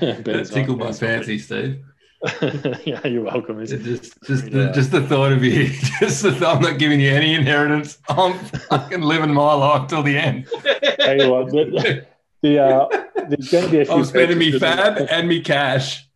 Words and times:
Ben's 0.22 0.50
tickled 0.50 0.78
my 0.78 0.92
fancy, 0.92 1.38
Steve. 1.38 1.84
yeah, 2.84 3.06
you're 3.06 3.22
welcome. 3.22 3.60
It 3.60 3.72
It's- 3.72 3.84
just, 4.00 4.22
just, 4.24 4.50
the, 4.50 4.72
just 4.72 4.90
the 4.90 5.02
thought 5.02 5.32
of 5.32 5.44
you, 5.44 5.68
just 6.00 6.22
the, 6.22 6.30
I'm 6.46 6.60
not 6.60 6.78
giving 6.78 7.00
you 7.00 7.10
any 7.10 7.34
inheritance. 7.34 7.98
I'm 8.08 8.38
fucking 8.38 9.02
living 9.02 9.32
my 9.32 9.54
life 9.54 9.88
till 9.88 10.02
the 10.02 10.16
end. 10.18 10.46
You 10.52 11.30
what, 11.30 11.50
the, 11.50 12.06
the, 12.42 12.58
uh, 12.58 12.88
there's 13.28 13.50
going 13.50 13.64
to 13.66 13.70
be 13.70 13.80
a 13.80 13.84
few. 13.84 13.94
I'm 13.94 14.04
spending 14.04 14.38
me 14.38 14.58
fab 14.58 15.06
and 15.10 15.28
me 15.28 15.40
cash. 15.42 16.08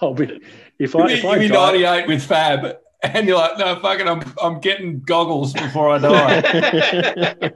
I'll 0.00 0.14
be 0.14 0.40
if 0.78 0.96
I 0.96 1.10
if 1.10 1.22
give 1.22 1.30
I 1.30 1.38
me 1.38 1.48
die, 1.48 1.72
98 1.78 2.06
with 2.08 2.22
fab. 2.24 2.76
And 3.04 3.26
you're 3.26 3.36
like, 3.36 3.58
no, 3.58 3.80
fucking, 3.80 4.06
I'm, 4.06 4.22
I'm 4.40 4.60
getting 4.60 5.00
goggles 5.00 5.52
before 5.52 5.90
I 5.90 5.98
die. 5.98 7.50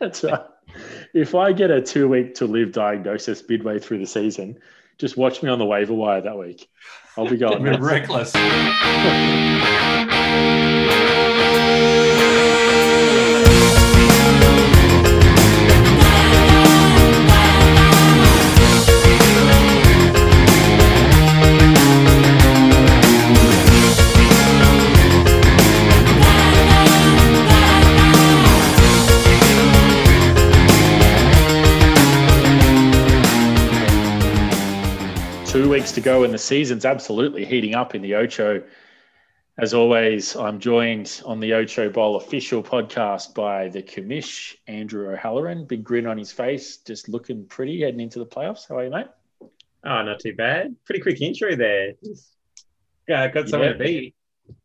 That's 0.00 0.24
right. 0.24 0.40
If 1.14 1.34
I 1.34 1.52
get 1.52 1.70
a 1.70 1.80
two 1.80 2.08
week 2.08 2.34
to 2.36 2.46
live 2.46 2.72
diagnosis 2.72 3.42
midway 3.48 3.78
through 3.78 3.98
the 3.98 4.06
season, 4.06 4.58
just 4.98 5.16
watch 5.16 5.42
me 5.42 5.50
on 5.50 5.58
the 5.58 5.64
waiver 5.64 5.94
wire 5.94 6.20
that 6.20 6.38
week. 6.38 6.68
I'll 7.16 7.28
be 7.28 7.36
going. 7.36 7.62
Reckless. 7.62 8.34
weeks 35.88 35.94
to 35.94 36.00
go, 36.02 36.22
and 36.22 36.34
the 36.34 36.38
season's 36.38 36.84
absolutely 36.84 37.46
heating 37.46 37.74
up 37.74 37.94
in 37.94 38.02
the 38.02 38.14
Ocho. 38.14 38.62
As 39.56 39.72
always, 39.72 40.36
I'm 40.36 40.60
joined 40.60 41.22
on 41.24 41.40
the 41.40 41.54
Ocho 41.54 41.88
Bowl 41.88 42.16
official 42.16 42.62
podcast 42.62 43.34
by 43.34 43.68
the 43.68 43.82
commish, 43.82 44.56
Andrew 44.66 45.10
O'Halloran. 45.10 45.64
Big 45.64 45.82
grin 45.82 46.06
on 46.06 46.18
his 46.18 46.30
face, 46.30 46.76
just 46.76 47.08
looking 47.08 47.46
pretty 47.46 47.80
heading 47.80 48.00
into 48.00 48.18
the 48.18 48.26
playoffs. 48.26 48.68
How 48.68 48.76
are 48.76 48.84
you, 48.84 48.90
mate? 48.90 49.06
Oh, 49.82 50.02
not 50.02 50.20
too 50.20 50.34
bad. 50.34 50.76
Pretty 50.84 51.00
quick 51.00 51.22
intro 51.22 51.56
there. 51.56 51.94
Yeah, 53.08 53.26
got 53.28 53.48
somewhere 53.48 53.72
to 53.72 53.78
be. 53.78 54.14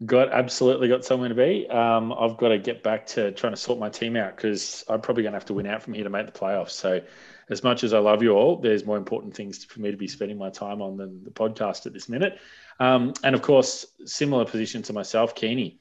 Got 0.06 0.34
absolutely 0.34 0.90
got 0.90 1.06
somewhere 1.06 1.30
to 1.30 1.36
be. 1.36 1.70
Um, 1.70 2.12
I've 2.12 2.36
got 2.36 2.50
to 2.50 2.58
get 2.58 2.84
back 2.84 3.06
to 3.08 3.32
trying 3.32 3.54
to 3.54 3.58
sort 3.58 3.80
my 3.80 3.90
team 3.90 4.18
out 4.18 4.36
because 4.36 4.84
I'm 4.90 5.00
probably 5.00 5.24
going 5.24 5.34
to 5.34 5.40
have 5.40 5.46
to 5.46 5.54
win 5.54 5.68
out 5.68 5.84
from 5.84 5.94
here 5.94 6.04
to 6.04 6.10
make 6.10 6.26
the 6.26 6.38
playoffs. 6.38 6.72
So, 6.72 7.02
as 7.50 7.64
much 7.64 7.84
as 7.84 7.94
I 7.94 8.00
love 8.00 8.24
you 8.24 8.32
all, 8.32 8.58
there's 8.58 8.86
more 8.86 8.98
important 8.98 9.36
things 9.36 9.64
for 9.66 9.82
me 9.82 9.92
to 9.92 9.98
be 9.98 10.08
spending 10.08 10.38
my 10.38 10.50
time 10.50 10.82
on 10.82 10.98
than 10.98 11.24
the 11.24 11.32
podcast 11.32 11.86
at 11.86 11.94
this 11.94 12.08
minute. 12.10 12.40
Um, 12.80 13.14
and 13.24 13.36
of 13.36 13.42
course, 13.42 13.86
similar 14.06 14.46
position 14.46 14.82
to 14.84 14.94
myself, 14.94 15.36
Keeney, 15.36 15.80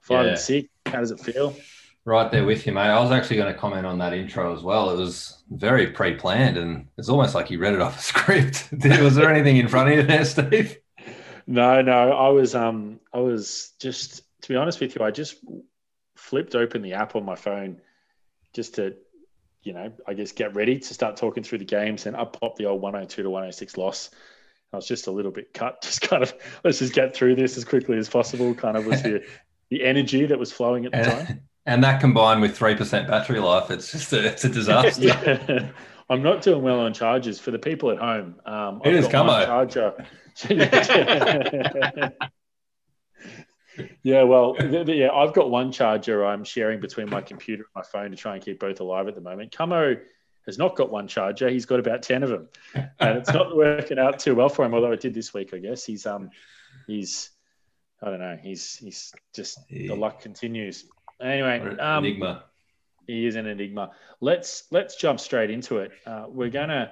five 0.00 0.24
Yeah. 0.24 0.30
and 0.32 0.38
six. 0.38 0.68
How 0.86 1.00
does 1.00 1.10
it 1.10 1.20
feel? 1.20 1.56
Right 2.04 2.30
there 2.30 2.44
with 2.44 2.66
you, 2.66 2.72
mate. 2.72 2.82
I 2.82 3.00
was 3.00 3.10
actually 3.10 3.36
going 3.36 3.52
to 3.52 3.58
comment 3.58 3.86
on 3.86 3.96
that 3.98 4.12
intro 4.12 4.54
as 4.54 4.62
well. 4.62 4.90
It 4.90 4.98
was 4.98 5.42
very 5.50 5.86
pre-planned, 5.86 6.58
and 6.58 6.86
it's 6.98 7.08
almost 7.08 7.34
like 7.34 7.50
you 7.50 7.58
read 7.58 7.72
it 7.74 7.80
off 7.80 7.98
a 7.98 8.02
script. 8.12 8.68
was 9.00 9.14
there 9.14 9.30
anything 9.32 9.56
in 9.56 9.68
front 9.68 9.90
of 9.90 9.96
you 9.96 10.02
there, 10.02 10.24
Steve? 10.24 10.78
No, 11.46 11.80
no, 11.80 12.12
I 12.12 12.28
was 12.28 12.54
um, 12.54 13.00
I 13.12 13.18
was 13.20 13.72
just 13.78 14.22
to 14.42 14.48
be 14.50 14.56
honest 14.56 14.80
with 14.80 14.94
you, 14.94 15.02
I 15.02 15.10
just 15.10 15.36
flipped 16.16 16.54
open 16.54 16.82
the 16.82 16.92
app 16.92 17.16
on 17.16 17.24
my 17.24 17.34
phone 17.34 17.80
just 18.52 18.74
to, 18.74 18.94
you 19.64 19.72
know, 19.72 19.92
I 20.06 20.14
guess 20.14 20.30
get 20.32 20.54
ready 20.54 20.78
to 20.78 20.94
start 20.94 21.16
talking 21.16 21.42
through 21.42 21.58
the 21.58 21.64
games, 21.64 22.06
and 22.06 22.14
up 22.14 22.38
popped 22.38 22.58
the 22.58 22.66
old 22.66 22.80
102 22.82 23.22
to 23.22 23.30
106 23.30 23.76
loss. 23.76 24.10
I 24.72 24.76
was 24.76 24.86
just 24.86 25.06
a 25.06 25.10
little 25.10 25.30
bit 25.32 25.52
cut, 25.54 25.82
just 25.82 26.02
kind 26.02 26.22
of 26.22 26.32
let's 26.62 26.78
just 26.78 26.92
get 26.92 27.14
through 27.16 27.34
this 27.36 27.56
as 27.56 27.64
quickly 27.64 27.96
as 27.98 28.08
possible. 28.08 28.54
Kind 28.54 28.76
of 28.76 28.86
was 28.86 29.02
the 29.02 29.24
the 29.70 29.84
energy 29.84 30.26
that 30.26 30.38
was 30.38 30.52
flowing 30.52 30.84
at 30.86 30.92
the 30.92 31.02
time. 31.02 31.26
And, 31.28 31.40
and 31.66 31.84
that 31.84 32.00
combined 32.00 32.40
with 32.42 32.56
three 32.56 32.74
percent 32.76 33.08
battery 33.08 33.40
life, 33.40 33.70
it's 33.70 33.90
just 33.90 34.12
a, 34.12 34.26
it's 34.26 34.44
a 34.44 34.48
disaster. 34.48 35.00
Yeah. 35.48 35.68
I'm 36.10 36.22
not 36.22 36.42
doing 36.42 36.62
well 36.62 36.80
on 36.80 36.92
charges 36.92 37.40
for 37.40 37.50
the 37.50 37.58
people 37.58 37.90
at 37.90 37.96
home. 37.96 38.38
Um, 38.44 38.82
It 38.84 38.94
is 38.94 39.08
got 39.08 39.26
one 39.26 39.46
Camo. 39.46 39.46
charger. 39.46 40.06
Yeah, 44.02 44.22
well, 44.22 44.54
th- 44.54 44.86
th- 44.86 44.98
yeah, 44.98 45.10
I've 45.10 45.32
got 45.32 45.50
one 45.50 45.72
charger 45.72 46.24
I'm 46.24 46.44
sharing 46.44 46.80
between 46.80 47.10
my 47.10 47.20
computer 47.20 47.64
and 47.64 47.70
my 47.74 47.82
phone 47.82 48.10
to 48.10 48.16
try 48.16 48.34
and 48.34 48.44
keep 48.44 48.60
both 48.60 48.80
alive 48.80 49.08
at 49.08 49.14
the 49.14 49.20
moment. 49.20 49.54
Camo 49.56 49.96
has 50.46 50.58
not 50.58 50.76
got 50.76 50.90
one 50.90 51.08
charger; 51.08 51.48
he's 51.48 51.66
got 51.66 51.80
about 51.80 52.02
ten 52.02 52.22
of 52.22 52.30
them, 52.30 52.48
and 52.74 53.18
it's 53.18 53.32
not 53.32 53.56
working 53.56 53.98
out 53.98 54.18
too 54.18 54.34
well 54.34 54.48
for 54.48 54.64
him. 54.64 54.74
Although 54.74 54.92
it 54.92 55.00
did 55.00 55.14
this 55.14 55.32
week, 55.34 55.54
I 55.54 55.58
guess 55.58 55.84
he's 55.84 56.06
um 56.06 56.30
he's 56.86 57.30
I 58.02 58.10
don't 58.10 58.20
know 58.20 58.38
he's 58.40 58.76
he's 58.76 59.12
just 59.34 59.58
the 59.68 59.94
luck 59.94 60.20
continues. 60.20 60.84
Anyway, 61.20 61.60
an 61.60 61.80
um, 61.80 62.04
enigma. 62.04 62.44
he 63.06 63.26
is 63.26 63.36
an 63.36 63.46
enigma. 63.46 63.92
Let's 64.20 64.64
let's 64.70 64.96
jump 64.96 65.20
straight 65.20 65.50
into 65.50 65.78
it. 65.78 65.92
Uh, 66.06 66.24
we're 66.28 66.50
gonna 66.50 66.90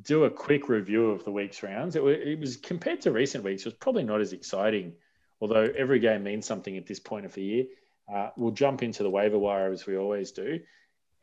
do 0.00 0.24
a 0.24 0.30
quick 0.30 0.68
review 0.68 1.10
of 1.10 1.24
the 1.24 1.30
week's 1.30 1.62
rounds. 1.62 1.96
It, 1.96 2.02
it 2.02 2.38
was 2.38 2.56
compared 2.56 3.02
to 3.02 3.12
recent 3.12 3.44
weeks, 3.44 3.62
it 3.62 3.66
was 3.66 3.74
probably 3.74 4.04
not 4.04 4.20
as 4.20 4.32
exciting, 4.32 4.94
although 5.42 5.72
every 5.76 5.98
game 5.98 6.22
means 6.22 6.46
something 6.46 6.76
at 6.76 6.86
this 6.86 7.00
point 7.00 7.26
of 7.26 7.34
the 7.34 7.42
year. 7.42 7.64
Uh, 8.12 8.30
we'll 8.36 8.52
jump 8.52 8.80
into 8.82 9.02
the 9.02 9.10
waiver 9.10 9.38
wire 9.38 9.72
as 9.72 9.86
we 9.86 9.96
always 9.96 10.30
do. 10.30 10.60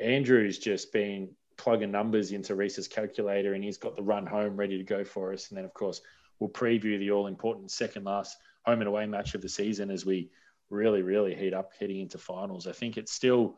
Andrew's 0.01 0.59
just 0.59 0.91
been 0.91 1.29
plugging 1.55 1.91
numbers 1.91 2.33
into 2.33 2.53
Reese's 2.53 2.87
calculator, 2.87 3.53
and 3.53 3.63
he's 3.63 3.77
got 3.77 3.95
the 3.95 4.03
run 4.03 4.25
home 4.25 4.57
ready 4.57 4.77
to 4.77 4.83
go 4.83 5.05
for 5.05 5.31
us. 5.31 5.49
And 5.49 5.57
then, 5.57 5.63
of 5.63 5.73
course, 5.73 6.01
we'll 6.37 6.49
preview 6.49 6.99
the 6.99 7.11
all 7.11 7.27
important 7.27 7.71
second 7.71 8.03
last 8.03 8.37
home 8.65 8.81
and 8.81 8.89
away 8.89 9.05
match 9.05 9.35
of 9.35 9.41
the 9.41 9.47
season 9.47 9.89
as 9.89 10.05
we 10.05 10.29
really, 10.69 11.01
really 11.01 11.33
heat 11.33 11.53
up 11.53 11.71
heading 11.79 12.01
into 12.01 12.17
finals. 12.17 12.67
I 12.67 12.73
think 12.73 12.97
it's 12.97 13.13
still 13.13 13.55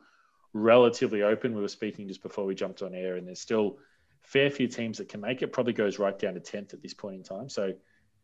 relatively 0.52 1.22
open. 1.22 1.56
We 1.56 1.60
were 1.60 1.68
speaking 1.68 2.06
just 2.06 2.22
before 2.22 2.44
we 2.44 2.54
jumped 2.54 2.82
on 2.82 2.94
air, 2.94 3.16
and 3.16 3.26
there's 3.26 3.40
still 3.40 3.78
fair 4.22 4.48
few 4.48 4.68
teams 4.68 4.98
that 4.98 5.08
can 5.08 5.20
make 5.20 5.42
it. 5.42 5.52
Probably 5.52 5.72
goes 5.72 5.98
right 5.98 6.16
down 6.16 6.34
to 6.34 6.40
tenth 6.40 6.72
at 6.72 6.82
this 6.82 6.94
point 6.94 7.16
in 7.16 7.22
time. 7.24 7.48
So 7.48 7.72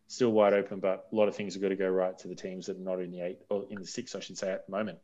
still 0.08 0.30
wide 0.30 0.54
open, 0.54 0.80
but 0.80 1.06
a 1.12 1.14
lot 1.14 1.28
of 1.28 1.36
things 1.36 1.54
have 1.54 1.62
got 1.62 1.68
to 1.68 1.76
go 1.76 1.88
right 1.88 2.18
to 2.18 2.28
the 2.28 2.34
teams 2.34 2.66
that 2.66 2.76
are 2.76 2.80
not 2.80 3.00
in 3.00 3.10
the 3.10 3.20
eight 3.20 3.38
or 3.50 3.64
in 3.70 3.78
the 3.78 3.86
six, 3.86 4.14
I 4.14 4.20
should 4.20 4.38
say, 4.38 4.50
at 4.50 4.66
the 4.66 4.72
moment. 4.72 4.98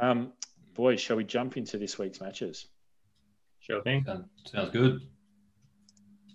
Um, 0.00 0.32
boys, 0.74 1.00
shall 1.00 1.16
we 1.16 1.24
jump 1.24 1.56
into 1.56 1.76
this 1.76 1.98
week's 1.98 2.20
matches? 2.20 2.66
Sure 3.60 3.82
thing. 3.82 4.06
Sounds 4.46 4.70
good. 4.70 5.02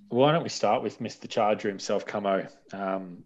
Why 0.10 0.32
don't 0.32 0.44
we 0.44 0.50
start 0.50 0.84
with 0.84 1.00
Mr. 1.00 1.28
Charger 1.28 1.68
himself, 1.68 2.06
Camo? 2.06 2.48
Um, 2.72 3.24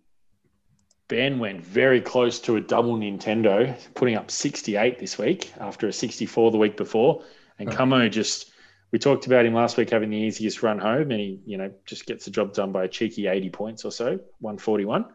Ben 1.07 1.39
went 1.39 1.61
very 1.61 1.99
close 1.99 2.39
to 2.41 2.55
a 2.55 2.61
double 2.61 2.95
Nintendo, 2.95 3.77
putting 3.95 4.15
up 4.15 4.31
68 4.31 4.97
this 4.97 5.17
week 5.17 5.51
after 5.59 5.87
a 5.87 5.93
64 5.93 6.51
the 6.51 6.57
week 6.57 6.77
before. 6.77 7.23
And 7.59 7.69
Huh. 7.69 7.75
Camo 7.77 8.09
just, 8.09 8.50
we 8.91 8.99
talked 8.99 9.25
about 9.25 9.45
him 9.45 9.53
last 9.53 9.77
week 9.77 9.89
having 9.89 10.09
the 10.09 10.17
easiest 10.17 10.61
run 10.63 10.77
home, 10.77 11.11
and 11.11 11.19
he, 11.19 11.39
you 11.45 11.57
know, 11.57 11.71
just 11.85 12.05
gets 12.05 12.25
the 12.25 12.31
job 12.31 12.53
done 12.53 12.71
by 12.71 12.83
a 12.83 12.87
cheeky 12.87 13.27
80 13.27 13.49
points 13.49 13.85
or 13.85 13.91
so, 13.91 14.19
141. 14.39 15.05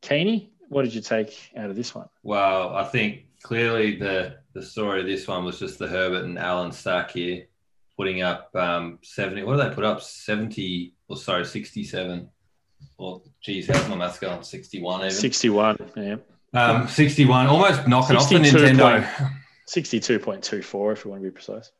Keeney, 0.00 0.52
what 0.68 0.82
did 0.82 0.94
you 0.94 1.02
take 1.02 1.52
out 1.56 1.68
of 1.68 1.76
this 1.76 1.94
one? 1.94 2.08
Well, 2.22 2.74
I 2.74 2.84
think 2.84 3.26
clearly 3.42 3.96
the 3.96 4.36
the 4.54 4.62
story 4.62 5.00
of 5.00 5.06
this 5.06 5.28
one 5.28 5.44
was 5.44 5.58
just 5.58 5.78
the 5.78 5.86
Herbert 5.86 6.24
and 6.24 6.38
Allen 6.38 6.72
stack 6.72 7.10
here, 7.10 7.46
putting 7.96 8.22
up 8.22 8.54
um, 8.56 8.98
seventy. 9.02 9.42
What 9.42 9.56
did 9.56 9.70
they 9.70 9.74
put 9.74 9.84
up? 9.84 10.00
Seventy 10.00 10.94
or 11.08 11.16
sorry, 11.16 11.44
sixty-seven. 11.44 12.30
Or 12.96 13.20
geez, 13.42 13.66
how's 13.66 13.86
my 13.88 13.96
maths 13.96 14.18
going? 14.18 14.42
Sixty-one 14.42 15.00
even. 15.00 15.10
61, 15.10 15.90
yeah. 15.96 16.16
Um, 16.54 16.88
sixty-one, 16.88 17.46
almost 17.46 17.86
knocking 17.86 18.16
off 18.16 18.30
the 18.30 18.36
Nintendo. 18.36 19.06
62.24 19.68 20.92
if 20.92 21.04
you 21.04 21.10
want 21.10 21.22
to 21.22 21.28
be 21.28 21.30
precise. 21.30 21.70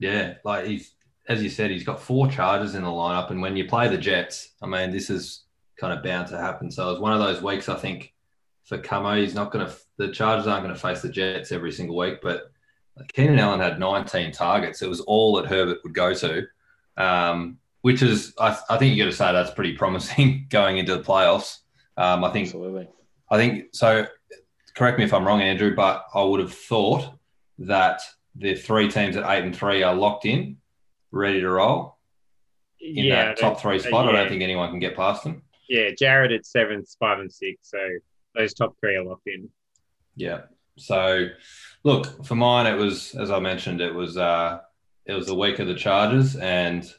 Yeah, 0.00 0.34
like 0.44 0.66
he's 0.66 0.94
as 1.28 1.40
you 1.40 1.48
said, 1.48 1.70
he's 1.70 1.84
got 1.84 2.02
four 2.02 2.28
charges 2.28 2.74
in 2.74 2.82
the 2.82 2.88
lineup, 2.88 3.30
and 3.30 3.40
when 3.40 3.56
you 3.56 3.66
play 3.68 3.86
the 3.86 3.96
Jets, 3.96 4.50
I 4.60 4.66
mean, 4.66 4.90
this 4.90 5.10
is 5.10 5.44
kind 5.76 5.96
of 5.96 6.02
bound 6.02 6.26
to 6.28 6.36
happen. 6.36 6.72
So 6.72 6.88
it 6.88 6.92
was 6.92 7.00
one 7.00 7.12
of 7.12 7.20
those 7.20 7.40
weeks. 7.40 7.68
I 7.68 7.76
think 7.76 8.12
for 8.64 8.78
Camo, 8.78 9.14
he's 9.14 9.34
not 9.34 9.52
going 9.52 9.66
to. 9.66 9.72
The 9.96 10.08
Chargers 10.08 10.48
aren't 10.48 10.64
going 10.64 10.74
to 10.74 10.80
face 10.80 11.02
the 11.02 11.08
Jets 11.08 11.52
every 11.52 11.70
single 11.70 11.96
week, 11.96 12.18
but 12.20 12.50
Keenan 13.12 13.38
Allen 13.38 13.60
had 13.60 13.78
19 13.78 14.32
targets. 14.32 14.82
It 14.82 14.88
was 14.88 15.00
all 15.02 15.36
that 15.36 15.46
Herbert 15.46 15.78
would 15.84 15.94
go 15.94 16.14
to, 16.14 16.46
um, 16.96 17.58
which 17.82 18.02
is 18.02 18.34
I, 18.38 18.58
I 18.68 18.78
think 18.78 18.94
you 18.94 19.02
got 19.04 19.10
to 19.10 19.16
say 19.16 19.32
that's 19.32 19.52
pretty 19.52 19.76
promising 19.76 20.46
going 20.50 20.78
into 20.78 20.96
the 20.96 21.02
playoffs. 21.02 21.58
Um, 21.96 22.24
I 22.24 22.30
think 22.30 22.46
Absolutely. 22.46 22.88
I 23.30 23.36
think 23.36 23.66
so. 23.72 24.06
Correct 24.74 24.98
me 24.98 25.04
if 25.04 25.12
I'm 25.12 25.26
wrong, 25.26 25.42
Andrew, 25.42 25.74
but 25.74 26.06
I 26.14 26.22
would 26.22 26.40
have 26.40 26.54
thought 26.54 27.12
that 27.58 28.00
the 28.36 28.54
three 28.54 28.90
teams 28.90 29.16
at 29.16 29.28
eight 29.30 29.44
and 29.44 29.56
three 29.56 29.82
are 29.82 29.94
locked 29.94 30.26
in, 30.26 30.58
ready 31.10 31.40
to 31.40 31.48
roll 31.48 31.98
in 32.80 33.04
yeah, 33.04 33.26
that 33.26 33.38
top 33.38 33.60
three 33.60 33.76
uh, 33.76 33.80
spot. 33.80 34.08
I 34.08 34.12
don't 34.12 34.28
think 34.28 34.42
anyone 34.42 34.70
can 34.70 34.78
get 34.78 34.96
past 34.96 35.24
them. 35.24 35.42
Yeah, 35.68 35.90
Jared 35.96 36.32
at 36.32 36.46
seventh, 36.46 36.94
five 36.98 37.18
and 37.18 37.32
six. 37.32 37.70
So 37.70 37.78
those 38.34 38.54
top 38.54 38.74
three 38.80 38.96
are 38.96 39.04
locked 39.04 39.26
in. 39.26 39.48
Yeah. 40.16 40.42
So, 40.78 41.26
look 41.84 42.24
for 42.24 42.34
mine, 42.34 42.66
it 42.66 42.76
was 42.76 43.14
as 43.14 43.30
I 43.30 43.38
mentioned, 43.38 43.80
it 43.80 43.94
was 43.94 44.16
uh, 44.16 44.60
it 45.04 45.12
was 45.12 45.26
the 45.26 45.34
week 45.34 45.58
of 45.58 45.66
the 45.66 45.74
Chargers, 45.74 46.36
and 46.36 46.90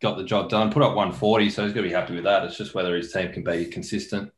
got 0.00 0.16
the 0.16 0.24
job 0.24 0.48
done. 0.48 0.72
Put 0.72 0.82
up 0.82 0.94
140, 0.94 1.50
so 1.50 1.62
he's 1.62 1.72
going 1.72 1.84
to 1.84 1.88
be 1.88 1.94
happy 1.94 2.14
with 2.14 2.24
that. 2.24 2.44
It's 2.44 2.56
just 2.56 2.74
whether 2.74 2.96
his 2.96 3.12
team 3.12 3.32
can 3.32 3.44
be 3.44 3.66
consistent 3.66 4.32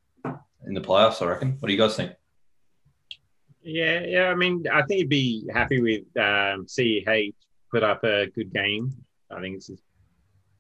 in 0.67 0.75
the 0.75 0.81
playoffs. 0.81 1.23
I 1.23 1.27
reckon. 1.27 1.57
What 1.61 1.69
do 1.69 1.73
you 1.73 1.79
guys 1.79 1.97
think? 1.97 2.13
Yeah, 3.65 4.01
yeah. 4.07 4.25
I 4.29 4.35
mean, 4.35 4.65
I 4.71 4.83
think 4.83 4.99
he'd 4.99 5.09
be 5.09 5.49
happy 5.53 5.81
with 5.81 6.03
um, 6.17 6.67
CEH 6.67 7.35
put 7.71 7.83
up 7.83 8.05
a 8.05 8.27
good 8.27 8.53
game. 8.53 8.93
I 9.31 9.41
think 9.41 9.57
it's 9.57 9.69
his 9.69 9.81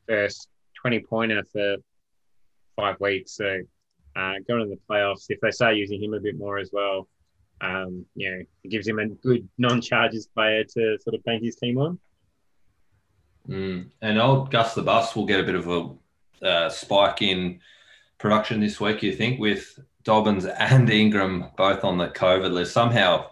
first 0.09 0.49
20 0.81 1.01
pointer 1.01 1.45
for 1.53 1.77
five 2.77 2.99
weeks. 3.01 3.37
So 3.37 3.61
uh, 4.17 4.35
going 4.49 4.63
to 4.63 4.75
the 4.75 4.81
playoffs, 4.91 5.27
if 5.29 5.39
they 5.41 5.51
start 5.51 5.77
using 5.77 6.03
him 6.03 6.15
a 6.15 6.21
bit 6.21 6.39
more 6.39 6.59
as 6.59 6.71
well, 6.73 7.09
um, 7.61 8.07
you 8.15 8.31
know, 8.31 8.43
it 8.65 8.69
gives 8.71 8.89
him 8.89 8.99
a 8.99 9.07
good 9.07 9.49
non-charges 9.59 10.27
player 10.27 10.65
to 10.65 10.99
sort 11.01 11.15
of 11.15 11.23
bank 11.25 11.43
his 11.43 11.57
team 11.57 11.79
on. 11.79 11.99
Mm. 13.49 13.91
And 14.01 14.19
old 14.19 14.51
Gus 14.51 14.75
the 14.75 14.83
Bus 14.83 15.15
will 15.15 15.27
get 15.27 15.41
a 15.41 15.45
bit 15.45 15.55
of 15.55 15.69
a 15.69 16.47
uh, 16.47 16.69
spike 16.71 17.23
in 17.23 17.61
production 18.19 18.61
this 18.61 18.81
week, 18.81 19.03
you 19.03 19.13
think, 19.15 19.39
with 19.39 19.79
Dobbins 20.05 20.45
and 20.45 20.91
Ingram 20.91 21.47
both 21.57 21.83
on 21.83 21.99
the 21.99 22.09
COVID 22.09 22.53
list. 22.53 22.73
Somehow, 22.73 23.31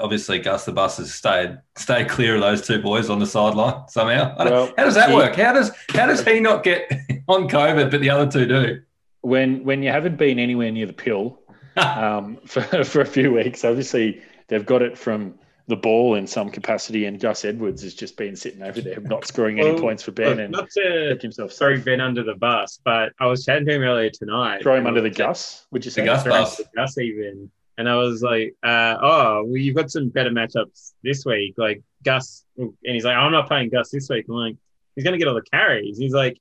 obviously, 0.00 0.38
Gus 0.40 0.64
the 0.64 0.72
Bus 0.72 0.98
has 0.98 1.14
stayed 1.14 1.58
stayed 1.76 2.08
clear 2.08 2.34
of 2.34 2.40
those 2.40 2.66
two 2.66 2.82
boys 2.82 3.08
on 3.08 3.18
the 3.18 3.26
sideline 3.26 3.88
somehow. 3.88 4.34
Well, 4.38 4.72
how 4.76 4.84
does 4.84 4.94
that 4.94 5.10
he, 5.10 5.16
work? 5.16 5.36
How 5.36 5.52
does 5.52 5.70
how 5.90 6.06
does 6.06 6.24
he 6.24 6.40
not 6.40 6.64
get 6.64 6.90
on 7.28 7.48
COVID, 7.48 7.90
but 7.90 8.00
the 8.00 8.10
other 8.10 8.30
two 8.30 8.46
do? 8.46 8.82
When 9.20 9.64
when 9.64 9.82
you 9.82 9.90
haven't 9.90 10.16
been 10.16 10.38
anywhere 10.38 10.72
near 10.72 10.86
the 10.86 10.92
pill 10.92 11.40
um, 11.76 12.38
for 12.46 12.62
for 12.84 13.00
a 13.00 13.06
few 13.06 13.32
weeks, 13.32 13.64
obviously 13.64 14.20
they've 14.48 14.66
got 14.66 14.82
it 14.82 14.98
from 14.98 15.38
the 15.68 15.76
ball 15.76 16.14
in 16.14 16.26
some 16.26 16.50
capacity, 16.50 17.06
and 17.06 17.20
Gus 17.20 17.44
Edwards 17.44 17.82
has 17.82 17.94
just 17.94 18.16
been 18.16 18.36
sitting 18.36 18.62
over 18.62 18.80
there, 18.80 19.00
not 19.00 19.26
scoring 19.26 19.60
any 19.60 19.78
points 19.78 20.02
for 20.02 20.12
Ben, 20.12 20.40
and 20.40 20.52
not 20.52 20.70
to 20.70 21.18
himself 21.20 21.52
throw 21.52 21.78
Ben 21.80 22.00
under 22.00 22.22
the 22.22 22.34
bus, 22.34 22.80
but 22.84 23.12
I 23.20 23.26
was 23.26 23.44
chatting 23.44 23.66
to 23.66 23.74
him 23.74 23.82
earlier 23.82 24.10
tonight. 24.10 24.62
Throw 24.62 24.76
him 24.76 24.86
under 24.86 25.00
the 25.00 25.10
Gus, 25.10 25.66
would 25.70 25.84
you 25.84 25.90
say? 25.90 26.02
The 26.02 26.06
Gus 26.06 26.24
bus, 26.24 26.56
the 26.56 26.64
Gus 26.74 26.98
even, 26.98 27.50
and 27.78 27.88
I 27.88 27.96
was 27.96 28.22
like, 28.22 28.54
uh, 28.62 28.96
"Oh, 29.00 29.44
well, 29.44 29.56
you've 29.56 29.76
got 29.76 29.90
some 29.90 30.08
better 30.08 30.30
matchups 30.30 30.92
this 31.02 31.24
week, 31.24 31.54
like 31.56 31.82
Gus." 32.04 32.44
And 32.56 32.74
he's 32.82 33.04
like, 33.04 33.16
"I'm 33.16 33.32
not 33.32 33.48
playing 33.48 33.70
Gus 33.70 33.90
this 33.90 34.08
week." 34.08 34.26
I'm 34.28 34.34
like, 34.34 34.56
"He's 34.96 35.04
going 35.04 35.12
to 35.12 35.18
get 35.18 35.28
all 35.28 35.34
the 35.34 35.42
carries." 35.42 35.98
He's 35.98 36.12
like, 36.12 36.38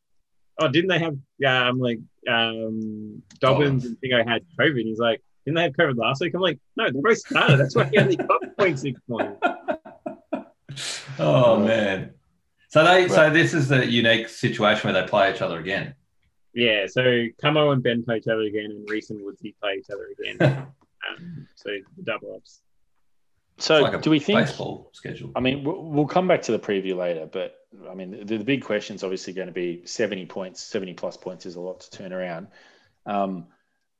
"Oh, 0.57 0.67
didn't 0.67 0.89
they 0.89 0.99
have?" 0.99 1.15
Yeah, 1.37 1.61
I'm 1.61 1.79
like, 1.79 1.99
um, 2.27 3.21
Dobbins 3.39 3.85
oh. 3.85 3.87
and 3.89 3.97
Thingo 3.97 4.27
had 4.27 4.43
COVID. 4.59 4.83
He's 4.83 4.99
like, 4.99 5.21
didn't 5.45 5.55
they 5.55 5.63
have 5.63 5.73
COVID 5.73 5.97
last 5.97 6.21
week? 6.21 6.33
I'm 6.33 6.41
like, 6.41 6.59
no, 6.75 6.89
they 6.91 6.99
both 6.99 7.17
started. 7.17 7.57
That's 7.57 7.75
why 7.75 7.85
he 7.85 7.97
only 7.97 8.15
got 8.15 8.41
0.6 8.59 8.95
points. 9.09 11.01
Oh 11.19 11.59
man. 11.59 12.13
So 12.69 12.85
they 12.85 13.07
so 13.09 13.29
this 13.29 13.53
is 13.53 13.67
the 13.67 13.85
unique 13.85 14.29
situation 14.29 14.91
where 14.91 15.01
they 15.01 15.07
play 15.07 15.33
each 15.33 15.41
other 15.41 15.59
again. 15.59 15.95
Yeah, 16.53 16.85
so 16.87 17.25
Camo 17.41 17.71
and 17.71 17.81
Ben 17.81 18.03
play 18.03 18.17
each 18.17 18.27
other 18.27 18.41
again, 18.41 18.71
and 18.71 18.89
Reese 18.89 19.09
and 19.09 19.21
Woodsy 19.21 19.55
play 19.61 19.75
each 19.79 19.89
other 19.89 20.07
again. 20.17 20.37
um, 21.09 21.47
so 21.55 21.69
the 21.97 22.03
double 22.03 22.35
ups. 22.35 22.61
So 23.57 23.81
like 23.81 24.01
do 24.01 24.09
we 24.09 24.19
think 24.19 24.39
baseball 24.39 24.89
schedule? 24.93 25.31
I 25.35 25.39
mean, 25.39 25.63
we'll 25.63 26.07
come 26.07 26.27
back 26.27 26.41
to 26.43 26.51
the 26.51 26.59
preview 26.59 26.95
later, 26.95 27.27
but 27.31 27.57
I 27.89 27.93
mean, 27.93 28.25
the, 28.25 28.37
the 28.37 28.43
big 28.43 28.63
question 28.63 28.95
is 28.95 29.03
obviously 29.03 29.33
going 29.33 29.47
to 29.47 29.53
be 29.53 29.85
seventy 29.85 30.25
points. 30.25 30.61
Seventy 30.61 30.93
plus 30.93 31.17
points 31.17 31.45
is 31.45 31.55
a 31.55 31.61
lot 31.61 31.81
to 31.81 31.89
turn 31.91 32.11
around. 32.13 32.47
Um, 33.05 33.47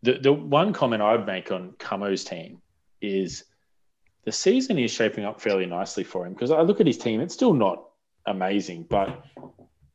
the 0.03 0.13
the 0.13 0.33
one 0.33 0.74
comment 0.74 1.01
I'd 1.01 1.25
make 1.25 1.51
on 1.51 1.74
Camo's 1.80 2.24
team 2.24 2.62
is 3.01 3.44
the 4.24 4.31
season 4.31 4.77
is 4.77 4.92
shaping 4.92 5.25
up 5.25 5.42
fairly 5.42 5.65
nicely 5.65 6.03
for 6.03 6.25
him 6.25 6.33
because 6.33 6.51
I 6.51 6.62
look 6.62 6.80
at 6.80 6.88
his 6.88 6.98
team, 6.98 7.21
it's 7.21 7.33
still 7.33 7.53
not 7.53 7.83
amazing, 8.25 8.83
but 8.83 9.24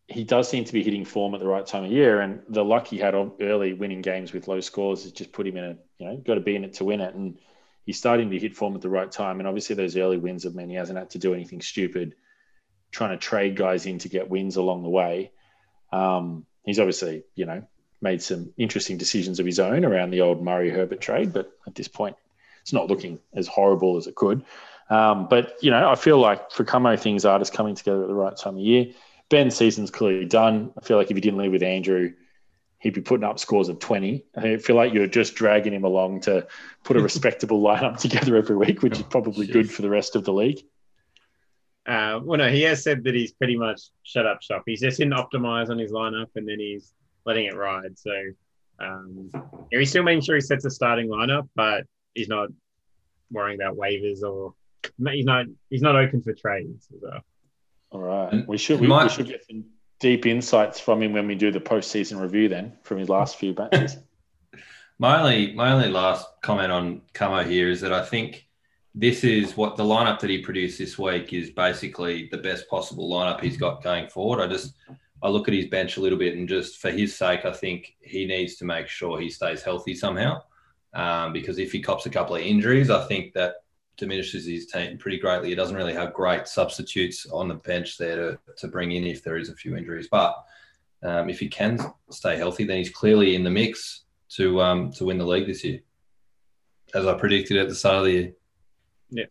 he 0.08 0.24
does 0.24 0.48
seem 0.48 0.64
to 0.64 0.72
be 0.72 0.82
hitting 0.82 1.04
form 1.04 1.34
at 1.34 1.40
the 1.40 1.46
right 1.46 1.66
time 1.66 1.84
of 1.84 1.90
year. 1.90 2.20
And 2.20 2.40
the 2.48 2.64
luck 2.64 2.86
he 2.86 2.98
had 2.98 3.14
early 3.14 3.72
winning 3.72 4.02
games 4.02 4.32
with 4.32 4.48
low 4.48 4.60
scores 4.60 5.02
has 5.02 5.12
just 5.12 5.32
put 5.32 5.46
him 5.46 5.56
in 5.56 5.64
a, 5.64 5.76
you 5.98 6.06
know, 6.06 6.16
got 6.18 6.34
to 6.34 6.40
be 6.40 6.54
in 6.54 6.64
it 6.64 6.74
to 6.74 6.84
win 6.84 7.00
it. 7.00 7.14
And 7.14 7.38
he's 7.84 7.98
starting 7.98 8.30
to 8.30 8.38
hit 8.38 8.56
form 8.56 8.74
at 8.74 8.82
the 8.82 8.88
right 8.88 9.10
time. 9.10 9.40
And 9.40 9.48
obviously, 9.48 9.74
those 9.74 9.96
early 9.96 10.16
wins 10.16 10.44
have 10.44 10.54
meant 10.54 10.70
he 10.70 10.76
hasn't 10.76 10.98
had 10.98 11.10
to 11.10 11.18
do 11.18 11.34
anything 11.34 11.60
stupid 11.60 12.14
trying 12.92 13.10
to 13.10 13.16
trade 13.16 13.56
guys 13.56 13.86
in 13.86 13.98
to 13.98 14.08
get 14.08 14.30
wins 14.30 14.56
along 14.56 14.82
the 14.82 14.88
way. 14.88 15.32
Um, 15.92 16.46
he's 16.64 16.78
obviously, 16.78 17.24
you 17.34 17.46
know, 17.46 17.66
made 18.00 18.22
some 18.22 18.52
interesting 18.56 18.96
decisions 18.96 19.40
of 19.40 19.46
his 19.46 19.58
own 19.58 19.84
around 19.84 20.10
the 20.10 20.20
old 20.20 20.42
Murray 20.42 20.70
Herbert 20.70 21.00
trade, 21.00 21.32
but 21.32 21.50
at 21.66 21.74
this 21.74 21.88
point, 21.88 22.16
it's 22.62 22.72
not 22.72 22.88
looking 22.88 23.18
as 23.34 23.46
horrible 23.46 23.96
as 23.96 24.06
it 24.06 24.14
could. 24.14 24.44
Um, 24.90 25.28
but 25.28 25.56
you 25.62 25.70
know, 25.70 25.88
I 25.88 25.94
feel 25.94 26.18
like 26.18 26.50
for 26.50 26.64
Camo, 26.64 26.96
things 26.96 27.24
are 27.24 27.38
just 27.38 27.52
coming 27.52 27.74
together 27.74 28.02
at 28.02 28.08
the 28.08 28.14
right 28.14 28.36
time 28.36 28.54
of 28.54 28.60
year. 28.60 28.86
Ben's 29.28 29.56
season's 29.56 29.90
clearly 29.90 30.26
done. 30.26 30.72
I 30.80 30.84
feel 30.84 30.96
like 30.96 31.10
if 31.10 31.16
he 31.16 31.20
didn't 31.20 31.40
leave 31.40 31.52
with 31.52 31.62
Andrew, 31.62 32.12
he'd 32.78 32.94
be 32.94 33.00
putting 33.00 33.24
up 33.24 33.38
scores 33.38 33.68
of 33.68 33.80
20. 33.80 34.24
I 34.36 34.56
feel 34.58 34.76
like 34.76 34.92
you're 34.92 35.08
just 35.08 35.34
dragging 35.34 35.72
him 35.72 35.84
along 35.84 36.20
to 36.22 36.46
put 36.84 36.96
a 36.96 37.02
respectable 37.02 37.60
lineup 37.60 37.98
together 37.98 38.36
every 38.36 38.56
week, 38.56 38.82
which 38.82 38.98
is 38.98 39.02
probably 39.02 39.46
good 39.46 39.70
for 39.70 39.82
the 39.82 39.90
rest 39.90 40.14
of 40.14 40.24
the 40.24 40.32
league. 40.32 40.62
Uh, 41.86 42.20
well, 42.22 42.38
no, 42.38 42.48
he 42.48 42.62
has 42.62 42.82
said 42.82 43.04
that 43.04 43.14
he's 43.14 43.32
pretty 43.32 43.56
much 43.56 43.80
shut 44.02 44.26
up 44.26 44.42
shop. 44.42 44.64
He's 44.66 44.80
just 44.80 45.00
in 45.00 45.10
optimize 45.10 45.70
on 45.70 45.78
his 45.78 45.92
lineup 45.92 46.28
and 46.34 46.48
then 46.48 46.58
he's 46.58 46.92
letting 47.26 47.46
it 47.46 47.56
ride. 47.56 47.98
So 47.98 48.12
um, 48.78 49.30
yeah, 49.70 49.78
he's 49.78 49.90
still 49.90 50.02
making 50.02 50.22
sure 50.22 50.36
he 50.36 50.40
sets 50.40 50.64
a 50.64 50.70
starting 50.70 51.08
lineup, 51.08 51.48
but 51.54 51.84
he's 52.14 52.28
not 52.28 52.48
worrying 53.30 53.60
about 53.60 53.76
waivers 53.76 54.22
or 54.22 54.54
he's 55.10 55.24
not 55.24 55.46
he's 55.68 55.82
not 55.82 55.96
open 55.96 56.22
for 56.22 56.32
trades 56.32 56.88
as 56.94 57.00
well. 57.02 57.20
All 57.90 58.00
right, 58.00 58.46
we 58.46 58.58
should 58.58 58.80
we, 58.80 58.88
we 58.88 59.08
should 59.08 59.26
get 59.26 59.44
some 59.46 59.64
deep 60.00 60.26
insights 60.26 60.78
from 60.78 61.02
him 61.02 61.12
when 61.12 61.26
we 61.26 61.34
do 61.34 61.50
the 61.50 61.60
postseason 61.60 62.20
review 62.20 62.48
then 62.48 62.72
from 62.82 62.98
his 62.98 63.08
last 63.08 63.36
few 63.36 63.54
matches. 63.54 63.96
my 64.98 65.20
only 65.20 65.52
my 65.54 65.72
only 65.72 65.88
last 65.88 66.26
comment 66.42 66.72
on 66.72 67.02
Camo 67.14 67.42
here 67.42 67.68
is 67.68 67.80
that 67.80 67.92
I 67.92 68.04
think 68.04 68.46
this 68.94 69.24
is 69.24 69.56
what 69.56 69.76
the 69.76 69.84
lineup 69.84 70.18
that 70.20 70.30
he 70.30 70.38
produced 70.38 70.78
this 70.78 70.98
week 70.98 71.32
is 71.32 71.50
basically 71.50 72.28
the 72.30 72.38
best 72.38 72.68
possible 72.68 73.10
lineup 73.10 73.40
he's 73.40 73.56
got 73.56 73.82
going 73.82 74.08
forward. 74.08 74.40
I 74.40 74.46
just 74.46 74.74
I 75.26 75.28
look 75.28 75.48
at 75.48 75.54
his 75.54 75.66
bench 75.66 75.96
a 75.96 76.00
little 76.00 76.18
bit 76.18 76.36
and 76.36 76.48
just 76.48 76.78
for 76.78 76.90
his 76.90 77.16
sake, 77.16 77.44
I 77.44 77.52
think 77.52 77.96
he 78.00 78.26
needs 78.26 78.54
to 78.56 78.64
make 78.64 78.86
sure 78.86 79.18
he 79.18 79.28
stays 79.28 79.60
healthy 79.60 79.92
somehow. 79.92 80.42
Um, 80.94 81.32
because 81.32 81.58
if 81.58 81.72
he 81.72 81.80
cops 81.80 82.06
a 82.06 82.10
couple 82.10 82.36
of 82.36 82.42
injuries, 82.42 82.90
I 82.90 83.04
think 83.06 83.32
that 83.32 83.56
diminishes 83.96 84.46
his 84.46 84.66
team 84.66 84.98
pretty 84.98 85.18
greatly. 85.18 85.48
He 85.48 85.56
doesn't 85.56 85.74
really 85.74 85.94
have 85.94 86.14
great 86.14 86.46
substitutes 86.46 87.26
on 87.26 87.48
the 87.48 87.56
bench 87.56 87.98
there 87.98 88.16
to, 88.16 88.38
to 88.58 88.68
bring 88.68 88.92
in 88.92 89.04
if 89.04 89.24
there 89.24 89.36
is 89.36 89.48
a 89.48 89.54
few 89.56 89.76
injuries. 89.76 90.06
But 90.08 90.36
um, 91.02 91.28
if 91.28 91.40
he 91.40 91.48
can 91.48 91.80
stay 92.10 92.36
healthy, 92.36 92.62
then 92.62 92.76
he's 92.76 92.90
clearly 92.90 93.34
in 93.34 93.42
the 93.42 93.50
mix 93.50 94.04
to 94.36 94.60
um, 94.60 94.92
to 94.92 95.04
win 95.04 95.18
the 95.18 95.26
league 95.26 95.46
this 95.46 95.64
year, 95.64 95.80
as 96.94 97.04
I 97.04 97.14
predicted 97.14 97.56
at 97.56 97.68
the 97.68 97.74
start 97.74 97.96
of 97.96 98.04
the 98.04 98.12
year. 98.12 98.32
Yeah. 99.10 99.24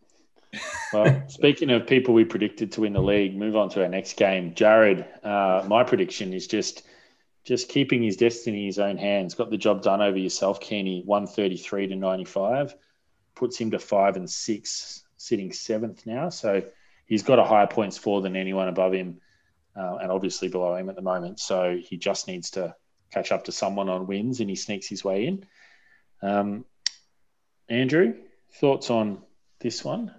Well, 0.92 1.24
speaking 1.28 1.70
of 1.70 1.86
people 1.86 2.14
we 2.14 2.24
predicted 2.24 2.72
to 2.72 2.82
win 2.82 2.92
the 2.92 3.02
league, 3.02 3.36
move 3.36 3.56
on 3.56 3.68
to 3.70 3.82
our 3.82 3.88
next 3.88 4.16
game. 4.16 4.54
Jared, 4.54 5.06
uh, 5.22 5.64
my 5.66 5.84
prediction 5.84 6.32
is 6.32 6.46
just 6.46 6.82
just 7.44 7.68
keeping 7.68 8.02
his 8.02 8.16
destiny 8.16 8.60
in 8.60 8.66
his 8.66 8.78
own 8.78 8.96
hands. 8.96 9.34
Got 9.34 9.50
the 9.50 9.56
job 9.56 9.82
done 9.82 10.02
over 10.02 10.18
yourself, 10.18 10.60
thirty 10.60 11.56
three 11.56 11.86
to 11.86 11.96
ninety 11.96 12.24
five, 12.24 12.74
puts 13.34 13.56
him 13.58 13.70
to 13.70 13.78
five 13.78 14.16
and 14.16 14.28
six, 14.28 15.04
sitting 15.16 15.52
seventh 15.52 16.06
now. 16.06 16.28
So 16.30 16.62
he's 17.06 17.22
got 17.22 17.38
a 17.38 17.44
higher 17.44 17.68
points 17.68 17.96
for 17.96 18.20
than 18.20 18.34
anyone 18.34 18.68
above 18.68 18.92
him, 18.92 19.20
uh, 19.76 19.96
and 19.96 20.10
obviously 20.10 20.48
below 20.48 20.74
him 20.74 20.88
at 20.88 20.96
the 20.96 21.02
moment. 21.02 21.38
So 21.38 21.78
he 21.80 21.96
just 21.96 22.26
needs 22.26 22.50
to 22.52 22.74
catch 23.12 23.30
up 23.30 23.44
to 23.44 23.52
someone 23.52 23.88
on 23.88 24.08
wins, 24.08 24.40
and 24.40 24.50
he 24.50 24.56
sneaks 24.56 24.88
his 24.88 25.04
way 25.04 25.26
in. 25.26 25.46
Um, 26.22 26.64
Andrew, 27.68 28.14
thoughts 28.60 28.90
on 28.90 29.22
this 29.60 29.84
one? 29.84 30.14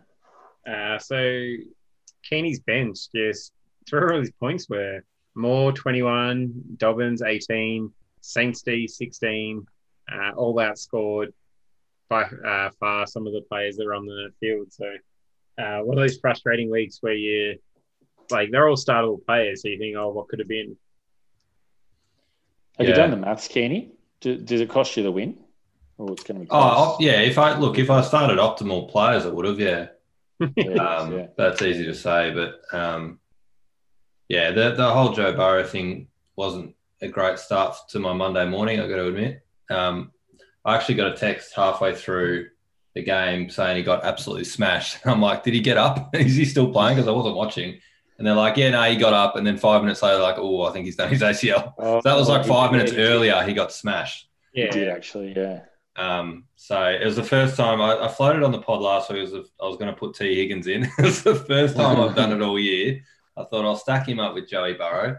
Uh, 0.68 1.00
so 1.00 1.18
Keeney's 2.24 2.60
bench 2.60 2.98
just 3.16 3.54
through 3.88 4.12
all 4.12 4.20
his 4.20 4.32
points 4.32 4.70
were 4.70 5.02
Moore 5.36 5.72
21, 5.72 6.52
Dobbins 6.78 7.22
18, 7.22 7.92
Saints 8.22 8.62
D 8.64 8.88
16, 8.88 9.66
uh, 10.12 10.32
all 10.36 10.56
outscored 10.56 11.32
by 12.10 12.24
uh, 12.24 12.70
far 12.80 13.08
some 13.08 13.28
of 13.28 13.34
the 13.34 13.42
players 13.42 13.78
that 13.78 13.86
are 13.86 13.94
on 13.94 14.06
the 14.06 14.30
field. 14.40 14.74
So 14.74 14.86
uh, 15.58 15.80
one 15.80 15.98
of 15.98 16.02
those 16.02 16.18
frustrating 16.18 16.70
weeks 16.70 16.98
where 17.02 17.14
you 17.14 17.60
like 18.30 18.52
they're 18.52 18.68
all 18.68 18.76
startable 18.76 19.26
players, 19.26 19.62
so 19.62 19.70
you 19.70 19.78
think, 19.78 19.96
oh, 19.96 20.10
what 20.10 20.28
could 20.28 20.40
have 20.40 20.50
been? 20.50 20.76
Have 22.78 22.88
yeah. 22.88 22.90
you 22.90 22.96
done 22.96 23.12
the 23.12 23.18
maths, 23.18 23.48
Kenny? 23.48 23.94
Do, 24.20 24.38
does 24.38 24.60
it 24.60 24.70
cost 24.70 24.98
you 24.98 25.04
the 25.04 25.12
win? 25.12 25.38
Or 25.98 26.12
it's 26.12 26.24
going 26.24 26.36
to 26.36 26.42
be 26.42 26.48
close? 26.48 26.62
Oh, 26.64 26.98
yeah. 27.00 27.22
If 27.22 27.38
I 27.38 27.58
look, 27.58 27.80
if 27.80 27.90
I 27.90 28.02
started 28.02 28.38
optimal 28.38 28.92
players, 28.92 29.26
it 29.26 29.34
would 29.34 29.46
have. 29.46 29.60
Yeah 29.60 29.88
um, 30.80 31.12
yeah. 31.14 31.28
That's 31.38 31.62
easy 31.62 31.86
to 31.86 31.94
say, 31.96 32.32
but 32.34 32.62
um, 32.78 33.20
yeah, 34.30 34.52
the 34.52 34.72
the 34.72 34.90
whole 34.90 35.14
Joe 35.14 35.34
Burrow 35.34 35.64
thing 35.64 36.08
wasn't 36.36 36.76
a 37.02 37.08
great 37.08 37.40
start 37.40 37.76
to 37.90 38.00
my 38.00 38.14
Monday 38.14 38.46
morning. 38.48 38.80
I 38.80 38.88
got 38.88 38.98
to 38.98 39.08
admit. 39.08 39.46
Um, 39.70 40.12
I 40.66 40.76
actually 40.76 40.96
got 40.96 41.14
a 41.14 41.18
text 41.18 41.54
halfway 41.56 41.96
through 41.96 42.50
the 42.94 43.04
game 43.04 43.50
saying 43.50 43.78
he 43.78 43.84
got 43.84 44.04
absolutely 44.04 44.44
smashed. 44.46 44.98
I'm 45.06 45.22
like, 45.22 45.44
did 45.44 45.54
he 45.54 45.62
get 45.62 45.78
up? 45.78 46.14
Is 46.16 46.36
he 46.36 46.46
still 46.46 46.72
playing? 46.72 46.96
Because 46.98 47.08
I 47.08 47.12
wasn't 47.12 47.36
watching. 47.36 47.80
And 48.18 48.26
they're 48.26 48.34
like, 48.34 48.58
yeah, 48.58 48.72
no, 48.72 48.82
he 48.84 48.96
got 48.96 49.14
up. 49.14 49.36
And 49.36 49.46
then 49.46 49.58
five 49.58 49.84
minutes 49.84 50.02
later, 50.02 50.18
like, 50.20 50.38
oh, 50.40 50.64
I 50.64 50.72
think 50.74 50.86
he's 50.86 50.96
done 50.96 51.10
his 51.10 51.22
ACL. 51.22 51.74
Oh, 51.78 52.02
So 52.02 52.10
that 52.10 52.18
was 52.18 52.28
like 52.28 52.46
five 52.48 52.72
minutes 52.72 52.92
earlier, 52.94 53.44
he 53.44 53.54
got 53.54 53.72
smashed. 53.72 54.28
He 54.54 54.64
Yeah. 54.64 54.72
did 54.72 54.88
actually, 54.90 55.34
yeah. 55.36 55.62
Um, 55.98 56.46
so 56.56 56.84
it 56.84 57.04
was 57.04 57.16
the 57.16 57.24
first 57.24 57.58
time 57.58 57.82
I, 57.82 57.98
I 58.06 58.08
floated 58.08 58.44
on 58.44 58.52
the 58.52 58.62
pod 58.62 58.82
last 58.82 59.10
week. 59.10 59.22
Was 59.22 59.32
the- 59.32 59.50
I 59.62 59.66
was 59.66 59.78
going 59.78 59.92
to 59.92 60.00
put 60.00 60.16
Tee 60.16 60.36
Higgins 60.36 60.68
in. 60.68 60.84
it 60.98 61.04
was 61.04 61.24
the 61.24 61.36
first 61.36 61.76
time 61.76 62.00
I've 62.00 62.16
done 62.16 62.32
it 62.32 62.42
all 62.42 62.60
year. 62.60 63.02
I 63.36 63.44
thought 63.44 63.66
I'll 63.66 63.76
stack 63.76 64.08
him 64.08 64.20
up 64.20 64.34
with 64.36 64.48
Joey 64.48 64.74
Burrow. 64.74 65.18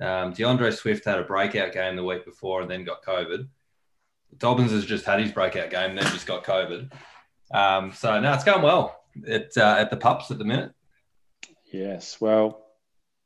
Um, 0.00 0.32
DeAndre 0.32 0.72
Swift 0.72 1.04
had 1.04 1.18
a 1.18 1.24
breakout 1.24 1.72
game 1.72 1.96
the 1.96 2.04
week 2.04 2.24
before 2.24 2.62
and 2.62 2.70
then 2.70 2.84
got 2.84 3.02
COVID. 3.04 3.48
Dobbins 4.36 4.70
has 4.70 4.84
just 4.84 5.04
had 5.04 5.20
his 5.20 5.32
breakout 5.32 5.70
game, 5.70 5.94
then 5.94 6.04
just 6.04 6.26
got 6.26 6.44
COVID. 6.44 6.92
Um, 7.52 7.92
so 7.92 8.20
now 8.20 8.34
it's 8.34 8.44
going 8.44 8.62
well 8.62 9.00
at 9.26 9.56
uh, 9.56 9.76
at 9.78 9.90
the 9.90 9.96
pups 9.96 10.30
at 10.30 10.38
the 10.38 10.44
minute. 10.44 10.72
Yes. 11.72 12.20
Well, 12.20 12.64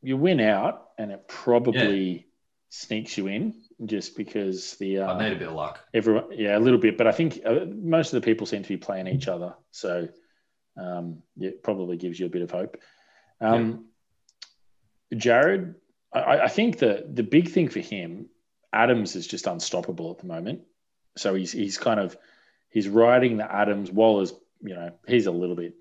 you 0.00 0.16
win 0.16 0.40
out, 0.40 0.88
and 0.98 1.10
it 1.10 1.26
probably 1.28 2.26
sneaks 2.70 3.18
you 3.18 3.26
in 3.26 3.54
just 3.86 4.16
because 4.16 4.76
the 4.76 4.98
uh, 4.98 5.14
I 5.14 5.22
need 5.22 5.36
a 5.36 5.38
bit 5.38 5.48
of 5.48 5.54
luck. 5.54 5.80
everyone, 5.92 6.26
yeah, 6.32 6.56
a 6.56 6.60
little 6.60 6.78
bit. 6.78 6.96
But 6.96 7.06
I 7.06 7.12
think 7.12 7.40
uh, 7.44 7.64
most 7.66 8.12
of 8.12 8.20
the 8.20 8.24
people 8.24 8.46
seem 8.46 8.62
to 8.62 8.68
be 8.68 8.76
playing 8.76 9.08
each 9.08 9.28
other, 9.28 9.54
so 9.70 10.08
um, 10.76 11.22
yeah, 11.36 11.50
it 11.50 11.62
probably 11.62 11.96
gives 11.96 12.18
you 12.18 12.26
a 12.26 12.30
bit 12.30 12.42
of 12.42 12.50
hope. 12.50 12.78
Um, 13.40 13.86
Jared, 15.14 15.74
I, 16.12 16.40
I 16.40 16.48
think 16.48 16.78
the 16.78 17.06
the 17.12 17.22
big 17.22 17.50
thing 17.50 17.68
for 17.68 17.80
him, 17.80 18.26
Adams 18.72 19.16
is 19.16 19.26
just 19.26 19.46
unstoppable 19.46 20.10
at 20.10 20.18
the 20.18 20.26
moment. 20.26 20.62
So 21.16 21.34
he's 21.34 21.52
he's 21.52 21.78
kind 21.78 22.00
of 22.00 22.16
he's 22.70 22.88
riding 22.88 23.36
the 23.36 23.52
Adams. 23.52 23.90
Waller's, 23.90 24.32
you 24.60 24.74
know, 24.74 24.92
he's 25.06 25.26
a 25.26 25.32
little 25.32 25.56
bit 25.56 25.74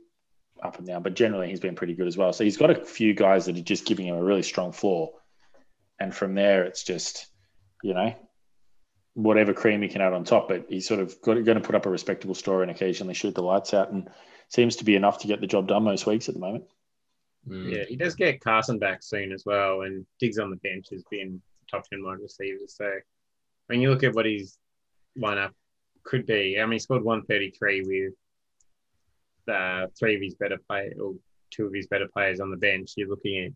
up 0.62 0.78
and 0.78 0.86
down, 0.86 1.02
but 1.02 1.16
generally 1.16 1.50
he's 1.50 1.60
been 1.60 1.76
pretty 1.76 1.94
good 1.94 2.08
as 2.08 2.18
well. 2.18 2.34
So 2.34 2.44
he's 2.44 2.58
got 2.58 2.70
a 2.70 2.86
few 2.86 3.14
guys 3.14 3.46
that 3.46 3.58
are 3.58 3.62
just 3.62 3.86
giving 3.86 4.08
him 4.08 4.16
a 4.16 4.24
really 4.24 4.44
strong 4.44 4.72
floor, 4.72 5.14
and 6.00 6.14
from 6.14 6.36
there 6.36 6.66
it's 6.66 6.84
just, 6.84 7.28
you 7.84 7.94
know, 7.94 8.14
whatever 9.14 9.54
cream 9.54 9.82
he 9.82 9.88
can 9.88 10.02
add 10.02 10.14
on 10.14 10.24
top. 10.24 10.48
But 10.48 10.66
he's 10.70 10.88
sort 10.88 11.00
of 11.00 11.22
got, 11.22 11.44
going 11.44 11.60
to 11.60 11.66
put 11.66 11.76
up 11.76 11.86
a 11.86 11.90
respectable 11.90 12.36
story 12.36 12.64
and 12.64 12.72
occasionally 12.72 13.14
shoot 13.14 13.36
the 13.36 13.44
lights 13.44 13.74
out, 13.74 13.92
and 13.92 14.10
seems 14.50 14.76
to 14.78 14.86
be 14.86 14.96
enough 14.96 15.20
to 15.20 15.28
get 15.28 15.42
the 15.42 15.48
job 15.48 15.68
done 15.68 15.84
most 15.84 16.06
weeks 16.06 16.28
at 16.28 16.36
the 16.36 16.42
moment. 16.42 16.66
Mm. 17.48 17.76
Yeah, 17.76 17.84
he 17.88 17.96
does 17.96 18.16
get 18.16 18.42
Carson 18.42 18.78
back 18.78 19.02
soon 19.02 19.32
as 19.32 19.44
well, 19.46 19.82
and 19.82 20.06
Diggs 20.20 20.38
on 20.38 20.50
the 20.50 20.58
bench 20.58 20.88
has 20.92 21.04
been 21.10 21.42
top 21.70 21.88
ten 21.90 22.04
wide 22.04 22.20
receiver. 22.22 22.60
So 22.68 22.92
when 23.68 23.82
you 23.82 23.90
look 23.90 24.04
at 24.04 24.14
what 24.14 24.26
his 24.26 24.58
lineup 25.18 25.52
could 26.04 26.26
be, 26.26 26.60
I 26.60 26.66
mean, 26.66 26.74
he 26.74 26.80
scored 26.80 27.04
one 27.04 27.24
thirty 27.24 27.50
three 27.52 27.82
with 27.82 29.54
uh, 29.54 29.88
three 29.98 30.16
of 30.16 30.22
his 30.22 30.36
better 30.36 30.58
play 30.70 30.94
or 31.02 31.16
two 31.50 31.66
of 31.66 31.74
his 31.74 31.88
better 31.88 32.08
players 32.08 32.40
on 32.40 32.52
the 32.52 32.58
bench. 32.58 32.94
You're 32.96 33.10
looking 33.10 33.46
at, 33.46 33.52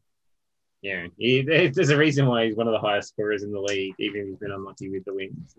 know, 0.93 1.07
he, 1.17 1.41
there's 1.41 1.89
a 1.89 1.97
reason 1.97 2.27
why 2.27 2.45
he's 2.45 2.55
one 2.55 2.67
of 2.67 2.73
the 2.73 2.79
highest 2.79 3.09
scorers 3.09 3.43
in 3.43 3.51
the 3.51 3.59
league, 3.59 3.95
even 3.99 4.21
if 4.21 4.27
he's 4.27 4.37
been 4.37 4.51
unlucky 4.51 4.89
with 4.89 5.05
the 5.05 5.13
wins. 5.13 5.55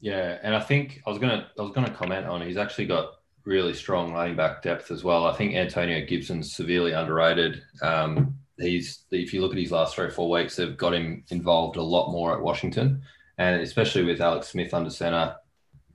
Yeah, 0.00 0.38
and 0.42 0.54
I 0.54 0.60
think 0.60 1.02
I 1.06 1.10
was 1.10 1.18
gonna 1.18 1.48
I 1.58 1.62
was 1.62 1.72
gonna 1.72 1.90
comment 1.90 2.26
on 2.26 2.42
he's 2.42 2.56
actually 2.56 2.86
got 2.86 3.14
really 3.44 3.74
strong 3.74 4.12
running 4.12 4.36
back 4.36 4.62
depth 4.62 4.90
as 4.90 5.04
well. 5.04 5.26
I 5.26 5.34
think 5.34 5.54
Antonio 5.54 6.04
Gibson's 6.06 6.54
severely 6.54 6.92
underrated. 6.92 7.62
Um, 7.82 8.36
he's 8.58 9.04
if 9.10 9.32
you 9.32 9.40
look 9.40 9.52
at 9.52 9.58
his 9.58 9.72
last 9.72 9.94
three 9.94 10.06
or 10.06 10.10
four 10.10 10.30
weeks, 10.30 10.56
they've 10.56 10.76
got 10.76 10.94
him 10.94 11.24
involved 11.28 11.76
a 11.76 11.82
lot 11.82 12.10
more 12.10 12.34
at 12.34 12.42
Washington, 12.42 13.02
and 13.38 13.60
especially 13.60 14.04
with 14.04 14.20
Alex 14.20 14.48
Smith 14.48 14.74
under 14.74 14.90
center. 14.90 15.36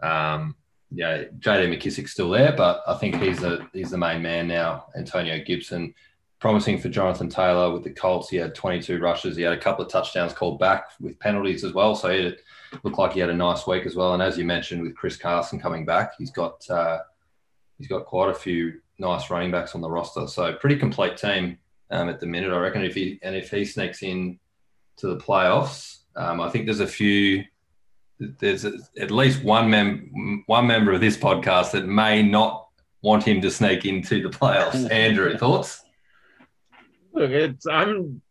Um, 0.02 0.56
yeah, 0.92 1.24
JD 1.40 1.78
McKissic's 1.78 2.12
still 2.12 2.30
there, 2.30 2.54
but 2.56 2.84
I 2.88 2.96
think 2.96 3.22
he's 3.22 3.40
the 3.40 3.68
he's 3.74 3.92
the 3.92 3.98
main 3.98 4.22
man 4.22 4.48
now. 4.48 4.86
Antonio 4.96 5.44
Gibson, 5.44 5.94
promising 6.40 6.80
for 6.80 6.90
Jonathan 6.90 7.30
Taylor 7.30 7.72
with 7.72 7.84
the 7.84 7.90
Colts. 7.90 8.30
He 8.30 8.38
had 8.38 8.54
22 8.54 9.00
rushes. 9.00 9.36
He 9.36 9.44
had 9.44 9.54
a 9.54 9.60
couple 9.60 9.84
of 9.84 9.92
touchdowns 9.92 10.34
called 10.34 10.60
back 10.60 10.92
with 11.00 11.20
penalties 11.20 11.64
as 11.64 11.74
well. 11.74 11.96
So 11.96 12.10
it 12.10 12.42
looked 12.84 12.98
like 12.98 13.14
he 13.14 13.20
had 13.20 13.30
a 13.30 13.36
nice 13.36 13.66
week 13.66 13.86
as 13.86 13.96
well. 13.96 14.14
And 14.14 14.22
as 14.22 14.38
you 14.38 14.46
mentioned, 14.46 14.84
with 14.84 14.96
Chris 14.96 15.18
Carson 15.18 15.60
coming 15.60 15.86
back, 15.86 16.14
he's 16.18 16.32
got 16.32 16.70
uh, 16.70 17.00
he's 17.78 17.88
got 17.88 18.06
quite 18.06 18.30
a 18.30 18.36
few 18.36 18.80
nice 19.00 19.30
running 19.30 19.52
backs 19.52 19.76
on 19.76 19.82
the 19.82 19.90
roster. 19.90 20.28
So 20.28 20.54
pretty 20.54 20.78
complete 20.78 21.18
team 21.18 21.58
um, 21.90 22.10
at 22.10 22.20
the 22.20 22.28
minute, 22.28 22.54
I 22.54 22.58
reckon. 22.58 22.84
If 22.84 22.96
he 22.96 23.20
and 23.24 23.36
if 23.36 23.50
he 23.50 23.66
sneaks 23.66 24.04
in 24.04 24.40
to 24.98 25.08
the 25.08 25.18
playoffs, 25.18 26.00
um, 26.16 26.40
I 26.42 26.50
think 26.50 26.66
there's 26.66 26.80
a 26.80 26.88
few. 26.88 27.46
There's 28.20 28.66
at 28.66 29.12
least 29.12 29.44
one 29.44 29.70
mem- 29.70 30.44
one 30.48 30.66
member 30.66 30.92
of 30.92 31.02
this 31.02 31.18
podcast 31.18 31.72
that 31.72 31.86
may 31.86 32.24
not 32.24 32.68
want 33.02 33.24
him 33.24 33.42
to 33.42 33.52
sneak 33.52 33.86
into 33.86 34.24
the 34.24 34.30
playoffs. 34.30 34.90
Andrew, 34.92 35.38
thoughts? 35.38 35.84
Look, 37.18 37.32
it's 37.32 37.66
I'm 37.66 38.22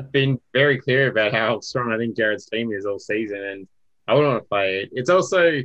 I've 0.00 0.10
been 0.10 0.40
very 0.52 0.78
clear 0.78 1.08
about 1.08 1.32
how 1.32 1.60
strong 1.60 1.92
I 1.92 1.96
think 1.96 2.16
Jared's 2.16 2.46
team 2.46 2.72
is 2.72 2.86
all 2.86 2.98
season, 2.98 3.38
and 3.38 3.68
I 4.08 4.14
would 4.14 4.26
want 4.26 4.42
to 4.42 4.48
play 4.48 4.80
it. 4.80 4.88
It's 4.92 5.10
also 5.10 5.60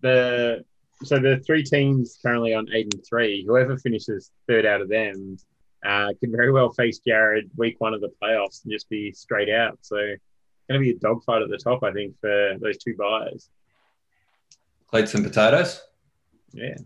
the 0.00 0.64
so 1.04 1.18
the 1.18 1.42
three 1.46 1.62
teams 1.62 2.18
currently 2.22 2.54
on 2.54 2.66
eight 2.72 2.94
and 2.94 3.04
three. 3.06 3.44
Whoever 3.46 3.76
finishes 3.76 4.30
third 4.48 4.64
out 4.64 4.80
of 4.80 4.88
them 4.88 5.36
uh, 5.84 6.14
could 6.18 6.32
very 6.32 6.50
well 6.50 6.70
face 6.70 6.98
Jared 6.98 7.50
week 7.58 7.78
one 7.78 7.92
of 7.92 8.00
the 8.00 8.10
playoffs 8.22 8.64
and 8.64 8.72
just 8.72 8.88
be 8.88 9.12
straight 9.12 9.50
out. 9.50 9.78
So 9.82 9.96
it's 9.96 10.22
going 10.70 10.80
to 10.80 10.84
be 10.84 10.92
a 10.92 10.98
dogfight 10.98 11.42
at 11.42 11.50
the 11.50 11.58
top, 11.58 11.82
I 11.82 11.92
think, 11.92 12.18
for 12.22 12.56
those 12.58 12.78
two 12.78 12.96
buyers. 12.96 13.50
Plates 14.88 15.14
and 15.14 15.22
potatoes. 15.22 15.82
Yeah. 16.52 16.76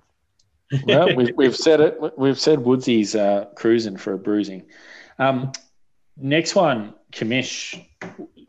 Well, 0.84 1.14
we've, 1.14 1.32
we've 1.36 1.56
said 1.56 1.80
it. 1.80 2.18
We've 2.18 2.38
said 2.38 2.60
Woodsy's 2.60 3.14
uh, 3.14 3.46
cruising 3.54 3.96
for 3.96 4.12
a 4.12 4.18
bruising. 4.18 4.66
Um, 5.18 5.52
next 6.16 6.54
one, 6.54 6.94
commish. 7.12 7.84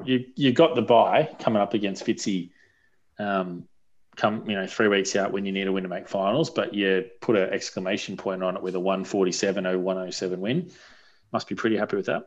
You 0.04 0.26
you 0.36 0.52
got 0.52 0.76
the 0.76 0.82
buy 0.82 1.30
coming 1.40 1.62
up 1.62 1.74
against 1.74 2.06
Fitzy. 2.06 2.52
Um, 3.20 3.68
come 4.16 4.50
you 4.50 4.56
know 4.56 4.68
three 4.68 4.88
weeks 4.88 5.16
out 5.16 5.32
when 5.32 5.46
you 5.46 5.52
need 5.52 5.68
a 5.68 5.72
win 5.72 5.84
to 5.84 5.90
make 5.90 6.08
finals, 6.08 6.50
but 6.50 6.74
you 6.74 7.06
put 7.22 7.36
an 7.36 7.50
exclamation 7.50 8.18
point 8.18 8.44
on 8.44 8.56
it 8.56 8.64
with 8.64 8.76
a 8.76 8.80
147 8.80 9.64
107 9.64 10.40
win. 10.40 10.72
Must 11.32 11.48
be 11.48 11.56
pretty 11.56 11.78
happy 11.78 11.96
with 11.96 12.08
that. 12.08 12.24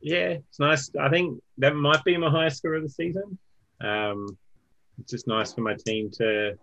Yeah, 0.00 0.38
it's 0.48 0.60
nice. 0.60 0.90
I 0.98 1.08
think 1.08 1.42
that 1.58 1.74
might 1.74 2.04
be 2.04 2.16
my 2.16 2.30
highest 2.30 2.58
score 2.58 2.74
of 2.74 2.82
the 2.82 2.88
season. 2.88 3.38
Um, 3.80 4.36
it's 5.00 5.10
just 5.10 5.26
nice 5.26 5.52
for 5.52 5.60
my 5.60 5.74
team 5.74 6.10
to 6.18 6.58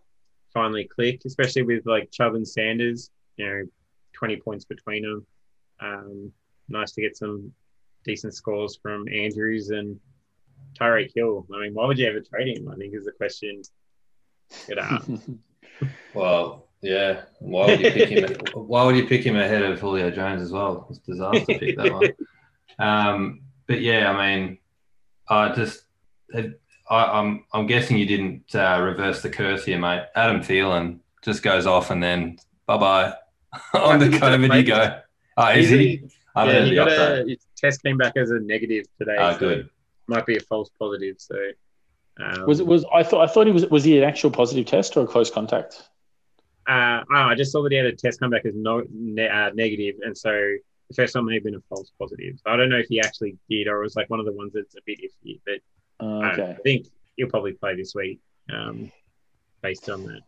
finally 0.55 0.85
click, 0.85 1.21
especially 1.25 1.61
with 1.61 1.85
like 1.85 2.09
Chubb 2.09 2.33
and 2.33 2.47
Sanders. 2.47 3.11
You 3.37 3.45
know, 3.45 3.63
twenty 4.13 4.37
points 4.37 4.65
between 4.65 5.03
them. 5.03 5.27
Um, 5.79 6.31
nice 6.69 6.93
to 6.93 7.01
get 7.01 7.15
some 7.15 7.51
decent 8.03 8.33
scores 8.33 8.79
from 8.81 9.07
Andrews 9.09 9.69
and 9.69 9.99
Tyreek 10.79 11.11
Hill. 11.13 11.45
I 11.53 11.59
mean, 11.61 11.73
why 11.73 11.85
would 11.85 11.99
you 11.99 12.07
ever 12.07 12.21
trade 12.21 12.57
him? 12.57 12.69
I 12.69 12.75
think 12.75 12.95
is 12.95 13.05
the 13.05 13.11
question. 13.11 13.61
Good 14.67 14.79
ask. 14.79 15.07
Well, 16.13 16.69
yeah. 16.81 17.23
Why 17.39 17.65
would 17.65 17.81
you 17.81 17.91
pick 17.91 18.09
him? 18.09 18.37
why 18.53 18.85
would 18.85 18.95
you 18.95 19.05
pick 19.05 19.25
him 19.25 19.35
ahead 19.35 19.61
of 19.61 19.77
Julio 19.77 20.09
Jones 20.09 20.41
as 20.41 20.49
well? 20.49 20.87
It's 20.89 20.99
a 20.99 21.11
disaster 21.11 21.59
pick 21.59 21.75
that 21.77 21.91
one. 21.91 22.13
Um, 22.77 23.41
but 23.67 23.79
yeah, 23.79 24.11
I 24.11 24.37
mean, 24.37 24.57
I 25.29 25.53
just, 25.53 25.85
I, 26.89 27.19
I'm, 27.19 27.45
I'm 27.53 27.65
guessing 27.67 27.97
you 27.97 28.05
didn't 28.05 28.53
uh, 28.53 28.79
reverse 28.81 29.21
the 29.21 29.29
curse 29.29 29.65
here, 29.65 29.79
mate. 29.79 30.03
Adam 30.15 30.41
Thielen 30.41 30.99
just 31.23 31.41
goes 31.41 31.65
off 31.65 31.89
and 31.89 32.01
then 32.01 32.37
bye 32.65 32.77
bye. 32.77 33.13
On 33.73 33.99
the 33.99 34.07
He's 34.07 34.19
got 34.19 34.33
a 34.33 34.37
COVID 34.37 34.57
you 34.57 34.63
go. 34.63 34.99
Oh, 35.37 35.49
is 35.49 35.69
he? 35.69 36.03
I 36.35 36.45
yeah, 36.45 36.51
haven't 36.51 36.69
he 36.69 36.75
heard 36.75 36.85
got 36.85 36.87
update. 36.89 37.25
a 37.25 37.29
his 37.29 37.37
test 37.57 37.83
came 37.83 37.97
back 37.97 38.13
as 38.17 38.29
a 38.31 38.39
negative 38.39 38.85
today. 38.99 39.15
Ah, 39.17 39.33
so 39.33 39.39
good. 39.39 39.69
Might 40.07 40.25
be 40.25 40.37
a 40.37 40.41
false 40.41 40.69
positive. 40.77 41.15
So 41.17 41.35
um, 42.19 42.45
was 42.45 42.59
it 42.59 42.67
was 42.67 42.85
I 42.93 43.03
thought 43.03 43.27
I 43.27 43.31
thought 43.31 43.47
he 43.47 43.53
was 43.53 43.65
was 43.67 43.83
he 43.83 43.97
an 43.97 44.03
actual 44.03 44.31
positive 44.31 44.65
test 44.65 44.95
or 44.97 45.03
a 45.03 45.07
close 45.07 45.31
contact? 45.31 45.83
Uh, 46.67 47.01
oh, 47.11 47.15
I 47.15 47.35
just 47.35 47.51
saw 47.51 47.61
that 47.63 47.71
he 47.71 47.77
had 47.77 47.85
a 47.85 47.95
test 47.95 48.19
come 48.19 48.31
back 48.31 48.45
as 48.45 48.53
no 48.55 48.83
ne- 48.91 49.29
uh, 49.29 49.51
negative, 49.53 49.95
and 50.03 50.17
so 50.17 50.31
the 50.31 50.95
first 50.95 51.13
time 51.13 51.25
may 51.25 51.35
have 51.35 51.43
been 51.43 51.55
a 51.55 51.61
false 51.69 51.91
positive. 51.99 52.39
So 52.43 52.51
I 52.51 52.57
don't 52.57 52.69
know 52.69 52.77
if 52.77 52.87
he 52.87 52.99
actually 52.99 53.37
did, 53.49 53.67
or 53.67 53.79
it 53.79 53.83
was 53.83 53.95
like 53.95 54.09
one 54.09 54.19
of 54.19 54.25
the 54.25 54.33
ones 54.33 54.53
that's 54.53 54.75
a 54.75 54.81
bit 54.85 54.99
iffy. 54.99 55.39
But 55.45 55.59
Uh, 55.99 56.31
okay. 56.31 56.51
I 56.51 56.55
think 56.63 56.87
he'll 57.15 57.29
probably 57.29 57.53
play 57.53 57.75
this 57.75 57.93
week, 57.95 58.19
um, 58.51 58.91
based 59.61 59.89
on 59.89 60.03
that. 60.05 60.21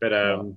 But 0.00 0.12
um, 0.12 0.56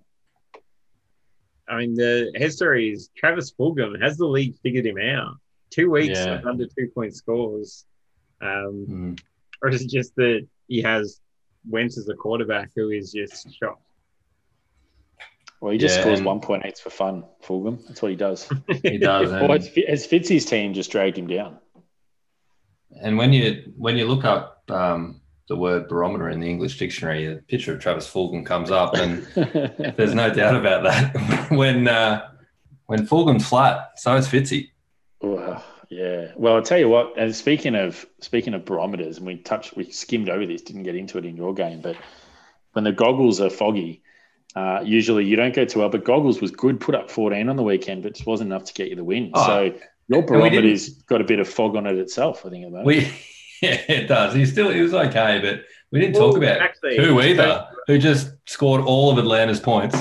I 1.68 1.78
mean, 1.78 1.96
the 1.96 2.32
head 2.36 2.52
story 2.54 2.92
is 2.92 3.10
Travis 3.16 3.52
Fulgham 3.54 4.00
has 4.02 4.18
the 4.18 4.26
league 4.28 4.56
figured 4.62 4.86
him 4.86 4.98
out. 5.00 5.36
Two 5.70 5.90
weeks 5.90 6.20
Yeah. 6.20 6.40
of 6.40 6.46
under 6.46 6.66
two 6.66 6.90
point 6.94 7.16
scores, 7.16 7.86
um, 8.42 8.86
Mm. 8.90 9.20
or 9.62 9.70
is 9.70 9.82
it 9.82 9.90
just 9.90 10.14
that 10.16 10.46
he 10.68 10.82
has 10.82 11.22
Wentz 11.70 11.98
as 11.98 12.10
a 12.10 12.16
quarterback 12.16 12.72
who 12.76 12.90
is 12.90 13.12
just 13.14 13.48
shocked? 13.58 13.82
Well, 15.62 15.72
he 15.72 15.78
just 15.78 15.96
Yeah, 15.98 16.02
scores 16.02 16.20
and- 16.20 16.26
1.8s 16.28 16.80
for 16.82 16.90
fun, 16.90 17.24
Fulgham. 17.44 17.86
That's 17.88 18.02
what 18.02 18.10
he 18.10 18.18
does. 18.18 18.50
He 18.84 18.98
does. 18.98 19.32
Or 19.32 19.36
And, 19.38 19.52
has, 19.54 19.68
has 19.88 20.08
Fitzy's 20.08 20.44
team 20.46 20.74
just 20.74 20.92
dragged 20.92 21.18
him 21.18 21.28
down? 21.28 21.60
And 23.02 23.18
when 23.18 23.34
you 23.34 23.74
when 23.78 23.98
you 23.98 24.08
look 24.08 24.26
up 24.26 24.64
um, 24.70 25.22
the 25.48 25.56
word 25.56 25.88
barometer 25.88 26.30
in 26.30 26.40
the 26.40 26.50
English 26.50 26.78
dictionary, 26.78 27.26
a 27.26 27.36
picture 27.36 27.74
of 27.74 27.82
Travis 27.82 28.10
Fulgham 28.10 28.46
comes 28.46 28.72
up, 28.72 28.96
and 28.96 29.24
there's 29.98 30.16
no 30.16 30.34
doubt 30.34 30.56
about 30.56 30.84
that. 30.84 31.48
when 31.52 31.88
uh, 31.88 32.28
When 32.86 33.08
Fulgham's 33.08 33.48
flat, 33.48 33.92
so 33.96 34.16
is 34.16 34.28
Fitzy. 34.28 34.70
Well, 35.22 35.64
yeah. 35.90 36.32
Well, 36.36 36.56
I'll 36.56 36.62
tell 36.62 36.78
you 36.78 36.90
what. 36.90 37.14
And 37.18 37.36
speaking 37.36 37.76
of 37.76 38.06
speaking 38.20 38.54
of 38.54 38.66
barometers, 38.66 39.18
and 39.18 39.26
we 39.28 39.38
touched, 39.38 39.76
we 39.76 39.92
skimmed 39.92 40.30
over 40.30 40.46
this, 40.46 40.62
didn't 40.62 40.84
get 40.84 40.96
into 40.96 41.18
it 41.18 41.26
in 41.26 41.36
your 41.36 41.54
game, 41.54 41.82
but 41.82 41.98
when 42.74 42.86
the 42.86 42.92
goggles 42.92 43.42
are 43.42 43.50
foggy, 43.50 44.02
uh, 44.56 44.82
usually 44.84 45.26
you 45.26 45.36
don't 45.36 45.54
go 45.54 45.66
too 45.66 45.80
well. 45.80 45.90
But 45.90 46.06
goggles 46.06 46.42
was 46.42 46.52
good, 46.52 46.80
put 46.80 46.96
up 46.96 47.12
14 47.12 47.50
on 47.50 47.56
the 47.56 47.64
weekend, 47.64 48.04
but 48.04 48.14
just 48.14 48.26
wasn't 48.26 48.52
enough 48.52 48.64
to 48.66 48.74
get 48.74 48.90
you 48.90 48.96
the 48.96 49.04
win. 49.04 49.32
Oh, 49.34 49.46
so 49.46 49.74
your 50.12 50.24
barometer's 50.24 50.90
got 51.04 51.22
a 51.22 51.24
bit 51.24 51.40
of 51.40 51.48
fog 51.48 51.76
on 51.76 51.86
it 51.86 51.98
itself, 51.98 52.46
I 52.46 52.50
think. 52.50 52.66
At 52.66 52.72
the 52.72 52.78
moment. 52.78 52.86
We 52.88 52.98
yeah, 53.62 53.82
it 53.88 54.08
does. 54.08 54.34
He 54.34 54.46
still 54.46 54.72
he 54.72 54.82
was 54.82 54.94
okay, 54.94 55.40
but 55.42 55.66
we 55.92 56.00
didn't 56.00 56.16
talk 56.16 56.38
about 56.38 56.62
actually, 56.62 56.98
who 56.98 57.22
either, 57.22 57.68
who 57.88 57.98
just 57.98 58.34
scored 58.46 58.82
all 58.82 59.12
of 59.12 59.18
Atlanta's 59.18 59.60
points. 59.60 59.98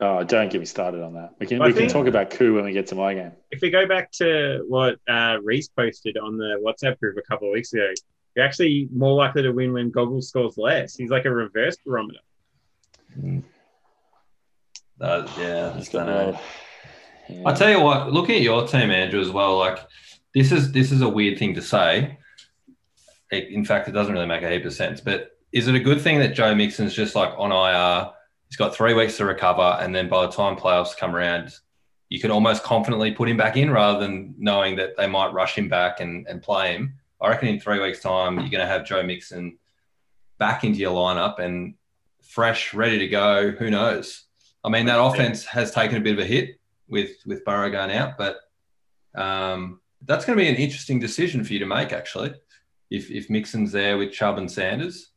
Oh, 0.00 0.24
don't 0.24 0.50
get 0.50 0.58
me 0.58 0.66
started 0.66 1.02
on 1.02 1.14
that. 1.14 1.34
We 1.38 1.46
can 1.46 1.62
I 1.62 1.66
we 1.66 1.72
can 1.72 1.88
talk 1.88 2.06
about 2.06 2.30
Koo 2.30 2.54
when 2.54 2.64
we 2.64 2.72
get 2.72 2.86
to 2.88 2.94
my 2.94 3.14
game. 3.14 3.32
if 3.50 3.60
we 3.62 3.70
go 3.70 3.86
back 3.86 4.10
to 4.12 4.64
what 4.68 4.98
uh, 5.08 5.38
Reese 5.42 5.68
posted 5.68 6.18
on 6.18 6.36
the 6.36 6.60
WhatsApp 6.64 6.98
group 6.98 7.16
a 7.16 7.22
couple 7.22 7.48
of 7.48 7.52
weeks 7.52 7.72
ago, 7.72 7.92
you're 8.34 8.44
actually 8.44 8.88
more 8.92 9.14
likely 9.14 9.42
to 9.42 9.52
win 9.52 9.72
when 9.72 9.90
Goggles 9.90 10.28
scores 10.28 10.58
less. 10.58 10.96
He's 10.96 11.10
like 11.10 11.24
a 11.24 11.30
reverse 11.30 11.76
barometer. 11.86 12.18
Uh, 15.00 15.28
yeah, 15.38 15.70
I 15.72 15.78
just 15.78 15.92
don't 15.92 16.06
know. 16.06 16.38
Yeah. 17.28 17.42
I 17.46 17.52
tell 17.54 17.70
you 17.70 17.80
what, 17.80 18.12
looking 18.12 18.36
at 18.36 18.42
your 18.42 18.66
team, 18.66 18.90
Andrew, 18.90 19.20
as 19.20 19.30
well, 19.30 19.56
like 19.58 19.78
this 20.34 20.52
is 20.52 20.72
this 20.72 20.92
is 20.92 21.00
a 21.00 21.08
weird 21.08 21.38
thing 21.38 21.54
to 21.54 21.62
say. 21.62 22.18
It- 23.30 23.48
in 23.48 23.64
fact, 23.64 23.88
it 23.88 23.92
doesn't 23.92 24.12
really 24.12 24.26
make 24.26 24.42
a 24.42 24.50
heap 24.50 24.64
of 24.64 24.72
sense. 24.72 25.00
But 25.00 25.38
is 25.52 25.68
it 25.68 25.74
a 25.74 25.80
good 25.80 26.00
thing 26.00 26.18
that 26.18 26.34
Joe 26.34 26.54
Mixon's 26.54 26.94
just 26.94 27.14
like 27.14 27.32
on 27.36 27.52
IR? 27.52 28.10
He's 28.48 28.56
got 28.56 28.74
three 28.74 28.94
weeks 28.94 29.16
to 29.16 29.24
recover, 29.24 29.78
and 29.80 29.94
then 29.94 30.08
by 30.08 30.26
the 30.26 30.32
time 30.32 30.56
playoffs 30.56 30.96
come 30.96 31.14
around, 31.16 31.52
you 32.08 32.20
can 32.20 32.30
almost 32.30 32.62
confidently 32.62 33.12
put 33.12 33.28
him 33.28 33.36
back 33.36 33.56
in 33.56 33.70
rather 33.70 33.98
than 33.98 34.34
knowing 34.38 34.76
that 34.76 34.96
they 34.96 35.06
might 35.06 35.32
rush 35.32 35.56
him 35.56 35.68
back 35.68 36.00
and, 36.00 36.26
and 36.28 36.42
play 36.42 36.72
him. 36.72 36.94
I 37.20 37.30
reckon 37.30 37.48
in 37.48 37.58
three 37.58 37.80
weeks' 37.80 38.00
time, 38.00 38.38
you're 38.38 38.50
going 38.50 38.60
to 38.60 38.66
have 38.66 38.84
Joe 38.84 39.02
Mixon 39.02 39.58
back 40.38 40.62
into 40.62 40.78
your 40.78 40.92
lineup 40.92 41.38
and 41.38 41.74
fresh, 42.22 42.74
ready 42.74 42.98
to 42.98 43.08
go. 43.08 43.50
Who 43.52 43.70
knows? 43.70 44.24
I 44.62 44.68
mean, 44.68 44.86
that 44.86 45.00
offense 45.00 45.44
has 45.46 45.70
taken 45.72 45.96
a 45.96 46.00
bit 46.00 46.12
of 46.12 46.18
a 46.18 46.24
hit 46.24 46.60
with 46.88 47.10
with 47.26 47.44
Burrow 47.44 47.70
going 47.70 47.90
out, 47.90 48.16
but 48.18 48.36
um, 49.14 49.80
that's 50.06 50.24
going 50.24 50.38
to 50.38 50.44
be 50.44 50.48
an 50.48 50.56
interesting 50.56 50.98
decision 50.98 51.44
for 51.44 51.52
you 51.52 51.58
to 51.60 51.66
make, 51.66 51.92
actually. 51.92 52.34
If 52.90 53.10
if 53.10 53.30
Mixon's 53.30 53.72
there 53.72 53.96
with 53.96 54.12
Chubb 54.12 54.38
and 54.38 54.50
Sanders, 54.50 55.12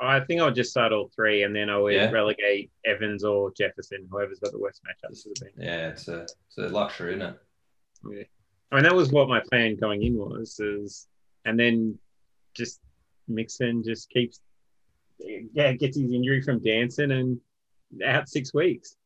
I 0.00 0.20
think 0.20 0.40
I'll 0.40 0.50
just 0.52 0.70
start 0.70 0.92
all 0.92 1.10
three, 1.14 1.42
and 1.42 1.54
then 1.54 1.68
I 1.68 1.76
would 1.78 1.94
Yeah. 1.94 2.10
relegate 2.10 2.70
Evans 2.86 3.24
or 3.24 3.52
Jefferson, 3.56 4.06
whoever's 4.10 4.38
got 4.40 4.52
the 4.52 4.58
worst 4.58 4.80
matchups. 4.84 5.26
yeah, 5.56 5.88
it's 5.88 6.08
a 6.08 6.22
it's 6.22 6.58
a 6.58 6.68
luxury, 6.68 7.14
isn't 7.16 7.22
it? 7.22 7.36
Yeah. 8.10 8.22
I 8.72 8.76
mean, 8.76 8.84
that 8.84 8.94
was 8.94 9.10
what 9.10 9.28
my 9.28 9.40
plan 9.50 9.76
going 9.76 10.02
in 10.04 10.16
was, 10.16 10.58
is, 10.60 11.08
and 11.44 11.58
then 11.58 11.98
just 12.54 12.80
Mixon 13.26 13.82
just 13.82 14.08
keeps, 14.10 14.40
yeah, 15.18 15.72
gets 15.72 15.96
his 15.98 16.12
injury 16.12 16.40
from 16.40 16.60
dancing 16.62 17.10
and 17.10 17.40
out 18.04 18.28
six 18.28 18.54
weeks. 18.54 18.96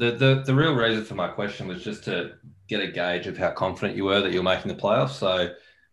The, 0.00 0.12
the 0.12 0.42
the 0.46 0.54
real 0.54 0.74
reason 0.74 1.04
for 1.04 1.14
my 1.14 1.28
question 1.28 1.68
was 1.68 1.84
just 1.84 2.04
to 2.04 2.32
get 2.68 2.80
a 2.80 2.86
gauge 2.88 3.26
of 3.26 3.36
how 3.36 3.50
confident 3.50 3.96
you 3.96 4.04
were 4.04 4.20
that 4.22 4.32
you're 4.32 4.42
making 4.42 4.68
the 4.74 4.80
playoffs. 4.80 5.10
So 5.10 5.52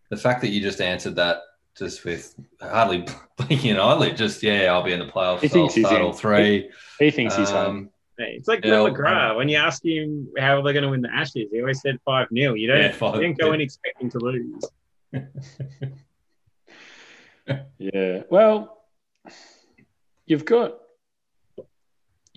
the 0.09 0.15
fact 0.17 0.39
that 0.41 0.47
you 0.49 0.61
just 0.61 0.79
answered 0.79 1.17
that 1.17 1.39
just 1.77 2.05
with 2.05 2.33
hardly 2.61 3.05
blinking 3.37 3.71
an 3.71 3.79
eyelid, 3.79 4.15
just 4.15 4.41
yeah, 4.41 4.71
I'll 4.71 4.81
be 4.83 4.93
in 4.93 4.99
the 4.99 5.05
playoffs. 5.07 5.41
He 5.41 5.47
I'll 5.47 5.53
thinks 5.53 5.73
he's 5.73 5.85
start 5.85 5.99
in. 5.99 6.07
all 6.07 6.13
three. 6.13 6.69
he 6.99 7.11
thinks 7.11 7.35
he's 7.35 7.49
home. 7.49 7.75
Um, 7.77 7.89
Hey, 8.19 8.33
It's 8.37 8.47
like 8.47 8.65
Yeah, 8.65 8.71
Will 8.81 8.85
well, 8.85 8.93
McGrath. 8.95 9.35
When 9.35 9.47
you 9.47 9.57
ask 9.57 9.85
him 9.85 10.27
how 10.39 10.57
are 10.57 10.63
they're 10.63 10.73
going 10.73 10.81
to 10.85 10.89
win 10.89 11.01
the 11.03 11.13
Ashes, 11.13 11.49
he 11.51 11.59
always 11.59 11.81
said 11.81 11.99
5 12.03 12.29
0. 12.33 12.55
You 12.55 12.67
don't, 12.67 12.81
Yeah, 12.81 12.91
5, 12.91 13.15
you 13.15 13.21
don't 13.21 13.37
go 13.37 13.47
yeah. 13.49 13.53
in 13.53 13.61
expecting 13.61 14.09
to 14.09 14.17
lose. 14.17 14.63
Yeah. 17.77 18.23
Well, 18.29 18.77
you've 20.25 20.45
got 20.45 20.79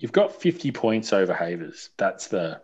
you've 0.01 0.11
got 0.11 0.41
50 0.41 0.71
points 0.71 1.13
over 1.13 1.33
Havers. 1.33 1.89
That's 1.97 2.27
the 2.27 2.59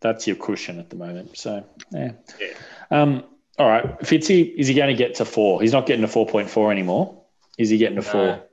that's 0.00 0.26
your 0.26 0.36
cushion 0.36 0.78
at 0.78 0.88
the 0.90 0.96
moment. 0.96 1.36
So 1.36 1.64
yeah. 1.90 2.12
Yeah. 2.40 2.46
Um, 2.90 3.24
all 3.58 3.68
right. 3.68 3.98
Fitzy, 4.00 4.54
is 4.54 4.68
he 4.68 4.74
going 4.74 4.88
to 4.88 4.98
get 4.98 5.16
to 5.16 5.24
four? 5.24 5.60
He's 5.62 5.72
not 5.72 5.86
getting 5.86 6.06
to 6.06 6.12
4.4 6.12 6.70
anymore. 6.70 7.22
Is 7.58 7.70
he 7.70 7.78
getting 7.78 7.96
to 8.00 8.02
No. 8.06 8.10
four? 8.12 8.44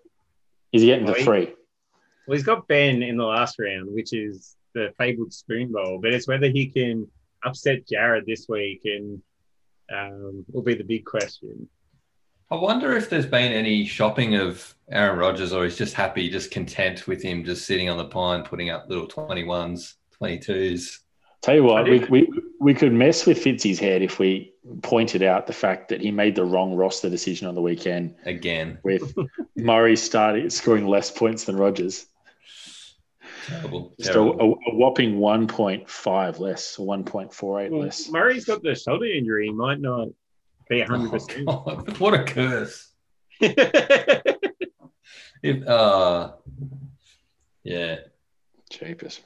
Is 0.71 0.81
he 0.81 0.87
getting 0.87 1.05
Well, 1.05 1.13
to 1.13 1.19
he- 1.19 1.25
three? 1.25 1.53
Well, 2.25 2.37
he's 2.37 2.43
got 2.45 2.67
Ben 2.69 3.03
in 3.03 3.17
the 3.17 3.25
last 3.25 3.59
round, 3.59 3.93
which 3.93 4.13
is 4.13 4.55
the 4.73 4.93
fabled 4.97 5.33
spoon 5.33 5.71
bowl, 5.73 5.99
but 6.01 6.13
it's 6.13 6.27
whether 6.27 6.47
he 6.49 6.67
can 6.67 7.07
upset 7.43 7.85
Jared 7.87 8.25
this 8.25 8.47
week 8.47 8.81
and 8.85 9.21
um, 9.93 10.45
will 10.51 10.63
be 10.63 10.73
the 10.75 10.85
big 10.85 11.03
question. 11.05 11.67
I 12.53 12.55
wonder 12.55 12.95
if 12.95 13.09
there's 13.09 13.25
been 13.25 13.51
any 13.51 13.83
shopping 13.83 14.35
of 14.35 14.75
Aaron 14.91 15.17
Rodgers, 15.17 15.53
or 15.53 15.63
he's 15.63 15.75
just 15.75 15.95
happy, 15.95 16.29
just 16.29 16.51
content 16.51 17.07
with 17.07 17.19
him 17.19 17.43
just 17.43 17.65
sitting 17.65 17.89
on 17.89 17.97
the 17.97 18.05
pine, 18.05 18.43
putting 18.43 18.69
up 18.69 18.87
little 18.87 19.07
21s, 19.07 19.95
22s. 20.21 20.99
Tell 21.41 21.55
you 21.55 21.63
what, 21.63 21.85
we, 21.85 22.05
we, 22.11 22.31
we 22.59 22.75
could 22.75 22.93
mess 22.93 23.25
with 23.25 23.43
Fitzy's 23.43 23.79
head 23.79 24.03
if 24.03 24.19
we 24.19 24.53
pointed 24.83 25.23
out 25.23 25.47
the 25.47 25.53
fact 25.53 25.89
that 25.89 25.99
he 25.99 26.11
made 26.11 26.35
the 26.35 26.45
wrong 26.45 26.75
roster 26.75 27.09
decision 27.09 27.47
on 27.47 27.55
the 27.55 27.61
weekend 27.61 28.13
Again, 28.23 28.77
with 28.83 29.15
Murray 29.55 29.95
starting 29.95 30.51
scoring 30.51 30.85
less 30.85 31.09
points 31.09 31.45
than 31.45 31.57
Rodgers. 31.57 32.05
terrible. 33.47 33.95
Just 33.97 34.11
a, 34.11 34.13
terrible. 34.13 34.59
a, 34.67 34.71
a 34.71 34.75
whopping 34.75 35.15
1.5 35.17 36.39
less, 36.39 36.77
1.48 36.77 37.71
Well, 37.71 37.81
less. 37.81 38.09
Murray's 38.09 38.45
got 38.45 38.61
the 38.61 38.75
shoulder 38.75 39.05
injury. 39.05 39.47
He 39.47 39.51
might 39.51 39.81
not 39.81 40.09
be 40.73 40.83
Oh, 40.83 40.85
100%. 40.87 41.45
God, 41.45 41.97
what 41.99 42.13
a 42.13 42.23
curse. 42.23 42.91
If, 45.43 45.67
uh, 45.67 46.31
yeah. 47.63 47.97
Cheapest. 48.69 49.21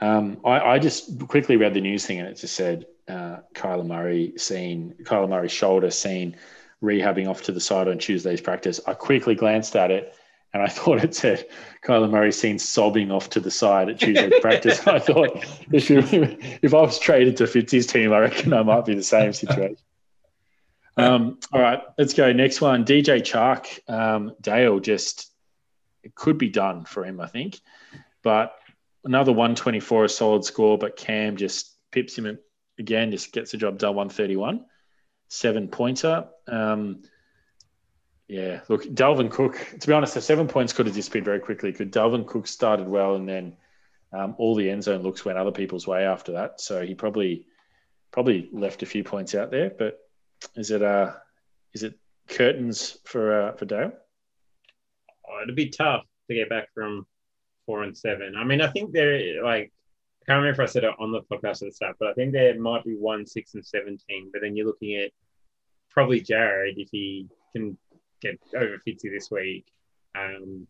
Um, 0.00 0.38
I, 0.44 0.60
I 0.60 0.78
just 0.78 1.26
quickly 1.28 1.56
read 1.56 1.74
the 1.74 1.80
news 1.80 2.04
thing 2.04 2.18
and 2.18 2.28
it 2.28 2.36
just 2.36 2.54
said 2.54 2.86
uh, 3.08 3.38
Kyler 3.54 3.86
Murray 3.86 4.34
seen 4.36 4.94
Kyler 5.04 5.28
Murray's 5.28 5.52
shoulder 5.52 5.90
seen 5.90 6.36
rehabbing 6.82 7.28
off 7.28 7.42
to 7.42 7.52
the 7.52 7.60
side 7.60 7.88
on 7.88 7.98
Tuesday's 7.98 8.40
practice. 8.40 8.80
I 8.86 8.94
quickly 8.94 9.34
glanced 9.34 9.76
at 9.76 9.90
it 9.90 10.14
and 10.52 10.62
I 10.62 10.66
thought 10.76 11.02
it 11.02 11.14
said 11.14 11.46
Kyler 11.84 12.10
Murray 12.10 12.32
seen 12.32 12.58
sobbing 12.58 13.10
off 13.10 13.30
to 13.30 13.40
the 13.40 13.50
side 13.50 13.88
at 13.88 14.00
Tuesday's 14.00 14.38
practice. 14.40 14.86
I 14.86 14.98
thought 14.98 15.44
if, 15.72 15.88
you, 15.88 16.00
if 16.62 16.74
I 16.74 16.80
was 16.80 16.98
traded 16.98 17.36
to 17.38 17.44
Fitzy's 17.44 17.86
team, 17.86 18.12
I 18.12 18.18
reckon 18.18 18.52
I 18.52 18.62
might 18.64 18.84
be 18.84 18.94
the 18.94 19.02
same 19.02 19.32
situation. 19.32 19.76
Um, 20.96 21.38
all 21.52 21.60
right, 21.60 21.82
let's 21.98 22.14
go. 22.14 22.32
Next 22.32 22.60
one, 22.60 22.84
DJ 22.84 23.20
Chark. 23.20 23.78
Um, 23.92 24.32
Dale 24.40 24.80
just 24.80 25.30
it 26.02 26.14
could 26.14 26.38
be 26.38 26.48
done 26.48 26.84
for 26.84 27.04
him, 27.04 27.20
I 27.20 27.26
think. 27.26 27.60
But 28.22 28.54
another 29.04 29.32
124, 29.32 30.04
a 30.04 30.08
solid 30.08 30.44
score, 30.44 30.78
but 30.78 30.96
Cam 30.96 31.36
just 31.36 31.74
pips 31.90 32.16
him 32.16 32.38
again, 32.78 33.10
just 33.10 33.32
gets 33.32 33.52
the 33.52 33.58
job 33.58 33.78
done 33.78 33.94
131. 33.94 34.64
Seven 35.28 35.68
pointer. 35.68 36.28
Um, 36.46 37.02
yeah, 38.28 38.60
look, 38.68 38.84
Dalvin 38.84 39.30
Cook, 39.30 39.56
to 39.80 39.86
be 39.86 39.92
honest, 39.92 40.14
the 40.14 40.20
seven 40.20 40.48
points 40.48 40.72
could 40.72 40.86
have 40.86 40.94
disappeared 40.94 41.24
very 41.24 41.40
quickly. 41.40 41.72
Could 41.72 41.92
Dalvin 41.92 42.26
Cook 42.26 42.46
started 42.46 42.88
well 42.88 43.16
and 43.16 43.28
then 43.28 43.56
um, 44.12 44.34
all 44.38 44.54
the 44.54 44.70
end 44.70 44.84
zone 44.84 45.02
looks 45.02 45.24
went 45.24 45.38
other 45.38 45.52
people's 45.52 45.86
way 45.86 46.04
after 46.04 46.32
that. 46.32 46.60
So 46.60 46.84
he 46.84 46.94
probably 46.94 47.46
probably 48.12 48.48
left 48.52 48.82
a 48.82 48.86
few 48.86 49.04
points 49.04 49.34
out 49.34 49.50
there. 49.50 49.70
But 49.76 49.98
is 50.56 50.70
it 50.70 50.82
uh 50.82 51.12
is 51.74 51.82
it 51.82 51.98
curtains 52.28 52.98
for 53.04 53.40
uh, 53.48 53.52
for 53.52 53.64
Dale? 53.64 53.92
Oh, 55.28 55.40
it'd 55.42 55.56
be 55.56 55.68
tough 55.70 56.04
to 56.28 56.34
get 56.34 56.48
back 56.48 56.68
from 56.74 57.06
four 57.66 57.82
and 57.82 57.96
seven. 57.96 58.34
I 58.36 58.44
mean, 58.44 58.60
I 58.60 58.68
think 58.68 58.92
there, 58.92 59.42
like, 59.42 59.72
I 60.22 60.24
can't 60.26 60.38
remember 60.40 60.50
if 60.62 60.68
I 60.68 60.70
said 60.70 60.84
it 60.84 60.94
on 60.98 61.10
the 61.12 61.22
podcast 61.22 61.62
at 61.62 61.68
the 61.68 61.72
start, 61.72 61.96
but 61.98 62.08
I 62.08 62.12
think 62.14 62.32
there 62.32 62.58
might 62.58 62.84
be 62.84 62.94
one, 62.94 63.26
six, 63.26 63.54
and 63.54 63.64
17. 63.66 64.30
But 64.32 64.42
then 64.42 64.56
you're 64.56 64.66
looking 64.66 64.94
at 64.96 65.10
probably 65.90 66.20
Jared 66.20 66.78
if 66.78 66.88
he 66.92 67.28
can 67.52 67.76
get 68.22 68.38
over 68.56 68.78
50 68.84 69.08
this 69.08 69.30
week. 69.30 69.66
Um, 70.16 70.66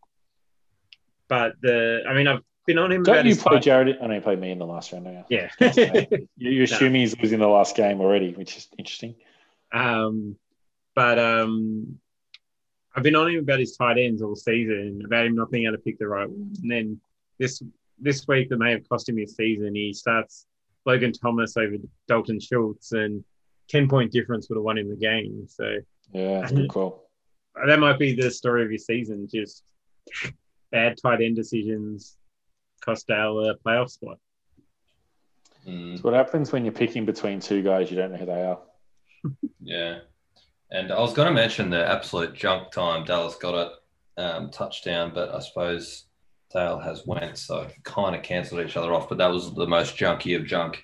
but 1.29 1.55
the, 1.61 2.03
I 2.09 2.15
mean, 2.15 2.27
I've 2.27 2.43
been 2.67 2.79
on 2.79 2.93
him 2.93 3.03
Don't 3.03 3.27
you 3.27 3.37
play 3.37 3.57
tight- 3.57 3.63
Jared? 3.63 3.99
I 4.03 4.07
know 4.07 4.15
you 4.15 4.21
played 4.21 4.41
me 4.41 4.51
in 4.53 4.59
the 4.59 4.67
last 4.67 4.93
round. 4.93 5.05
Don't? 5.05 5.25
Yeah. 5.29 5.51
You- 6.39 6.51
You're 6.51 6.65
assuming 6.65 7.03
he's 7.03 7.19
losing 7.19 7.41
the 7.41 7.47
last 7.49 7.77
game 7.77 8.01
already, 8.01 8.33
which 8.33 8.57
is 8.57 8.69
interesting. 8.79 9.15
Um, 9.73 10.37
but 10.95 11.19
um, 11.19 11.99
I've 12.95 13.03
been 13.03 13.17
on 13.17 13.29
him 13.29 13.41
about 13.41 13.59
his 13.61 13.77
tight 13.77 13.99
ends 13.99 14.23
all 14.23 14.35
season, 14.37 15.03
about 15.05 15.27
him 15.27 15.35
not 15.37 15.51
being 15.51 15.65
able 15.65 15.77
to 15.77 15.83
pick 15.83 15.99
the 15.99 16.09
right 16.09 16.29
one. 16.29 16.55
And 16.63 16.71
then 16.71 17.01
this 17.39 17.63
this 17.99 18.27
week 18.29 18.49
that 18.51 18.59
may 18.59 18.73
have 18.73 18.89
cost 18.89 19.09
him 19.09 19.17
his 19.17 19.37
season, 19.37 19.75
he 19.75 19.93
starts 19.93 20.47
Logan 20.87 21.13
Thomas 21.13 21.57
over 21.57 21.77
Dalton 22.09 22.41
Schultz, 22.41 22.93
and 22.93 23.23
ten 23.69 23.89
point 23.89 24.13
difference 24.13 24.49
would 24.49 24.57
have 24.57 24.65
won 24.65 24.79
him 24.79 24.89
the 24.89 24.97
game. 24.97 25.47
So 25.49 25.79
Yeah, 26.13 26.41
that's 26.41 26.53
a 26.53 26.57
good 26.57 26.69
call. 26.71 27.11
that 27.67 27.79
might 27.79 27.99
be 27.99 28.15
the 28.15 28.31
story 28.31 28.65
of 28.65 28.71
his 28.71 28.87
season: 28.87 29.29
just 29.31 29.63
bad 30.71 30.97
tight 31.01 31.21
end 31.21 31.37
decisions, 31.37 32.17
cost 32.81 33.07
Dale 33.07 33.51
a 33.51 33.57
playoff 33.57 33.91
spot. 33.91 34.19
Mm, 35.67 35.95
It's 35.95 36.03
what 36.05 36.15
happens 36.15 36.53
when 36.53 36.65
you're 36.65 36.73
picking 36.73 37.05
between 37.05 37.41
two 37.41 37.63
guys 37.63 37.91
you 37.91 37.97
don't 37.97 38.13
know 38.13 38.19
who 38.19 38.27
they 38.27 38.43
are. 38.45 38.61
Yeah. 39.63 39.99
And 40.71 40.93
I 40.93 40.99
was 41.01 41.13
going 41.13 41.29
to 41.29 41.35
mention 41.35 41.71
the 41.71 41.87
absolute 41.89 42.35
junk 42.35 42.73
time 42.73 43.05
Dallas 43.05 43.37
got 43.37 43.55
it 43.55 43.73
um, 44.17 44.51
touchdown, 44.51 45.13
but 45.15 45.35
I 45.35 45.41
suppose 45.41 46.07
Dale 46.53 46.79
has 46.79 47.07
went, 47.07 47.39
so 47.39 47.69
kind 47.85 48.17
of 48.17 48.23
cancelled 48.23 48.61
each 48.67 48.77
other 48.77 48.93
off. 48.93 49.09
But 49.09 49.19
that 49.19 49.31
was 49.31 49.55
the 49.55 49.67
most 49.67 49.97
junky 49.97 50.37
of 50.37 50.47
junk 50.47 50.83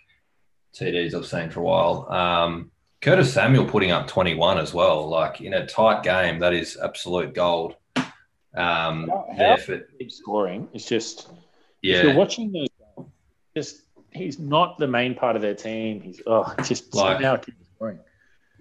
TDs 0.74 1.14
I've 1.14 1.26
seen 1.26 1.50
for 1.50 1.60
a 1.60 1.64
while. 1.64 2.12
Um, 2.12 2.70
Curtis 3.00 3.32
Samuel 3.32 3.64
putting 3.64 3.90
up 3.90 4.06
21 4.06 4.58
as 4.58 4.72
well, 4.72 5.08
like 5.08 5.40
in 5.40 5.54
a 5.54 5.66
tight 5.66 6.02
game, 6.04 6.38
that 6.38 6.52
is 6.52 6.78
absolute 6.80 7.34
gold. 7.34 7.74
Um, 7.96 9.08
How- 9.08 9.26
how- 9.36 9.56
for, 9.56 9.78
Keep 9.98 10.12
scoring. 10.12 10.68
It's 10.72 10.86
just 10.88 11.28
if 11.82 12.04
you're 12.04 12.14
watching 12.14 12.52
those, 12.52 12.68
just 13.56 13.82
he's 14.12 14.38
not 14.38 14.78
the 14.78 14.86
main 14.86 15.14
part 15.14 15.36
of 15.36 15.42
their 15.42 15.54
team. 15.54 16.00
He's 16.00 16.20
oh, 16.26 16.54
just 16.64 16.94
Like- 16.94 17.16
somehow 17.16 17.36
keep 17.36 17.56
scoring. 17.74 17.98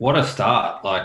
What 0.02 0.18
a 0.18 0.26
start! 0.26 0.84
Like 0.84 1.04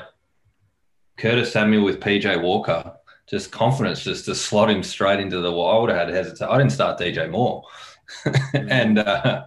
Curtis 1.18 1.52
Samuel 1.52 1.84
with 1.84 2.00
PJ 2.00 2.40
Walker, 2.40 2.94
just 3.28 3.52
confidence, 3.52 4.02
just 4.02 4.24
to 4.24 4.34
slot 4.34 4.70
him 4.70 4.82
straight 4.82 5.20
into 5.20 5.40
the 5.42 5.52
wall. 5.52 5.76
I 5.76 5.80
would 5.82 5.90
have 5.90 6.06
had 6.08 6.14
hesitation. 6.16 6.48
I 6.48 6.56
didn't 6.56 6.72
start 6.72 6.98
DJ 6.98 7.30
Moore, 7.30 7.62
and 8.54 8.98
uh, 8.98 9.44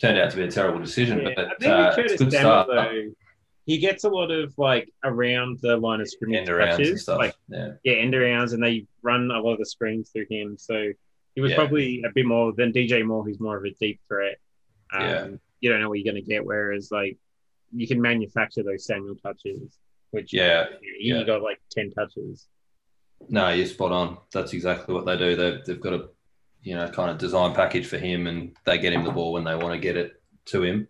turned 0.00 0.18
out 0.18 0.30
to 0.30 0.36
be 0.38 0.44
a 0.44 0.50
terrible 0.50 0.80
decision. 0.80 1.18
Yeah, 1.20 1.30
but 1.36 1.44
I 1.44 1.54
think 1.60 1.72
uh, 1.72 1.76
it's 1.88 1.96
a 1.98 2.00
Curtis 2.02 2.18
good 2.18 2.32
Samuel, 2.32 2.64
start. 2.64 2.68
though, 2.68 3.10
he 3.66 3.76
gets 3.78 4.04
a 4.04 4.08
lot 4.08 4.30
of 4.30 4.54
like 4.56 4.90
around 5.04 5.58
the 5.60 5.76
line 5.76 6.00
of 6.00 6.08
scrimmage 6.08 6.38
End 6.38 6.48
arounds 6.48 6.76
and 6.76 6.78
touches, 6.78 7.02
stuff. 7.02 7.18
like 7.18 7.34
yeah, 7.50 7.72
yeah, 7.84 7.94
end 7.96 8.14
arounds, 8.14 8.54
and 8.54 8.62
they 8.64 8.86
run 9.02 9.30
a 9.30 9.40
lot 9.40 9.52
of 9.52 9.58
the 9.58 9.66
screens 9.66 10.08
through 10.08 10.26
him. 10.30 10.56
So 10.58 10.90
he 11.34 11.40
was 11.42 11.50
Yeah. 11.50 11.56
probably 11.58 12.02
a 12.02 12.10
bit 12.14 12.24
more 12.24 12.54
than 12.54 12.72
DJ 12.72 13.04
Moore, 13.04 13.24
who's 13.24 13.40
more 13.40 13.58
of 13.58 13.64
a 13.66 13.70
deep 13.72 14.00
threat. 14.08 14.36
Um, 14.94 15.02
Yeah. 15.02 15.26
You 15.60 15.70
don't 15.70 15.80
know 15.80 15.88
what 15.90 15.98
you're 15.98 16.10
going 16.12 16.22
to 16.22 16.28
get. 16.30 16.44
Whereas 16.44 16.90
like 16.90 17.16
you 17.74 17.86
can 17.86 18.00
manufacture 18.00 18.62
those 18.62 18.86
Samuel 18.86 19.16
touches, 19.16 19.78
which 20.10 20.32
yeah. 20.32 20.66
he 20.98 21.08
yeah. 21.08 21.24
got 21.24 21.42
like 21.42 21.60
ten 21.70 21.90
touches. 21.90 22.46
No, 23.28 23.48
you're 23.50 23.66
spot 23.66 23.92
on. 23.92 24.18
That's 24.32 24.52
exactly 24.52 24.94
what 24.94 25.06
they 25.06 25.16
do. 25.16 25.36
They've, 25.36 25.64
they've 25.64 25.80
got 25.80 25.94
a, 25.94 26.08
you 26.62 26.74
know, 26.74 26.88
kind 26.88 27.10
of 27.10 27.18
design 27.18 27.54
package 27.54 27.86
for 27.86 27.98
him, 27.98 28.26
and 28.26 28.56
they 28.64 28.78
get 28.78 28.92
him 28.92 29.04
the 29.04 29.10
ball 29.10 29.32
when 29.32 29.44
they 29.44 29.54
want 29.54 29.72
to 29.72 29.78
get 29.78 29.96
it 29.96 30.20
to 30.46 30.62
him. 30.62 30.88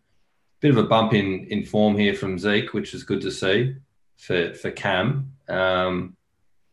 Bit 0.61 0.73
of 0.73 0.79
a 0.79 0.85
bump 0.85 1.15
in 1.15 1.47
in 1.51 1.65
form 1.65 1.97
here 1.97 2.15
from 2.15 2.39
Zeke, 2.39 2.73
which 2.73 2.95
is 2.95 3.03
good 3.03 3.21
to 3.23 3.31
see 3.31 3.77
for 4.17 4.55
for 4.55 4.71
Cam. 4.71 5.33
Um, 5.49 6.17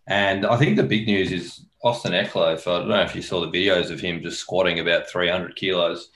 and 0.08 0.46
I 0.46 0.58
think 0.58 0.78
the 0.78 0.84
big 0.84 1.06
news 1.06 1.32
is 1.32 1.66
Austin 1.84 2.14
Ekeler. 2.14 2.56
If 2.56 2.68
I 2.68 2.80
don't 2.80 2.90
know 2.90 3.02
if 3.02 3.16
you 3.16 3.22
saw 3.22 3.42
the 3.42 3.52
videos 3.52 3.92
of 3.92 4.00
him 4.00 4.22
just 4.22 4.40
squatting 4.40 4.80
about 4.80 5.10
300 5.10 5.56
kilos. 5.56 6.10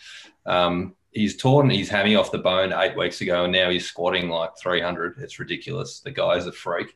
Um, 0.45 0.95
he's 1.15 1.37
torn 1.37 1.69
his 1.69 1.89
hammy 1.89 2.15
off 2.15 2.31
the 2.31 2.37
bone 2.37 2.73
eight 2.73 2.95
weeks 2.95 3.21
ago, 3.21 3.45
and 3.45 3.53
now 3.53 3.69
he's 3.69 3.87
squatting 3.87 4.29
like 4.29 4.51
300. 4.59 5.15
It's 5.19 5.39
ridiculous. 5.39 6.01
The 6.01 6.11
guy's 6.11 6.45
a 6.45 6.51
freak. 6.51 6.95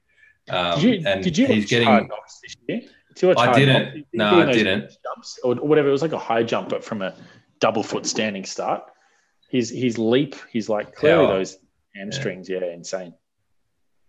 Um, 0.50 0.80
Did 0.80 0.84
you 0.84 1.08
and 1.08 1.24
did 1.24 1.38
you 1.38 1.48
he's 1.48 1.70
getting 1.70 2.10
this 2.42 2.56
year? 2.68 2.82
Did 3.16 3.38
I 3.38 3.54
didn't. 3.54 4.08
No, 4.14 4.42
I 4.42 4.52
didn't. 4.52 4.92
Jumps 5.04 5.40
or 5.44 5.56
whatever. 5.56 5.90
It 5.90 5.92
was 5.92 6.02
like 6.02 6.14
a 6.14 6.18
high 6.18 6.44
jump, 6.44 6.70
but 6.70 6.84
from 6.84 7.02
a 7.02 7.16
double 7.60 7.84
foot 7.84 8.06
standing 8.06 8.46
start. 8.46 8.84
His 9.50 9.70
his 9.70 9.98
leap, 9.98 10.36
he's 10.52 10.70
like 10.70 10.96
clearly 10.96 11.26
Power. 11.26 11.38
those 11.38 11.58
hamstrings. 11.96 12.50
Yeah, 12.50 12.66
insane. 12.66 13.14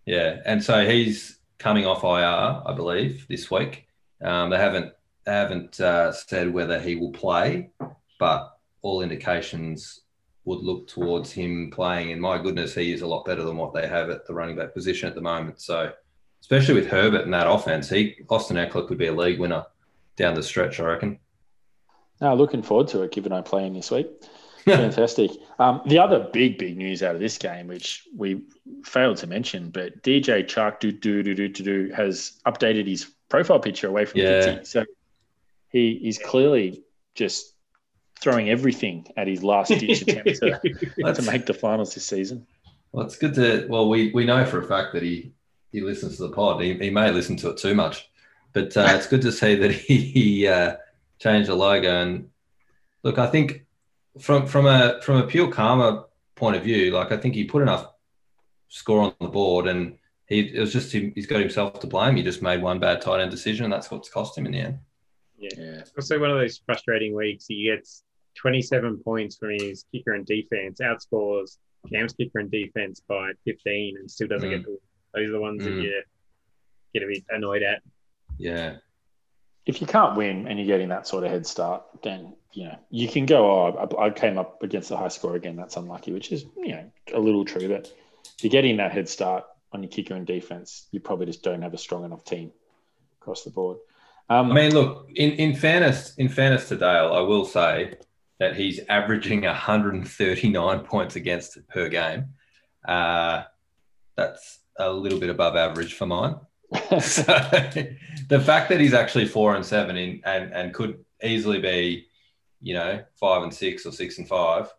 Yeah, 0.05 0.37
and 0.45 0.63
so 0.63 0.85
he's 0.87 1.39
coming 1.59 1.85
off 1.85 2.03
IR, 2.03 2.63
I 2.65 2.73
believe, 2.75 3.27
this 3.27 3.51
week. 3.51 3.87
Um, 4.23 4.49
they 4.49 4.57
haven't 4.57 4.93
they 5.25 5.31
haven't 5.31 5.79
uh, 5.79 6.11
said 6.11 6.51
whether 6.51 6.79
he 6.79 6.95
will 6.95 7.11
play, 7.11 7.69
but 8.19 8.57
all 8.81 9.01
indications 9.01 10.00
would 10.45 10.59
look 10.59 10.87
towards 10.87 11.31
him 11.31 11.69
playing. 11.71 12.11
And 12.11 12.21
my 12.21 12.37
goodness, 12.41 12.73
he 12.73 12.91
is 12.91 13.01
a 13.01 13.07
lot 13.07 13.25
better 13.25 13.43
than 13.43 13.57
what 13.57 13.73
they 13.73 13.87
have 13.87 14.09
at 14.09 14.25
the 14.25 14.33
running 14.33 14.55
back 14.55 14.73
position 14.73 15.07
at 15.07 15.15
the 15.15 15.21
moment. 15.21 15.61
So, 15.61 15.91
especially 16.41 16.73
with 16.75 16.87
Herbert 16.87 17.21
and 17.21 17.33
that 17.33 17.47
offense, 17.47 17.89
he 17.89 18.17
Austin 18.29 18.57
Ekeler 18.57 18.87
could 18.87 18.97
be 18.97 19.07
a 19.07 19.13
league 19.13 19.39
winner 19.39 19.65
down 20.15 20.33
the 20.33 20.43
stretch, 20.43 20.79
I 20.79 20.83
reckon. 20.85 21.19
No, 22.19 22.35
looking 22.35 22.61
forward 22.61 22.87
to 22.89 23.01
it, 23.01 23.11
given 23.11 23.31
I'm 23.31 23.43
playing 23.43 23.73
this 23.73 23.91
week. 23.91 24.07
Fantastic. 24.65 25.31
Um, 25.57 25.81
the 25.87 25.97
other 25.97 26.29
big, 26.31 26.59
big 26.59 26.77
news 26.77 27.01
out 27.01 27.15
of 27.15 27.21
this 27.21 27.37
game, 27.39 27.67
which 27.67 28.07
we 28.15 28.41
failed 28.83 29.17
to 29.17 29.27
mention, 29.27 29.71
but 29.71 30.03
DJ 30.03 30.43
Chark 30.45 30.79
do 30.79 30.91
do 30.91 31.23
do 31.23 31.33
do 31.33 31.47
do 31.47 31.63
do 31.63 31.93
has 31.95 32.33
updated 32.45 32.87
his 32.87 33.11
profile 33.27 33.59
picture 33.59 33.87
away 33.87 34.05
from 34.05 34.19
Yeah. 34.21 34.41
Fitzy. 34.41 34.67
So 34.67 34.85
he 35.69 35.93
is 35.93 36.19
clearly 36.19 36.83
just 37.15 37.55
throwing 38.21 38.49
everything 38.49 39.07
at 39.17 39.27
his 39.27 39.43
last 39.43 39.69
ditch 39.69 40.01
attempt 40.07 40.39
to, 40.39 41.13
to 41.13 41.21
make 41.23 41.45
the 41.45 41.53
finals 41.53 41.93
this 41.93 42.05
season. 42.05 42.45
Well, 42.91 43.05
it's 43.05 43.17
good 43.17 43.33
to. 43.35 43.67
Well, 43.69 43.89
we 43.89 44.11
we 44.13 44.25
know 44.25 44.45
for 44.45 44.59
a 44.59 44.67
fact 44.67 44.93
that 44.93 45.03
he 45.03 45.33
he 45.71 45.81
listens 45.81 46.17
to 46.17 46.23
the 46.23 46.33
pod. 46.33 46.61
He, 46.61 46.73
he 46.75 46.89
may 46.89 47.11
listen 47.11 47.37
to 47.37 47.49
it 47.49 47.57
too 47.57 47.73
much, 47.73 48.09
but 48.53 48.75
uh, 48.75 48.87
it's 48.91 49.07
good 49.07 49.21
to 49.21 49.31
see 49.31 49.55
that 49.55 49.71
he, 49.87 49.97
he 49.97 50.47
uh, 50.47 50.75
changed 51.19 51.49
the 51.49 51.55
logo. 51.55 52.01
And 52.01 52.29
look, 53.03 53.17
I 53.17 53.27
think 53.27 53.65
from 54.19 54.45
from 54.45 54.65
a 54.65 54.99
from 55.01 55.17
a 55.17 55.27
pure 55.27 55.51
karma 55.51 56.05
point 56.35 56.57
of 56.57 56.63
view, 56.63 56.91
like 56.91 57.11
I 57.11 57.17
think 57.17 57.33
he 57.33 57.45
put 57.45 57.61
enough 57.61 57.87
score 58.67 59.01
on 59.01 59.13
the 59.21 59.29
board, 59.29 59.67
and 59.67 59.97
he 60.27 60.39
it 60.39 60.59
was 60.59 60.73
just 60.73 60.93
him, 60.93 61.13
he's 61.15 61.27
got 61.27 61.39
himself 61.39 61.79
to 61.79 61.87
blame. 61.87 62.17
He 62.17 62.23
just 62.23 62.41
made 62.41 62.61
one 62.61 62.79
bad 62.79 63.01
tight 63.01 63.21
end 63.21 63.31
decision, 63.31 63.65
and 63.65 63.73
that's 63.73 63.89
what's 63.89 64.09
cost 64.09 64.37
him 64.37 64.45
in 64.45 64.51
the 64.51 64.59
end. 64.59 64.79
Yeah. 65.37 65.79
it's 65.79 65.91
also 65.97 66.19
one 66.19 66.29
of 66.29 66.37
those 66.37 66.61
frustrating 66.63 67.15
weeks. 67.15 67.45
He 67.47 67.63
gets 67.63 68.03
27 68.35 68.99
points 69.03 69.35
from 69.37 69.51
his 69.51 69.85
kicker 69.91 70.13
and 70.13 70.25
defense, 70.25 70.79
outscores 70.81 71.57
Cam's 71.91 72.13
kicker 72.13 72.39
and 72.39 72.51
defense 72.51 73.01
by 73.07 73.31
15, 73.45 73.97
and 73.97 74.09
still 74.09 74.27
doesn't 74.27 74.49
Mm. 74.49 74.51
get 74.57 74.63
the 74.65 74.77
Those 75.13 75.29
are 75.29 75.31
the 75.33 75.39
ones 75.41 75.63
that 75.65 75.71
Mm. 75.73 75.81
you 75.83 76.03
get 76.93 77.03
a 77.03 77.07
bit 77.07 77.23
annoyed 77.29 77.63
at. 77.63 77.81
Yeah, 78.37 78.77
If 79.65 79.79
you 79.81 79.85
can't 79.87 80.15
win 80.15 80.47
and 80.47 80.57
you're 80.57 80.67
getting 80.67 80.89
that 80.89 81.05
sort 81.07 81.23
of 81.23 81.29
head 81.31 81.45
start, 81.45 81.83
then 82.03 82.35
you 82.53 82.65
know 82.65 82.77
you 82.89 83.07
can 83.07 83.25
go. 83.25 83.49
Oh, 83.49 83.95
I, 83.99 84.05
I 84.07 84.09
came 84.09 84.37
up 84.37 84.63
against 84.63 84.89
the 84.89 84.97
high 84.97 85.07
score 85.09 85.35
again. 85.35 85.55
That's 85.55 85.75
unlucky, 85.77 86.11
which 86.13 86.31
is 86.31 86.45
you 86.57 86.69
know 86.69 86.91
a 87.13 87.19
little 87.19 87.45
true. 87.45 87.67
But 87.67 87.93
if 88.37 88.43
you're 88.43 88.49
getting 88.51 88.77
that 88.77 88.91
head 88.91 89.07
start 89.09 89.43
on 89.71 89.83
your 89.83 89.89
kicker 89.91 90.15
and 90.15 90.25
defense, 90.25 90.87
you 90.91 90.99
probably 90.99 91.25
just 91.27 91.43
don't 91.43 91.61
have 91.61 91.73
a 91.73 91.77
strong 91.77 92.03
enough 92.05 92.23
team 92.25 92.51
across 93.21 93.43
the 93.43 93.51
board. 93.51 93.77
Um, 94.29 94.51
I 94.51 94.55
mean, 94.55 94.73
look. 94.73 95.07
In 95.15 95.31
in 95.33 95.55
fairness, 95.55 96.15
in 96.15 96.27
fairness 96.29 96.67
to 96.69 96.75
Dale, 96.77 97.11
I 97.13 97.19
will 97.21 97.45
say 97.45 97.95
that 98.41 98.55
he's 98.55 98.79
averaging 98.89 99.43
139 99.43 100.79
points 100.79 101.15
against 101.15 101.59
per 101.67 101.87
game. 101.87 102.25
Uh, 102.83 103.43
that's 104.17 104.61
a 104.79 104.91
little 104.91 105.19
bit 105.19 105.29
above 105.29 105.55
average 105.55 105.93
for 105.93 106.07
mine. 106.07 106.37
so 107.01 107.21
the 108.29 108.41
fact 108.43 108.69
that 108.69 108.79
he's 108.79 108.95
actually 108.95 109.27
four 109.27 109.55
and 109.55 109.63
seven 109.63 109.95
in 109.95 110.21
and 110.25 110.51
and 110.53 110.73
could 110.73 111.05
easily 111.23 111.59
be, 111.59 112.07
you 112.61 112.73
know, 112.73 113.03
five 113.13 113.43
and 113.43 113.53
six 113.53 113.85
or 113.85 113.91
six 113.91 114.17
and 114.17 114.27
five. 114.27 114.73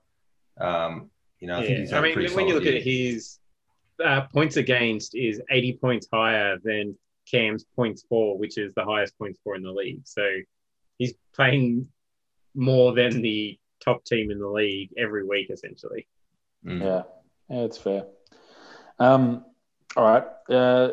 Um, 0.60 1.08
you 1.38 1.46
know, 1.46 1.60
I 1.60 1.64
think 1.64 1.78
he's 1.78 1.92
I 1.92 2.00
mean, 2.00 2.16
when 2.34 2.48
you 2.48 2.54
look 2.54 2.64
year. 2.64 2.78
at 2.78 2.82
his 2.82 3.38
uh, 4.04 4.22
points 4.22 4.56
against, 4.56 5.14
is 5.14 5.40
80 5.48 5.74
points 5.74 6.08
higher 6.12 6.58
than 6.64 6.98
Cam's 7.30 7.64
points 7.76 8.04
for, 8.08 8.36
which 8.36 8.58
is 8.58 8.74
the 8.74 8.84
highest 8.84 9.16
points 9.18 9.38
for 9.44 9.54
in 9.54 9.62
the 9.62 9.70
league. 9.70 10.00
So 10.02 10.26
he's 10.98 11.14
playing 11.32 11.86
more 12.54 12.92
than 12.94 13.22
the 13.22 13.58
top 13.80 14.04
team 14.04 14.30
in 14.30 14.38
the 14.38 14.48
league 14.48 14.90
every 14.96 15.24
week, 15.24 15.50
essentially. 15.50 16.06
Mm. 16.64 16.80
Yeah, 16.80 17.02
yeah, 17.48 17.62
it's 17.64 17.78
fair. 17.78 18.04
Um, 18.98 19.44
all 19.96 20.04
right. 20.04 20.24
Uh, 20.48 20.92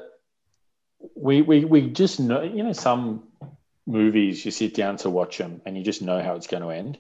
we, 1.16 1.42
we, 1.42 1.66
we 1.66 1.90
just 1.90 2.20
know, 2.20 2.42
you 2.42 2.64
know, 2.64 2.74
some 2.74 3.24
movies 3.86 4.44
you 4.44 4.52
sit 4.52 4.74
down 4.74 4.98
to 4.98 5.10
watch 5.10 5.38
them 5.38 5.62
and 5.66 5.78
you 5.78 5.84
just 5.84 6.02
know 6.02 6.22
how 6.22 6.36
it's 6.36 6.48
going 6.48 6.64
to 6.64 6.70
end. 6.70 6.98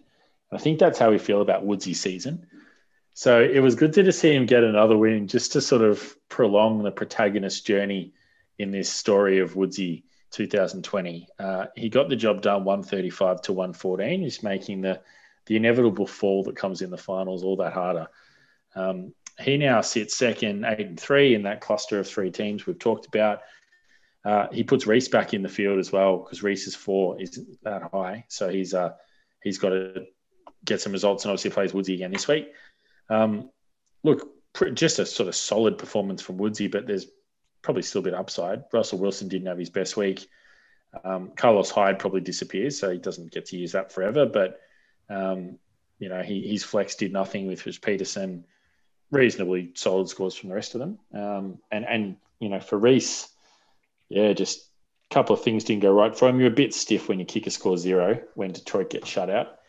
And 0.51 0.59
I 0.59 0.61
think 0.61 0.79
that's 0.79 0.99
how 0.99 1.11
we 1.11 1.17
feel 1.17 1.41
about 1.41 1.65
Woodsy's 1.65 1.99
season. 1.99 2.47
So 3.13 3.41
it 3.41 3.59
was 3.59 3.75
good 3.75 3.93
to 3.93 4.03
just 4.03 4.19
see 4.19 4.33
him 4.33 4.45
get 4.45 4.63
another 4.63 4.97
win 4.97 5.27
just 5.27 5.51
to 5.53 5.61
sort 5.61 5.81
of 5.81 6.15
prolong 6.29 6.83
the 6.83 6.91
protagonist 6.91 7.65
journey 7.65 8.13
in 8.57 8.71
this 8.71 8.89
story 8.91 9.39
of 9.39 9.55
Woodsy 9.55 10.05
2020. 10.31 11.27
Uh, 11.37 11.65
he 11.75 11.89
got 11.89 12.09
the 12.09 12.15
job 12.15 12.41
done 12.41 12.63
135 12.63 13.41
to 13.43 13.53
114, 13.53 14.21
He's 14.21 14.43
making 14.43 14.81
the, 14.81 15.01
the 15.45 15.55
inevitable 15.55 16.07
fall 16.07 16.43
that 16.43 16.55
comes 16.55 16.81
in 16.81 16.89
the 16.89 16.97
finals 16.97 17.43
all 17.43 17.57
that 17.57 17.73
harder. 17.73 18.07
Um, 18.75 19.13
he 19.39 19.57
now 19.57 19.81
sits 19.81 20.15
second, 20.15 20.65
eight 20.65 20.85
and 20.85 20.99
three 20.99 21.33
in 21.33 21.43
that 21.43 21.61
cluster 21.61 21.99
of 21.99 22.07
three 22.07 22.31
teams 22.31 22.65
we've 22.65 22.79
talked 22.79 23.07
about. 23.07 23.41
Uh, 24.25 24.47
he 24.51 24.63
puts 24.63 24.85
Reese 24.85 25.07
back 25.07 25.33
in 25.33 25.41
the 25.41 25.49
field 25.49 25.79
as 25.79 25.91
well 25.91 26.17
because 26.17 26.43
Reese's 26.43 26.75
four 26.75 27.19
isn't 27.21 27.63
that 27.63 27.83
high, 27.93 28.25
so 28.27 28.49
he's 28.49 28.73
uh, 28.73 28.91
he's 29.41 29.57
got 29.57 29.69
to 29.69 30.05
get 30.65 30.81
some 30.81 30.91
results 30.91 31.23
and 31.23 31.31
obviously 31.31 31.51
plays 31.51 31.73
Woodsy 31.73 31.93
again 31.93 32.11
this 32.11 32.27
week. 32.27 32.51
Um, 33.09 33.49
look, 34.03 34.27
just 34.73 34.99
a 34.99 35.05
sort 35.05 35.29
of 35.29 35.35
solid 35.35 35.77
performance 35.77 36.21
from 36.21 36.37
Woodsy, 36.37 36.67
but 36.67 36.85
there's 36.85 37.07
probably 37.61 37.81
still 37.83 37.99
a 37.99 38.03
bit 38.03 38.13
upside. 38.13 38.63
Russell 38.71 38.99
Wilson 38.99 39.27
didn't 39.27 39.47
have 39.47 39.57
his 39.57 39.69
best 39.69 39.97
week. 39.97 40.27
Um, 41.03 41.31
Carlos 41.35 41.69
Hyde 41.69 41.99
probably 41.99 42.21
disappears, 42.21 42.79
so 42.79 42.89
he 42.89 42.97
doesn't 42.97 43.31
get 43.31 43.47
to 43.47 43.57
use 43.57 43.73
that 43.73 43.91
forever. 43.91 44.25
But 44.25 44.59
um, 45.09 45.59
you 45.99 46.09
know, 46.09 46.21
he, 46.21 46.47
his 46.47 46.63
flex 46.63 46.95
did 46.95 47.13
nothing 47.13 47.47
with 47.47 47.61
his 47.61 47.77
Peterson. 47.77 48.45
Reasonably 49.11 49.71
solid 49.73 50.07
scores 50.07 50.35
from 50.35 50.49
the 50.49 50.55
rest 50.55 50.75
of 50.75 50.79
them. 50.79 50.99
Um, 51.13 51.59
and 51.71 51.85
and 51.85 52.17
you 52.39 52.49
know, 52.49 52.59
for 52.59 52.77
Reese, 52.77 53.27
yeah, 54.07 54.33
just 54.33 54.69
a 55.09 55.13
couple 55.13 55.35
of 55.35 55.43
things 55.43 55.63
didn't 55.63 55.81
go 55.81 55.91
right 55.91 56.15
for 56.15 56.29
him. 56.29 56.39
You're 56.39 56.49
a 56.49 56.51
bit 56.51 56.73
stiff 56.73 57.09
when 57.09 57.19
your 57.19 57.25
kicker 57.25 57.49
scores 57.49 57.81
zero 57.81 58.21
when 58.35 58.51
Detroit 58.51 58.89
gets 58.89 59.07
shut 59.07 59.29
out. 59.29 59.59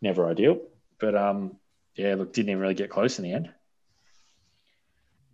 Never 0.00 0.28
ideal. 0.28 0.60
But 0.98 1.14
um, 1.14 1.56
yeah, 1.94 2.14
look, 2.14 2.32
didn't 2.32 2.50
even 2.50 2.60
really 2.60 2.74
get 2.74 2.90
close 2.90 3.18
in 3.18 3.24
the 3.24 3.32
end. 3.32 3.50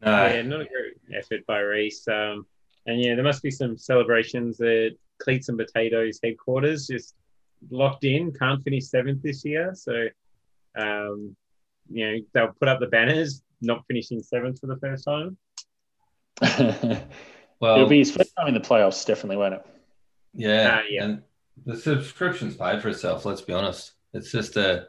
No. 0.05 0.27
Yeah, 0.27 0.43
not 0.43 0.63
a 0.63 0.65
great 0.65 1.17
effort 1.17 1.47
by 1.47 1.61
Reece. 1.61 2.07
Um, 2.09 2.47
and 2.87 3.01
yeah, 3.01 3.15
there 3.15 3.25
must 3.25 3.43
be 3.43 3.51
some 3.51 3.79
celebrations 3.79 4.61
at 4.61 4.93
Cleats 5.19 5.49
and 5.49 5.59
Potatoes 5.59 6.19
headquarters, 6.23 6.89
just 6.89 7.15
locked 7.71 8.05
in, 8.05 8.33
can't 8.33 8.63
finish 8.65 8.87
seventh 8.87 9.23
this 9.23 9.45
year. 9.45 9.73
So, 9.75 10.09
um, 10.77 11.37
you 11.91 12.11
know, 12.11 12.19
they'll 12.33 12.55
put 12.59 12.69
up 12.69 12.81
the 12.81 12.87
banners, 12.87 13.43
not 13.61 13.85
finishing 13.87 14.23
seventh 14.23 14.61
for 14.61 14.67
the 14.67 14.79
first 14.79 15.05
time. 15.05 15.37
well, 17.61 17.77
it'll 17.77 17.89
be 17.89 17.99
his 17.99 18.11
first 18.11 18.35
time 18.37 18.49
in 18.49 18.55
the 18.55 18.61
playoffs, 18.61 19.07
definitely, 19.07 19.37
won't 19.37 19.55
it? 19.55 19.67
Yeah, 20.35 20.79
uh, 20.79 20.81
yeah. 20.89 21.05
And 21.05 21.23
the 21.65 21.77
subscription's 21.77 22.57
paid 22.57 22.83
for 22.83 22.89
itself. 22.89 23.25
Let's 23.25 23.43
be 23.43 23.53
honest. 23.53 23.93
It's 24.13 24.33
just 24.33 24.57
a 24.57 24.89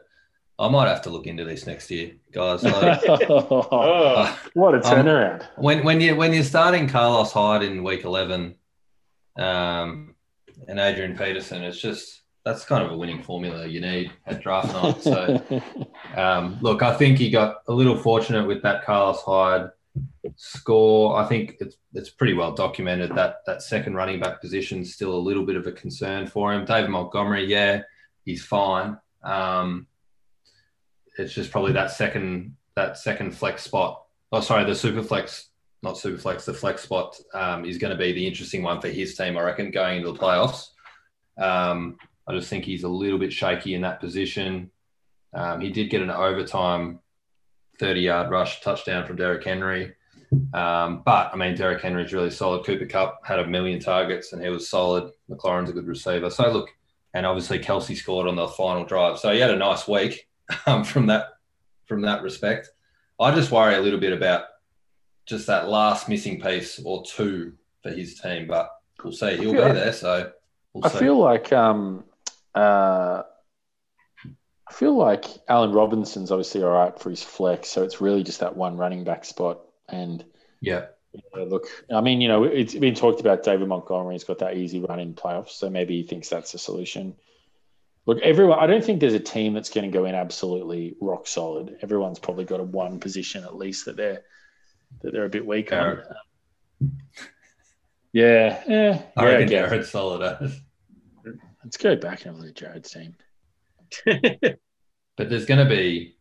I 0.58 0.68
might 0.68 0.88
have 0.88 1.02
to 1.02 1.10
look 1.10 1.26
into 1.26 1.44
this 1.44 1.66
next 1.66 1.90
year, 1.90 2.12
guys. 2.32 2.62
Like, 2.64 3.02
oh, 3.08 4.38
what 4.54 4.74
a 4.74 4.78
turnaround! 4.78 5.42
Um, 5.42 5.48
when 5.56 5.84
when 5.84 6.00
you 6.00 6.14
when 6.14 6.32
you're 6.32 6.44
starting 6.44 6.88
Carlos 6.88 7.32
Hyde 7.32 7.64
in 7.64 7.82
week 7.82 8.04
eleven, 8.04 8.54
um, 9.36 10.14
and 10.68 10.78
Adrian 10.78 11.16
Peterson, 11.16 11.62
it's 11.62 11.80
just 11.80 12.22
that's 12.44 12.64
kind 12.64 12.84
of 12.84 12.92
a 12.92 12.96
winning 12.96 13.22
formula 13.22 13.66
you 13.66 13.80
need 13.80 14.12
at 14.26 14.42
draft 14.42 14.72
night. 14.72 15.02
So, 15.02 15.42
um, 16.16 16.58
look, 16.60 16.82
I 16.82 16.94
think 16.94 17.18
he 17.18 17.30
got 17.30 17.62
a 17.66 17.72
little 17.72 17.96
fortunate 17.96 18.46
with 18.46 18.62
that 18.62 18.84
Carlos 18.84 19.22
Hyde 19.22 19.70
score. 20.36 21.16
I 21.16 21.26
think 21.26 21.56
it's 21.60 21.76
it's 21.94 22.10
pretty 22.10 22.34
well 22.34 22.52
documented 22.52 23.14
that 23.16 23.38
that 23.46 23.62
second 23.62 23.94
running 23.94 24.20
back 24.20 24.40
position 24.40 24.82
is 24.82 24.94
still 24.94 25.14
a 25.14 25.18
little 25.18 25.44
bit 25.44 25.56
of 25.56 25.66
a 25.66 25.72
concern 25.72 26.26
for 26.26 26.52
him. 26.52 26.64
David 26.64 26.90
Montgomery, 26.90 27.46
yeah, 27.46 27.82
he's 28.24 28.44
fine. 28.44 28.98
Um, 29.22 29.86
it's 31.18 31.32
just 31.32 31.50
probably 31.50 31.72
that 31.72 31.90
second 31.90 32.56
that 32.76 32.98
second 32.98 33.32
flex 33.32 33.62
spot. 33.62 34.02
Oh, 34.32 34.40
sorry, 34.40 34.64
the 34.64 34.74
super 34.74 35.02
flex, 35.02 35.50
not 35.82 35.96
super 35.96 36.18
flex, 36.18 36.44
the 36.44 36.54
flex 36.54 36.82
spot 36.82 37.18
um, 37.34 37.64
is 37.64 37.78
going 37.78 37.92
to 37.92 37.98
be 37.98 38.12
the 38.12 38.26
interesting 38.26 38.62
one 38.62 38.80
for 38.80 38.88
his 38.88 39.16
team, 39.16 39.36
I 39.36 39.42
reckon, 39.42 39.70
going 39.70 39.98
into 39.98 40.12
the 40.12 40.18
playoffs. 40.18 40.68
Um, 41.38 41.98
I 42.26 42.34
just 42.34 42.48
think 42.48 42.64
he's 42.64 42.84
a 42.84 42.88
little 42.88 43.18
bit 43.18 43.32
shaky 43.32 43.74
in 43.74 43.82
that 43.82 44.00
position. 44.00 44.70
Um, 45.34 45.60
he 45.60 45.70
did 45.70 45.90
get 45.90 46.02
an 46.02 46.10
overtime 46.10 47.00
30 47.78 48.00
yard 48.00 48.30
rush 48.30 48.60
touchdown 48.60 49.06
from 49.06 49.16
Derrick 49.16 49.44
Henry. 49.44 49.94
Um, 50.52 51.02
but 51.04 51.30
I 51.32 51.36
mean, 51.36 51.54
Derrick 51.54 51.82
Henry's 51.82 52.12
really 52.12 52.30
solid. 52.30 52.64
Cooper 52.64 52.86
Kupp 52.86 53.20
had 53.24 53.38
a 53.38 53.46
million 53.46 53.78
targets 53.78 54.32
and 54.32 54.42
he 54.42 54.48
was 54.48 54.68
solid. 54.68 55.12
McLaurin's 55.30 55.70
a 55.70 55.72
good 55.72 55.86
receiver. 55.86 56.30
So 56.30 56.50
look, 56.50 56.70
and 57.12 57.26
obviously 57.26 57.58
Kelce 57.58 57.96
scored 57.96 58.26
on 58.26 58.36
the 58.36 58.48
final 58.48 58.84
drive. 58.84 59.18
So 59.18 59.32
he 59.32 59.40
had 59.40 59.50
a 59.50 59.56
nice 59.56 59.86
week 59.86 60.26
um, 60.66 60.84
from 60.84 61.06
that 61.06 61.28
from 61.86 62.02
that 62.02 62.22
respect. 62.22 62.70
I 63.20 63.34
just 63.34 63.50
worry 63.50 63.74
a 63.76 63.80
little 63.80 64.00
bit 64.00 64.12
about 64.12 64.44
just 65.26 65.46
that 65.46 65.68
last 65.68 66.08
missing 66.08 66.40
piece 66.40 66.80
or 66.84 67.04
two 67.04 67.54
for 67.82 67.90
his 67.90 68.18
team, 68.20 68.46
but 68.46 68.70
we'll 69.02 69.12
see. 69.12 69.36
He'll 69.36 69.52
be 69.52 69.58
like, 69.58 69.74
there, 69.74 69.92
so 69.92 70.32
we'll 70.72 70.84
I 70.84 70.88
see. 70.88 70.98
feel 70.98 71.18
like 71.18 71.52
um, 71.52 72.04
uh, 72.54 73.22
I 74.68 74.72
feel 74.72 74.96
like 74.96 75.26
Allen 75.48 75.72
Robinson's 75.72 76.30
obviously 76.30 76.62
all 76.62 76.70
right 76.70 76.98
for 76.98 77.10
his 77.10 77.22
flex, 77.22 77.68
so 77.68 77.82
it's 77.82 78.00
really 78.00 78.22
just 78.22 78.40
that 78.40 78.56
one 78.56 78.76
running 78.76 79.04
back 79.04 79.24
spot. 79.24 79.60
And 79.88 80.24
yeah, 80.60 80.86
look, 81.34 81.66
I 81.94 82.00
mean, 82.00 82.20
you 82.20 82.28
know, 82.28 82.44
it's 82.44 82.74
been 82.74 82.94
talked 82.94 83.20
about. 83.20 83.44
David 83.44 83.68
Montgomery's 83.68 84.24
got 84.24 84.38
that 84.38 84.56
easy 84.56 84.80
run 84.80 85.00
in 85.00 85.14
playoffs, 85.14 85.50
so 85.50 85.70
maybe 85.70 86.00
he 86.00 86.06
thinks 86.06 86.28
that's 86.28 86.54
a 86.54 86.58
solution. 86.58 87.14
Look, 88.06 88.20
everyone. 88.22 88.58
I 88.58 88.66
don't 88.66 88.84
think 88.84 89.00
there's 89.00 89.14
a 89.14 89.20
team 89.20 89.54
that's 89.54 89.70
going 89.70 89.90
to 89.90 89.96
go 89.96 90.04
in 90.04 90.14
absolutely 90.14 90.96
rock 91.00 91.26
solid. 91.26 91.78
Everyone's 91.82 92.18
probably 92.18 92.44
got 92.44 92.60
a 92.60 92.64
one 92.64 93.00
position 93.00 93.44
at 93.44 93.56
least 93.56 93.86
that 93.86 93.96
they're 93.96 94.22
that 95.02 95.12
they're 95.12 95.24
a 95.24 95.30
bit 95.30 95.46
weak 95.46 95.72
on. 95.72 96.02
Yeah, 98.12 98.62
yeah. 98.68 99.02
I 99.16 99.24
reckon 99.24 99.50
yeah, 99.50 99.66
Jared's 99.66 99.90
solid. 99.90 100.38
Let's 101.64 101.76
go 101.78 101.96
back 101.96 102.26
and 102.26 102.38
look 102.38 102.48
at 102.48 102.54
Jared's 102.54 102.90
team. 102.90 103.16
but 104.06 105.30
there's 105.30 105.46
going 105.46 105.66
to 105.66 105.74
be 105.74 106.16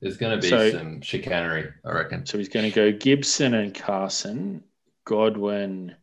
there's 0.00 0.16
going 0.16 0.36
to 0.36 0.40
be 0.40 0.48
so, 0.48 0.70
some 0.70 1.00
chicanery, 1.00 1.70
I 1.84 1.90
reckon. 1.92 2.24
So 2.24 2.38
he's 2.38 2.48
going 2.48 2.70
to 2.70 2.74
go 2.74 2.92
Gibson 2.92 3.54
and 3.54 3.74
Carson, 3.74 4.62
Godwin, 5.04 5.94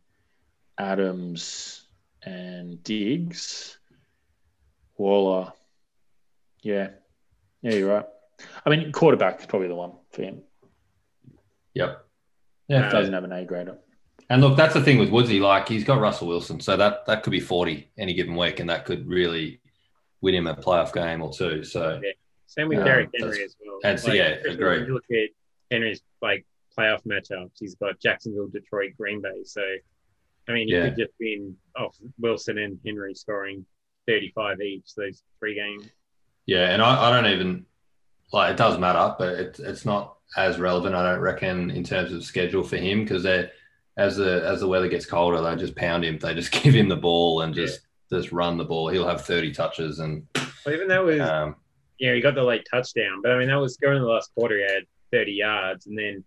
Adams, 0.78 1.86
and 2.22 2.82
Diggs. 2.84 3.77
Waller. 4.98 5.52
Yeah. 6.62 6.90
Yeah, 7.62 7.74
you're 7.74 7.88
right. 7.88 8.06
I 8.64 8.70
mean, 8.70 8.92
quarterback 8.92 9.40
is 9.40 9.46
probably 9.46 9.68
the 9.68 9.74
one 9.74 9.92
for 10.12 10.22
him. 10.22 10.42
Yep. 11.74 12.04
Yeah. 12.68 12.88
Doesn't 12.90 13.12
have 13.12 13.24
an 13.24 13.32
A 13.32 13.44
grader. 13.44 13.78
And 14.30 14.42
look, 14.42 14.56
that's 14.56 14.74
the 14.74 14.82
thing 14.82 14.98
with 14.98 15.10
Woodsy. 15.10 15.40
Like 15.40 15.68
he's 15.68 15.84
got 15.84 16.00
Russell 16.00 16.28
Wilson, 16.28 16.60
so 16.60 16.76
that 16.76 17.06
that 17.06 17.22
could 17.22 17.30
be 17.30 17.40
forty 17.40 17.90
any 17.96 18.12
given 18.12 18.36
week, 18.36 18.60
and 18.60 18.68
that 18.68 18.84
could 18.84 19.08
really 19.08 19.62
win 20.20 20.34
him 20.34 20.46
a 20.46 20.54
playoff 20.54 20.92
game 20.92 21.22
or 21.22 21.32
two. 21.32 21.64
So 21.64 21.98
yeah. 22.02 22.10
same 22.46 22.68
with 22.68 22.78
um, 22.78 22.84
Derrick 22.84 23.08
Henry 23.18 23.42
as 23.42 23.56
well. 23.64 23.78
And 23.84 23.98
so, 23.98 24.08
like, 24.08 24.18
yeah, 24.18 24.52
agree. 24.52 24.80
You 24.80 24.92
look 24.92 25.04
at 25.10 25.30
Henry's 25.70 26.02
like 26.20 26.44
playoff 26.76 27.06
matchups. 27.06 27.52
He's 27.58 27.74
got 27.76 27.98
Jacksonville, 28.00 28.48
Detroit, 28.48 28.92
Green 28.98 29.22
Bay. 29.22 29.44
So 29.44 29.62
I 30.48 30.52
mean, 30.52 30.68
he 30.68 30.74
yeah. 30.74 30.88
could 30.88 30.98
just 30.98 31.12
win 31.18 31.56
off 31.76 31.96
Wilson 32.18 32.58
and 32.58 32.78
Henry 32.84 33.14
scoring 33.14 33.64
35 34.08 34.60
each, 34.60 34.94
those 34.96 35.22
three 35.38 35.54
games. 35.54 35.88
Yeah, 36.46 36.70
and 36.70 36.82
I, 36.82 37.08
I 37.08 37.10
don't 37.12 37.30
even 37.30 37.66
like 38.32 38.52
it 38.52 38.56
does 38.56 38.78
matter, 38.78 39.14
but 39.18 39.28
it, 39.34 39.60
it's 39.60 39.84
not 39.84 40.16
as 40.36 40.58
relevant, 40.58 40.94
I 40.94 41.12
don't 41.12 41.20
reckon, 41.20 41.70
in 41.70 41.84
terms 41.84 42.12
of 42.12 42.24
schedule 42.24 42.62
for 42.62 42.76
him 42.76 43.04
because 43.04 43.22
they 43.22 43.50
as 43.96 44.16
the 44.16 44.42
as 44.46 44.60
the 44.60 44.68
weather 44.68 44.88
gets 44.88 45.06
colder, 45.06 45.40
they 45.40 45.56
just 45.56 45.76
pound 45.76 46.04
him. 46.04 46.18
They 46.18 46.34
just 46.34 46.52
give 46.62 46.74
him 46.74 46.88
the 46.88 46.96
ball 46.96 47.42
and 47.42 47.54
just 47.54 47.80
yeah. 48.10 48.18
just 48.18 48.32
run 48.32 48.56
the 48.56 48.64
ball. 48.64 48.88
He'll 48.88 49.08
have 49.08 49.24
30 49.24 49.52
touches 49.52 49.98
and 49.98 50.26
well, 50.64 50.74
even 50.74 50.88
that 50.88 51.04
was 51.04 51.20
um, 51.20 51.56
yeah, 51.98 52.14
he 52.14 52.20
got 52.20 52.34
the 52.34 52.42
late 52.42 52.66
touchdown, 52.70 53.20
but 53.22 53.32
I 53.32 53.38
mean 53.38 53.48
that 53.48 53.56
was 53.56 53.76
going 53.76 53.96
in 53.96 54.02
the 54.02 54.08
last 54.08 54.32
quarter. 54.34 54.56
He 54.56 54.62
had 54.62 54.84
30 55.12 55.32
yards, 55.32 55.86
and 55.86 55.98
then 55.98 56.24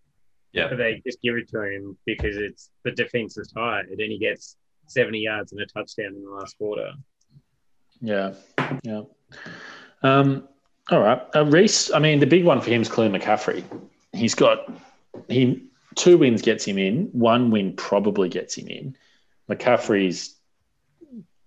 yeah, 0.54 0.74
they 0.74 1.02
just 1.06 1.22
give 1.22 1.36
it 1.36 1.48
to 1.50 1.62
him 1.62 1.98
because 2.06 2.36
it's 2.38 2.70
the 2.84 2.91
defense 2.91 3.38
is 3.38 3.52
tired, 3.52 3.88
and 3.88 3.98
then 3.98 4.10
he 4.10 4.20
gets 4.20 4.58
70 4.88 5.20
yards 5.20 5.54
and 5.54 5.62
a 5.62 5.65
touchdown 5.65 6.13
in 6.15 6.24
the 6.24 6.30
last 6.30 6.58
quarter. 6.58 6.91
Yeah, 8.02 8.34
yeah. 8.84 9.04
Um, 10.04 10.48
all 10.90 11.00
right, 11.00 11.22
uh, 11.36 11.46
Reece. 11.46 11.92
I 11.94 12.00
mean, 12.00 12.20
the 12.20 12.26
big 12.26 12.44
one 12.44 12.62
for 12.62 12.70
him 12.70 12.82
is 12.82 12.90
Colin 12.90 13.12
McCaffrey. 13.12 13.64
He's 14.14 14.36
got 14.36 14.70
he 15.30 15.68
two 15.96 16.18
wins 16.18 16.42
gets 16.42 16.66
him 16.66 16.78
in. 16.78 17.10
One 17.14 17.52
win 17.52 17.74
probably 17.76 18.30
gets 18.30 18.56
him 18.56 18.68
in. 18.68 18.96
McCaffrey's 19.50 20.36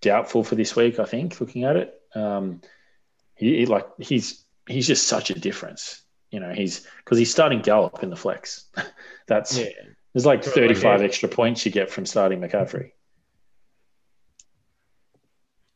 doubtful 0.01 0.45
for 0.45 0.55
this 0.55 0.77
week. 0.77 0.99
I 0.99 1.05
think 1.05 1.40
looking 1.40 1.64
at 1.64 1.77
it, 1.77 2.01
um, 2.14 2.61
he, 3.35 3.59
he 3.59 3.67
like 3.67 3.87
he's 3.99 4.45
he's 4.67 4.87
just 4.87 5.09
such 5.09 5.31
a 5.31 5.38
difference. 5.38 6.03
You 6.31 6.40
know, 6.40 6.53
he's 6.53 6.87
because 6.99 7.19
he's 7.19 7.31
starting 7.31 7.61
Gallup 7.61 8.03
in 8.03 8.11
the 8.11 8.17
flex. 8.17 8.67
That's 9.27 9.59
yeah. 9.59 9.69
there's 10.12 10.27
like 10.27 10.45
35 10.45 11.03
extra 11.03 11.29
points 11.29 11.64
you 11.64 11.73
get 11.73 11.90
from 11.90 12.07
starting 12.07 12.40
McCaffrey. 12.40 12.93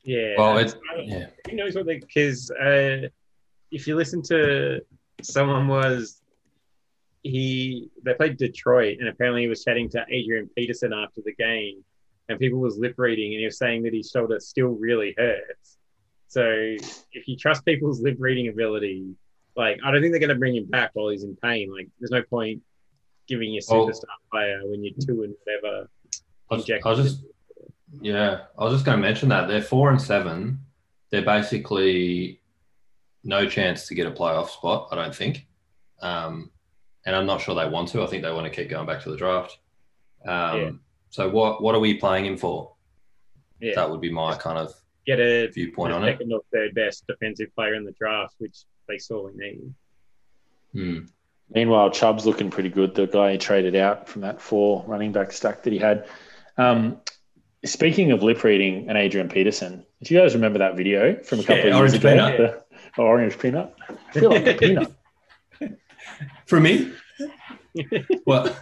Yeah. 0.08 0.34
Well, 0.38 0.56
it's, 0.56 0.74
yeah. 1.04 1.26
Who 1.50 1.56
knows 1.56 1.74
what 1.74 1.84
they, 1.84 1.98
because 1.98 2.50
uh, 2.50 3.08
if 3.70 3.86
you 3.86 3.94
listen 3.94 4.22
to 4.22 4.80
someone 5.20 5.68
was, 5.68 6.22
he, 7.22 7.90
they 8.02 8.14
played 8.14 8.38
Detroit 8.38 8.96
and 9.00 9.08
apparently 9.08 9.42
he 9.42 9.48
was 9.48 9.62
chatting 9.62 9.90
to 9.90 10.06
Adrian 10.08 10.48
Peterson 10.56 10.94
after 10.94 11.20
the 11.22 11.34
game 11.34 11.84
and 12.30 12.38
people 12.38 12.58
was 12.58 12.78
lip 12.78 12.94
reading 12.96 13.32
and 13.34 13.40
he 13.40 13.44
was 13.44 13.58
saying 13.58 13.82
that 13.82 13.92
his 13.92 14.10
shoulder 14.10 14.40
still 14.40 14.68
really 14.68 15.14
hurts. 15.18 15.76
So 16.28 16.42
if 17.12 17.28
you 17.28 17.36
trust 17.36 17.66
people's 17.66 18.00
lip 18.00 18.16
reading 18.18 18.48
ability, 18.48 19.14
like 19.56 19.78
I 19.84 19.90
don't 19.90 20.00
think 20.00 20.12
they're 20.12 20.20
going 20.20 20.30
to 20.30 20.36
bring 20.36 20.56
him 20.56 20.64
back 20.64 20.92
while 20.94 21.10
he's 21.10 21.24
in 21.24 21.36
pain. 21.36 21.70
Like 21.70 21.88
there's 22.00 22.10
no 22.10 22.22
point 22.22 22.62
giving 23.26 23.52
your 23.52 23.60
superstar 23.60 24.04
oh. 24.04 24.28
player 24.32 24.60
when 24.64 24.82
you're 24.82 24.94
two 25.06 25.22
and 25.24 25.34
whatever. 25.44 25.90
I'll, 26.50 26.64
I'll 26.86 26.96
just 26.96 27.24
yeah, 28.00 28.40
I 28.58 28.64
was 28.64 28.74
just 28.74 28.84
going 28.84 28.98
to 29.00 29.02
mention 29.06 29.28
that 29.30 29.48
they're 29.48 29.62
four 29.62 29.90
and 29.90 30.00
seven. 30.00 30.60
They're 31.10 31.22
basically 31.24 32.40
no 33.24 33.48
chance 33.48 33.86
to 33.88 33.94
get 33.94 34.06
a 34.06 34.10
playoff 34.10 34.50
spot. 34.50 34.88
I 34.92 34.96
don't 34.96 35.14
think, 35.14 35.46
um, 36.02 36.50
and 37.06 37.16
I'm 37.16 37.26
not 37.26 37.40
sure 37.40 37.54
they 37.54 37.68
want 37.68 37.88
to. 37.90 38.02
I 38.02 38.06
think 38.06 38.22
they 38.22 38.32
want 38.32 38.44
to 38.44 38.50
keep 38.50 38.70
going 38.70 38.86
back 38.86 39.02
to 39.02 39.10
the 39.10 39.16
draft. 39.16 39.58
Um, 40.26 40.58
yeah. 40.60 40.70
So 41.10 41.28
what 41.28 41.62
what 41.62 41.74
are 41.74 41.80
we 41.80 41.94
playing 41.94 42.26
him 42.26 42.36
for? 42.36 42.74
Yeah. 43.60 43.74
That 43.74 43.90
would 43.90 44.00
be 44.00 44.10
my 44.12 44.36
kind 44.36 44.58
of 44.58 44.74
Get 45.06 45.20
a 45.20 45.46
viewpoint 45.48 45.92
the 45.92 45.96
on 45.96 46.04
it. 46.04 46.12
second 46.12 46.32
or 46.32 46.40
third 46.52 46.74
best 46.74 47.06
defensive 47.06 47.48
player 47.54 47.74
in 47.74 47.84
the 47.84 47.92
draft, 47.92 48.34
which 48.38 48.64
they 48.86 48.98
sorely 48.98 49.32
need. 49.36 49.74
Hmm. 50.74 50.98
Meanwhile, 51.50 51.90
Chubb's 51.92 52.26
looking 52.26 52.50
pretty 52.50 52.68
good. 52.68 52.94
The 52.94 53.06
guy 53.06 53.32
he 53.32 53.38
traded 53.38 53.74
out 53.74 54.06
from 54.06 54.20
that 54.20 54.38
four 54.38 54.84
running 54.86 55.12
back 55.12 55.32
stack 55.32 55.62
that 55.62 55.72
he 55.72 55.78
had. 55.78 56.06
Um, 56.58 57.00
speaking 57.64 58.12
of 58.12 58.22
lip 58.22 58.42
reading 58.44 58.88
and 58.88 58.96
Adrian 58.96 59.28
Peterson, 59.28 59.84
do 60.02 60.14
you 60.14 60.20
guys 60.20 60.34
remember 60.34 60.58
that 60.60 60.76
video 60.76 61.22
from 61.22 61.40
a 61.40 61.42
couple 61.42 61.56
Yeah, 61.56 61.76
of 61.78 61.92
years 61.92 61.92
Orange 61.92 61.94
ago? 61.94 62.10
Peanut. 62.10 62.36
The- 62.38 63.02
orange 63.02 63.38
peanut. 63.38 63.74
I 63.88 64.12
feel 64.12 64.30
like 64.30 64.46
a 64.46 64.54
peanut. 64.58 64.92
For 66.46 66.58
me? 66.60 66.92
well, 68.26 68.56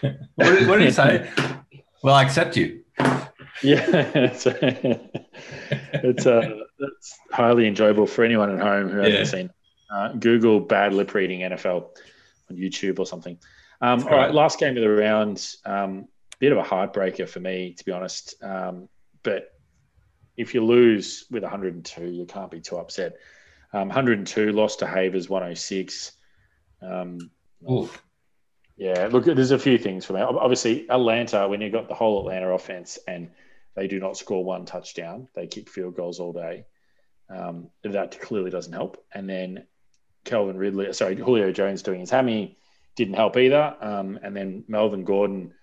what 0.00 0.18
did, 0.38 0.68
what 0.68 0.78
did 0.78 0.86
he 0.86 0.90
say? 0.92 1.28
Well, 2.02 2.14
I 2.14 2.22
accept 2.22 2.56
you. 2.56 2.82
Yeah, 3.62 3.84
it's, 4.14 4.46
it's 4.46 6.26
uh, 6.26 6.50
it's 6.78 7.18
highly 7.30 7.66
enjoyable 7.66 8.06
for 8.06 8.24
anyone 8.24 8.50
at 8.50 8.60
home 8.60 8.88
who 8.88 8.98
hasn't 8.98 9.28
seen. 9.28 9.50
Uh, 9.92 10.12
Google 10.14 10.58
bad 10.60 10.94
lip 10.94 11.12
reading 11.14 11.40
NFL 11.40 11.88
on 12.50 12.56
YouTube 12.56 12.98
or 12.98 13.06
something. 13.06 13.38
Um, 13.80 14.00
all 14.04 14.06
right, 14.10 14.16
right. 14.16 14.34
last 14.34 14.58
game 14.58 14.76
of 14.76 14.82
the 14.82 14.88
round. 14.88 15.46
Um, 15.64 16.08
bit 16.42 16.50
of 16.50 16.58
a 16.58 16.62
heartbreaker 16.62 17.28
for 17.28 17.38
me, 17.38 17.72
to 17.72 17.84
be 17.84 17.92
honest. 17.92 18.34
Um, 18.42 18.88
but 19.22 19.52
if 20.36 20.54
you 20.54 20.64
lose 20.64 21.24
with 21.30 21.44
102, 21.44 22.04
you 22.04 22.26
can't 22.26 22.50
be 22.50 22.60
too 22.60 22.78
upset. 22.78 23.14
Um, 23.72 23.86
102 23.86 24.50
lost 24.50 24.80
to 24.80 24.86
Havers 24.88 25.30
106. 25.30 26.10
Um, 26.82 27.30
yeah, 28.76 29.08
look, 29.12 29.26
there's 29.26 29.52
a 29.52 29.58
few 29.58 29.78
things 29.78 30.04
for 30.04 30.14
me. 30.14 30.20
Obviously, 30.20 30.90
Atlanta, 30.90 31.46
when 31.46 31.60
you've 31.60 31.72
got 31.72 31.86
the 31.86 31.94
whole 31.94 32.18
Atlanta 32.18 32.48
offense 32.48 32.98
and 33.06 33.30
they 33.76 33.86
do 33.86 34.00
not 34.00 34.16
score 34.16 34.44
one 34.44 34.64
touchdown, 34.64 35.28
they 35.36 35.46
kick 35.46 35.70
field 35.70 35.94
goals 35.94 36.18
all 36.18 36.32
day. 36.32 36.64
Um, 37.30 37.70
that 37.84 38.20
clearly 38.20 38.50
doesn't 38.50 38.72
help. 38.72 39.00
And 39.14 39.30
then 39.30 39.64
Calvin 40.24 40.58
Ridley, 40.58 40.92
sorry, 40.92 41.14
Julio 41.14 41.52
Jones 41.52 41.82
doing 41.82 42.00
his 42.00 42.10
hammy 42.10 42.58
didn't 42.96 43.14
help 43.14 43.36
either. 43.36 43.76
Um, 43.80 44.18
and 44.24 44.34
then 44.34 44.64
Melvin 44.66 45.04
Gordon 45.04 45.54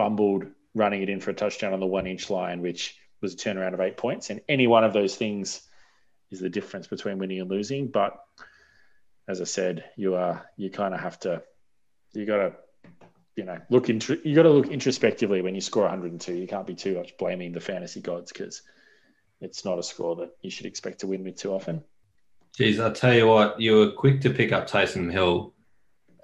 fumbled 0.00 0.46
running 0.74 1.02
it 1.02 1.10
in 1.10 1.20
for 1.20 1.30
a 1.30 1.34
touchdown 1.34 1.74
on 1.74 1.80
the 1.80 1.86
one 1.86 2.06
inch 2.06 2.30
line, 2.30 2.62
which 2.62 2.96
was 3.20 3.34
a 3.34 3.36
turnaround 3.36 3.74
of 3.74 3.80
eight 3.80 3.98
points. 3.98 4.30
And 4.30 4.40
any 4.48 4.66
one 4.66 4.82
of 4.82 4.94
those 4.94 5.14
things 5.14 5.60
is 6.30 6.40
the 6.40 6.48
difference 6.48 6.86
between 6.86 7.18
winning 7.18 7.38
and 7.38 7.50
losing. 7.50 7.88
But 7.88 8.18
as 9.28 9.42
I 9.42 9.44
said, 9.44 9.84
you 9.96 10.14
are 10.14 10.48
you 10.56 10.70
kind 10.70 10.94
of 10.94 11.00
have 11.00 11.20
to 11.20 11.42
you 12.14 12.24
got 12.24 12.36
to 12.38 12.52
you 13.36 13.44
know 13.44 13.58
look 13.68 13.90
into 13.90 14.18
you 14.24 14.34
got 14.34 14.44
to 14.44 14.50
look 14.50 14.68
introspectively 14.68 15.42
when 15.42 15.54
you 15.54 15.60
score 15.60 15.82
102. 15.82 16.34
You 16.34 16.46
can't 16.46 16.66
be 16.66 16.74
too 16.74 16.96
much 16.96 17.18
blaming 17.18 17.52
the 17.52 17.60
fantasy 17.60 18.00
gods 18.00 18.32
because 18.32 18.62
it's 19.42 19.66
not 19.66 19.78
a 19.78 19.82
score 19.82 20.16
that 20.16 20.30
you 20.40 20.50
should 20.50 20.66
expect 20.66 21.00
to 21.00 21.08
win 21.08 21.24
with 21.24 21.36
too 21.36 21.52
often. 21.52 21.84
Geez, 22.56 22.80
I'll 22.80 22.92
tell 22.92 23.14
you 23.14 23.26
what, 23.26 23.60
you 23.60 23.76
were 23.76 23.92
quick 23.92 24.22
to 24.22 24.30
pick 24.30 24.50
up 24.50 24.66
Taysom 24.66 25.12
Hill 25.12 25.52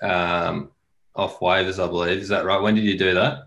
um, 0.03 0.71
off 1.15 1.41
waivers, 1.41 1.83
I 1.83 1.89
believe. 1.89 2.19
Is 2.19 2.29
that 2.29 2.47
right? 2.47 2.61
When 2.61 2.75
did 2.75 2.85
you 2.85 2.99
do 2.99 3.15
that? 3.15 3.46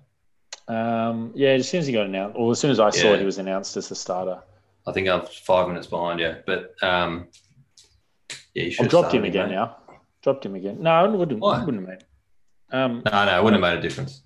Um, 0.69 1.31
yeah, 1.35 1.49
as 1.49 1.67
soon 1.67 1.79
as 1.79 1.87
he 1.87 1.93
got 1.93 2.05
announced, 2.05 2.35
or 2.37 2.51
as 2.51 2.59
soon 2.59 2.69
as 2.71 2.79
I 2.79 2.91
saw 2.91 3.11
Yeah. 3.11 3.17
he 3.17 3.25
was 3.25 3.39
announced 3.39 3.75
as 3.75 3.89
the 3.89 3.95
starter, 3.95 4.39
I 4.87 4.91
think 4.91 5.07
I 5.09 5.15
was 5.15 5.35
five 5.35 5.67
minutes 5.67 5.87
behind 5.87 6.19
you, 6.19 6.35
but 6.45 6.75
um, 6.83 7.27
yeah, 8.53 8.63
you 8.63 8.71
should 8.71 8.85
I've 8.85 8.91
dropped 8.91 9.13
him 9.13 9.23
again 9.25 9.49
mate. 9.49 9.55
now. 9.55 9.77
Dropped 10.21 10.45
him 10.45 10.55
again. 10.55 10.77
No, 10.81 10.91
I 10.91 11.07
wouldn't. 11.07 11.39
Why? 11.39 11.63
Wouldn't 11.63 11.87
mate. 11.87 12.03
Um, 12.71 13.01
No, 13.11 13.25
no, 13.25 13.39
it 13.39 13.43
wouldn't 13.43 13.63
have 13.63 13.73
made 13.73 13.79
a 13.79 13.81
difference. 13.81 14.21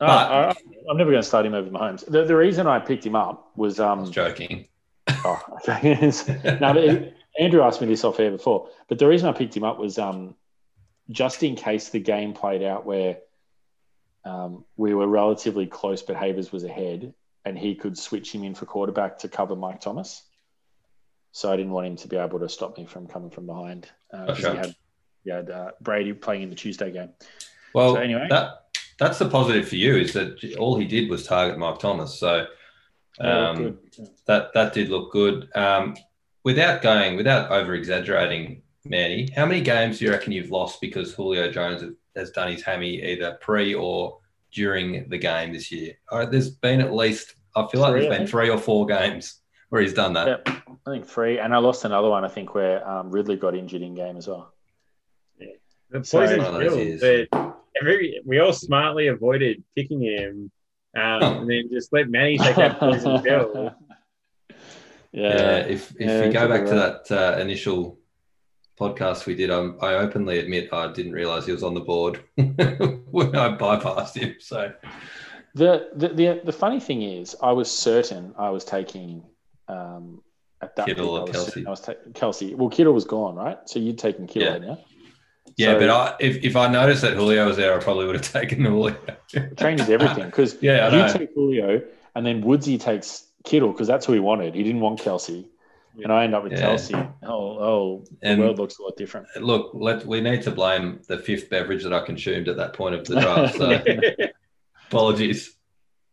no, 0.00 0.06
But- 0.06 0.32
I, 0.32 0.54
I'm 0.90 0.96
never 0.96 1.10
going 1.10 1.22
to 1.22 1.28
start 1.28 1.44
him 1.46 1.54
over 1.54 1.68
Mahomes. 1.70 2.04
The, 2.06 2.24
the 2.24 2.36
reason 2.36 2.66
I 2.66 2.78
picked 2.78 3.04
him 3.06 3.14
up 3.14 3.50
was 3.56 3.78
I 3.78 3.90
um, 3.92 4.00
was 4.00 4.10
joking. 4.10 4.66
Oh, 5.24 5.40
no, 5.68 7.12
Andrew 7.38 7.62
asked 7.62 7.80
me 7.80 7.86
this 7.86 8.02
off 8.04 8.18
air 8.20 8.30
before, 8.30 8.68
but 8.88 8.98
the 8.98 9.06
reason 9.06 9.28
I 9.28 9.32
picked 9.32 9.56
him 9.56 9.62
up 9.64 9.78
was 9.78 9.98
um, 9.98 10.34
just 11.10 11.42
in 11.42 11.54
case 11.56 11.90
the 11.90 12.00
game 12.00 12.32
played 12.32 12.62
out 12.62 12.86
where 12.86 13.18
um, 14.24 14.64
we 14.76 14.94
were 14.94 15.06
relatively 15.08 15.66
close, 15.66 16.02
but 16.02 16.16
Havers 16.16 16.52
was 16.52 16.64
ahead, 16.64 17.12
and 17.44 17.58
he 17.58 17.74
could 17.74 17.98
switch 17.98 18.34
him 18.34 18.44
in 18.44 18.54
for 18.54 18.66
quarterback 18.66 19.18
to 19.18 19.28
cover 19.28 19.56
Mike 19.56 19.80
Thomas. 19.80 20.22
So 21.32 21.50
I 21.50 21.56
didn't 21.56 21.72
want 21.72 21.86
him 21.86 21.96
to 21.96 22.08
be 22.08 22.16
able 22.16 22.38
to 22.40 22.48
stop 22.48 22.76
me 22.76 22.84
from 22.84 23.06
coming 23.06 23.30
from 23.30 23.46
behind 23.46 23.88
because 24.10 24.40
Gotcha. 24.40 24.50
he 24.52 24.56
had, 24.58 24.76
he 25.24 25.30
had 25.30 25.50
uh, 25.50 25.70
Brady 25.80 26.12
playing 26.12 26.42
in 26.42 26.50
the 26.50 26.54
Tuesday 26.54 26.92
game. 26.92 27.10
Well, 27.74 27.94
So 27.94 28.00
anyway. 28.00 28.26
that 28.28 28.64
that's 28.98 29.18
the 29.18 29.28
positive 29.28 29.66
for 29.66 29.76
you 29.76 29.96
is 29.96 30.12
that 30.12 30.56
all 30.58 30.78
he 30.78 30.84
did 30.86 31.08
was 31.08 31.26
target 31.26 31.58
Mike 31.58 31.78
Thomas. 31.78 32.18
So 32.18 32.46
um, 33.18 33.78
that 34.26 34.52
that 34.54 34.74
did 34.74 34.90
look 34.90 35.10
good. 35.10 35.48
Um, 35.54 35.96
without 36.44 36.82
going, 36.82 37.16
without 37.16 37.50
over 37.50 37.74
exaggerating, 37.74 38.62
Manny, 38.84 39.28
how 39.34 39.46
many 39.46 39.60
games 39.60 39.98
do 39.98 40.06
you 40.06 40.10
reckon 40.10 40.32
you've 40.32 40.50
lost 40.50 40.80
because 40.80 41.14
Julio 41.14 41.50
Jones 41.50 41.84
has 42.16 42.30
done 42.30 42.50
his 42.50 42.62
hammy 42.62 43.02
either 43.02 43.38
pre 43.40 43.74
or 43.74 44.18
during 44.52 45.08
the 45.08 45.18
game 45.18 45.52
this 45.52 45.70
year? 45.70 45.94
All 46.10 46.18
right, 46.18 46.30
there's 46.30 46.50
been 46.50 46.80
at 46.80 46.92
least 46.92 47.36
I 47.54 47.66
feel 47.68 47.80
like 47.80 47.92
Three, 47.92 48.00
there's 48.02 48.14
I 48.14 48.18
been 48.18 48.26
three 48.26 48.50
or 48.50 48.58
four 48.58 48.86
games 48.86 49.40
where 49.68 49.82
he's 49.82 49.94
done 49.94 50.14
that. 50.14 50.26
Yep, 50.26 50.48
I 50.86 50.90
think 50.90 51.06
three, 51.06 51.38
and 51.38 51.54
I 51.54 51.58
lost 51.58 51.84
another 51.84 52.08
one. 52.08 52.24
I 52.24 52.28
think 52.28 52.54
where 52.54 52.86
um, 52.88 53.10
Ridley 53.10 53.36
got 53.36 53.54
injured 53.54 53.82
in 53.82 53.94
game 53.94 54.16
as 54.16 54.26
well. 54.26 54.52
The 55.90 56.02
Sorry. 56.04 56.26
poison 56.26 56.42
One 56.42 56.62
of 56.62 56.72
those 56.72 57.28
pill 57.30 57.52
every 57.80 58.20
we 58.24 58.38
all 58.38 58.52
smartly 58.52 59.08
avoided 59.08 59.62
picking 59.76 60.00
him, 60.00 60.50
um, 60.96 61.22
and 61.22 61.50
then 61.50 61.68
just 61.70 61.92
let 61.92 62.08
Manny 62.08 62.38
take 62.38 62.56
that 62.56 62.78
poison 62.78 63.22
pill. 63.22 63.74
Yeah, 65.14 65.28
Yeah, 65.28 65.56
if 65.66 65.90
if 65.96 66.00
yeah, 66.00 66.24
you 66.24 66.32
go 66.32 66.46
could 66.46 66.52
be 66.52 66.58
back 66.58 66.66
to 66.68 66.74
that 66.74 67.36
uh, 67.36 67.38
initial 67.38 67.98
podcast 68.78 69.26
we 69.26 69.34
did, 69.34 69.50
um, 69.50 69.76
I 69.80 69.94
openly 69.94 70.38
admit 70.38 70.72
I 70.72 70.92
didn't 70.92 71.12
realize 71.12 71.46
he 71.46 71.52
was 71.52 71.62
on 71.62 71.74
the 71.74 71.80
board 71.80 72.20
when 72.36 73.36
I 73.36 73.56
bypassed 73.56 74.14
him. 74.16 74.36
So 74.40 74.72
The, 75.54 75.88
the 75.94 76.08
the 76.08 76.40
the 76.44 76.52
funny 76.52 76.80
thing 76.80 77.02
is, 77.02 77.36
I 77.42 77.52
was 77.52 77.70
certain 77.70 78.34
I 78.38 78.50
was 78.50 78.64
taking 78.64 79.22
um, 79.68 80.22
at 80.60 80.76
that 80.76 80.86
Kittle 80.86 81.26
pick, 81.26 81.34
or 81.34 81.38
I 81.38 81.42
Kelce? 81.44 81.66
I 81.66 81.70
was 81.70 81.80
taking 81.80 82.12
Kelce. 82.12 82.54
Well, 82.56 82.70
Kittle 82.70 82.92
was 82.94 83.04
gone, 83.04 83.34
right? 83.34 83.58
So 83.66 83.78
you'd 83.78 83.98
taken 83.98 84.26
Kittle, 84.26 84.42
Yeah. 84.48 84.52
hadn't 84.52 84.78
yeah, 85.56 85.72
So- 85.72 85.78
but 85.80 85.90
I, 85.90 86.14
if 86.20 86.42
if 86.44 86.56
I 86.56 86.68
noticed 86.68 87.02
that 87.02 87.14
Julio 87.14 87.46
was 87.46 87.56
there, 87.56 87.74
I 87.74 87.82
probably 87.82 88.06
would 88.06 88.14
have 88.16 88.32
taken 88.40 88.64
Julio. 88.64 88.96
It 89.34 89.58
changes 89.58 89.90
everything 89.90 90.26
because 90.26 90.56
Yeah, 90.62 91.06
you 91.06 91.12
take 91.12 91.34
Julio 91.34 91.82
and 92.14 92.24
then 92.24 92.42
Woodsy 92.42 92.78
takes 92.78 93.26
Kittle 93.44 93.72
because 93.72 93.88
that's 93.88 94.06
who 94.06 94.12
he 94.14 94.20
wanted. 94.20 94.54
He 94.54 94.62
didn't 94.62 94.80
want 94.80 95.00
Kelce. 95.00 95.44
And 96.02 96.10
I 96.12 96.24
end 96.24 96.34
up 96.34 96.42
with 96.44 96.52
Yeah. 96.52 96.70
Kelce. 96.74 97.14
Oh, 97.22 97.58
oh, 97.58 98.04
And- 98.22 98.40
the 98.40 98.44
world 98.46 98.58
looks 98.58 98.78
a 98.78 98.82
lot 98.82 98.96
different. 98.96 99.26
Look, 99.40 99.70
let 99.74 100.06
we 100.06 100.20
need 100.20 100.42
to 100.42 100.50
blame 100.50 101.00
the 101.08 101.18
fifth 101.18 101.50
beverage 101.50 101.82
that 101.82 101.92
I 101.92 102.00
consumed 102.04 102.48
at 102.48 102.56
that 102.56 102.72
point 102.72 102.94
of 102.94 103.04
the 103.06 103.20
draft. 103.20 103.56
So 103.56 104.26
apologies. 104.88 105.56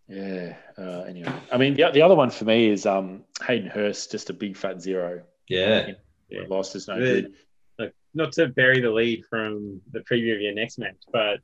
Yeah. 0.07 0.55
Uh, 0.77 1.01
anyway, 1.01 1.31
I 1.51 1.57
mean, 1.57 1.75
the, 1.75 1.89
the 1.93 2.01
other 2.01 2.15
one 2.15 2.29
for 2.29 2.45
me 2.45 2.69
is 2.69 2.85
um, 2.85 3.23
Hayden 3.45 3.69
Hurst, 3.69 4.11
just 4.11 4.29
a 4.29 4.33
big 4.33 4.57
fat 4.57 4.81
zero. 4.81 5.23
Yeah, 5.47 5.91
Yeah. 6.29 6.41
Lost 6.47 6.75
is 6.75 6.87
no 6.87 6.99
The- 6.99 7.21
good. 7.21 7.33
Look, 7.77 7.93
not 8.13 8.31
to 8.33 8.47
bury 8.47 8.81
the 8.81 8.89
lead 8.91 9.23
from 9.29 9.81
the 9.91 9.99
preview 9.99 10.35
of 10.35 10.41
your 10.41 10.53
next 10.53 10.77
match, 10.79 10.97
but 11.13 11.39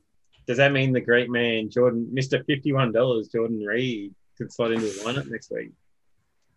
does 0.46 0.58
that 0.58 0.72
mean 0.72 0.92
the 0.92 1.00
great 1.00 1.30
man 1.30 1.70
Jordan, 1.70 2.08
Mister 2.12 2.42
Fifty 2.44 2.72
One 2.72 2.92
Dollars, 2.92 3.28
Jordan 3.28 3.60
Reed, 3.60 4.14
could 4.36 4.52
slot 4.52 4.72
into 4.72 4.86
the 4.86 4.92
lineup 5.04 5.30
next 5.30 5.50
week? 5.50 5.70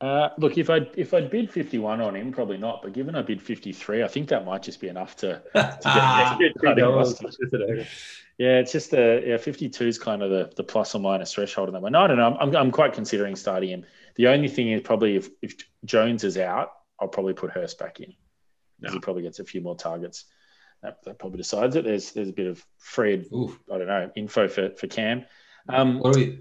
Uh, 0.02 0.30
look, 0.38 0.58
if 0.58 0.70
I 0.70 0.88
if 0.96 1.14
I'd 1.14 1.30
bid 1.30 1.52
fifty 1.52 1.78
one 1.78 2.00
on 2.00 2.16
him, 2.16 2.32
probably 2.32 2.58
not. 2.58 2.82
But 2.82 2.94
given 2.94 3.16
I 3.16 3.22
bid 3.22 3.42
fifty 3.42 3.74
three, 3.74 4.02
I 4.04 4.08
think 4.08 4.30
that 4.30 4.46
might 4.46 4.64
just 4.64 4.80
be 4.80 4.88
enough 4.88 5.16
to. 5.18 5.42
Ah, 5.56 6.38
get- 6.40 6.54
Two 6.62 6.74
dollars, 6.76 7.20
it. 7.22 7.88
Yeah, 8.38 8.60
it's 8.60 8.72
just 8.72 8.92
the 8.92 9.22
yeah 9.26 9.36
fifty 9.38 9.68
two 9.68 9.88
is 9.88 10.00
kind 10.00 10.24
of 10.24 10.30
the, 10.30 10.52
the 10.56 10.64
plus 10.64 10.96
or 10.96 11.00
minus 11.00 11.34
threshold 11.34 11.68
in 11.68 11.74
that 11.74 11.82
one. 11.82 11.92
No, 11.92 12.00
I 12.02 12.08
don't 12.08 12.16
know. 12.18 12.38
I'm, 12.40 12.56
I'm 12.56 12.72
quite 12.72 12.94
considering 12.94 13.36
starting 13.36 13.70
him. 13.70 13.86
The 14.16 14.28
only 14.28 14.48
thing 14.48 14.72
is 14.72 14.82
probably 14.82 15.18
if 15.18 15.30
if 15.42 15.56
Jones 15.84 16.24
is 16.24 16.38
out, 16.38 16.72
I'll 17.02 17.10
probably 17.10 17.34
put 17.34 17.52
Hurst 17.52 17.78
back 17.78 18.00
in. 18.00 18.08
'Cause 18.08 18.16
No. 18.80 18.92
He 18.94 19.00
probably 19.00 19.24
gets 19.24 19.40
a 19.40 19.44
few 19.44 19.60
more 19.60 19.76
targets. 19.76 20.24
That, 20.82 21.04
that 21.04 21.20
probably 21.20 21.36
decides 21.40 21.76
it. 21.76 21.84
There's 21.84 22.14
there's 22.14 22.30
a 22.30 22.34
bit 22.34 22.48
of 22.48 22.66
Fred, 22.78 23.26
Oof. 23.36 23.60
I 23.70 23.78
don't 23.78 23.88
know, 23.88 24.10
info 24.16 24.48
for 24.48 24.70
for 24.70 24.88
Cam. 24.88 25.26
Um, 25.68 26.00
What 26.00 26.14
do 26.14 26.20
we 26.22 26.40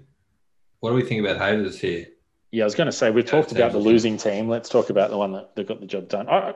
what 0.79 0.91
do 0.91 0.95
we 0.95 1.03
think 1.03 1.19
about 1.27 1.35
Havers 1.45 1.77
here? 1.77 2.07
Yeah, 2.51 2.63
I 2.63 2.65
was 2.65 2.75
going 2.75 2.87
to 2.87 2.91
say 2.91 3.11
we've 3.11 3.25
Yeah, 3.25 3.31
talked 3.31 3.51
about 3.51 3.71
the 3.71 3.79
losing 3.79 4.17
team. 4.17 4.49
Let's 4.49 4.69
talk 4.69 4.89
about 4.89 5.11
the 5.11 5.17
one 5.17 5.33
that, 5.33 5.55
that 5.55 5.67
got 5.67 5.79
the 5.79 5.85
job 5.85 6.09
done. 6.09 6.27
I, 6.27 6.55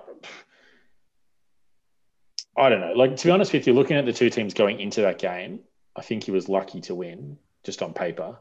I 2.57 2.69
don't 2.69 2.81
know. 2.81 2.93
Like 2.93 3.15
to 3.15 3.25
be 3.25 3.31
honest 3.31 3.53
with 3.53 3.67
you, 3.67 3.73
looking 3.73 3.97
at 3.97 4.05
the 4.05 4.13
two 4.13 4.29
teams 4.29 4.53
going 4.53 4.79
into 4.79 5.01
that 5.01 5.19
game, 5.19 5.59
I 5.95 6.01
think 6.01 6.23
he 6.23 6.31
was 6.31 6.49
lucky 6.49 6.81
to 6.81 6.95
win 6.95 7.37
just 7.63 7.81
on 7.81 7.93
paper. 7.93 8.37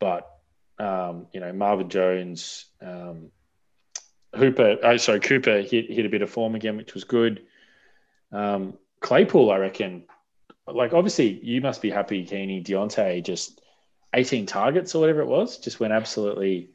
But 0.00 0.28
um, 0.78 1.26
you 1.32 1.40
know, 1.40 1.52
Marvin 1.52 1.88
Jones, 1.88 2.66
um, 2.80 3.30
Hooper, 4.34 4.78
oh, 4.82 4.96
sorry, 4.96 5.20
Cooper 5.20 5.60
hit 5.60 5.90
hit 5.90 6.06
a 6.06 6.08
bit 6.08 6.22
of 6.22 6.30
form 6.30 6.54
again, 6.54 6.76
which 6.76 6.94
was 6.94 7.04
good. 7.04 7.42
Um, 8.32 8.78
Claypool, 9.00 9.50
I 9.50 9.58
reckon. 9.58 10.04
Like 10.66 10.92
obviously, 10.92 11.40
you 11.42 11.60
must 11.60 11.82
be 11.82 11.90
happy, 11.90 12.24
Keeney, 12.24 12.62
Diontae, 12.62 13.24
just 13.24 13.60
18 14.14 14.46
targets 14.46 14.94
or 14.94 15.00
whatever 15.00 15.20
it 15.20 15.26
was, 15.26 15.58
just 15.58 15.80
went 15.80 15.92
absolutely 15.92 16.70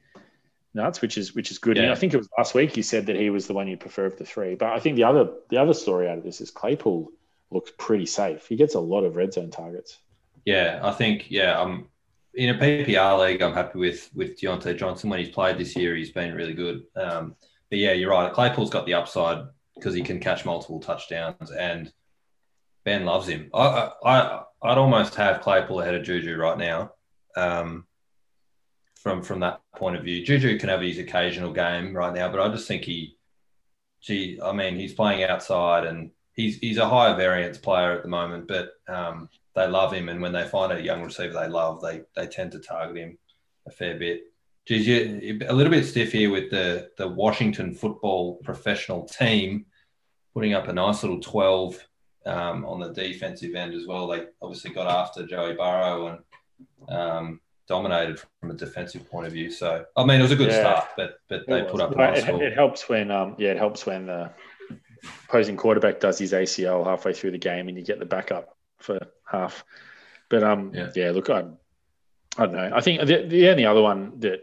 nuts, 0.78 1.02
which 1.02 1.18
is 1.18 1.36
which 1.36 1.52
is 1.52 1.58
good. 1.58 1.76
Yeah. 1.76 1.84
And 1.84 1.92
I 1.92 1.96
think 1.96 2.14
it 2.14 2.18
was 2.18 2.30
last 2.38 2.54
week 2.54 2.78
you 2.78 2.84
said 2.84 3.08
that 3.08 3.18
he 3.18 3.30
was 3.30 3.48
the 3.48 3.54
one 3.54 3.68
you 3.68 3.76
prefer 3.76 4.06
of 4.06 4.18
the 4.18 4.26
three. 4.26 4.56
But 4.56 4.70
I 4.70 4.80
think 4.80 4.96
the 4.96 5.04
other 5.04 5.30
the 5.50 5.58
other 5.58 5.74
story 5.74 6.08
out 6.08 6.18
of 6.18 6.24
this 6.24 6.40
is 6.40 6.52
Claypool 6.52 7.12
looks 7.52 7.72
pretty 7.78 8.06
safe. 8.06 8.48
He 8.48 8.56
gets 8.56 8.76
a 8.76 8.80
lot 8.80 9.04
of 9.04 9.16
red 9.16 9.34
zone 9.34 9.52
targets. 9.52 9.98
Yeah, 10.46 10.80
I 10.82 10.92
think 10.92 11.30
yeah. 11.30 11.62
I'm 11.62 11.90
in 12.34 12.56
a 12.56 12.58
PPR 12.58 13.20
league. 13.20 13.42
I'm 13.42 13.54
happy 13.54 13.80
with 13.80 14.10
with 14.14 14.40
Diontae 14.40 14.78
Johnson 14.78 15.10
when 15.10 15.20
he's 15.20 15.30
played 15.30 15.58
this 15.58 15.76
year. 15.76 15.96
He's 15.96 16.12
been 16.12 16.36
really 16.36 16.54
good. 16.54 16.84
Um, 16.96 17.36
but 17.70 17.80
yeah, 17.80 17.92
you're 17.92 18.12
right. 18.12 18.32
Claypool's 18.32 18.70
got 18.70 18.86
the 18.86 18.94
upside 18.94 19.46
because 19.76 19.94
he 19.94 20.04
can 20.04 20.20
catch 20.20 20.46
multiple 20.46 20.80
touchdowns, 20.80 21.52
and 21.52 21.92
Ben 22.86 23.04
loves 23.04 23.28
him. 23.28 23.50
I 23.54 23.92
I 24.06 24.44
I'd 24.62 24.78
almost 24.78 25.16
have 25.16 25.42
Claypool 25.42 25.82
ahead 25.82 25.96
of 25.96 26.04
Juju 26.04 26.38
right 26.38 26.58
now. 26.58 26.94
Um, 27.36 27.87
from 29.02 29.22
from 29.22 29.40
that 29.42 29.62
point 29.76 29.96
of 29.96 30.04
view, 30.04 30.26
Juju 30.26 30.58
can 30.60 30.70
have 30.70 30.82
his 30.82 30.98
occasional 30.98 31.54
game 31.54 31.96
right 31.96 32.14
now, 32.14 32.30
but 32.30 32.42
I 32.42 32.50
just 32.50 32.68
think 32.68 32.84
he, 32.84 33.18
gee, 34.02 34.40
I 34.44 34.52
mean, 34.52 34.76
he's 34.76 34.94
playing 34.94 35.24
outside 35.24 35.86
and 35.86 36.12
he's 36.34 36.58
he's 36.58 36.78
a 36.78 36.88
higher 36.88 37.16
variance 37.16 37.58
player 37.58 37.92
at 37.92 38.04
the 38.04 38.10
moment, 38.10 38.48
but 38.48 38.72
um, 38.88 39.30
they 39.56 39.68
love 39.68 39.92
him, 39.92 40.08
and 40.10 40.22
when 40.22 40.32
they 40.32 40.48
find 40.48 40.72
a 40.72 40.82
young 40.82 41.04
receiver 41.04 41.34
they 41.34 41.48
love, 41.48 41.82
they 41.82 42.02
they 42.16 42.28
tend 42.28 42.54
to 42.54 42.60
target 42.60 42.98
him 42.98 43.18
a 43.68 43.72
fair 43.72 43.98
bit. 43.98 44.22
Geez, 44.66 44.88
you 44.88 45.40
a 45.48 45.54
little 45.54 45.72
bit 45.72 45.86
stiff 45.86 46.12
here 46.12 46.30
with 46.30 46.50
the 46.50 46.90
the 46.98 47.08
Washington 47.08 47.74
football 47.74 48.36
professional 48.44 49.06
team 49.06 49.66
putting 50.34 50.54
up 50.54 50.68
a 50.68 50.74
nice 50.74 51.04
little 51.04 51.20
twelve 51.20 51.84
um, 52.26 52.66
on 52.66 52.80
the 52.80 52.94
defensive 52.94 53.56
end 53.56 53.74
as 53.74 53.88
well. 53.88 54.08
They 54.08 54.26
obviously 54.42 54.72
got 54.72 54.88
after 54.88 55.26
Joey 55.26 55.56
Burrow 55.56 56.08
and 56.88 56.96
um, 56.96 57.40
dominated 57.68 58.20
from 58.40 58.52
a 58.52 58.54
defensive 58.54 59.10
point 59.10 59.28
of 59.28 59.34
view. 59.34 59.52
So 59.52 59.86
I 59.96 60.06
mean, 60.06 60.20
it 60.20 60.24
was 60.24 60.32
a 60.32 60.36
good 60.36 60.50
Yeah. 60.50 60.60
start, 60.60 60.86
but 60.98 61.20
but 61.28 61.46
they 61.48 61.60
It 61.62 61.70
put 61.70 61.82
up 61.82 61.92
a 61.92 61.96
nice 61.96 62.24
it, 62.24 62.30
it 62.42 62.54
helps 62.54 62.88
when 62.90 63.12
um 63.12 63.36
yeah 63.38 63.52
it 63.52 63.58
helps 63.58 63.86
when 63.86 64.08
the 64.08 64.32
opposing 65.28 65.58
quarterback 65.58 66.00
does 66.00 66.18
his 66.18 66.34
ACL 66.34 66.86
halfway 66.86 67.14
through 67.14 67.32
the 67.32 67.38
game 67.38 67.68
and 67.68 67.78
you 67.78 67.84
get 67.84 68.00
the 68.00 68.06
backup 68.06 68.56
for 68.80 69.00
half. 69.30 69.64
But 70.30 70.44
um 70.44 70.72
Yeah. 70.74 70.90
yeah, 70.96 71.12
look 71.12 71.30
I 71.30 71.46
I 72.38 72.46
don't 72.46 72.54
know. 72.54 72.72
I 72.74 72.82
think 72.82 73.02
the, 73.06 73.26
the 73.28 73.50
only 73.50 73.66
other 73.66 73.82
one 73.82 74.20
that 74.20 74.42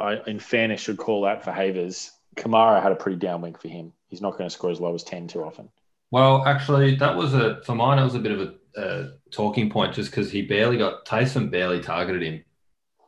I 0.00 0.20
in 0.26 0.38
fairness 0.38 0.80
should 0.80 0.96
call 0.96 1.24
out 1.24 1.44
for 1.44 1.52
Havers, 1.52 2.10
Kamara 2.36 2.82
had 2.82 2.92
a 2.92 2.96
pretty 2.96 3.18
down 3.18 3.42
week 3.42 3.60
for 3.60 3.68
him. 3.68 3.92
He's 4.08 4.22
not 4.22 4.32
going 4.32 4.48
to 4.48 4.50
score 4.50 4.70
as 4.70 4.80
low 4.80 4.94
as 4.94 5.04
ten 5.04 5.28
too 5.28 5.42
often. 5.44 5.68
Well, 6.10 6.44
actually, 6.46 6.96
that 6.96 7.16
was 7.16 7.34
a 7.34 7.60
for 7.64 7.74
mine. 7.74 7.98
It 7.98 8.04
was 8.04 8.14
a 8.14 8.18
bit 8.18 8.32
of 8.32 8.40
a, 8.40 8.54
a 8.76 9.10
talking 9.30 9.70
point 9.70 9.94
just 9.94 10.10
because 10.10 10.30
he 10.30 10.42
barely 10.42 10.78
got 10.78 11.04
Taysom 11.06 11.50
barely 11.50 11.80
targeted 11.80 12.22
him, 12.22 12.44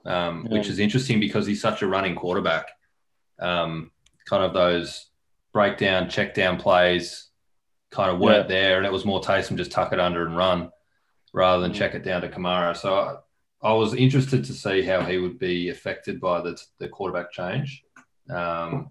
um, 0.05 0.47
which 0.51 0.69
is 0.69 0.79
interesting 0.79 1.21
because 1.21 1.47
he's 1.47 1.61
such 1.61 1.83
a 1.83 1.87
running 1.87 2.15
quarterback. 2.15 2.69
Um, 3.39 3.91
kind 4.27 4.43
of 4.43 4.55
those 4.55 5.09
breakdown, 5.53 6.09
check 6.09 6.35
down 6.35 6.59
plays, 6.59 7.29
kind 7.91 8.11
of 8.11 8.19
weren't 8.19 8.49
there, 8.49 8.77
and 8.79 8.87
it 8.87 8.93
was 8.93 9.05
more 9.05 9.21
Taysom 9.21 9.57
just 9.57 9.71
tuck 9.71 9.93
it 9.93 10.01
under 10.01 10.27
and 10.27 10.37
run 10.37 10.71
rather 11.33 11.63
than 11.63 11.73
Mm. 11.73 11.77
check 11.77 11.95
it 11.95 12.05
down 12.05 12.23
to 12.23 12.29
Kamara. 12.29 12.77
So 12.77 12.95
I, 12.95 13.17
I 13.69 13.73
was 13.73 13.95
interested 13.95 14.45
to 14.45 14.53
see 14.53 14.83
how 14.83 15.03
he 15.03 15.19
would 15.19 15.39
be 15.39 15.69
affected 15.71 16.21
by 16.21 16.41
the 16.41 16.61
the 16.79 16.89
quarterback 16.89 17.33
change, 17.33 17.85
um, 18.31 18.91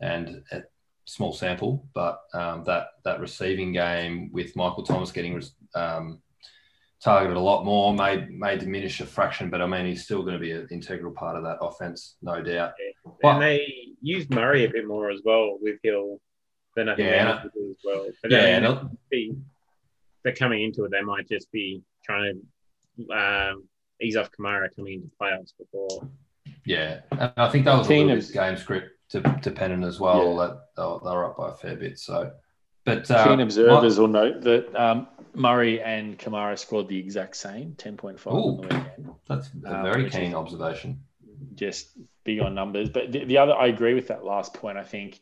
and. 0.00 0.42
It, 0.50 0.70
small 1.06 1.34
sample, 1.34 1.86
but 1.92 2.20
um, 2.32 2.64
that 2.64 2.86
that 3.04 3.20
receiving 3.20 3.72
game 3.72 4.30
with 4.32 4.56
Michael 4.56 4.82
Thomas 4.82 5.12
getting 5.12 5.34
um, 5.74 6.20
targeted 7.02 7.36
a 7.36 7.40
lot 7.40 7.64
more 7.64 7.92
may 7.94 8.26
may 8.30 8.56
diminish 8.56 9.00
a 9.00 9.06
fraction, 9.06 9.50
but 9.50 9.60
I 9.60 9.66
mean 9.66 9.86
he's 9.86 10.04
still 10.04 10.22
going 10.22 10.34
to 10.34 10.38
be 10.38 10.52
an 10.52 10.66
integral 10.70 11.12
part 11.12 11.36
of 11.36 11.42
that 11.44 11.58
offense, 11.60 12.16
no 12.22 12.42
doubt. 12.42 12.72
But- 13.22 13.28
and 13.34 13.42
they 13.42 13.66
used 14.00 14.30
Murray 14.30 14.64
a 14.64 14.70
bit 14.70 14.86
more 14.86 15.10
as 15.10 15.20
well 15.24 15.58
with 15.60 15.78
Hill 15.82 16.20
than 16.76 16.88
I 16.88 16.96
think 16.96 17.06
Yeah, 17.06 17.12
they 17.12 17.18
and 17.18 17.28
have 17.28 17.42
to 17.42 17.50
do 17.54 17.70
as 17.70 17.76
well. 17.84 18.06
But 18.22 18.30
Yeah, 18.30 18.40
then 18.60 18.64
and 18.64 18.98
be, 19.10 19.32
they're 20.22 20.34
coming 20.34 20.62
into 20.64 20.84
it. 20.84 20.90
They 20.90 21.02
might 21.02 21.28
just 21.28 21.50
be 21.52 21.82
trying 22.04 22.40
to 22.98 23.12
um, 23.12 23.64
ease 24.00 24.16
off 24.16 24.30
Kamara 24.32 24.74
coming 24.74 24.94
into 24.94 25.10
playoffs 25.20 25.52
before. 25.58 26.08
yeah, 26.64 27.00
and 27.12 27.32
I 27.36 27.48
think 27.50 27.64
that 27.66 27.76
was 27.78 27.86
a 27.88 27.90
little 27.90 28.08
Keenum's- 28.16 28.28
bit 28.28 28.34
game 28.34 28.56
script 28.56 28.88
de- 29.10 29.38
dependent 29.42 29.84
as 29.84 30.00
well. 30.00 30.32
Yeah. 30.34 30.46
That 30.46 30.60
they 30.76 30.82
were, 30.82 31.00
they 31.04 31.16
were 31.16 31.30
up 31.30 31.36
by 31.36 31.50
a 31.50 31.54
fair 31.54 31.76
bit. 31.76 31.98
So, 31.98 32.32
but 32.84 33.10
uh, 33.10 33.26
Keen 33.26 33.40
observers 33.40 33.98
will 33.98 34.08
note 34.08 34.42
that 34.42 34.74
um, 34.76 35.08
Murray 35.34 35.80
and 35.80 36.18
Kamara 36.18 36.58
scored 36.58 36.88
the 36.88 36.98
exact 36.98 37.36
same, 37.36 37.74
ten 37.76 37.96
point 37.96 38.18
five 38.20 38.34
on 38.34 38.56
the 38.56 38.62
weekend. 38.62 39.10
that's 39.28 39.50
a 39.64 39.76
um, 39.76 39.82
very 39.82 40.10
keen 40.10 40.34
observation. 40.34 41.02
just 41.54 41.88
big 42.24 42.40
on 42.40 42.54
numbers. 42.54 42.88
But 42.90 43.12
the, 43.12 43.24
the 43.24 43.38
other, 43.38 43.54
I 43.54 43.66
agree 43.66 43.94
with 43.94 44.08
that 44.08 44.24
last 44.24 44.54
point. 44.54 44.78
I 44.78 44.84
think 44.84 45.20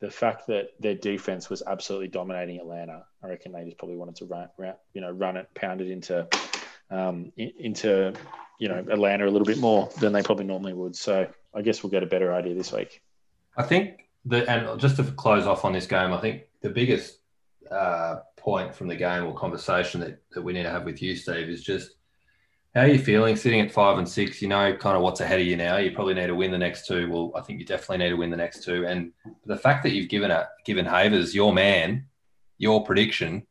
the 0.00 0.10
fact 0.10 0.46
that 0.48 0.70
their 0.78 0.94
defense 0.94 1.48
was 1.48 1.62
absolutely 1.66 2.08
dominating 2.08 2.58
Atlanta, 2.58 3.04
I 3.22 3.28
reckon 3.28 3.52
they 3.52 3.64
just 3.64 3.78
probably 3.78 3.96
wanted 3.96 4.16
to 4.16 4.26
run, 4.26 4.48
run 4.58 4.74
you 4.92 5.00
know, 5.00 5.10
run 5.10 5.36
it, 5.36 5.48
pound 5.54 5.80
it 5.80 5.90
into, 5.90 6.28
um, 6.90 7.32
in- 7.36 7.52
into, 7.58 8.12
you 8.58 8.68
know, 8.68 8.84
Atlanta 8.90 9.26
a 9.26 9.30
little 9.30 9.46
bit 9.46 9.58
more 9.58 9.88
than 10.00 10.12
they 10.12 10.22
probably 10.22 10.44
normally 10.44 10.74
would. 10.74 10.96
So 10.96 11.28
I 11.54 11.62
guess 11.62 11.82
we'll 11.82 11.90
get 11.90 12.02
a 12.02 12.06
better 12.06 12.32
idea 12.32 12.54
this 12.54 12.72
week. 12.72 13.02
I 13.56 13.62
think 13.62 14.08
that, 14.26 14.48
and 14.48 14.78
just 14.78 14.96
to 14.96 15.04
close 15.04 15.46
off 15.46 15.64
on 15.64 15.72
this 15.72 15.86
game, 15.86 16.12
I 16.12 16.18
think 16.18 16.42
the 16.62 16.70
biggest 16.70 17.18
uh, 17.70 18.16
point 18.36 18.74
from 18.74 18.88
the 18.88 18.96
game 18.96 19.24
or 19.24 19.34
conversation 19.34 20.00
that, 20.00 20.22
that 20.32 20.42
we 20.42 20.52
need 20.52 20.62
to 20.62 20.70
have 20.70 20.84
with 20.84 21.02
you, 21.02 21.16
Steve, 21.16 21.48
is 21.48 21.62
just 21.62 21.92
how 22.74 22.82
are 22.82 22.88
you 22.88 22.98
feeling 22.98 23.36
sitting 23.36 23.60
at 23.60 23.72
five 23.72 23.96
and 23.96 24.06
six? 24.06 24.42
You 24.42 24.48
know, 24.48 24.76
kind 24.76 24.96
of 24.96 25.02
what's 25.02 25.20
ahead 25.20 25.40
of 25.40 25.46
you 25.46 25.56
now. 25.56 25.78
You 25.78 25.92
probably 25.92 26.12
need 26.12 26.26
to 26.26 26.34
win 26.34 26.50
the 26.50 26.58
next 26.58 26.86
two. 26.86 27.10
Well, 27.10 27.32
I 27.34 27.40
think 27.40 27.58
you 27.58 27.64
definitely 27.64 28.04
need 28.04 28.10
to 28.10 28.16
win 28.16 28.30
the 28.30 28.36
next 28.36 28.64
two. 28.64 28.86
And 28.86 29.12
the 29.46 29.56
fact 29.56 29.82
that 29.84 29.92
you've 29.92 30.10
given 30.10 30.30
a 30.30 30.48
given 30.66 30.84
Havers 30.84 31.34
your 31.34 31.54
man, 31.54 32.04
your 32.58 32.84
prediction, 32.84 33.46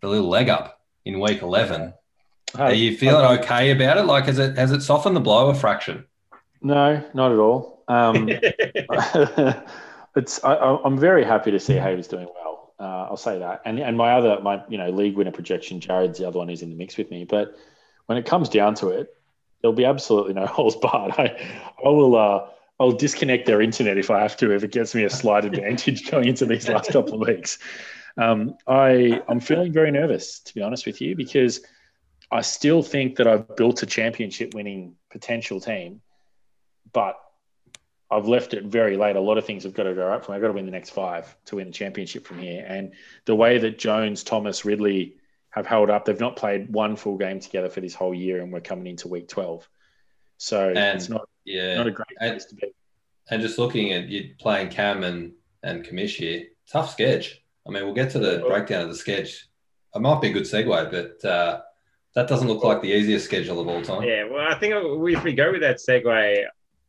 the 0.00 0.08
little 0.08 0.28
leg 0.28 0.48
up 0.48 0.80
in 1.04 1.20
week 1.20 1.42
eleven. 1.42 1.92
Are 2.54 2.72
you 2.72 2.96
feeling 2.96 3.26
okay 3.40 3.72
about 3.72 3.98
it? 3.98 4.04
Like, 4.04 4.24
has 4.24 4.38
it 4.38 4.56
has 4.56 4.72
it 4.72 4.80
softened 4.80 5.16
the 5.16 5.20
blow 5.20 5.50
a 5.50 5.54
fraction? 5.54 6.06
No, 6.62 7.04
not 7.12 7.32
at 7.32 7.38
all. 7.38 7.84
Um, 7.88 8.26
it's 10.16 10.42
I, 10.42 10.54
I'm 10.56 10.98
very 10.98 11.24
happy 11.24 11.50
to 11.50 11.60
see 11.60 11.74
Havers 11.74 12.08
doing 12.08 12.26
well. 12.34 12.72
Uh, 12.78 13.08
I'll 13.10 13.16
say 13.16 13.38
that. 13.38 13.62
And 13.64 13.78
and 13.78 13.96
my 13.96 14.12
other 14.12 14.40
my 14.40 14.62
you 14.68 14.78
know 14.78 14.90
league 14.90 15.16
winner 15.16 15.32
projection, 15.32 15.80
Jared's 15.80 16.18
the 16.18 16.26
other 16.26 16.38
one 16.38 16.48
who's 16.48 16.62
in 16.62 16.70
the 16.70 16.76
mix 16.76 16.96
with 16.96 17.10
me. 17.10 17.24
But 17.24 17.56
when 18.06 18.18
it 18.18 18.26
comes 18.26 18.48
down 18.48 18.74
to 18.76 18.88
it, 18.88 19.14
there'll 19.60 19.74
be 19.74 19.84
absolutely 19.84 20.34
no 20.34 20.46
holes 20.46 20.76
barred. 20.76 21.12
I 21.18 21.36
I 21.84 21.88
will 21.88 22.16
uh, 22.16 22.48
I'll 22.80 22.92
disconnect 22.92 23.46
their 23.46 23.60
internet 23.60 23.98
if 23.98 24.10
I 24.10 24.20
have 24.20 24.36
to 24.38 24.52
if 24.52 24.64
it 24.64 24.72
gets 24.72 24.94
me 24.94 25.04
a 25.04 25.10
slight 25.10 25.44
advantage 25.50 26.10
going 26.10 26.28
into 26.28 26.46
these 26.46 26.68
last 26.68 26.90
couple 26.90 27.14
of 27.14 27.26
weeks. 27.26 27.58
Um, 28.18 28.56
I 28.66 29.22
I'm 29.28 29.40
feeling 29.40 29.72
very 29.72 29.90
nervous 29.90 30.40
to 30.40 30.54
be 30.54 30.62
honest 30.62 30.86
with 30.86 31.00
you 31.00 31.14
because 31.14 31.60
I 32.30 32.40
still 32.40 32.82
think 32.82 33.16
that 33.16 33.26
I've 33.26 33.56
built 33.56 33.82
a 33.82 33.86
championship 33.86 34.54
winning 34.54 34.96
potential 35.10 35.60
team, 35.60 36.00
but 36.92 37.16
I've 38.10 38.26
left 38.28 38.54
it 38.54 38.64
very 38.64 38.96
late. 38.96 39.16
A 39.16 39.20
lot 39.20 39.36
of 39.38 39.44
things 39.44 39.64
have 39.64 39.74
got 39.74 39.84
to 39.84 39.94
go 39.94 40.12
up 40.12 40.24
for 40.24 40.32
me. 40.32 40.36
I've 40.36 40.42
got 40.42 40.48
to 40.48 40.54
win 40.54 40.64
the 40.66 40.70
next 40.72 40.90
five 40.90 41.36
to 41.46 41.56
win 41.56 41.66
the 41.66 41.72
championship 41.72 42.26
from 42.26 42.38
here. 42.38 42.64
And 42.66 42.92
the 43.24 43.34
way 43.34 43.58
that 43.58 43.78
Jones, 43.78 44.22
Thomas, 44.22 44.64
Ridley 44.64 45.16
have 45.50 45.66
held 45.66 45.90
up, 45.90 46.04
they've 46.04 46.20
not 46.20 46.36
played 46.36 46.72
one 46.72 46.94
full 46.96 47.16
game 47.16 47.40
together 47.40 47.68
for 47.68 47.80
this 47.80 47.94
whole 47.94 48.14
year, 48.14 48.42
and 48.42 48.52
we're 48.52 48.60
coming 48.60 48.86
into 48.86 49.08
week 49.08 49.26
12. 49.28 49.68
So 50.38 50.68
And- 50.68 50.96
it's 50.98 51.08
not, 51.08 51.28
Yeah, 51.44 51.76
not 51.76 51.86
a 51.88 51.90
great 51.90 52.06
and- 52.20 52.32
place 52.32 52.44
to 52.46 52.54
be. 52.54 52.72
And 53.28 53.42
just 53.42 53.58
looking 53.58 53.92
at 53.92 54.06
you 54.08 54.34
playing 54.38 54.68
Cam 54.68 55.02
and, 55.02 55.32
and 55.64 55.84
Commish 55.84 56.14
here, 56.16 56.44
tough 56.70 56.90
sketch. 56.92 57.42
I 57.66 57.70
mean, 57.70 57.84
we'll 57.84 57.94
get 57.94 58.10
to 58.10 58.20
the 58.20 58.38
breakdown 58.46 58.82
of 58.82 58.88
the 58.90 58.94
sketch. 58.94 59.48
It 59.94 60.00
might 60.00 60.20
be 60.20 60.28
a 60.28 60.32
good 60.32 60.44
segue, 60.44 60.90
but 60.92 61.28
uh, 61.28 61.62
that 62.14 62.28
doesn't 62.28 62.46
look 62.46 62.62
like 62.62 62.82
the 62.82 62.92
easiest 62.92 63.24
schedule 63.24 63.58
of 63.58 63.66
all 63.66 63.82
time. 63.82 64.02
Yeah, 64.04 64.24
well, 64.30 64.46
I 64.46 64.54
think 64.56 64.74
if 64.76 65.24
we 65.24 65.32
go 65.32 65.50
with 65.50 65.62
that 65.62 65.78
segue 65.78 66.44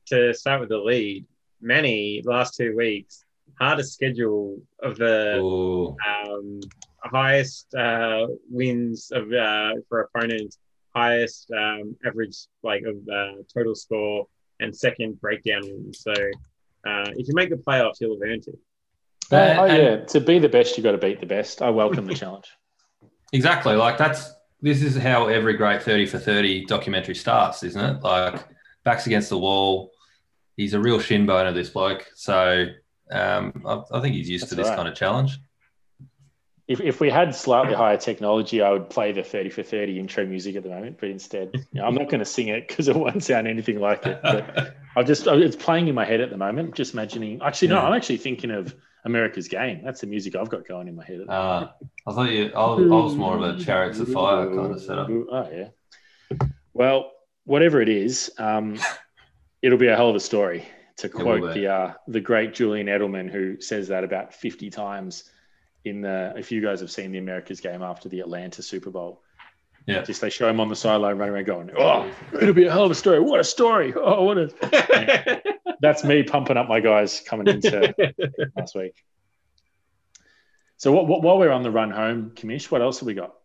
to 0.07 0.33
start 0.33 0.59
with 0.59 0.69
the 0.69 0.77
lead, 0.77 1.25
Manny 1.61 2.21
last 2.25 2.55
two 2.55 2.75
weeks 2.75 3.23
hardest 3.59 3.93
schedule 3.93 4.59
of 4.83 4.97
the 4.97 5.95
um, 6.07 6.59
highest 7.03 7.73
uh, 7.75 8.27
wins 8.49 9.11
of 9.11 9.31
uh, 9.31 9.73
for 9.89 10.01
opponents, 10.01 10.59
highest 10.95 11.51
um, 11.51 11.95
average 12.05 12.37
like 12.63 12.83
of 12.83 12.95
uh, 13.11 13.41
total 13.53 13.75
score, 13.75 14.27
and 14.59 14.75
second 14.75 15.19
breakdown 15.21 15.61
wins. 15.63 16.01
So 16.01 16.11
uh, 16.11 17.09
if 17.15 17.27
you 17.27 17.33
make 17.33 17.49
the 17.49 17.55
playoffs, 17.55 17.95
you'll 17.99 18.19
have 18.19 18.29
earned 18.29 18.47
it. 18.47 18.59
Oh, 19.31 19.37
oh, 19.37 19.65
and- 19.65 19.83
yeah. 19.83 20.05
To 20.05 20.19
be 20.21 20.39
the 20.39 20.49
best, 20.49 20.77
you've 20.77 20.83
got 20.83 20.91
to 20.93 20.97
beat 20.97 21.19
the 21.19 21.25
best. 21.25 21.61
I 21.61 21.69
welcome 21.69 22.05
the 22.05 22.13
challenge. 22.23 22.47
exactly. 23.33 23.75
Like 23.75 23.97
that's 23.97 24.31
this 24.61 24.81
is 24.81 24.95
how 24.95 25.27
every 25.27 25.53
great 25.55 25.81
thirty 25.83 26.05
for 26.05 26.19
thirty 26.19 26.65
documentary 26.65 27.15
starts, 27.15 27.63
isn't 27.63 27.83
it? 27.97 28.03
Like 28.03 28.45
backs 28.83 29.07
against 29.07 29.29
the 29.29 29.37
wall. 29.37 29.91
He's 30.57 30.73
a 30.73 30.79
real 30.79 30.99
shin 30.99 31.25
boner, 31.25 31.53
this 31.53 31.69
bloke. 31.69 32.05
So 32.15 32.65
um, 33.11 33.63
I, 33.65 33.81
I 33.91 34.01
think 34.01 34.15
he's 34.15 34.29
used 34.29 34.49
to 34.49 34.55
this 34.55 34.67
right. 34.67 34.75
kind 34.75 34.89
of 34.89 34.95
challenge. 34.95 35.39
if, 36.67 36.81
if 36.81 36.99
we 36.99 37.09
had 37.09 37.33
slightly 37.33 37.73
higher 37.73 37.95
technology, 37.95 38.61
I 38.61 38.71
would 38.71 38.89
play 38.89 39.13
the 39.13 39.23
30 39.23 39.49
for 39.51 39.63
30 39.63 39.99
intro 39.99 40.25
music 40.25 40.55
at 40.57 40.63
the 40.63 40.69
moment. 40.69 40.97
But 40.99 41.09
instead, 41.09 41.51
you 41.53 41.79
know, 41.79 41.85
I'm 41.85 41.95
not 41.95 42.09
going 42.09 42.19
to 42.19 42.25
sing 42.25 42.49
it 42.49 42.67
because 42.67 42.89
it 42.89 42.95
won't 42.95 43.23
sound 43.23 43.47
anything 43.47 43.79
like 43.79 44.05
it. 44.05 44.19
But 44.21 44.75
I've 44.97 45.07
just, 45.07 45.27
it's 45.27 45.55
playing 45.55 45.87
in 45.87 45.95
my 45.95 46.03
head 46.03 46.19
at 46.19 46.29
the 46.29 46.37
moment. 46.37 46.75
Just 46.75 46.93
imagining, 46.93 47.41
actually, 47.41 47.69
no, 47.69 47.75
Yeah. 47.75 47.87
I'm 47.87 47.93
actually 47.93 48.17
thinking 48.17 48.51
of 48.51 48.75
America's 49.05 49.47
Game. 49.47 49.81
That's 49.85 50.01
the 50.01 50.07
music 50.07 50.35
I've 50.35 50.49
got 50.49 50.67
going 50.67 50.89
in 50.89 50.95
my 50.95 51.05
head. 51.05 51.21
At 51.21 51.27
the 51.27 51.33
Uh, 51.33 51.71
I 52.05 52.13
thought 52.13 52.31
you. 52.31 52.51
I 52.53 52.65
was, 52.65 52.81
I 52.81 52.95
was 52.95 53.15
more 53.15 53.37
of 53.37 53.43
a 53.43 53.63
chariots 53.63 53.99
of 53.99 54.11
fire 54.11 54.47
kind 54.47 54.73
of 54.73 54.81
setup. 54.81 55.09
Oh, 55.09 55.49
yeah. 55.49 55.69
Well, 56.73 57.11
whatever 57.45 57.81
it 57.81 57.89
is, 57.89 58.29
um, 58.37 58.77
it'll 59.61 59.77
be 59.77 59.87
a 59.87 59.95
hell 59.95 60.09
of 60.09 60.15
a 60.15 60.19
story. 60.19 60.65
To 60.97 61.09
quote 61.09 61.53
the 61.53 61.67
uh, 61.67 61.93
the 62.07 62.19
great 62.19 62.53
Julian 62.55 62.87
Edelman, 62.87 63.29
who 63.29 63.61
says 63.61 63.89
that 63.89 64.03
about 64.03 64.33
50 64.33 64.69
times 64.71 65.25
in 65.85 66.01
the. 66.01 66.33
If 66.35 66.51
you 66.51 66.59
guys 66.61 66.79
have 66.79 66.89
seen 66.89 67.11
the 67.11 67.19
America's 67.19 67.61
game 67.61 67.83
after 67.83 68.09
the 68.09 68.19
Atlanta 68.21 68.63
Super 68.63 68.89
Bowl, 68.89 69.21
Yeah. 69.85 70.01
just 70.01 70.21
they 70.21 70.31
show 70.31 70.49
him 70.49 70.59
on 70.59 70.69
the 70.69 70.75
sideline 70.75 71.19
running 71.19 71.35
around 71.35 71.45
going, 71.45 71.71
"Oh, 71.77 72.11
it'll 72.33 72.55
be 72.55 72.65
a 72.65 72.71
hell 72.71 72.85
of 72.85 72.89
a 72.91 72.95
story! 72.95 73.19
What 73.19 73.39
a 73.39 73.43
story! 73.43 73.93
Oh, 73.95 74.23
what 74.23 74.37
a." 74.39 75.41
That's 75.81 76.03
me 76.03 76.23
pumping 76.23 76.57
up 76.57 76.67
my 76.67 76.79
guys 76.79 77.21
coming 77.21 77.47
into 77.47 77.93
last 78.57 78.73
week. 78.73 78.95
So, 80.77 80.91
what, 80.91 81.07
what, 81.07 81.21
while 81.21 81.37
we're 81.37 81.51
on 81.51 81.61
the 81.61 81.69
run 81.71 81.91
home, 81.91 82.31
Commish, 82.35 82.71
what 82.71 82.81
else 82.81 82.99
have 83.01 83.07
we 83.07 83.13
got? 83.13 83.35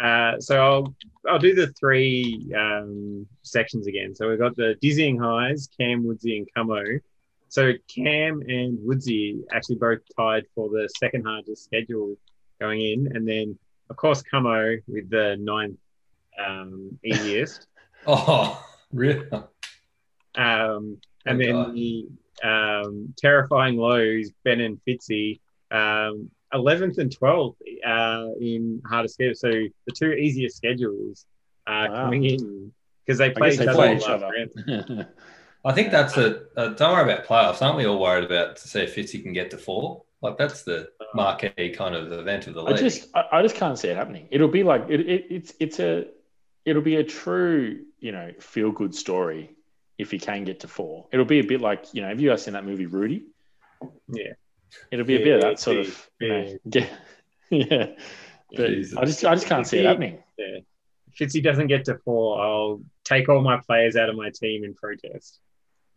Uh, 0.00 0.40
so 0.40 0.60
I'll 0.60 0.94
I'll 1.28 1.38
do 1.38 1.54
the 1.54 1.68
three 1.78 2.52
um, 2.56 3.26
sections 3.42 3.86
again. 3.86 4.14
So 4.14 4.28
we've 4.28 4.38
got 4.38 4.56
the 4.56 4.74
dizzying 4.80 5.18
highs, 5.18 5.68
Cam, 5.78 6.04
Woodsy, 6.04 6.36
and 6.38 6.48
Camo. 6.54 6.82
So 7.48 7.72
Cam 7.88 8.42
and 8.48 8.78
Woodsy 8.84 9.40
actually 9.52 9.76
both 9.76 10.00
tied 10.16 10.44
for 10.54 10.68
the 10.68 10.88
second 10.98 11.24
hardest 11.24 11.64
schedule 11.64 12.16
going 12.60 12.80
in, 12.80 13.16
and 13.16 13.26
then 13.28 13.56
of 13.90 13.96
course 13.96 14.22
Camo 14.22 14.76
with 14.88 15.08
the 15.10 15.36
ninth 15.38 15.78
um, 16.44 16.98
easiest, 17.04 17.68
Oh, 18.08 18.60
really? 18.92 19.28
um, 20.34 20.98
and 21.26 21.36
Oh, 21.36 21.38
then 21.38 21.52
God. 21.52 21.74
the 21.74 22.08
um, 22.42 23.14
terrifying 23.16 23.76
lows, 23.76 24.30
Ben 24.44 24.60
and 24.60 24.80
Fitzy. 24.86 25.40
Um, 25.70 26.30
11th 26.54 26.98
and 26.98 27.10
12th 27.16 27.56
uh, 27.86 28.28
in 28.40 28.80
hardest 28.86 29.14
schedule. 29.14 29.34
So 29.34 29.50
the 29.50 29.92
two 29.94 30.12
easiest 30.12 30.56
schedules 30.56 31.26
are 31.66 31.88
Wow. 31.90 32.02
coming 32.04 32.24
in 32.24 32.72
because 33.04 33.18
they 33.18 33.30
play 33.30 33.52
each 33.52 33.58
they 33.58 33.66
other. 33.66 33.74
play 33.74 33.96
each 33.96 34.08
other. 34.08 35.08
I 35.64 35.72
think 35.72 35.90
that's 35.90 36.16
a, 36.18 36.42
a. 36.56 36.70
Don't 36.70 36.92
worry 36.92 37.10
about 37.10 37.26
playoffs. 37.26 37.62
Aren't 37.62 37.78
we 37.78 37.86
all 37.86 37.98
worried 37.98 38.24
about 38.24 38.56
to 38.56 38.68
see 38.68 38.80
if 38.80 38.94
Fitzy 38.94 39.22
can 39.22 39.32
get 39.32 39.50
to 39.50 39.58
four? 39.58 40.02
Like 40.20 40.36
that's 40.38 40.62
the 40.62 40.88
marquee 41.14 41.70
kind 41.70 41.94
of 41.94 42.12
event 42.12 42.46
of 42.46 42.54
the 42.54 42.62
league. 42.62 42.76
I 42.76 42.78
just, 42.78 43.08
I, 43.14 43.24
I 43.32 43.42
just 43.42 43.56
can't 43.56 43.78
see 43.78 43.88
it 43.88 43.96
happening. 43.96 44.28
It'll 44.30 44.48
be 44.48 44.62
like 44.62 44.86
it, 44.88 45.00
it, 45.00 45.26
it's, 45.30 45.54
it's 45.60 45.80
a, 45.80 46.06
it'll 46.64 46.82
be 46.82 46.96
a 46.96 47.04
true, 47.04 47.84
you 47.98 48.12
know, 48.12 48.32
feel 48.40 48.70
good 48.72 48.94
story 48.94 49.50
if 49.98 50.10
he 50.10 50.18
can 50.18 50.44
get 50.44 50.60
to 50.60 50.68
four. 50.68 51.06
It'll 51.12 51.24
be 51.26 51.40
a 51.40 51.44
bit 51.44 51.60
like, 51.60 51.92
you 51.92 52.02
know, 52.02 52.08
have 52.08 52.20
you 52.20 52.30
guys 52.30 52.42
seen 52.42 52.54
that 52.54 52.64
movie 52.64 52.86
Rudy? 52.86 53.26
Yeah. 54.08 54.32
It'll 54.90 55.04
be 55.04 55.16
a 55.16 55.24
bit 55.24 55.36
of 55.36 55.40
that 55.42 55.60
sort 55.60 55.78
of, 55.78 56.10
you 56.20 56.28
know, 56.28 56.58
yeah, 56.64 56.86
yeah. 57.50 57.86
But 58.50 58.68
Jesus. 58.68 58.96
I 58.96 59.04
just, 59.04 59.24
I 59.24 59.34
just 59.34 59.46
can't 59.46 59.66
see 59.66 59.78
it 59.78 59.86
happening. 59.86 60.22
Yeah. 60.38 60.58
If 61.08 61.14
Fitzy 61.18 61.42
doesn't 61.42 61.68
get 61.68 61.84
to 61.86 61.98
four, 62.04 62.40
I'll 62.40 62.80
take 63.04 63.28
all 63.28 63.40
my 63.40 63.60
players 63.66 63.96
out 63.96 64.08
of 64.08 64.16
my 64.16 64.30
team 64.30 64.64
in 64.64 64.74
protest. 64.74 65.40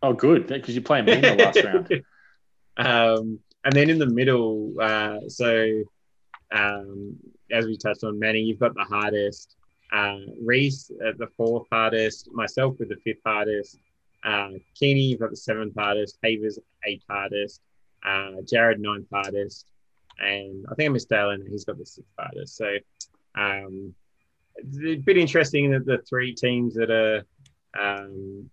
Oh, 0.03 0.13
good, 0.13 0.47
because 0.47 0.76
you're 0.76 0.84
playing 0.84 1.05
me 1.05 1.13
in 1.13 1.22
the 1.22 1.36
last 1.36 1.63
round. 1.63 2.03
Um, 2.80 3.39
and 3.63 3.74
then 3.74 3.89
in 3.89 3.97
the 3.97 4.05
middle, 4.05 4.76
uh, 4.80 5.22
so 5.28 5.82
um, 6.51 7.18
as 7.51 7.65
we 7.65 7.78
touched 7.78 8.03
on, 8.03 8.20
Manny, 8.20 8.41
you've 8.41 8.59
got 8.59 8.76
the 8.76 8.84
hardest. 8.84 9.55
Uh, 9.91 10.20
Reese 10.43 10.91
at 11.05 11.18
the 11.18 11.28
fourth 11.38 11.68
hardest. 11.72 12.30
Myself 12.32 12.78
with 12.80 12.89
the 12.89 12.97
fifth 12.97 13.22
hardest. 13.26 13.78
Uh, 14.24 14.51
Keeney, 14.76 15.01
you've 15.01 15.20
got 15.20 15.32
the 15.32 15.38
seventh 15.38 15.74
hardest. 15.78 16.18
Havers, 16.24 16.59
eighth 16.86 17.03
hardest. 17.09 17.61
Uh, 18.08 18.41
Jared, 18.49 18.80
ninth 18.80 19.08
hardest. 19.12 19.66
And 20.20 20.66
I 20.72 20.76
think 20.76 20.89
I 20.89 20.93
missed 20.93 21.10
Dalen. 21.10 21.45
He's 21.49 21.66
got 21.66 21.78
the 21.78 21.86
sixth 21.86 22.12
hardest. 22.18 22.55
So 22.55 22.70
um, 23.36 23.93
it's 24.55 24.78
a 24.80 24.95
bit 24.95 25.18
interesting 25.18 25.72
that 25.72 25.86
the 25.86 25.99
three 26.10 26.34
teams 26.34 26.74
that 26.76 26.89
are 26.89 27.24
um, 27.80 28.49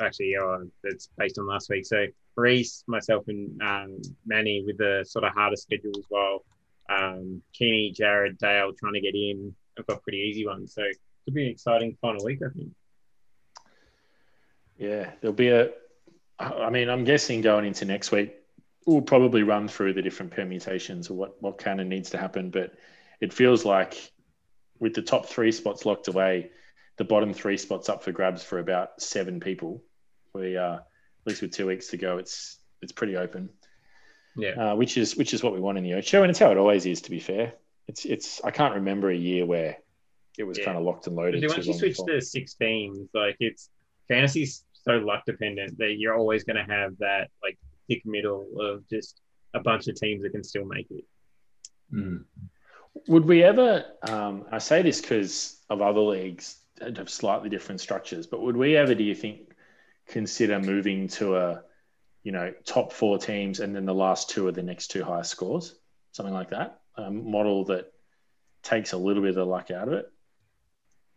actually, 0.00 0.36
oh, 0.40 0.68
it's 0.84 1.08
based 1.18 1.38
on 1.38 1.46
last 1.46 1.68
week. 1.68 1.84
So 1.84 2.06
Reese, 2.36 2.84
myself, 2.86 3.28
and 3.28 3.60
um, 3.62 4.00
Manny 4.24 4.62
with 4.64 4.78
the 4.78 5.04
sort 5.06 5.24
of 5.24 5.32
harder 5.32 5.56
schedule 5.56 5.92
as 5.98 6.06
well. 6.10 6.44
Um, 6.88 7.42
Keeney, 7.52 7.92
Jared, 7.92 8.38
Dale 8.38 8.72
trying 8.78 8.94
to 8.94 9.00
get 9.00 9.14
in. 9.14 9.54
I've 9.78 9.86
got 9.86 10.02
pretty 10.02 10.18
easy 10.18 10.46
ones. 10.46 10.74
So 10.74 10.82
it 10.82 10.96
could 11.24 11.34
be 11.34 11.44
an 11.44 11.50
exciting 11.50 11.96
final 12.00 12.24
week, 12.24 12.40
I 12.44 12.52
think. 12.56 12.70
Yeah, 14.78 15.10
there'll 15.20 15.34
be 15.34 15.48
a. 15.48 15.70
I 16.38 16.70
mean, 16.70 16.88
I'm 16.88 17.04
guessing 17.04 17.40
going 17.40 17.64
into 17.64 17.84
next 17.84 18.10
week, 18.10 18.34
we'll 18.86 19.02
probably 19.02 19.42
run 19.42 19.68
through 19.68 19.92
the 19.94 20.02
different 20.02 20.32
permutations 20.32 21.08
of 21.10 21.16
what 21.16 21.40
what 21.40 21.58
kind 21.58 21.80
of 21.80 21.86
needs 21.86 22.10
to 22.10 22.18
happen. 22.18 22.50
But 22.50 22.74
it 23.20 23.32
feels 23.32 23.64
like 23.64 24.12
with 24.80 24.94
the 24.94 25.02
top 25.02 25.26
three 25.26 25.52
spots 25.52 25.86
locked 25.86 26.08
away, 26.08 26.50
the 26.96 27.04
bottom 27.04 27.32
three 27.32 27.56
spots 27.56 27.88
up 27.88 28.02
for 28.02 28.12
grabs 28.12 28.42
for 28.42 28.58
about 28.58 29.00
seven 29.00 29.38
people. 29.40 29.82
We 30.34 30.56
uh, 30.56 30.74
at 30.76 30.82
least 31.26 31.42
with 31.42 31.52
two 31.52 31.66
weeks 31.66 31.88
to 31.88 31.96
go, 31.96 32.18
it's 32.18 32.58
it's 32.80 32.92
pretty 32.92 33.16
open. 33.16 33.50
Yeah. 34.34 34.72
uh, 34.72 34.74
which 34.76 34.96
is 34.96 35.16
which 35.16 35.34
is 35.34 35.42
what 35.42 35.52
we 35.52 35.60
want 35.60 35.78
in 35.78 35.84
the 35.84 35.94
Ocho, 35.94 36.22
and 36.22 36.30
it's 36.30 36.38
how 36.38 36.50
it 36.50 36.56
always 36.56 36.86
is. 36.86 37.02
To 37.02 37.10
be 37.10 37.20
fair, 37.20 37.52
it's 37.86 38.04
it's 38.04 38.42
I 38.42 38.50
can't 38.50 38.74
remember 38.74 39.10
a 39.10 39.16
year 39.16 39.44
where 39.46 39.76
it 40.38 40.44
was 40.44 40.58
Yeah. 40.58 40.64
kind 40.64 40.78
of 40.78 40.84
locked 40.84 41.06
and 41.06 41.14
loaded. 41.14 41.44
Once 41.46 41.66
you 41.66 41.74
switch 41.74 41.98
to 42.06 42.20
six 42.20 42.54
teams, 42.54 43.08
like 43.14 43.36
it's 43.40 43.68
fantasy's 44.08 44.64
so 44.82 44.92
luck 44.98 45.24
dependent 45.26 45.78
that 45.78 45.96
you're 45.98 46.16
always 46.16 46.44
going 46.44 46.56
to 46.56 46.72
have 46.72 46.96
that 46.98 47.30
like 47.42 47.58
thick 47.88 48.02
middle 48.04 48.46
of 48.60 48.88
just 48.88 49.20
a 49.54 49.60
bunch 49.60 49.88
of 49.88 49.94
teams 49.96 50.22
that 50.22 50.30
can 50.30 50.44
still 50.44 50.64
make 50.64 50.90
it. 50.90 51.04
Mm. 51.92 52.24
Would 53.08 53.24
we 53.24 53.42
ever? 53.42 53.84
Um, 54.02 54.46
I 54.50 54.58
say 54.58 54.82
this 54.82 55.00
because 55.00 55.60
of 55.70 55.80
other 55.80 56.00
leagues 56.00 56.56
that 56.76 56.96
have 56.96 57.10
slightly 57.10 57.48
different 57.48 57.80
structures, 57.80 58.26
but 58.26 58.42
would 58.42 58.56
we 58.56 58.76
ever, 58.76 58.94
do 58.94 59.04
you 59.04 59.14
think, 59.14 59.52
consider 60.08 60.58
moving 60.58 61.08
to 61.08 61.36
a, 61.36 61.62
you 62.22 62.32
know, 62.32 62.52
top 62.64 62.92
four 62.92 63.18
teams 63.18 63.60
and 63.60 63.74
then 63.74 63.86
the 63.86 63.94
last 63.94 64.30
two 64.30 64.46
are 64.46 64.52
the 64.52 64.62
next 64.62 64.88
two 64.88 65.04
highest 65.04 65.30
scores, 65.30 65.74
something 66.12 66.34
like 66.34 66.50
that? 66.50 66.80
A 66.96 67.10
model 67.10 67.64
that 67.66 67.92
takes 68.62 68.92
a 68.92 68.96
little 68.96 69.22
bit 69.22 69.30
of 69.30 69.36
the 69.36 69.46
luck 69.46 69.70
out 69.70 69.88
of 69.88 69.94
it. 69.94 70.06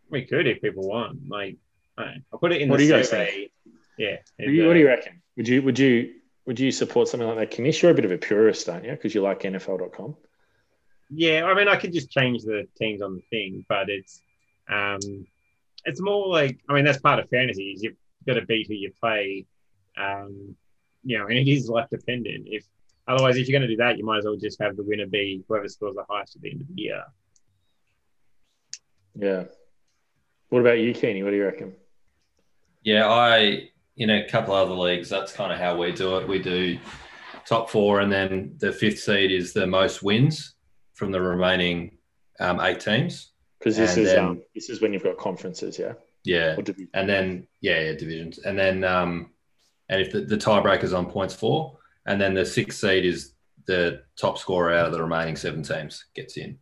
We 0.08 0.24
could 0.24 0.46
if 0.46 0.62
people 0.62 0.88
want. 0.88 1.28
Like, 1.28 1.56
I 1.98 2.04
don't 2.04 2.14
know. 2.14 2.20
I'll 2.32 2.38
put 2.38 2.52
it 2.52 2.62
in 2.62 2.68
What 2.68 2.78
the 2.78 2.84
do 2.84 2.88
you 2.88 2.96
guys 2.96 3.10
survey. 3.10 3.50
Yeah. 3.98 4.16
What 4.36 4.46
do 4.46 4.52
you, 4.52 4.66
what 4.66 4.74
do 4.74 4.80
you 4.80 4.86
reckon? 4.86 5.22
Would 5.36 5.48
you 5.48 5.62
would 5.62 5.78
you 5.78 6.14
would 6.46 6.60
you 6.60 6.70
support 6.70 7.08
something 7.08 7.28
like 7.28 7.38
that? 7.38 7.56
Commish, 7.56 7.82
you're 7.82 7.90
a 7.90 7.94
bit 7.94 8.04
of 8.04 8.12
a 8.12 8.18
purist, 8.18 8.68
aren't 8.68 8.84
you? 8.84 8.92
Because 8.92 9.14
you 9.14 9.22
like 9.22 9.40
NFL.com. 9.40 10.16
Yeah, 11.10 11.44
I 11.44 11.54
mean, 11.54 11.68
I 11.68 11.76
could 11.76 11.92
just 11.92 12.10
change 12.10 12.42
the 12.42 12.66
teams 12.78 13.02
on 13.02 13.14
the 13.16 13.22
thing, 13.30 13.64
but 13.68 13.88
it's 13.88 14.20
um, 14.68 15.26
it's 15.84 16.00
more 16.00 16.28
like 16.28 16.58
I 16.68 16.74
mean, 16.74 16.84
that's 16.84 16.98
part 16.98 17.18
of 17.18 17.28
fantasy. 17.28 17.72
Is 17.72 17.82
you've 17.82 17.96
got 18.26 18.34
to 18.34 18.46
beat 18.46 18.66
who 18.68 18.74
you 18.74 18.92
play, 19.00 19.46
um, 19.96 20.56
you 21.04 21.18
know, 21.18 21.26
and 21.26 21.38
it 21.38 21.48
is 21.48 21.68
luck 21.68 21.90
dependent. 21.90 22.48
If 22.48 22.64
otherwise, 23.06 23.36
if 23.36 23.48
you're 23.48 23.58
going 23.58 23.68
to 23.68 23.74
do 23.74 23.82
that, 23.82 23.98
you 23.98 24.04
might 24.04 24.18
as 24.18 24.24
well 24.24 24.36
just 24.36 24.60
have 24.60 24.76
the 24.76 24.82
winner 24.82 25.06
be 25.06 25.44
whoever 25.48 25.68
scores 25.68 25.94
the 25.94 26.04
highest 26.08 26.36
at 26.36 26.42
the 26.42 26.50
end 26.50 26.62
of 26.62 26.68
the 26.68 26.82
year. 26.82 27.04
Yeah. 29.14 29.44
What 30.48 30.60
about 30.60 30.78
you, 30.78 30.92
Keeney? 30.92 31.22
What 31.22 31.30
do 31.30 31.36
you 31.36 31.44
reckon? 31.44 31.74
Yeah, 32.82 33.08
I 33.08 33.70
in 33.96 34.10
a 34.10 34.28
couple 34.28 34.54
other 34.54 34.74
leagues, 34.74 35.08
that's 35.08 35.32
kind 35.32 35.52
of 35.52 35.58
how 35.58 35.76
we 35.76 35.92
do 35.92 36.18
it. 36.18 36.28
We 36.28 36.38
do 36.38 36.78
top 37.46 37.70
four, 37.70 38.00
and 38.00 38.12
then 38.12 38.54
the 38.58 38.72
fifth 38.72 38.98
seed 39.00 39.30
is 39.30 39.52
the 39.52 39.66
most 39.66 40.02
wins 40.02 40.54
from 40.94 41.12
the 41.12 41.20
remaining 41.20 41.96
um, 42.40 42.60
eight 42.60 42.80
teams. 42.80 43.32
Because 43.58 43.76
this 43.76 43.96
And 43.96 44.06
is 44.06 44.12
then- 44.12 44.24
um, 44.24 44.42
this 44.54 44.68
is 44.68 44.80
when 44.80 44.92
you've 44.92 45.02
got 45.04 45.16
conferences, 45.16 45.78
yeah. 45.78 45.94
Yeah, 46.24 46.56
and 46.94 47.08
then 47.08 47.46
yeah, 47.60 47.80
yeah, 47.82 47.92
divisions, 47.92 48.40
and 48.40 48.58
then 48.58 48.82
um, 48.82 49.30
and 49.88 50.00
if 50.00 50.10
the, 50.10 50.22
the 50.22 50.36
tiebreaker's 50.36 50.92
on 50.92 51.06
points 51.06 51.34
four, 51.36 51.78
and 52.04 52.20
then 52.20 52.34
the 52.34 52.44
sixth 52.44 52.80
seed 52.80 53.04
is 53.04 53.34
the 53.66 54.02
top 54.16 54.36
scorer 54.36 54.72
out 54.74 54.86
of 54.86 54.92
the 54.92 55.00
remaining 55.00 55.36
seven 55.36 55.62
teams 55.62 56.04
gets 56.16 56.36
in. 56.36 56.58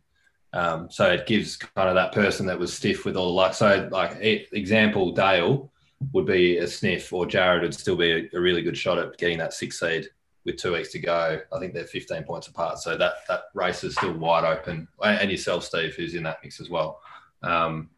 Um, 0.53 0.87
so 0.91 1.11
it 1.11 1.25
gives 1.25 1.57
kind 1.57 1.89
of 1.89 1.95
that 1.95 2.11
person 2.11 2.45
that 2.45 2.59
was 2.59 2.73
stiff 2.73 3.05
with 3.05 3.17
all 3.17 3.25
the 3.25 3.33
luck. 3.33 3.55
So 3.55 3.89
like 3.91 4.17
example, 4.21 5.11
Dale 5.13 5.71
would 6.13 6.25
be 6.25 6.57
a 6.57 6.67
sniff, 6.67 7.11
or 7.13 7.25
Jared 7.25 7.61
would 7.61 7.73
still 7.73 7.95
be 7.95 8.29
a, 8.33 8.39
really 8.39 8.61
good 8.61 8.77
shot 8.77 8.97
at 8.97 9.17
getting 9.17 9.37
that 9.39 9.53
sixth 9.53 9.79
seed 9.79 10.07
with 10.45 10.57
two 10.57 10.73
weeks 10.73 10.91
to 10.91 10.99
go. 10.99 11.39
I 11.51 11.59
think 11.59 11.73
they're 11.73 11.85
15 11.85 12.23
points 12.23 12.47
apart, 12.47 12.79
so 12.79 12.97
that 12.97 13.13
that 13.27 13.43
race 13.53 13.83
is 13.83 13.95
still 13.95 14.13
wide 14.13 14.43
open. 14.43 14.87
And 15.01 15.19
and 15.19 15.31
yourself, 15.31 15.63
Steve, 15.63 15.95
who's 15.95 16.15
in 16.15 16.23
that 16.23 16.39
mix 16.43 16.59
as 16.59 16.69
well. 16.69 17.01
Um, 17.43 17.89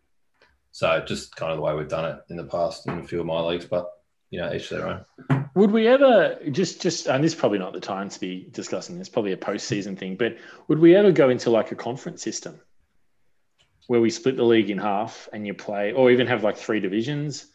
so 0.72 1.04
just 1.08 1.36
kind 1.36 1.52
of 1.52 1.58
the 1.58 1.64
way 1.64 1.74
we've 1.74 1.88
done 1.88 2.06
it 2.06 2.20
in 2.30 2.38
the 2.38 2.44
past 2.44 2.88
in 2.88 3.00
a 3.00 3.04
few 3.04 3.20
of 3.20 3.26
my 3.26 3.42
leagues, 3.42 3.66
but 3.66 3.92
you 4.30 4.40
know, 4.40 4.54
each 4.54 4.70
their 4.70 4.88
own. 4.88 5.06
Would 5.56 5.72
we 5.72 5.88
ever 5.88 6.38
just 6.52 6.82
just 6.82 7.08
and 7.08 7.24
this 7.24 7.34
is 7.34 7.40
probably 7.40 7.60
not 7.60 7.74
the 7.74 7.80
time 7.80 8.10
to 8.10 8.20
be 8.20 8.48
discussing 8.52 8.98
this, 8.98 9.10
probably 9.10 9.32
a 9.32 9.38
postseason 9.38 9.98
thing, 9.98 10.16
but 10.16 10.38
would 10.68 10.80
we 10.80 10.96
ever 10.96 11.12
go 11.12 11.30
into 11.30 11.50
like 11.50 11.72
a 11.72 11.76
conference 11.76 12.22
system 12.22 12.60
where 13.88 14.02
we 14.02 14.10
split 14.10 14.36
the 14.36 14.44
league 14.44 14.70
in 14.70 14.78
half 14.78 15.30
and 15.34 15.48
you 15.48 15.54
play, 15.54 15.94
or 15.94 16.12
even 16.12 16.28
have 16.28 16.44
like 16.44 16.58
three 16.58 16.80
divisions? 16.80 17.48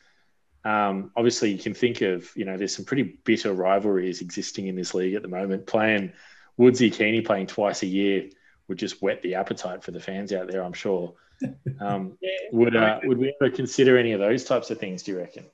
Um, 0.65 1.11
obviously, 1.17 1.51
you 1.53 1.59
can 1.59 1.75
think 1.75 2.01
of 2.03 2.31
you 2.37 2.45
know 2.45 2.57
there's 2.57 2.75
some 2.75 2.85
pretty 2.85 3.19
bitter 3.25 3.53
rivalries 3.53 4.21
existing 4.21 4.69
in 4.69 4.77
this 4.77 4.95
league 4.95 5.15
at 5.15 5.23
the 5.23 5.29
moment. 5.29 5.67
Playing 5.67 6.13
Woodsy 6.57 6.91
Keeney 6.91 7.21
playing 7.23 7.47
twice 7.49 7.83
a 7.83 7.87
year 7.87 8.29
would 8.69 8.79
just 8.79 9.03
whet 9.03 9.23
the 9.23 9.35
appetite 9.35 9.83
for 9.83 9.91
the 9.91 10.01
fans 10.01 10.33
out 10.33 10.49
there. 10.51 10.63
I'm 10.63 10.73
sure. 10.73 11.15
Um, 11.81 12.17
Yeah. 12.21 12.31
would 12.53 12.77
uh, 12.77 13.01
would 13.03 13.19
we 13.19 13.35
ever 13.41 13.51
consider 13.51 13.99
any 13.99 14.13
of 14.13 14.21
those 14.21 14.45
types 14.45 14.71
of 14.71 14.79
things? 14.79 15.03
Do 15.03 15.11
you 15.13 15.19
reckon? 15.19 15.45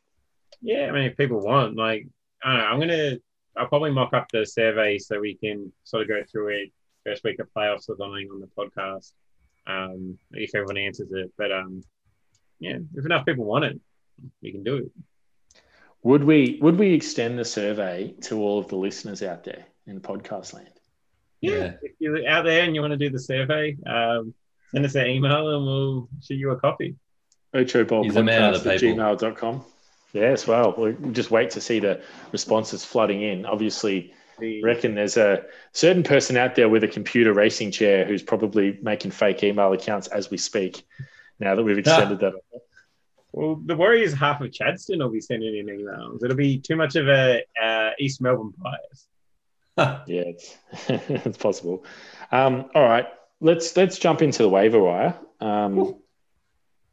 Yeah, 0.60 0.86
I 0.88 0.92
mean, 0.92 1.04
if 1.04 1.16
people 1.16 1.40
want, 1.40 1.76
like, 1.76 2.06
I 2.44 2.50
don't 2.52 2.58
know, 2.58 2.66
I'm 2.66 2.80
gonna, 2.80 3.12
I'll 3.56 3.68
probably 3.68 3.92
mock 3.92 4.12
up 4.12 4.26
the 4.30 4.44
survey 4.44 4.98
so 4.98 5.18
we 5.18 5.36
can 5.36 5.72
sort 5.84 6.02
of 6.02 6.08
go 6.08 6.22
through 6.30 6.48
it 6.48 6.72
first 7.06 7.24
week 7.24 7.38
of 7.38 7.48
playoffs 7.56 7.88
or 7.88 7.96
something 7.96 8.28
on 8.30 8.40
the 8.40 8.48
podcast, 8.48 9.12
um, 9.66 10.18
if 10.32 10.54
everyone 10.54 10.76
answers 10.76 11.10
it. 11.12 11.32
But 11.38 11.52
um, 11.52 11.82
yeah, 12.58 12.76
if 12.94 13.06
enough 13.06 13.24
people 13.24 13.44
want 13.44 13.64
it, 13.64 13.80
we 14.42 14.52
can 14.52 14.62
do 14.64 14.76
it. 14.76 14.92
Would 16.02 16.24
we 16.24 16.58
would 16.62 16.78
we 16.78 16.92
extend 16.94 17.38
the 17.38 17.44
survey 17.44 18.14
to 18.22 18.40
all 18.40 18.58
of 18.58 18.68
the 18.68 18.76
listeners 18.76 19.22
out 19.22 19.44
there 19.44 19.64
in 19.86 20.00
podcast 20.00 20.54
land? 20.54 20.70
Yeah, 21.40 21.52
Yeah. 21.52 21.72
if 21.82 21.92
you're 21.98 22.28
out 22.28 22.44
there 22.44 22.62
and 22.64 22.74
you 22.74 22.80
want 22.80 22.92
to 22.92 22.96
do 22.96 23.10
the 23.10 23.18
survey, 23.18 23.76
um, 23.86 24.34
send 24.72 24.84
us 24.84 24.94
an 24.94 25.06
email 25.06 25.54
and 25.56 25.64
we'll 25.64 26.08
shoot 26.22 26.34
you 26.36 26.50
a 26.50 26.60
copy. 26.60 26.94
Ocho 27.54 27.84
Bowl 27.84 28.04
He's 28.04 28.16
a 28.16 28.22
man 28.22 28.54
of 28.54 28.60
podcast 28.60 28.64
the 28.64 28.74
at 28.74 28.80
people. 28.80 28.96
gmail.com. 29.04 29.64
Yes, 30.12 30.46
well, 30.46 30.74
we'll 30.76 30.92
just 31.12 31.30
wait 31.30 31.50
to 31.50 31.60
see 31.60 31.80
the 31.80 32.00
responses 32.32 32.84
flooding 32.84 33.22
in. 33.22 33.44
Obviously, 33.46 34.12
The, 34.38 34.62
reckon 34.62 34.94
there's 34.94 35.16
a 35.16 35.44
certain 35.72 36.02
person 36.02 36.36
out 36.36 36.54
there 36.54 36.68
with 36.68 36.84
a 36.84 36.88
computer 36.88 37.32
racing 37.34 37.70
chair 37.72 38.04
who's 38.04 38.22
probably 38.22 38.78
making 38.82 39.10
fake 39.10 39.42
email 39.42 39.72
accounts 39.72 40.06
as 40.08 40.30
we 40.30 40.38
speak. 40.38 40.82
Now 41.40 41.54
that 41.54 41.62
we've 41.62 41.78
extended 41.84 42.20
that, 42.20 42.34
well, 43.32 43.60
the 43.64 43.76
worry 43.76 44.02
is 44.02 44.14
half 44.14 44.40
of 44.40 44.50
Chadstone 44.50 44.98
will 44.98 45.10
be 45.10 45.20
sending 45.20 45.56
in 45.56 45.66
emails. 45.66 46.24
It'll 46.24 46.36
be 46.36 46.58
too 46.58 46.76
much 46.76 46.96
of 46.96 47.08
a 47.08 47.42
uh, 47.62 47.90
East 47.98 48.20
Melbourne 48.20 48.54
bias. 48.56 49.08
yeah, 50.06 50.22
it's, 50.22 50.56
it's 50.88 51.38
possible. 51.38 51.84
Um, 52.32 52.70
all 52.74 52.84
right, 52.84 53.06
let's 53.40 53.76
let's 53.76 53.98
jump 53.98 54.22
into 54.22 54.42
the 54.42 54.48
waiver 54.48 54.80
wire. 54.80 55.18
Um, 55.40 55.96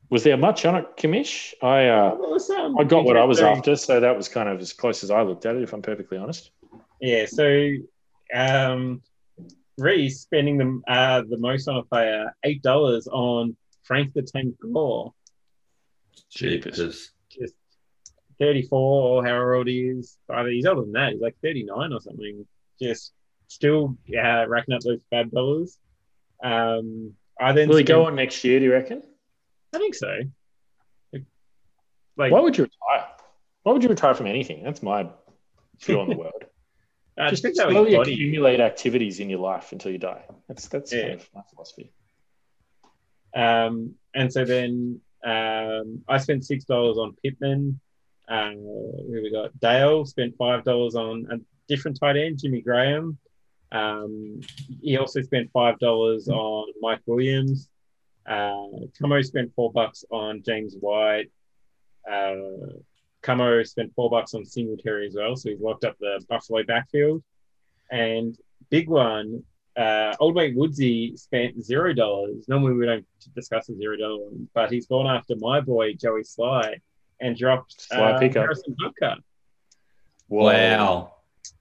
was 0.09 0.23
there 0.23 0.37
much 0.37 0.65
on 0.65 0.75
it, 0.75 0.97
Commish? 0.97 1.53
I 1.63 1.87
uh, 1.87 2.15
I 2.79 2.83
got 2.83 3.05
what 3.05 3.17
I 3.17 3.23
was 3.23 3.41
after, 3.41 3.75
so 3.75 3.99
that 3.99 4.15
was 4.15 4.27
kind 4.27 4.49
of 4.49 4.59
as 4.59 4.71
close 4.73 5.03
as 5.03 5.11
I 5.11 5.23
looked 5.23 5.45
at 5.45 5.55
it, 5.55 5.63
if 5.63 5.73
I'm 5.73 5.81
perfectly 5.81 6.17
honest. 6.17 6.51
Yeah, 7.01 7.25
so 7.25 7.71
um, 8.33 9.01
Reese 9.77 10.21
spending 10.21 10.57
the 10.57 10.81
uh, 10.91 11.23
the 11.27 11.37
most 11.37 11.67
on 11.67 11.77
a 11.77 11.83
player, 11.83 12.35
eight 12.43 12.61
dollars 12.61 13.07
on 13.07 13.55
Frank 13.83 14.13
the 14.13 14.21
Tank 14.21 14.55
Gore, 14.61 15.13
Jeepers. 16.29 17.11
just 17.29 17.53
thirty 18.39 18.63
four 18.63 19.19
or 19.19 19.25
however 19.25 19.55
old 19.55 19.67
he 19.67 19.81
is. 19.81 20.17
Either 20.29 20.49
he's 20.49 20.65
older 20.65 20.81
than 20.81 20.91
that. 20.93 21.13
He's 21.13 21.21
like 21.21 21.35
thirty 21.43 21.63
nine 21.63 21.93
or 21.93 21.99
something. 22.01 22.45
Just 22.81 23.13
still 23.47 23.97
uh, 24.17 24.47
racking 24.47 24.73
up 24.75 24.81
those 24.81 24.99
fab 25.09 25.31
dollars. 25.31 25.77
Um, 26.43 27.13
I 27.39 27.51
then 27.53 27.69
Will 27.69 27.77
he 27.77 27.83
go 27.83 28.05
on 28.05 28.15
next 28.15 28.43
year? 28.43 28.59
Do 28.59 28.65
you 28.65 28.71
reckon? 28.71 29.03
I 29.73 29.77
think 29.77 29.95
so. 29.95 30.19
Like 32.17 32.31
Why 32.31 32.39
would 32.39 32.57
you 32.57 32.63
retire? 32.65 33.09
Why 33.63 33.73
would 33.73 33.83
you 33.83 33.89
retire 33.89 34.13
from 34.13 34.27
anything? 34.27 34.63
That's 34.63 34.81
my 34.81 35.09
view 35.81 35.99
on 35.99 36.07
the 36.09 36.15
world. 36.15 36.43
Just 37.29 37.45
slowly 37.55 37.95
accumulate 37.95 38.59
activities 38.59 39.19
in 39.19 39.29
your 39.29 39.39
life 39.39 39.71
until 39.71 39.91
you 39.91 39.97
die. 39.97 40.23
That's 40.47 40.67
that's 40.67 40.93
Yeah. 40.93 41.01
kind 41.09 41.13
of 41.15 41.29
my 41.33 41.41
philosophy. 41.49 41.91
Um, 43.33 43.95
and 44.13 44.31
so 44.31 44.45
then 44.45 45.01
um, 45.25 46.03
I 46.07 46.17
spent 46.17 46.45
six 46.45 46.65
dollars 46.65 46.97
on 46.97 47.15
Pittman. 47.23 47.79
Uh, 48.27 48.51
who 48.51 49.19
we 49.23 49.31
got? 49.31 49.57
Dale 49.59 50.05
spent 50.05 50.35
five 50.37 50.63
dollars 50.63 50.95
on 50.95 51.27
a 51.31 51.37
different 51.67 51.99
tight 51.99 52.17
end, 52.17 52.39
Jimmy 52.39 52.61
Graham. 52.61 53.17
Um, 53.71 54.41
he 54.81 54.97
also 54.97 55.21
spent 55.21 55.51
five 55.51 55.79
dollars 55.79 56.29
on 56.29 56.67
Mike 56.79 57.01
Williams. 57.05 57.69
Uh, 58.25 58.67
Camo 58.99 59.21
spent 59.21 59.53
four 59.55 59.71
bucks 59.71 60.05
on 60.11 60.43
James 60.43 60.75
White. 60.79 61.31
Uh, 62.09 62.35
Camo 63.21 63.63
spent 63.63 63.93
four 63.95 64.09
bucks 64.09 64.33
on 64.35 64.45
Singletary 64.45 65.07
as 65.07 65.15
well, 65.15 65.35
so 65.35 65.49
he's 65.49 65.59
locked 65.59 65.83
up 65.83 65.97
the 65.99 66.23
Buffalo 66.29 66.63
backfield. 66.63 67.23
And 67.91 68.37
big 68.69 68.87
one, 68.87 69.43
uh, 69.77 70.15
Old 70.19 70.35
Mate 70.35 70.55
Woodsy 70.55 71.15
spent 71.17 71.63
zero 71.63 71.93
dollars. 71.93 72.47
Normally 72.47 72.73
we 72.73 72.85
don't 72.85 73.05
discuss 73.35 73.67
the 73.67 73.75
zero 73.75 73.97
dollar 73.97 74.17
one, 74.17 74.47
but 74.53 74.71
he's 74.71 74.87
gone 74.87 75.07
after 75.07 75.35
my 75.37 75.59
boy 75.61 75.93
Joey 75.93 76.21
Slye 76.23 76.75
and 77.19 77.37
dropped 77.37 77.89
Slye 77.91 78.15
uh, 78.15 78.19
pickup. 78.19 78.43
Harrison 78.43 78.75
Butker. 78.81 79.15
Wow. 80.29 81.15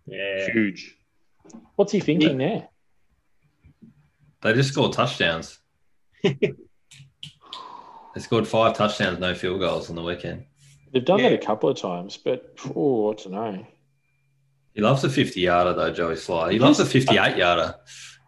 Yeah, 0.07 0.51
huge. 0.53 0.97
What's 1.77 1.93
he 1.93 2.01
thinking 2.01 2.39
there? 2.39 2.69
They 4.43 4.53
just 4.53 4.71
scored 4.73 4.93
touchdowns. 4.93 5.59
they 6.23 6.39
scored 8.19 8.47
five 8.47 8.77
touchdowns, 8.77 9.19
no 9.19 9.35
field 9.35 9.61
goals 9.61 9.91
on 9.91 9.97
the 9.97 10.03
weekend. 10.03 10.45
They've 10.93 11.05
done 11.05 11.19
Yeah. 11.19 11.31
that 11.31 11.43
a 11.43 11.45
couple 11.47 11.69
of 11.69 11.77
times, 11.77 12.17
but 12.17 12.55
oh, 12.75 13.13
I 13.13 13.15
don't 13.17 13.33
know. 13.33 13.67
He 14.75 14.83
loves 14.83 15.05
a 15.05 15.09
50 15.09 15.41
yarder, 15.41 15.73
though, 15.73 15.93
Joey 15.93 16.15
Slye. 16.15 16.51
He 16.53 16.59
loves 16.59 16.81
a 16.81 16.85
58 16.87 17.37
yarder. 17.37 17.77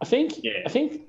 I 0.01 0.05
think 0.05 0.43
Yeah. 0.43 0.63
I 0.65 0.69
think 0.69 1.01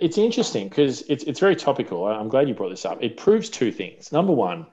it's 0.00 0.18
interesting 0.18 0.68
because 0.68 1.02
it's 1.02 1.24
it's 1.24 1.40
very 1.40 1.56
topical. 1.56 2.06
I'm 2.06 2.28
glad 2.28 2.48
you 2.48 2.54
brought 2.54 2.68
this 2.70 2.84
up. 2.84 3.02
It 3.02 3.16
proves 3.16 3.48
two 3.50 3.72
things. 3.72 4.12
Number 4.12 4.32
one, 4.32 4.66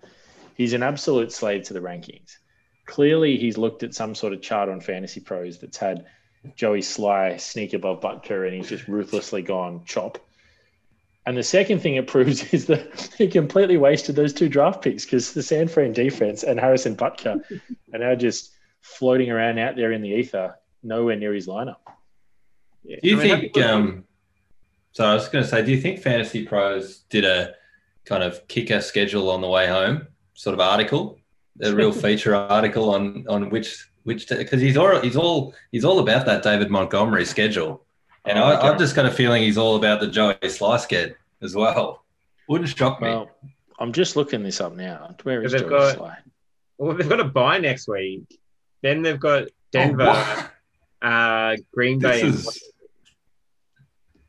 he's 0.55 0.73
an 0.73 0.83
absolute 0.83 1.31
slave 1.31 1.63
to 1.63 1.73
the 1.73 1.79
rankings. 1.79 2.37
Clearly, 2.85 3.37
he's 3.37 3.57
looked 3.57 3.81
at 3.81 3.95
some 3.95 4.13
sort 4.13 4.33
of 4.33 4.41
chart 4.41 4.69
on 4.69 4.79
Fantasy 4.79 5.21
Pros 5.21 5.57
that's 5.57 5.77
had 5.77 6.05
Joey 6.55 6.81
Slye 6.81 7.39
sneak 7.39 7.73
above 7.73 8.01
Butker, 8.01 8.45
and 8.45 8.55
he's 8.55 8.69
just 8.69 8.87
ruthlessly 8.87 9.41
gone 9.41 9.81
chop. 9.85 10.19
And 11.25 11.35
the 11.35 11.43
second 11.43 11.79
thing 11.79 11.95
it 11.95 12.05
proves 12.07 12.43
is 12.53 12.67
that 12.67 13.09
he 13.17 13.27
completely 13.27 13.77
wasted 13.77 14.15
those 14.15 14.33
two 14.33 14.49
draft 14.49 14.83
picks 14.83 15.05
because 15.05 15.33
the 15.33 15.41
San 15.41 15.67
Fran 15.67 15.93
defense 15.93 16.43
and 16.43 16.59
Harrison 16.59 16.95
Butker 16.95 17.41
are 17.93 17.99
now 17.99 18.13
just 18.13 18.51
floating 18.86 19.31
around 19.31 19.57
out 19.59 19.75
there 19.75 19.91
in 19.91 20.01
the 20.01 20.09
ether, 20.09 20.55
nowhere 20.83 21.15
near 21.15 21.33
his 21.33 21.47
lineup. 21.47 21.77
yeah. 22.83 22.97
Do 23.01 23.09
you 23.09 23.19
I 23.19 23.23
mean, 23.23 23.39
think, 23.51 23.57
um, 23.65 24.03
so 24.91 25.05
I 25.05 25.13
was 25.15 25.27
going 25.27 25.43
to 25.43 25.49
say, 25.49 25.65
do 25.65 25.71
you 25.71 25.81
think 25.81 25.99
Fantasy 25.99 26.45
Pros 26.45 26.99
did 27.09 27.25
a 27.25 27.55
kind 28.05 28.23
of 28.23 28.47
kicker 28.47 28.81
schedule 28.81 29.29
on 29.31 29.41
the 29.41 29.47
way 29.49 29.67
home 29.67 30.07
sort 30.36 30.53
of 30.53 30.59
article, 30.59 31.17
a 31.61 31.73
real 31.73 31.91
feature 32.05 32.36
article 32.36 32.93
on, 32.93 33.25
on 33.27 33.49
which, 33.49 33.89
which, 34.03 34.27
because 34.29 34.61
he's 34.61 34.77
all, 34.77 34.99
he's 35.01 35.15
all, 35.17 35.53
he's 35.71 35.83
all 35.83 35.99
about 35.99 36.25
that 36.27 36.43
David 36.43 36.69
Montgomery 36.69 37.25
schedule. 37.25 37.83
And 38.25 38.38
Oh, 38.39 38.43
I, 38.43 38.57
okay. 38.57 38.67
I've 38.67 38.77
just 38.77 38.95
got 38.95 39.05
a 39.05 39.11
feeling 39.11 39.43
he's 39.43 39.57
all 39.57 39.75
about 39.75 39.99
the 39.99 40.07
Joey 40.07 40.36
Slye 40.43 40.77
sked 40.79 41.15
as 41.41 41.55
well. 41.55 42.03
Wouldn't 42.47 42.69
shock 42.69 43.01
me. 43.01 43.09
Well, 43.09 43.29
I'm 43.79 43.91
just 43.91 44.15
looking 44.15 44.43
this 44.43 44.61
up 44.61 44.75
now. 44.75 45.15
Where 45.23 45.43
is 45.43 45.51
They've 45.51 45.61
Joey 45.61 45.69
got- 45.69 45.97
Slye? 45.97 46.17
well, 46.77 46.95
they've 46.95 47.09
got 47.09 47.19
a 47.19 47.23
buy 47.25 47.57
next 47.57 47.88
week. 47.88 48.39
Then 48.82 49.01
they've 49.01 49.19
got 49.19 49.47
Denver, 49.71 50.05
Oh, 51.01 51.07
uh, 51.07 51.55
Green 51.73 51.99
Bay. 51.99 52.21
and 52.21 52.34
is, 52.36 52.63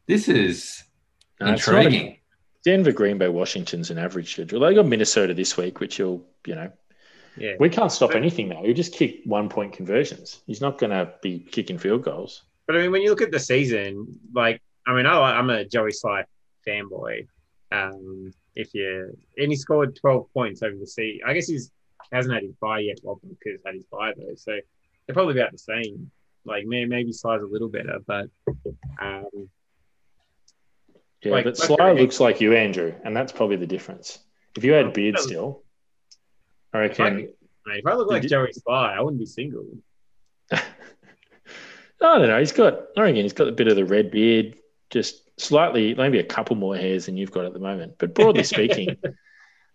this 0.06 0.28
is 0.28 0.82
No, 1.40 1.52
it's 1.52 1.66
a- 1.68 1.76
intriguing. 1.76 2.18
Denver, 2.64 2.90
Green 2.92 3.18
Bay, 3.18 3.28
Washington's 3.28 3.90
an 3.90 3.98
average 3.98 4.32
schedule. 4.32 4.60
They 4.60 4.74
got 4.74 4.86
Minnesota 4.86 5.34
this 5.34 5.56
week, 5.56 5.78
which 5.78 5.98
you'll, 6.00 6.26
you 6.46 6.56
know, 6.56 6.72
yeah. 7.36 7.52
we 7.60 7.68
can't 7.68 7.92
stop 7.92 8.14
anything 8.16 8.48
though. 8.48 8.64
You 8.64 8.74
just 8.74 8.92
kick 8.92 9.20
one 9.24 9.48
point 9.48 9.72
conversions. 9.72 10.40
He's 10.46 10.60
not 10.60 10.78
going 10.78 10.90
to 10.90 11.12
be 11.22 11.38
kicking 11.38 11.78
field 11.78 12.02
goals. 12.02 12.42
But 12.66 12.76
I 12.76 12.80
mean, 12.80 12.90
when 12.90 13.02
you 13.02 13.10
look 13.10 13.22
at 13.22 13.30
the 13.30 13.38
season, 13.38 14.18
like, 14.34 14.60
I 14.84 14.94
mean, 14.94 15.06
I, 15.06 15.16
I'm 15.38 15.48
a 15.50 15.64
Joey 15.64 15.92
Slye 15.92 16.24
fanboy. 16.66 17.28
Um, 17.70 18.32
if 18.56 18.74
you 18.74 19.16
and 19.36 19.50
he 19.52 19.56
scored 19.56 19.94
12 19.96 20.32
points 20.32 20.62
over 20.62 20.76
the 20.76 20.86
season. 20.86 21.20
I 21.26 21.34
guess 21.34 21.46
he's 21.46 21.70
hasn't 22.12 22.34
had 22.34 22.42
his 22.42 22.54
bye 22.54 22.80
yet. 22.80 22.98
Well, 23.02 23.20
because 23.28 23.60
had 23.64 23.74
his 23.74 23.84
bye 23.84 24.12
though, 24.16 24.34
so 24.36 24.52
they're 25.06 25.14
probably 25.14 25.38
about 25.38 25.52
the 25.52 25.58
same. 25.58 26.10
Like 26.44 26.64
maybe 26.66 26.88
maybe 26.88 27.10
Slye's 27.10 27.42
a 27.42 27.46
little 27.46 27.68
better, 27.68 27.98
but 28.06 28.28
um, 29.00 29.48
Yeah, 31.22 31.32
Like, 31.32 31.44
but 31.44 31.54
Slye 31.54 31.98
looks 31.98 32.20
like 32.20 32.40
you, 32.40 32.54
Andrew, 32.54 32.94
and 33.04 33.16
that's 33.16 33.32
probably 33.32 33.56
the 33.56 33.66
difference. 33.66 34.18
If 34.56 34.64
you 34.64 34.72
had 34.72 34.92
beard 34.92 35.18
still, 35.18 35.64
I 36.72 36.84
if 36.84 37.00
I, 37.00 37.04
reckon. 37.04 37.16
mate, 37.16 37.34
if 37.66 37.86
I 37.86 37.94
look 37.94 38.08
like 38.08 38.22
Did 38.22 38.28
Joey 38.28 38.52
Slye, 38.52 38.96
I 38.96 39.00
wouldn't 39.00 39.20
be 39.20 39.26
single. 39.26 39.66
I 40.52 40.60
don't 42.00 42.28
know. 42.28 42.38
He's 42.38 42.52
got. 42.52 42.86
I 42.96 43.02
reckon 43.02 43.16
he's 43.16 43.32
got 43.32 43.48
a 43.48 43.52
bit 43.52 43.68
of 43.68 43.76
the 43.76 43.84
red 43.84 44.10
beard, 44.10 44.56
just 44.90 45.22
slightly, 45.40 45.94
maybe 45.94 46.18
a 46.18 46.24
couple 46.24 46.56
more 46.56 46.76
hairs 46.76 47.06
than 47.06 47.16
you've 47.16 47.32
got 47.32 47.44
at 47.44 47.52
the 47.52 47.58
moment. 47.58 47.94
But 47.98 48.14
broadly 48.14 48.42
speaking, 48.44 48.96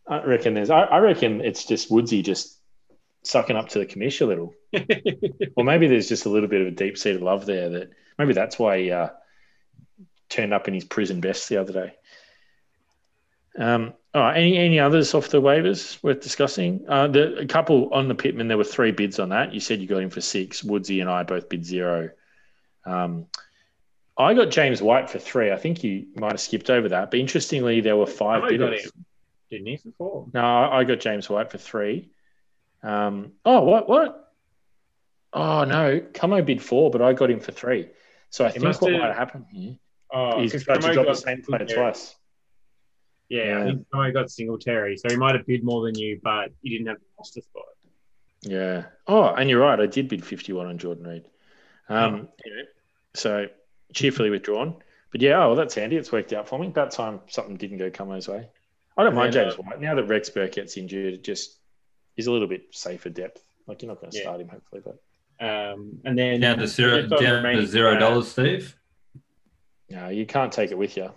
I 0.08 0.24
reckon 0.24 0.54
there's. 0.54 0.70
I, 0.70 0.82
I 0.82 1.00
reckon 1.00 1.42
it's 1.42 1.66
just 1.66 1.92
Woodsy 1.92 2.22
just 2.22 2.58
sucking 3.24 3.56
up 3.56 3.70
to 3.70 3.80
the 3.80 3.86
commish 3.86 4.22
a 4.22 4.26
little. 4.26 4.54
or 5.56 5.64
maybe 5.64 5.88
there's 5.88 6.10
just 6.10 6.26
a 6.26 6.30
little 6.30 6.50
bit 6.50 6.62
of 6.62 6.68
a 6.68 6.72
deep 6.72 6.98
seated 6.98 7.22
love 7.22 7.46
there 7.46 7.70
that 7.70 7.92
maybe 8.18 8.34
that's 8.34 8.58
why 8.58 8.80
he 8.80 8.92
uh, 8.92 9.10
turned 10.30 10.54
up 10.54 10.68
in 10.68 10.74
his 10.74 10.86
prison 10.86 11.22
best 11.22 11.50
the 11.50 11.58
other 11.58 11.74
day. 11.74 11.94
Um, 13.58 13.94
all 14.14 14.22
right, 14.22 14.38
any 14.38 14.58
any 14.58 14.80
others 14.80 15.14
off 15.14 15.30
the 15.30 15.42
waivers 15.42 16.02
worth 16.04 16.22
discussing? 16.22 16.86
Uh, 16.88 17.08
the 17.08 17.38
a 17.40 17.46
couple 17.46 17.94
on 17.94 18.08
the 18.08 18.16
Pittman, 18.16 18.48
there 18.48 18.58
were 18.58 18.64
three 18.64 18.92
bids 18.92 19.20
on 19.20 19.30
that. 19.30 19.54
You 19.54 19.60
said 19.60 19.80
you 19.80 19.88
got 19.88 20.02
him 20.02 20.10
for 20.10 20.22
six. 20.22 20.64
Woodsy 20.64 21.02
and 21.02 21.10
I 21.10 21.24
both 21.24 21.50
bid 21.50 21.66
zero. 21.66 22.10
Um, 22.86 23.28
I 24.18 24.34
got 24.34 24.50
James 24.50 24.82
White 24.82 25.10
for 25.10 25.20
three. 25.20 25.52
I 25.52 25.58
think 25.58 25.84
you 25.84 26.08
might 26.16 26.32
have 26.32 26.42
skipped 26.42 26.70
over 26.70 26.90
that, 26.90 27.12
but 27.12 27.20
interestingly, 27.20 27.82
there 27.82 27.96
were 27.96 28.06
five 28.06 28.48
bidders. 28.50 28.92
Didn't 29.52 29.68
he 29.68 29.78
for 29.78 29.92
four? 29.98 30.28
No, 30.34 30.44
I 30.44 30.84
got 30.86 31.00
James 31.02 31.30
White 31.30 31.52
for 31.52 31.58
three. 31.58 32.10
Um, 32.82 33.34
oh, 33.46 33.62
what? 33.62 33.88
What? 33.88 34.34
Oh, 35.34 35.66
no. 35.66 36.02
Camo 36.14 36.42
bid 36.42 36.62
four, 36.62 36.90
but 36.90 37.02
I 37.02 37.14
got 37.14 37.30
him 37.30 37.42
for 37.42 37.52
three. 37.52 37.90
So 38.30 38.46
I 38.46 38.50
think 38.52 38.64
must 38.64 38.82
what 38.82 38.92
have- 38.94 39.02
might 39.02 39.08
have 39.08 39.18
happened 39.18 39.46
here 39.52 39.76
Oh, 40.14 40.42
is 40.42 40.52
because 40.52 40.66
that 40.66 40.78
you 40.88 40.94
Camo 40.96 41.06
the 41.06 41.14
same 41.16 41.42
player 41.44 41.66
twice. 41.66 42.16
Yeah, 43.30 43.44
Yeah. 43.44 43.60
I 43.62 43.64
think 43.66 43.88
Camo 43.92 44.12
got 44.12 44.32
Singletary, 44.32 44.98
so 44.98 45.10
he 45.10 45.18
might 45.18 45.36
have 45.36 45.46
bid 45.46 45.64
more 45.64 45.86
than 45.86 45.96
you, 45.96 46.20
but 46.24 46.52
you 46.62 46.78
didn't 46.78 46.88
have 46.88 46.98
the 47.00 47.06
roster 47.18 47.42
spot. 47.42 47.66
Yeah. 48.42 48.86
Oh, 49.08 49.26
and 49.26 49.50
you're 49.50 49.60
right. 49.62 49.80
I 49.80 49.86
did 49.86 50.08
bid 50.08 50.26
51 50.26 50.66
on 50.66 50.78
Jordan 50.78 51.06
Reed. 51.08 51.26
Um, 51.90 52.30
anyway, 52.46 52.64
so 53.14 53.48
cheerfully 53.94 54.30
withdrawn. 54.30 54.82
But 55.12 55.22
yeah, 55.22 55.44
oh, 55.44 55.48
well, 55.48 55.56
that's 55.56 55.76
handy. 55.76 55.98
It's 55.98 56.12
worked 56.12 56.32
out 56.32 56.48
for 56.48 56.58
me. 56.58 56.68
About 56.68 56.92
time 56.92 57.20
something 57.28 57.58
didn't 57.58 57.78
go 57.80 57.90
Camo's 57.92 58.30
way. 58.30 58.50
I 59.02 59.06
don't 59.06 59.16
mind 59.16 59.34
James 59.34 59.56
White. 59.58 59.82
Now 59.82 59.96
that 59.96 60.04
Rex 60.04 60.30
Burke 60.30 60.52
gets 60.52 60.78
injured, 60.78 61.14
it 61.16 61.24
just 61.24 61.58
is 62.18 62.28
a 62.28 62.32
little 62.32 62.48
bit 62.48 62.66
safer 62.72 63.10
depth. 63.10 63.44
Like 63.68 63.82
you're 63.82 63.90
not 63.90 64.00
going 64.00 64.12
to 64.12 64.18
Yeah. 64.18 64.24
start 64.24 64.42
him, 64.42 64.50
hopefully, 64.50 64.82
but 64.86 64.98
Um, 65.44 66.00
and 66.06 66.18
then 66.18 66.40
Down 66.40 66.60
to 66.60 66.68
zero, 66.68 66.98
just 67.02 67.10
the 67.10 67.18
down 67.20 67.44
to 67.56 67.66
zero 67.66 67.96
uh, 67.96 68.00
dollars, 68.00 68.28
Steve. 68.28 68.76
no, 69.90 70.10
you 70.10 70.28
can't 70.28 70.52
take 70.54 70.70
it 70.72 70.78
with 70.78 70.96
you. 70.98 71.10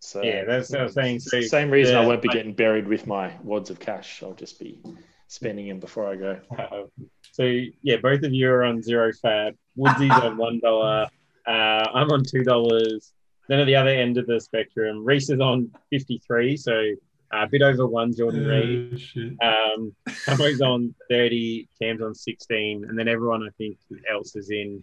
So 0.00 0.22
Yeah, 0.22 0.44
that's 0.44 0.70
what 0.70 0.80
I 0.80 0.82
was 0.84 0.94
saying. 0.94 1.20
So 1.20 1.40
Same 1.42 1.70
reason 1.70 1.96
I 1.96 2.06
won't 2.06 2.22
be 2.22 2.28
getting 2.28 2.54
buried 2.54 2.88
with 2.88 3.06
my 3.06 3.36
wads 3.42 3.68
of 3.68 3.78
cash. 3.78 4.22
I'll 4.22 4.32
just 4.32 4.58
be 4.58 4.80
spending 5.26 5.68
them 5.68 5.80
before 5.80 6.08
I 6.08 6.16
go. 6.16 6.40
Uh, 6.58 6.84
so 7.32 7.42
yeah, 7.82 7.96
both 7.98 8.22
of 8.22 8.32
you 8.32 8.50
are 8.50 8.64
on 8.64 8.80
zero 8.82 9.12
fab. 9.12 9.54
Woodsy's 9.76 10.12
on 10.12 10.36
one 10.38 10.60
dollar. 10.60 11.06
Uh, 11.46 11.88
I'm 11.94 12.10
on 12.10 12.22
two 12.24 12.44
dollars. 12.44 13.14
Then 13.48 13.60
at 13.60 13.64
the 13.64 13.74
other 13.76 13.88
end 13.88 14.18
of 14.18 14.26
the 14.26 14.38
spectrum, 14.38 15.02
Reese 15.02 15.30
is 15.30 15.40
on 15.40 15.70
fifty 15.88 16.18
three, 16.26 16.58
so 16.58 16.74
uh, 16.74 16.94
a 17.32 17.46
bit 17.46 17.62
over 17.62 17.86
one 17.86 18.14
Jordan 18.16 18.46
Reed. 18.46 18.90
Oh, 18.92 18.96
shit. 18.96 19.32
Um, 19.42 19.94
Camo's 20.24 20.60
on 20.60 20.94
thirty, 21.10 21.68
Cam's 21.80 22.02
on 22.02 22.14
sixteen, 22.14 22.84
and 22.88 22.98
then 22.98 23.08
everyone 23.08 23.42
I 23.42 23.50
think 23.58 23.76
else 24.10 24.34
is 24.36 24.50
in. 24.50 24.82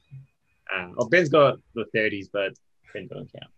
Uh, 0.73 0.89
oh, 0.97 1.07
Ben's 1.09 1.29
got 1.29 1.57
the 1.73 1.85
thirties, 1.93 2.29
but 2.31 2.53
Ben 2.93 3.07
doesn't 3.07 3.31
count. 3.33 3.51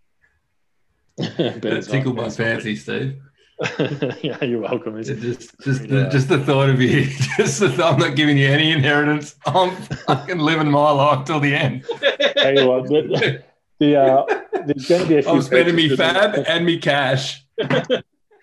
That 1.61 1.87
tickled 1.89 2.15
my 2.15 2.29
fancy, 2.29 2.75
Steve. 2.75 3.19
yeah, 4.21 4.43
you're 4.43 4.59
welcome. 4.61 4.97
It 4.99 5.09
It's- 5.09 5.19
just, 5.37 5.59
just, 5.61 5.81
Yeah. 5.81 6.03
the, 6.03 6.09
just 6.09 6.29
the 6.29 6.37
thought 6.37 6.69
of 6.69 6.79
you. 6.79 7.05
Just 7.37 7.59
the, 7.59 7.83
I'm 7.83 7.97
not 7.97 8.15
giving 8.15 8.37
you 8.37 8.47
any 8.47 8.71
inheritance. 8.71 9.35
I'm 9.47 9.75
fucking 9.75 10.37
living 10.37 10.69
my 10.69 10.91
life 10.91 11.25
till 11.25 11.39
the 11.39 11.55
end. 11.55 11.83
Tell 12.37 12.53
you 12.53 12.67
what, 12.67 12.87
the, 12.87 13.43
the, 13.79 13.95
uh, 13.99 14.25
there's 14.65 14.87
going 14.87 15.01
to 15.01 15.07
be 15.07 15.17
a 15.17 15.21
few. 15.23 15.31
I'm 15.31 15.41
spending 15.41 15.75
me 15.75 15.95
fab 15.95 16.35
and 16.47 16.65
me 16.67 16.77
cash. 16.77 17.43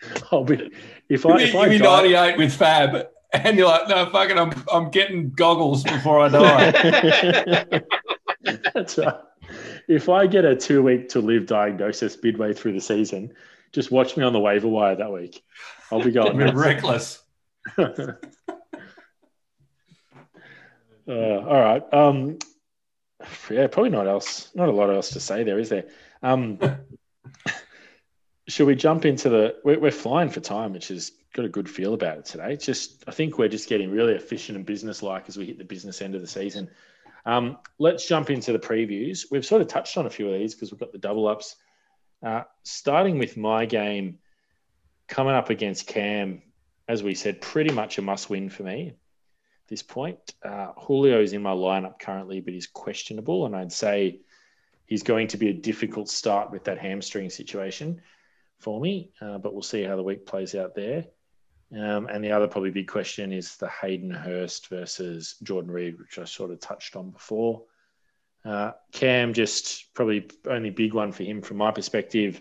I'll 0.33 0.45
be 0.45 0.71
if 1.09 1.27
I 1.27 1.37
me, 1.37 1.45
if 1.45 1.55
I 1.55 1.69
give 1.69 1.73
me 1.73 1.79
die, 1.79 2.03
98 2.03 2.39
with 2.39 2.55
fab. 2.55 3.07
And 3.33 3.59
you're 3.59 3.67
like, 3.67 3.89
no, 3.89 4.09
fucking, 4.11 4.39
I'm, 4.39 4.53
I'm 4.73 4.91
getting 4.91 5.31
goggles 5.31 5.83
before 5.83 6.21
I 6.21 6.29
die. 6.29 7.83
That's 8.75 8.97
right. 8.97 9.17
If 9.89 10.09
I 10.09 10.29
get 10.29 10.45
a 10.45 10.55
two 10.55 10.83
week 10.83 11.09
to 11.11 11.21
live 11.21 11.47
diagnosis 11.47 12.17
midway 12.23 12.53
through 12.53 12.75
the 12.75 12.81
season, 12.81 13.33
just 13.73 13.91
watch 13.91 14.17
me 14.17 14.23
on 14.23 14.33
the 14.33 14.39
waiver 14.39 14.69
wire 14.69 14.95
that 14.95 15.13
week. 15.13 15.43
I'll 15.91 16.03
be 16.03 16.11
going. 16.13 16.31
I'm 16.31 16.39
nuts. 16.39 16.55
reckless. 16.55 17.23
Uh, 21.07 21.13
all 21.13 21.61
right. 21.61 21.83
Um, 21.93 22.39
yeah, 23.51 23.67
probably 23.67 23.91
not 23.91 24.07
else. 24.07 24.51
Not 24.55 24.69
a 24.69 24.73
lot 24.73 24.91
else 24.91 25.11
to 25.11 25.21
say 25.21 25.45
there, 25.45 25.59
is 25.59 25.69
there? 25.69 25.87
Um, 26.23 26.59
should 28.49 28.67
we 28.67 28.75
jump 28.75 29.05
into 29.05 29.29
the? 29.29 29.57
We're, 29.65 29.79
we're 29.79 29.91
flying 29.91 30.31
for 30.31 30.41
time, 30.41 30.73
which 30.73 30.89
has 30.89 31.13
got 31.35 31.45
a 31.45 31.49
good 31.49 31.69
feel 31.69 31.95
about 31.95 32.19
it 32.19 32.25
today. 32.27 32.53
It's 32.53 32.67
just, 32.67 33.05
I 33.07 33.11
think 33.11 33.39
we're 33.39 33.49
just 33.49 33.69
getting 33.69 33.91
really 33.91 34.15
efficient 34.15 34.57
and 34.57 34.65
business-like 34.65 35.29
as 35.29 35.37
we 35.37 35.47
hit 35.47 35.59
the 35.59 35.65
business 35.65 36.01
end 36.01 36.15
of 36.15 36.21
the 36.21 36.27
season. 36.27 36.71
Um, 37.27 37.59
let's 37.79 38.07
jump 38.07 38.31
into 38.31 38.53
the 38.53 38.59
previews. 38.59 39.31
We've 39.31 39.45
sort 39.45 39.63
of 39.63 39.69
touched 39.69 39.97
on 39.97 40.07
a 40.07 40.11
few 40.11 40.29
of 40.29 40.39
these 40.39 40.55
because 40.55 40.71
we've 40.71 40.81
got 40.81 40.93
the 40.93 40.99
double 40.99 41.27
ups. 41.27 41.57
Uh, 42.23 42.43
starting 42.63 43.19
with 43.19 43.37
my 43.37 43.67
game, 43.67 44.19
coming 45.09 45.35
up 45.35 45.51
against 45.51 45.87
Cam, 45.87 46.43
as 46.87 47.03
we 47.03 47.15
said, 47.15 47.41
pretty 47.41 47.73
much 47.73 47.99
a 47.99 48.03
must-win 48.03 48.49
for 48.49 48.63
me 48.63 48.89
at 48.89 49.69
this 49.69 49.83
point. 49.83 50.35
Uh, 50.45 50.69
Julio's 50.87 51.33
in 51.33 51.43
my 51.43 51.53
lineup 51.53 51.99
currently, 51.99 52.41
but 52.41 52.55
he's 52.55 52.67
questionable, 52.67 53.47
and 53.47 53.57
I'd 53.57 53.73
say 53.73 54.21
he's 54.87 55.03
going 55.03 55.29
to 55.29 55.37
be 55.37 55.49
a 55.49 55.55
difficult 55.55 56.09
start 56.09 56.51
with 56.51 56.65
that 56.65 56.79
hamstring 56.79 57.31
situation 57.31 58.03
for 58.65 58.81
me. 58.81 59.11
Uh, 59.21 59.39
but 59.39 59.53
we'll 59.53 59.63
see 59.63 59.85
how 59.85 59.95
the 59.95 60.03
week 60.03 60.27
plays 60.27 60.55
out 60.55 60.75
there. 60.75 61.05
Um, 61.73 62.07
and 62.07 62.25
the 62.25 62.33
other 62.33 62.49
probably 62.49 62.71
big 62.71 62.89
question 62.89 63.33
is 63.33 63.57
the 63.57 63.69
Hayden 63.69 64.11
Hurst 64.11 64.69
versus 64.69 65.37
Jordan 65.43 65.71
Reed, 65.71 65.99
which 65.99 66.19
I 66.19 66.25
sort 66.25 66.51
of 66.51 66.61
touched 66.61 66.97
on 66.97 67.11
before. 67.11 67.65
Uh, 68.45 68.73
Cam, 68.93 69.33
just 69.33 69.93
probably 69.95 70.29
only 70.49 70.71
big 70.71 70.95
one 70.95 71.13
for 71.13 71.25
him 71.25 71.43
from 71.43 71.57
my 71.59 71.71
perspective 71.71 72.41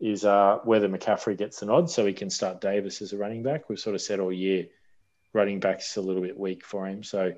is 0.00 0.24
uh, 0.24 0.58
whether 0.64 0.88
McCaffrey 0.88 1.36
gets 1.36 1.60
the 1.60 1.66
nod 1.66 1.90
so 1.90 2.04
he 2.04 2.12
can 2.12 2.30
start 2.30 2.60
Davis 2.60 3.00
as 3.00 3.12
a 3.12 3.18
running 3.18 3.42
back. 3.42 3.68
We've 3.68 3.78
sort 3.78 3.94
of 3.94 4.02
said 4.02 4.20
all 4.20 4.32
year 4.32 4.66
running 5.32 5.60
back's 5.60 5.96
a 5.96 6.00
little 6.00 6.22
bit 6.22 6.38
weak 6.38 6.64
for 6.64 6.86
him. 6.86 7.02
So, 7.02 7.34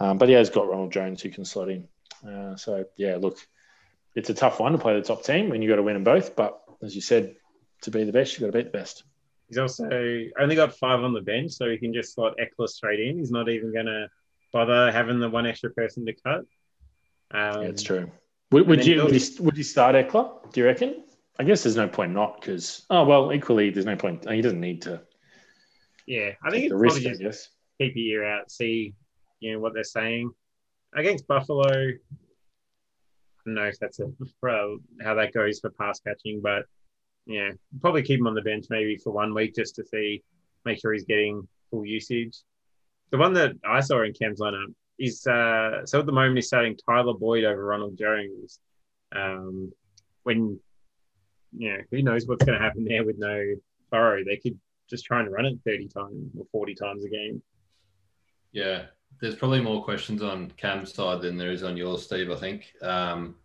um, 0.00 0.18
but 0.18 0.28
he 0.28 0.34
has 0.34 0.50
got 0.50 0.68
Ronald 0.68 0.92
Jones 0.92 1.22
who 1.22 1.30
can 1.30 1.44
slot 1.44 1.70
in. 1.70 1.88
Uh, 2.26 2.56
so, 2.56 2.84
yeah, 2.96 3.16
look, 3.16 3.38
it's 4.14 4.30
a 4.30 4.34
tough 4.34 4.60
one 4.60 4.72
to 4.72 4.78
play 4.78 4.94
the 4.94 5.02
top 5.02 5.24
team 5.24 5.48
when 5.48 5.62
you've 5.62 5.70
got 5.70 5.76
to 5.76 5.82
win 5.82 5.94
them 5.94 6.04
both. 6.04 6.34
But 6.34 6.60
as 6.82 6.94
you 6.94 7.02
said, 7.02 7.36
to 7.82 7.90
be 7.90 8.04
the 8.04 8.12
best, 8.12 8.32
you've 8.32 8.40
got 8.40 8.58
to 8.58 8.64
beat 8.64 8.72
the 8.72 8.78
best. 8.78 9.04
He's 9.48 9.58
also 9.58 9.84
only 10.40 10.56
got 10.56 10.74
five 10.76 11.00
on 11.00 11.12
the 11.12 11.20
bench, 11.20 11.52
so 11.52 11.68
he 11.68 11.76
can 11.76 11.92
just 11.92 12.14
slot 12.14 12.34
Ekeler 12.38 12.68
straight 12.68 13.00
in. 13.00 13.18
He's 13.18 13.30
not 13.30 13.48
even 13.48 13.72
going 13.72 13.86
to 13.86 14.08
bother 14.52 14.90
having 14.90 15.20
the 15.20 15.28
one 15.28 15.46
extra 15.46 15.70
person 15.70 16.06
to 16.06 16.14
cut. 16.14 16.40
Um, 17.32 17.62
Yeah, 17.62 17.68
it's 17.68 17.82
true. 17.82 18.10
Would, 18.50 18.66
would 18.66 18.86
you 18.86 19.04
would 19.04 19.14
you, 19.14 19.42
would 19.44 19.56
you 19.56 19.64
start 19.64 19.94
Ekeler? 19.94 20.52
Do 20.52 20.60
you 20.60 20.66
reckon? 20.66 21.04
I 21.38 21.44
guess 21.44 21.62
there's 21.62 21.76
no 21.76 21.88
point 21.88 22.12
not 22.12 22.40
because 22.40 22.84
oh 22.90 23.04
well, 23.04 23.32
equally 23.32 23.70
there's 23.70 23.86
no 23.86 23.96
point. 23.96 24.28
He 24.30 24.42
doesn't 24.42 24.60
need 24.60 24.82
to 24.82 25.02
Yeah, 26.06 26.32
I 26.44 26.50
think 26.50 26.64
it's 26.64 26.72
the 26.72 26.78
probably 26.78 27.08
risk. 27.08 27.20
I 27.20 27.24
just 27.24 27.48
keep 27.80 27.92
your 27.96 28.22
ear 28.22 28.28
out, 28.28 28.50
see 28.50 28.94
you 29.40 29.52
know 29.52 29.58
what 29.58 29.74
they're 29.74 29.84
saying 29.84 30.30
against 30.94 31.26
Buffalo. 31.26 31.66
I 31.66 31.98
don't 33.46 33.54
know 33.54 33.64
if 33.64 33.78
that's 33.78 33.98
a 33.98 34.10
how 35.02 35.14
that 35.14 35.32
goes 35.34 35.60
for 35.60 35.70
pass 35.70 36.00
catching, 36.00 36.40
but 36.40 36.64
yeah, 37.26 37.50
probably 37.80 38.02
keep 38.02 38.20
him 38.20 38.26
on 38.26 38.34
the 38.34 38.42
bench 38.42 38.66
maybe 38.70 38.96
for 38.96 39.12
one 39.12 39.34
week 39.34 39.54
just 39.54 39.76
to 39.76 39.84
see, 39.84 40.22
make 40.64 40.80
sure 40.80 40.92
he's 40.92 41.04
getting 41.04 41.46
full 41.70 41.86
usage. 41.86 42.38
The 43.10 43.18
one 43.18 43.32
that 43.34 43.52
I 43.64 43.80
saw 43.80 44.02
in 44.02 44.12
Cam's 44.12 44.40
lineup 44.40 44.72
is 44.98 45.26
uh, 45.26 45.84
so 45.84 46.00
at 46.00 46.06
the 46.06 46.12
moment 46.12 46.36
he's 46.36 46.46
starting 46.46 46.76
Tyler 46.76 47.14
Boyd 47.14 47.44
over 47.44 47.64
Ronald 47.64 47.98
Jones. 47.98 48.58
Um, 49.14 49.72
when 50.22 50.58
you 51.56 51.72
know 51.72 51.78
who 51.90 52.02
knows 52.02 52.26
what's 52.26 52.44
going 52.44 52.58
to 52.58 52.64
happen 52.64 52.84
there 52.84 53.04
with 53.04 53.18
no 53.18 53.54
Burrow, 53.90 54.24
they 54.24 54.36
could 54.36 54.58
just 54.88 55.04
try 55.04 55.20
and 55.20 55.30
run 55.30 55.46
it 55.46 55.58
thirty 55.64 55.88
times 55.88 56.30
or 56.38 56.46
forty 56.50 56.74
times 56.74 57.04
a 57.04 57.08
game. 57.08 57.42
Yeah, 58.52 58.84
there's 59.20 59.34
probably 59.34 59.60
more 59.60 59.84
questions 59.84 60.22
on 60.22 60.50
Cam's 60.56 60.94
side 60.94 61.20
than 61.20 61.36
there 61.36 61.52
is 61.52 61.62
on 61.62 61.76
yours, 61.76 62.04
Steve. 62.04 62.30
I 62.30 62.36
think. 62.36 62.72
Um, 62.82 63.36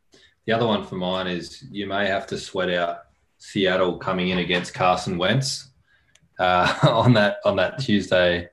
the 0.46 0.54
other 0.54 0.66
one 0.66 0.86
for 0.86 0.96
mine 0.96 1.28
is 1.28 1.66
you 1.70 1.88
may 1.88 2.08
have 2.08 2.26
to 2.28 2.38
sweat 2.38 2.70
out 2.70 3.07
Seattle 3.38 3.98
coming 3.98 4.30
in 4.30 4.40
against 4.40 4.74
Carson 4.74 5.18
Wentz 5.18 5.70
uh, 6.40 6.74
on 6.84 7.14
that 7.14 7.38
on 7.46 7.56
that 7.58 7.80
Tuesday, 7.80 8.50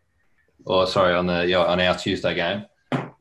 or 0.65 0.87
sorry, 0.87 1.15
on 1.15 1.27
the 1.27 1.47
yeah, 1.47 1.59
on 1.59 1.81
our 1.81 1.97
Tuesday 1.97 2.35
game. 2.35 2.65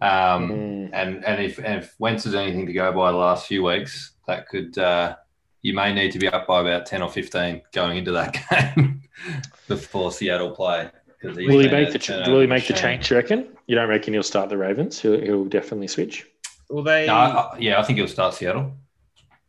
Um, 0.02 0.50
Mm. 0.50 0.90
and 0.94 1.26
and 1.26 1.42
if 1.44 1.58
and 1.60 1.84
if 1.84 1.96
Wentz 2.00 2.26
is 2.26 2.36
anything 2.36 2.66
to 2.66 2.74
go 2.74 2.92
by 2.92 3.12
the 3.12 3.18
last 3.18 3.48
few 3.48 3.64
weeks, 3.64 4.12
that 4.28 4.48
could 4.50 4.78
uh, 4.78 5.16
you 5.62 5.74
may 5.74 5.94
need 5.94 6.12
to 6.12 6.20
be 6.20 6.28
up 6.28 6.46
by 6.48 6.60
about 6.62 6.86
ten 6.86 7.02
or 7.02 7.10
fifteen 7.10 7.62
going 7.72 7.98
into 7.98 8.12
that 8.12 8.36
game 8.76 9.02
before 9.68 10.12
Seattle 10.12 10.52
play. 10.52 10.90
'cause 11.22 11.38
he's 11.38 11.48
Will 11.48 11.60
he 11.60 11.70
make 11.70 11.94
the 11.94 12.00
ch- 12.00 12.10
Will 12.28 12.42
he 12.42 12.48
make 12.48 12.68
the 12.68 12.74
change? 12.74 13.08
do 13.08 13.16
You 13.16 13.22
reckon? 13.22 13.48
You 13.68 13.76
don't 13.76 13.88
reckon 13.88 14.14
he'll 14.14 14.24
start 14.24 14.50
the 14.50 14.58
Ravens? 14.58 15.00
He'll, 15.00 15.22
he'll 15.22 15.46
definitely 15.46 15.88
switch. 15.88 16.28
Will 16.70 16.84
they 16.84 17.08
No, 17.08 17.14
I, 17.14 17.28
I- 17.30 17.58
yeah, 17.60 17.80
I 17.80 17.84
think 17.84 17.98
he'll 17.98 18.10
start 18.10 18.34
Seattle. 18.34 18.74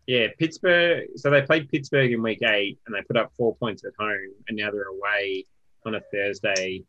Yeah 0.07 0.29
Pittsburgh. 0.39 1.09
So 1.17 1.31
they 1.31 1.43
played 1.43 1.69
Pittsburgh 1.71 2.13
in 2.13 2.23
week 2.23 2.43
eight, 2.43 2.79
and 2.87 2.95
they 2.95 3.03
put 3.03 3.17
up 3.17 3.33
four 3.37 3.57
points 3.57 3.85
at 3.85 3.93
home, 3.99 4.33
and 4.49 4.57
now 4.57 4.71
they're 4.71 4.89
away 4.89 5.47
on 5.87 5.95
a 5.95 6.01
Thursday. 6.13 6.83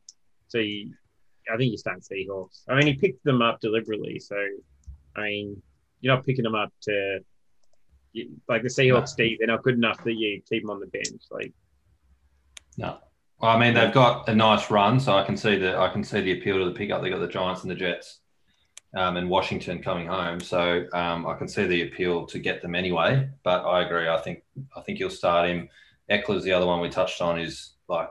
So 0.48 0.60
you, 0.60 0.94
I 1.52 1.58
think 1.58 1.72
you 1.72 1.78
start 1.78 2.02
Seahawks. 2.02 2.64
I 2.70 2.76
mean, 2.76 2.88
he 2.88 2.94
picked 2.94 3.24
them 3.24 3.42
up 3.42 3.60
deliberately, 3.62 4.20
so 4.20 4.38
I 5.16 5.22
mean, 5.22 5.62
you're 6.02 6.16
not 6.16 6.26
picking 6.26 6.44
them 6.44 6.56
up 6.56 6.72
to 6.84 7.20
like 8.48 8.64
the 8.64 8.70
Seahawks. 8.70 9.18
No. 9.18 9.36
They're 9.38 9.48
not 9.48 9.64
good 9.64 9.76
enough 9.76 10.04
that 10.04 10.14
you 10.14 10.42
keep 10.50 10.64
them 10.64 10.72
on 10.72 10.80
the 10.80 10.88
bench. 10.88 11.24
Like, 11.32 11.54
no. 12.78 12.98
Well, 13.40 13.52
I 13.52 13.60
mean, 13.60 13.74
they've 13.74 13.94
got 13.94 14.30
a 14.30 14.36
nice 14.36 14.72
run, 14.72 15.00
so 15.00 15.18
I 15.18 15.26
can 15.26 15.36
see 15.36 15.58
the 15.58 15.78
I 15.78 15.90
can 15.90 16.04
see 16.04 16.22
the 16.22 16.40
appeal 16.40 16.60
to 16.60 16.66
the 16.66 16.72
pickup. 16.72 17.02
They 17.02 17.10
got 17.10 17.20
the 17.20 17.28
Giants 17.28 17.64
and 17.64 17.72
the 17.72 17.76
Jets, 17.76 18.20
um, 18.96 19.18
and 19.18 19.30
Washington 19.30 19.84
coming 19.84 20.08
home, 20.08 20.40
so 20.40 20.86
um, 20.94 21.28
I 21.28 21.36
can 21.36 21.48
see 21.48 21.68
the 21.68 21.84
appeal 21.84 22.26
to 22.28 22.40
get 22.40 22.62
them 22.62 22.76
anyway. 22.76 23.30
But 23.44 23.66
I 23.66 23.84
agree. 23.84 24.08
I 24.08 24.18
think 24.18 24.44
I 24.76 24.82
think 24.82 25.00
you'll 25.00 25.10
start 25.10 25.50
him. 25.50 25.70
Ekeler's 26.10 26.44
the 26.44 26.54
other 26.54 26.66
one 26.66 26.80
we 26.80 26.90
touched 26.90 27.22
on. 27.22 27.40
Is 27.40 27.74
like, 27.90 28.10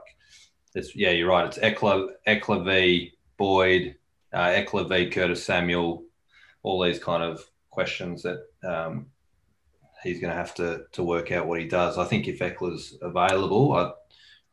it's 0.75 0.95
yeah, 0.95 1.09
you're 1.09 1.29
right. 1.29 1.47
It's 1.47 1.57
Ekeler, 1.57 2.09
Ekeler 2.27 2.63
v 2.63 3.13
Boyd, 3.37 3.95
uh, 4.31 4.49
Ekeler 4.49 4.87
v 4.87 5.09
Curtis 5.09 5.43
Samuel, 5.43 6.03
all 6.61 6.83
these 6.83 6.99
kind 6.99 7.23
of 7.23 7.43
questions 7.71 8.23
that 8.23 8.45
um, 8.63 9.07
he's 10.03 10.21
going 10.21 10.31
to 10.31 10.37
have 10.37 10.53
to 10.55 10.85
to 10.91 11.03
work 11.03 11.31
out 11.31 11.47
what 11.47 11.59
he 11.59 11.67
does. 11.67 11.97
I 11.97 12.05
think 12.05 12.27
if 12.27 12.39
Ekeler's 12.39 12.95
available, 13.01 13.73
I, 13.73 13.91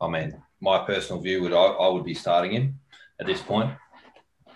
I 0.03 0.09
mean, 0.09 0.41
my 0.61 0.83
personal 0.83 1.21
view 1.21 1.43
would 1.43 1.53
I, 1.53 1.63
I 1.63 1.89
would 1.89 2.05
be 2.05 2.15
starting 2.15 2.53
him 2.53 2.79
at 3.19 3.27
this 3.27 3.41
point. 3.41 3.71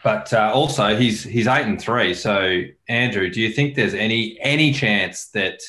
But 0.04 0.32
uh, 0.34 0.52
also, 0.54 0.96
he's 0.96 1.24
he's 1.24 1.48
eight 1.48 1.66
and 1.66 1.82
three. 1.82 2.14
So, 2.14 2.64
Andrew, 2.88 3.30
do 3.30 3.42
you 3.42 3.52
think 3.52 3.76
there's 3.76 3.94
any 3.94 4.38
any 4.42 4.72
chance 4.72 5.30
that 5.30 5.62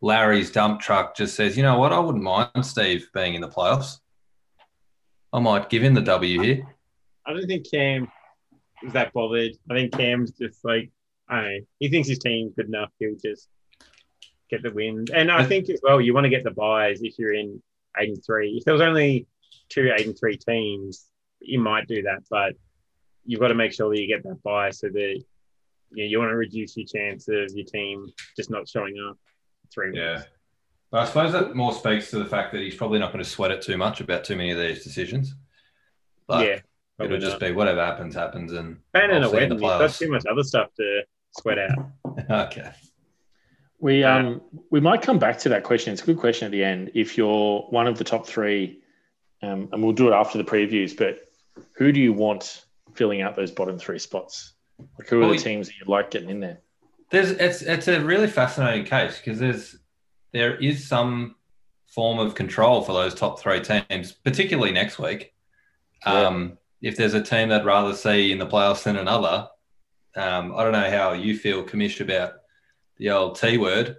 Larry's 0.00 0.50
dump 0.50 0.80
truck 0.80 1.16
just 1.16 1.34
says, 1.34 1.56
you 1.56 1.62
know 1.62 1.78
what, 1.78 1.92
I 1.92 1.98
wouldn't 1.98 2.24
mind 2.24 2.64
Steve 2.64 3.08
being 3.12 3.34
in 3.34 3.40
the 3.40 3.48
playoffs. 3.48 3.98
I 5.32 5.40
might 5.40 5.68
give 5.68 5.82
him 5.82 5.94
the 5.94 6.00
W 6.00 6.40
here. 6.40 6.66
I 7.26 7.32
don't 7.32 7.46
think 7.46 7.70
Cam 7.70 8.10
is 8.82 8.92
that 8.94 9.12
bothered. 9.12 9.52
I 9.70 9.74
think 9.74 9.92
Cam's 9.92 10.32
just 10.32 10.64
like, 10.64 10.90
I 11.28 11.36
don't 11.36 11.44
know, 11.44 11.58
he 11.78 11.88
thinks 11.88 12.08
his 12.08 12.18
team's 12.18 12.54
good 12.54 12.66
enough. 12.66 12.90
He'll 12.98 13.14
just 13.22 13.48
get 14.48 14.62
the 14.62 14.72
win. 14.72 15.04
And 15.14 15.30
I 15.30 15.44
think 15.44 15.68
as 15.68 15.80
well, 15.82 16.00
you 16.00 16.14
want 16.14 16.24
to 16.24 16.30
get 16.30 16.44
the 16.44 16.50
buys 16.50 17.02
if 17.02 17.18
you're 17.18 17.34
in 17.34 17.62
eight 17.98 18.08
and 18.08 18.24
three. 18.24 18.56
If 18.56 18.64
there 18.64 18.74
was 18.74 18.80
only 18.80 19.26
two 19.68 19.92
eight 19.94 20.06
and 20.06 20.18
three 20.18 20.36
teams, 20.36 21.06
you 21.40 21.60
might 21.60 21.86
do 21.86 22.02
that, 22.02 22.22
but 22.30 22.54
you've 23.24 23.40
got 23.40 23.48
to 23.48 23.54
make 23.54 23.72
sure 23.72 23.90
that 23.90 24.00
you 24.00 24.06
get 24.06 24.22
that 24.24 24.42
buy 24.42 24.70
so 24.70 24.88
that 24.88 25.22
you, 25.92 26.04
know, 26.04 26.04
you 26.04 26.18
want 26.18 26.30
to 26.30 26.36
reduce 26.36 26.76
your 26.76 26.86
chance 26.86 27.28
of 27.28 27.50
your 27.54 27.66
team 27.66 28.06
just 28.36 28.50
not 28.50 28.68
showing 28.68 28.94
up 29.08 29.16
three 29.72 29.96
yeah. 29.96 30.16
weeks. 30.16 30.28
But 30.90 31.02
I 31.02 31.04
suppose 31.04 31.32
that 31.32 31.54
more 31.54 31.72
speaks 31.72 32.10
to 32.10 32.18
the 32.18 32.24
fact 32.24 32.52
that 32.52 32.60
he's 32.62 32.74
probably 32.74 32.98
not 32.98 33.12
going 33.12 33.22
to 33.22 33.30
sweat 33.30 33.52
it 33.52 33.62
too 33.62 33.76
much 33.76 34.00
about 34.00 34.24
too 34.24 34.36
many 34.36 34.50
of 34.50 34.58
these 34.58 34.82
decisions. 34.82 35.34
But 36.26 36.46
yeah, 36.46 36.58
it'll 36.98 37.18
just 37.18 37.34
not. 37.34 37.40
be 37.40 37.52
whatever 37.52 37.84
happens, 37.84 38.14
happens. 38.14 38.52
And 38.52 38.78
and 38.94 39.24
a 39.24 39.30
wedding, 39.30 39.56
got 39.58 39.90
too 39.92 40.10
much 40.10 40.24
other 40.26 40.42
stuff 40.42 40.74
to 40.78 41.02
sweat 41.38 41.58
out. 41.58 41.90
okay. 42.30 42.72
We 43.78 44.02
um 44.02 44.42
we 44.70 44.80
might 44.80 45.02
come 45.02 45.18
back 45.18 45.38
to 45.40 45.48
that 45.50 45.62
question. 45.62 45.92
It's 45.92 46.02
a 46.02 46.06
good 46.06 46.18
question 46.18 46.46
at 46.46 46.52
the 46.52 46.64
end. 46.64 46.90
If 46.94 47.16
you're 47.16 47.60
one 47.70 47.86
of 47.86 47.96
the 47.96 48.04
top 48.04 48.26
three, 48.26 48.82
um, 49.42 49.68
and 49.72 49.82
we'll 49.82 49.92
do 49.92 50.08
it 50.08 50.12
after 50.12 50.38
the 50.38 50.44
previews. 50.44 50.96
But 50.96 51.20
who 51.76 51.92
do 51.92 52.00
you 52.00 52.12
want 52.12 52.64
filling 52.94 53.22
out 53.22 53.36
those 53.36 53.50
bottom 53.50 53.78
three 53.78 53.98
spots? 53.98 54.54
Like 54.98 55.08
who 55.08 55.18
are 55.18 55.20
well, 55.20 55.30
the 55.30 55.38
teams 55.38 55.68
that 55.68 55.74
you 55.76 55.84
like 55.86 56.10
getting 56.10 56.30
in 56.30 56.40
there? 56.40 56.60
There's 57.10 57.30
it's 57.32 57.62
it's 57.62 57.88
a 57.88 58.00
really 58.00 58.28
fascinating 58.28 58.84
case 58.84 59.18
because 59.18 59.38
there's 59.38 59.76
there 60.32 60.56
is 60.56 60.86
some 60.86 61.36
form 61.88 62.18
of 62.18 62.34
control 62.34 62.82
for 62.82 62.92
those 62.92 63.14
top 63.14 63.40
three 63.40 63.60
teams, 63.60 64.12
particularly 64.12 64.72
next 64.72 64.98
week. 64.98 65.34
Yeah. 66.06 66.12
Um, 66.12 66.58
if 66.80 66.96
there's 66.96 67.14
a 67.14 67.22
team 67.22 67.50
that 67.50 67.64
rather 67.64 67.94
see 67.94 68.32
in 68.32 68.38
the 68.38 68.46
playoffs 68.46 68.84
than 68.84 68.96
another, 68.96 69.48
um, 70.16 70.54
I 70.56 70.62
don't 70.62 70.72
know 70.72 70.90
how 70.90 71.12
you 71.12 71.36
feel, 71.36 71.64
Commish, 71.64 72.00
about 72.00 72.34
the 72.96 73.10
old 73.10 73.38
T 73.38 73.58
word 73.58 73.96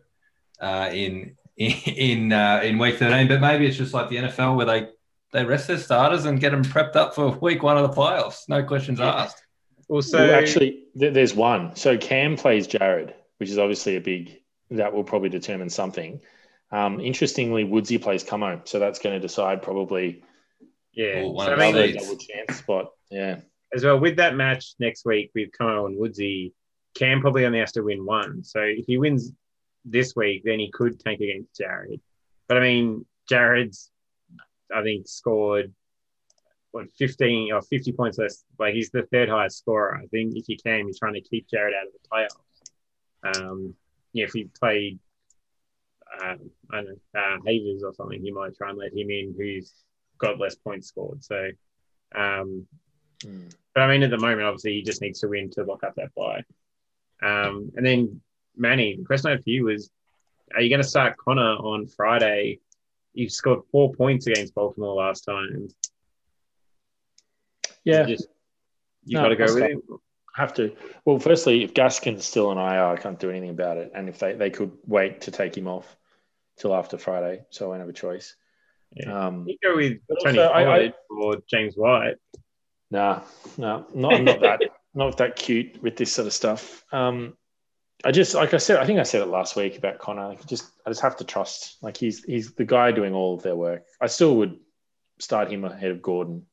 uh, 0.59 0.89
in 0.91 1.35
in 1.57 2.31
uh, 2.31 2.61
in 2.63 2.77
week 2.77 2.97
13, 2.97 3.27
but 3.27 3.41
maybe 3.41 3.67
it's 3.67 3.77
just 3.77 3.93
like 3.93 4.09
the 4.09 4.17
NFL 4.17 4.55
where 4.55 4.65
they 4.65 4.89
they 5.31 5.45
rest 5.45 5.67
their 5.67 5.77
starters 5.77 6.25
and 6.25 6.39
get 6.39 6.51
them 6.51 6.63
prepped 6.63 6.95
up 6.95 7.15
for 7.15 7.29
week 7.29 7.63
one 7.63 7.77
of 7.77 7.83
the 7.83 8.01
playoffs. 8.01 8.47
No 8.49 8.63
questions 8.63 8.99
asked. 8.99 9.43
Also, 9.87 10.19
well, 10.19 10.35
actually, 10.35 10.85
there's 10.95 11.33
one. 11.33 11.75
So 11.75 11.97
Cam 11.97 12.37
plays 12.37 12.67
Jared, 12.67 13.13
which 13.37 13.49
is 13.49 13.57
obviously 13.57 13.97
a 13.97 14.01
big 14.01 14.39
that 14.69 14.93
will 14.93 15.03
probably 15.03 15.29
determine 15.29 15.69
something. 15.69 16.21
Um, 16.71 17.01
interestingly, 17.01 17.65
Woodsy 17.65 17.97
plays 17.97 18.23
Como, 18.23 18.61
so 18.63 18.79
that's 18.79 18.99
going 18.99 19.15
to 19.15 19.19
decide 19.19 19.61
probably. 19.61 20.23
Yeah, 20.93 21.23
one 21.23 21.45
so 21.45 21.53
of 21.53 21.59
I 21.59 21.71
mean, 21.71 21.95
double 21.95 22.17
chance 22.17 22.57
spot. 22.57 22.91
Yeah. 23.09 23.39
As 23.73 23.85
well 23.85 23.99
with 23.99 24.17
that 24.17 24.35
match 24.35 24.73
next 24.79 25.05
week 25.05 25.31
with 25.33 25.49
Como 25.57 25.85
and 25.85 25.97
Woodsy, 25.97 26.53
Cam 26.95 27.21
probably 27.21 27.45
only 27.45 27.59
has 27.59 27.71
to 27.73 27.81
win 27.81 28.05
one. 28.05 28.43
So 28.43 28.59
if 28.61 28.85
he 28.85 28.97
wins 28.97 29.31
this 29.85 30.15
week, 30.15 30.43
then 30.43 30.59
he 30.59 30.71
could 30.71 30.99
tank 30.99 31.21
against 31.21 31.55
Jared. 31.57 32.01
But 32.47 32.57
I 32.57 32.61
mean, 32.61 33.05
Jared's 33.29 33.90
I 34.73 34.83
think 34.83 35.07
scored 35.07 35.73
what 36.71 36.91
15 36.97 37.53
or 37.53 37.61
50 37.61 37.91
points 37.93 38.17
less. 38.17 38.43
Like 38.57 38.73
he's 38.73 38.89
the 38.89 39.03
third 39.11 39.29
highest 39.29 39.59
scorer. 39.59 39.99
I 40.01 40.07
think 40.07 40.35
if 40.35 40.45
he 40.47 40.57
can, 40.57 40.87
he's 40.87 40.99
trying 40.99 41.13
to 41.13 41.21
keep 41.21 41.49
Jared 41.49 41.73
out 41.73 41.87
of 41.87 41.93
the 41.93 42.09
playoffs. 42.09 43.41
Um, 43.41 43.75
yeah, 44.13 44.25
if 44.25 44.33
he 44.33 44.49
played, 44.59 44.99
uh, 46.21 46.35
I 46.71 46.75
don't 46.75 46.85
know, 47.13 47.19
uh, 47.19 47.37
Havers 47.45 47.83
or 47.83 47.93
something, 47.93 48.21
he 48.21 48.31
might 48.31 48.55
try 48.55 48.69
and 48.69 48.77
let 48.77 48.93
him 48.93 49.09
in, 49.09 49.35
who's 49.37 49.73
got 50.17 50.39
less 50.39 50.55
points 50.55 50.87
scored. 50.87 51.23
So, 51.23 51.49
um, 52.15 52.67
mm. 53.19 53.53
but 53.73 53.81
I 53.81 53.87
mean, 53.87 54.03
at 54.03 54.09
the 54.09 54.17
moment, 54.17 54.43
obviously, 54.43 54.73
he 54.73 54.81
just 54.81 55.01
needs 55.01 55.19
to 55.19 55.27
win 55.27 55.49
to 55.51 55.63
lock 55.63 55.83
up 55.83 55.95
that 55.95 56.13
buy. 56.15 56.43
Um, 57.21 57.71
and 57.75 57.85
then 57.85 58.21
Manny, 58.57 58.97
the 58.97 59.05
question 59.05 59.27
I 59.27 59.31
had 59.31 59.43
for 59.43 59.49
you 59.49 59.65
was, 59.65 59.89
are 60.53 60.61
you 60.61 60.69
going 60.69 60.81
to 60.81 60.87
start 60.87 61.17
Conner 61.17 61.55
on 61.55 61.87
Friday 61.87 62.59
you 63.13 63.29
scored 63.29 63.61
four 63.71 63.93
points 63.93 64.27
against 64.27 64.55
Baltimore 64.55 64.95
last 64.95 65.21
time. 65.21 65.67
Yeah, 67.83 68.07
you, 68.07 68.17
you 69.03 69.17
no, 69.17 69.23
got 69.23 69.29
to 69.29 69.35
go 69.35 69.53
with 69.53 69.63
him. 69.63 69.81
Have 70.35 70.53
to. 70.55 70.75
Well, 71.03 71.19
firstly, 71.19 71.63
if 71.63 71.73
Gaskin's 71.73 72.25
still 72.25 72.47
on 72.47 72.57
IR, 72.57 72.85
I 72.85 72.97
can't 72.97 73.19
do 73.19 73.29
anything 73.29 73.49
about 73.49 73.77
it. 73.77 73.91
And 73.93 74.07
if 74.07 74.19
they, 74.19 74.33
they 74.33 74.49
could 74.49 74.71
wait 74.85 75.21
to 75.21 75.31
take 75.31 75.57
him 75.57 75.67
off 75.67 75.97
till 76.57 76.73
after 76.73 76.97
Friday, 76.97 77.43
so 77.49 77.65
I 77.65 77.69
won't 77.69 77.79
have 77.81 77.89
a 77.89 77.93
choice. 77.93 78.35
Yeah. 78.93 79.27
Um, 79.27 79.45
you 79.47 79.57
go 79.63 79.75
with 79.75 79.99
Tony 80.23 80.39
also, 80.39 80.53
I, 80.53 80.77
I, 80.77 80.93
or 81.09 81.37
James 81.49 81.75
White. 81.75 82.15
Nah, 82.91 83.21
no, 83.57 83.85
not, 83.93 84.13
I'm 84.13 84.25
not 84.25 84.41
that 84.41 84.61
not 84.93 85.17
that 85.17 85.37
cute 85.37 85.81
with 85.81 85.95
this 85.95 86.11
sort 86.11 86.27
of 86.27 86.33
stuff. 86.33 86.83
Um, 86.91 87.37
I 88.03 88.11
just 88.11 88.33
like 88.33 88.53
I 88.53 88.57
said, 88.57 88.77
I 88.77 88.85
think 88.85 88.99
I 88.99 89.03
said 89.03 89.21
it 89.21 89.27
last 89.27 89.55
week 89.55 89.77
about 89.77 89.99
Conner. 89.99 90.27
Like 90.27 90.45
just 90.47 90.65
I 90.85 90.89
just 90.89 91.01
have 91.01 91.17
to 91.17 91.23
trust. 91.23 91.77
Like 91.81 91.97
he's 91.97 92.23
he's 92.23 92.53
the 92.53 92.65
guy 92.65 92.91
doing 92.91 93.13
all 93.13 93.35
of 93.35 93.43
their 93.43 93.55
work. 93.55 93.83
I 93.99 94.07
still 94.07 94.37
would 94.37 94.59
start 95.19 95.51
him 95.51 95.63
ahead 95.63 95.91
of 95.91 96.01
Gordon. 96.01 96.45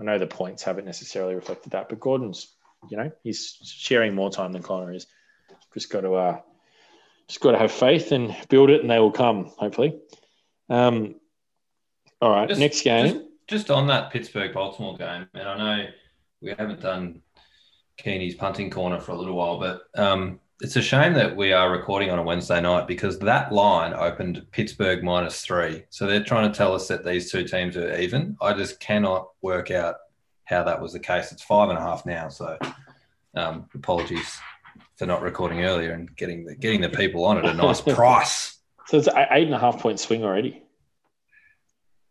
I 0.00 0.04
know 0.04 0.18
the 0.18 0.26
points 0.26 0.62
haven't 0.64 0.86
necessarily 0.86 1.34
reflected 1.34 1.72
that, 1.72 1.88
but 1.88 2.00
Gordon's, 2.00 2.52
you 2.90 2.96
know, 2.96 3.12
he's 3.22 3.56
sharing 3.62 4.14
more 4.14 4.30
time 4.30 4.52
than 4.52 4.62
Conner 4.62 4.92
is. 4.92 5.06
Just 5.72 5.90
got 5.90 6.00
to 6.00 6.14
uh 6.14 6.40
just 7.28 7.40
got 7.40 7.52
to 7.52 7.58
have 7.58 7.72
faith 7.72 8.12
and 8.12 8.34
build 8.48 8.70
it 8.70 8.80
and 8.80 8.90
they 8.90 8.98
will 8.98 9.12
come, 9.12 9.46
hopefully. 9.56 9.98
Um 10.68 11.16
all 12.20 12.30
right, 12.30 12.48
just, 12.48 12.60
next 12.60 12.82
game. 12.82 13.06
Just, 13.06 13.26
just 13.46 13.70
on 13.70 13.86
that 13.88 14.10
Pittsburgh 14.10 14.52
Baltimore 14.54 14.96
game, 14.96 15.28
and 15.34 15.48
I 15.48 15.58
know 15.58 15.86
we 16.40 16.54
haven't 16.58 16.80
done 16.80 17.22
Keeney's 17.96 18.34
punting 18.34 18.70
corner 18.70 18.98
for 18.98 19.12
a 19.12 19.16
little 19.16 19.36
while, 19.36 19.60
but 19.60 19.82
um 19.96 20.40
it's 20.60 20.76
a 20.76 20.82
shame 20.82 21.14
that 21.14 21.36
we 21.36 21.52
are 21.52 21.70
recording 21.70 22.10
on 22.10 22.18
a 22.18 22.22
Wednesday 22.22 22.60
night 22.60 22.86
because 22.86 23.18
that 23.18 23.52
line 23.52 23.92
opened 23.92 24.46
Pittsburgh 24.52 25.02
minus 25.02 25.40
three. 25.40 25.84
So 25.90 26.06
they're 26.06 26.22
trying 26.22 26.50
to 26.50 26.56
tell 26.56 26.74
us 26.74 26.88
that 26.88 27.04
these 27.04 27.30
two 27.30 27.44
teams 27.44 27.76
are 27.76 27.96
even. 27.98 28.36
I 28.40 28.54
just 28.54 28.78
cannot 28.78 29.28
work 29.42 29.70
out 29.70 29.96
how 30.44 30.62
that 30.64 30.80
was 30.80 30.92
the 30.92 31.00
case. 31.00 31.32
It's 31.32 31.42
five 31.42 31.70
and 31.70 31.78
a 31.78 31.82
half 31.82 32.06
now. 32.06 32.28
So 32.28 32.56
um, 33.34 33.68
apologies 33.74 34.38
for 34.96 35.06
not 35.06 35.22
recording 35.22 35.64
earlier 35.64 35.92
and 35.92 36.14
getting 36.16 36.44
the 36.44 36.54
getting 36.54 36.80
the 36.80 36.88
people 36.88 37.24
on 37.24 37.38
at 37.38 37.46
a 37.46 37.54
nice 37.54 37.80
price. 37.94 38.58
So 38.86 38.98
it's 38.98 39.08
an 39.08 39.26
eight 39.32 39.46
and 39.46 39.54
a 39.54 39.58
half 39.58 39.80
point 39.80 39.98
swing 39.98 40.24
already. 40.24 40.62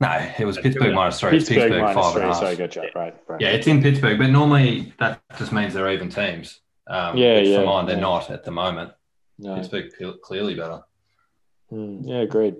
No, 0.02 0.32
it 0.38 0.44
was 0.44 0.58
Pittsburgh 0.58 0.94
minus 0.94 1.20
three. 1.20 1.32
Pittsburgh, 1.32 1.58
Pittsburgh 1.60 1.82
minus 1.82 1.96
five 1.96 2.14
three, 2.14 2.22
and 2.24 2.32
a 2.32 2.34
half. 2.34 2.44
So 2.44 2.48
I 2.48 2.56
got 2.56 2.76
you. 2.76 2.82
Right, 2.94 3.16
right. 3.28 3.42
Yeah, 3.42 3.50
it's 3.50 3.68
in 3.68 3.82
Pittsburgh, 3.82 4.18
but 4.18 4.30
normally 4.32 4.94
that 5.00 5.22
just 5.38 5.54
means 5.54 5.74
they're 5.74 5.92
even 5.92 6.10
teams. 6.10 6.60
Um, 6.88 7.18
yeah, 7.18 7.40
yeah. 7.40 7.60
For 7.60 7.66
mine, 7.66 7.86
they're 7.86 7.96
yeah. 7.96 8.02
not 8.02 8.30
at 8.30 8.44
the 8.44 8.52
moment. 8.52 8.92
No. 9.40 9.56
Pittsburgh 9.56 9.92
clearly 10.22 10.56
better. 10.56 10.82
Mm, 11.72 12.08
yeah, 12.08 12.18
agreed. 12.18 12.56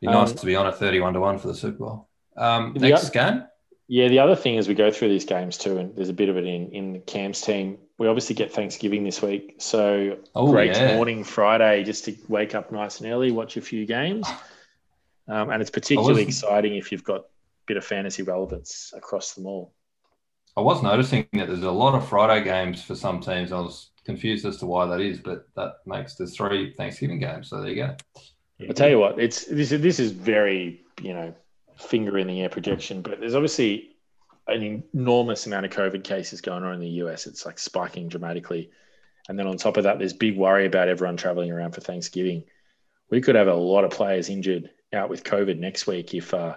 Be 0.00 0.08
nice 0.08 0.30
um, 0.30 0.36
to 0.36 0.46
be 0.46 0.56
on 0.56 0.66
at 0.66 0.76
thirty-one 0.76 1.14
to 1.14 1.20
one 1.20 1.38
for 1.38 1.48
the 1.48 1.54
Super 1.54 1.78
Bowl. 1.78 2.08
Um, 2.36 2.74
next 2.76 3.10
game. 3.10 3.44
Yeah, 3.88 4.08
the 4.08 4.20
other 4.20 4.36
thing 4.36 4.56
is 4.56 4.68
we 4.68 4.74
go 4.74 4.90
through 4.90 5.08
these 5.08 5.24
games 5.24 5.58
too, 5.58 5.78
and 5.78 5.94
there's 5.94 6.08
a 6.08 6.14
bit 6.14 6.28
of 6.28 6.36
it 6.36 6.46
in 6.46 6.70
in 6.70 7.00
Cam's 7.02 7.40
team. 7.40 7.78
We 7.98 8.08
obviously 8.08 8.34
get 8.34 8.52
Thanksgiving 8.52 9.04
this 9.04 9.22
week, 9.22 9.56
so 9.58 10.18
oh, 10.34 10.50
great 10.50 10.74
yeah. 10.74 10.96
morning 10.96 11.24
Friday 11.24 11.84
just 11.84 12.04
to 12.06 12.16
wake 12.28 12.54
up 12.54 12.72
nice 12.72 13.00
and 13.00 13.12
early, 13.12 13.30
watch 13.30 13.56
a 13.56 13.60
few 13.60 13.86
games, 13.86 14.26
um, 15.28 15.50
and 15.50 15.62
it's 15.62 15.70
particularly 15.70 16.22
exciting 16.22 16.76
if 16.76 16.90
you've 16.90 17.04
got 17.04 17.20
a 17.20 17.24
bit 17.66 17.76
of 17.76 17.84
fantasy 17.84 18.22
relevance 18.22 18.92
across 18.96 19.34
them 19.34 19.46
all. 19.46 19.72
I 20.56 20.60
was 20.60 20.82
noticing 20.82 21.26
that 21.32 21.48
there's 21.48 21.62
a 21.62 21.70
lot 21.70 21.94
of 21.94 22.06
Friday 22.06 22.44
games 22.44 22.82
for 22.82 22.94
some 22.94 23.20
teams. 23.20 23.52
I 23.52 23.60
was 23.60 23.90
confused 24.04 24.44
as 24.44 24.58
to 24.58 24.66
why 24.66 24.86
that 24.86 25.00
is, 25.00 25.18
but 25.18 25.48
that 25.56 25.76
makes 25.86 26.14
the 26.14 26.26
three 26.26 26.74
Thanksgiving 26.74 27.20
games. 27.20 27.48
So 27.48 27.60
there 27.60 27.70
you 27.70 27.76
go. 27.76 27.96
I'll 28.68 28.74
tell 28.74 28.88
you 28.88 28.98
what, 28.98 29.18
it's 29.18 29.46
this 29.46 29.72
is 29.72 29.80
this 29.80 29.98
is 29.98 30.12
very, 30.12 30.84
you 31.00 31.14
know, 31.14 31.34
finger 31.76 32.18
in 32.18 32.26
the 32.26 32.42
air 32.42 32.48
projection, 32.48 33.02
but 33.02 33.18
there's 33.18 33.34
obviously 33.34 33.96
an 34.46 34.84
enormous 34.92 35.46
amount 35.46 35.66
of 35.66 35.72
COVID 35.72 36.04
cases 36.04 36.40
going 36.40 36.64
on 36.64 36.74
in 36.74 36.80
the 36.80 36.88
US. 37.04 37.26
It's 37.26 37.46
like 37.46 37.58
spiking 37.58 38.08
dramatically. 38.08 38.70
And 39.28 39.38
then 39.38 39.46
on 39.46 39.56
top 39.56 39.76
of 39.76 39.84
that, 39.84 39.98
there's 39.98 40.12
big 40.12 40.36
worry 40.36 40.66
about 40.66 40.88
everyone 40.88 41.16
traveling 41.16 41.50
around 41.50 41.72
for 41.72 41.80
Thanksgiving. 41.80 42.44
We 43.08 43.20
could 43.20 43.36
have 43.36 43.48
a 43.48 43.54
lot 43.54 43.84
of 43.84 43.90
players 43.90 44.28
injured 44.28 44.70
out 44.92 45.08
with 45.08 45.24
COVID 45.24 45.58
next 45.58 45.86
week 45.86 46.12
if 46.12 46.34
uh, 46.34 46.56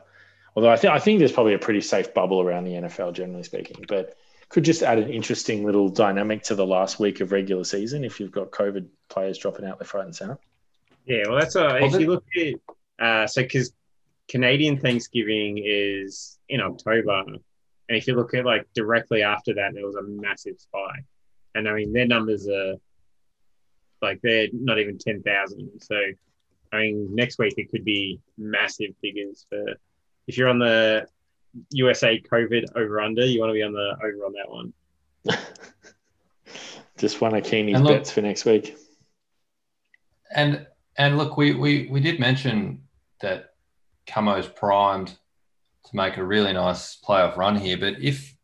although 0.56 0.70
I 0.70 0.78
think 0.78 0.94
I 0.94 1.00
think 1.00 1.20
there's 1.20 1.32
probably 1.32 1.54
a 1.54 1.60
pretty 1.60 1.82
safe 1.82 2.14
bubble 2.14 2.42
around 2.42 2.64
the 2.64 2.74
NFL 2.74 3.14
generally 3.14 3.44
speaking, 3.44 3.86
but 3.88 4.16
could 4.50 4.64
just 4.64 4.84
add 4.84 5.00
an 5.00 5.10
interesting 5.10 5.66
little 5.66 5.90
dynamic 5.90 6.44
to 6.44 6.56
the 6.56 6.66
last 6.66 7.00
week 7.00 7.20
of 7.20 7.32
regular 7.32 7.64
season 7.64 8.04
if 8.04 8.20
you've 8.20 8.32
got 8.32 8.52
COVID 8.52 8.88
players 9.10 9.38
dropping 9.38 9.66
out 9.66 9.80
left, 9.80 9.94
right, 9.94 10.06
and 10.06 10.16
center. 10.16 10.38
Yeah, 11.06 11.24
well, 11.28 11.40
that's 11.40 11.56
uh, 11.56 11.80
if 11.82 12.00
you 12.00 12.08
look 12.08 12.26
at 12.38 13.06
uh, 13.06 13.28
so 13.28 13.42
because 13.42 13.74
Canadian 14.28 14.80
Thanksgiving 14.80 15.62
is 15.64 16.40
in 16.50 16.62
October, 16.62 17.24
and 17.28 17.40
if 17.90 18.08
you 18.08 18.16
look 18.16 18.34
at 18.34 18.46
like 18.46 18.68
directly 18.74 19.24
after 19.24 19.54
that, 19.56 19.74
there 19.74 19.86
was 19.86 19.96
a 19.96 20.04
massive 20.04 20.60
spike, 20.60 21.06
and 21.54 21.68
I 21.68 21.74
mean 21.74 21.94
their 21.94 22.08
numbers 22.08 22.48
are 22.48 22.76
like 24.02 24.20
they're 24.22 24.48
not 24.54 24.80
even 24.80 24.98
ten 24.98 25.22
thousand. 25.22 25.70
So, 25.82 25.96
I 26.72 26.78
mean 26.78 27.14
next 27.14 27.38
week 27.38 27.54
it 27.58 27.70
could 27.70 27.86
be 27.86 28.20
massive 28.38 28.92
figures 29.02 29.46
for 29.50 29.64
if 30.28 30.38
you're 30.38 30.50
on 30.50 30.60
the 30.60 31.08
USA 31.72 32.22
COVID 32.22 32.76
over 32.76 33.02
under, 33.02 33.26
you 33.26 33.40
want 33.40 33.50
to 33.50 33.54
be 33.54 33.64
on 33.64 33.74
the 33.74 33.96
over 34.04 34.26
on 34.26 34.34
that 34.34 34.50
one. 34.50 34.74
Just 36.98 37.20
one 37.20 37.36
of 37.36 37.44
Keeney's 37.44 37.80
look, 37.80 37.98
bets 37.98 38.12
for 38.12 38.22
next 38.22 38.46
week. 38.46 38.78
And 40.34 40.66
and 40.98 41.18
look, 41.18 41.38
we 41.38 41.54
we 41.54 41.88
we 41.88 42.00
did 42.00 42.20
mention 42.20 42.84
that 43.22 43.52
Camo's 44.06 44.48
primed 44.48 45.08
to 45.08 45.96
make 45.96 46.18
a 46.18 46.24
really 46.24 46.54
nice 46.54 46.98
playoff 47.06 47.38
run 47.38 47.56
here, 47.56 47.78
but 47.78 48.02
if 48.02 48.36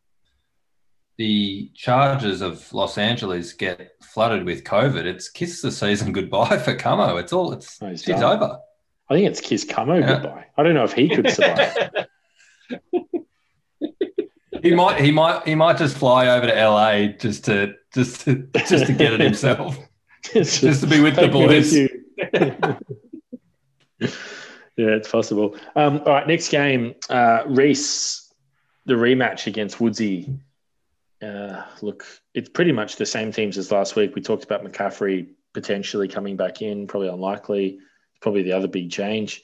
the 1.18 1.72
charges 1.76 2.42
of 2.42 2.72
Los 2.74 2.98
Angeles 2.98 3.54
get 3.54 3.92
flooded 4.02 4.46
with 4.46 4.64
COVID, 4.64 5.06
it's 5.06 5.30
kiss 5.30 5.62
the 5.62 5.72
season 5.72 6.12
goodbye 6.14 6.58
for 6.58 6.76
Camo. 6.76 7.18
It's 7.18 7.34
all 7.34 7.54
it's 7.54 7.78
oh, 7.82 7.88
it's 7.88 8.08
over. 8.10 8.60
I 9.12 9.16
think 9.16 9.28
it's 9.28 9.42
Kiss 9.42 9.66
Camo 9.66 9.98
yeah. 9.98 10.08
goodbye. 10.08 10.46
I 10.58 10.64
don't 10.64 10.74
know 10.74 10.86
if 10.86 10.94
he 10.94 11.10
could 11.10 11.30
survive. 11.30 11.76
he 14.64 14.74
might 14.74 15.02
he 15.02 15.12
might 15.12 15.46
he 15.46 15.54
might 15.54 15.78
just 15.78 15.98
fly 15.98 16.28
over 16.28 16.48
to 16.48 16.54
LA 16.54 17.08
just 17.08 17.44
to 17.46 17.76
just 17.94 18.22
to 18.22 18.48
just 18.56 18.86
to 18.86 18.94
get 18.94 19.12
it 19.12 19.20
himself. 19.20 19.78
just, 20.32 20.62
just 20.62 20.80
to 20.80 20.88
be 20.88 21.02
with 21.02 21.18
the 21.18 21.28
boys. 21.28 21.76
yeah, 21.76 21.88
it's 24.78 25.12
possible. 25.12 25.58
Um, 25.76 25.98
all 26.06 26.14
right, 26.14 26.26
next 26.26 26.48
game, 26.48 26.96
uh, 27.10 27.44
Reese, 27.48 28.34
the 28.86 28.94
rematch 28.94 29.46
against 29.46 29.82
Woodsy. 29.82 30.40
Uh, 31.22 31.64
look, 31.82 32.06
it's 32.34 32.48
pretty 32.48 32.72
much 32.72 32.96
the 32.96 33.06
same 33.06 33.34
teams 33.34 33.58
as 33.58 33.74
last 33.74 33.98
week. 33.98 34.16
We 34.16 34.22
talked 34.22 34.46
about 34.46 34.64
McCaffrey 34.64 35.28
potentially 35.52 36.08
coming 36.08 36.38
back 36.38 36.62
in, 36.62 36.88
probably 36.88 37.10
unlikely 37.10 37.80
probably 38.22 38.44
the 38.44 38.54
other 38.54 38.68
big 38.68 38.92
change. 38.92 39.44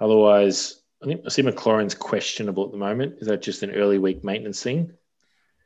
Otherwise, 0.00 0.80
I 1.02 1.06
think 1.06 1.22
I 1.26 1.28
see 1.28 1.42
McLaurin's 1.42 1.94
questionable 1.94 2.64
at 2.64 2.72
the 2.72 2.78
moment. 2.78 3.16
Is 3.20 3.28
that 3.28 3.42
just 3.42 3.62
an 3.62 3.72
early 3.72 3.98
week 3.98 4.24
maintenance 4.24 4.62
thing? 4.62 4.92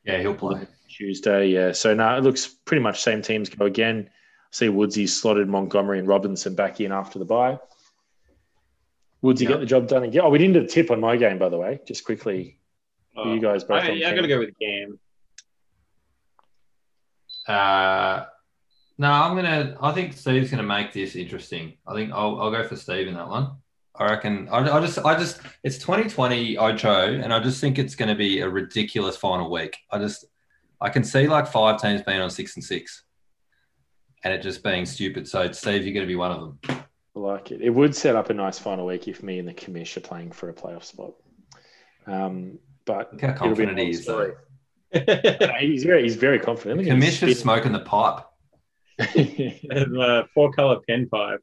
Yeah, 0.05 0.19
he'll 0.21 0.35
play 0.35 0.67
Tuesday. 0.89 1.49
Yeah, 1.49 1.73
so 1.73 1.95
now 1.95 2.17
it 2.17 2.25
looks 2.25 2.47
pretty 2.47 2.83
much 2.83 3.03
same 3.03 3.23
teams 3.23 3.49
go 3.49 3.67
again. 3.67 4.09
I 4.09 4.49
see 4.51 4.69
Woodsy 4.69 5.07
slotted 5.07 5.49
Montgomery 5.49 5.99
and 5.99 6.09
Robinson 6.09 6.55
back 6.55 6.81
in 6.81 6.93
after 6.93 7.19
the 7.19 7.25
bye. 7.25 7.59
Woodsy 9.23 9.45
yeah. 9.45 9.51
get 9.51 9.61
the 9.61 9.67
job 9.67 9.89
done 9.89 10.05
again. 10.05 10.23
Oh, 10.25 10.31
we 10.31 10.39
didn't 10.39 10.55
do 10.55 10.63
a 10.63 10.67
tip 10.67 10.91
on 10.91 11.01
my 11.01 11.17
game, 11.17 11.39
by 11.39 11.49
the 11.49 11.59
way. 11.59 11.81
Just 11.87 12.05
quickly, 12.05 12.59
oh, 13.17 13.33
you 13.33 13.41
guys 13.41 13.65
both. 13.65 13.83
I, 13.83 13.91
yeah, 13.91 14.09
I'm 14.09 14.15
going 14.15 14.29
to 14.29 14.35
go 14.35 14.39
with 14.39 14.59
Gam. 14.59 14.99
Uh, 17.49 18.25
no, 18.99 19.11
I'm 19.11 19.37
gonna. 19.37 19.77
I 19.81 19.93
think 19.93 20.15
Steve's 20.15 20.51
gonna 20.51 20.63
make 20.63 20.93
this 20.93 21.17
interesting. 21.17 21.75
I 21.87 21.95
think 21.95 22.13
I'll, 22.13 22.41
I'll 22.41 22.51
go 22.51 22.67
for 22.67 22.77
Steve 22.77 23.09
in 23.09 23.15
that 23.15 23.29
one. 23.29 23.57
I 23.99 24.11
reckon. 24.11 24.49
I, 24.51 24.59
I 24.59 24.81
just, 24.81 24.99
I 24.99 25.19
just, 25.19 25.41
it's 25.63 25.79
2020 25.79 26.59
Ocho, 26.59 27.15
and 27.15 27.33
I 27.33 27.41
just 27.41 27.61
think 27.61 27.79
it's 27.79 27.95
going 27.95 28.09
to 28.09 28.15
be 28.15 28.41
a 28.41 28.49
ridiculous 28.49 29.17
final 29.17 29.51
week. 29.51 29.77
I 29.91 29.99
just, 29.99 30.27
I 30.81 30.91
can 30.91 31.03
see 31.03 31.27
like 31.27 31.47
five 31.47 31.81
teams 31.81 32.03
being 32.03 32.21
on 32.21 32.31
six 32.31 32.57
and 32.57 32.65
six, 32.65 33.05
and 34.23 34.35
it 34.35 34.43
just 34.43 34.63
being 34.63 34.85
stupid. 34.85 35.27
So, 35.27 35.51
Steve, 35.53 35.85
you're 35.85 35.95
going 35.95 36.07
to 36.07 36.11
be 36.11 36.17
one 36.17 36.31
of 36.31 36.41
them. 36.41 36.59
I 37.17 37.19
like 37.19 37.53
it. 37.53 37.63
It 37.63 37.71
would 37.71 37.97
set 37.97 38.17
up 38.17 38.29
a 38.29 38.35
nice 38.35 38.59
final 38.59 38.87
week 38.87 39.09
if 39.09 39.23
me 39.23 39.39
and 39.39 39.49
the 39.49 39.55
commish 39.55 39.97
are 39.97 40.01
playing 40.01 40.33
for 40.33 40.51
a 40.51 40.55
playoff 40.55 40.85
spot. 40.85 41.15
Um, 42.07 42.59
but 42.85 43.13
Look 43.13 43.23
how 43.23 43.33
confident 43.33 43.79
he 43.79 43.91
is. 43.91 44.09
he's 45.61 45.85
very, 45.85 46.03
he's 46.03 46.17
very 46.17 46.39
confident. 46.39 46.83
The 46.83 46.91
commish 46.91 47.27
is 47.27 47.41
smoking 47.41 47.73
the 47.73 47.81
pipe 47.81 48.25
and, 49.15 49.99
uh, 49.99 50.25
four 50.35 50.53
color 50.53 50.81
pen 50.89 51.09
five. 51.11 51.41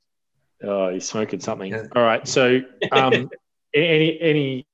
Oh, 0.64 0.90
he's 0.90 1.08
smoking 1.08 1.40
something. 1.40 1.72
Yeah. 1.72 1.84
All 1.96 2.04
right. 2.04 2.28
So, 2.28 2.62
um, 2.92 3.30
any 3.74 4.20
any 4.22 4.68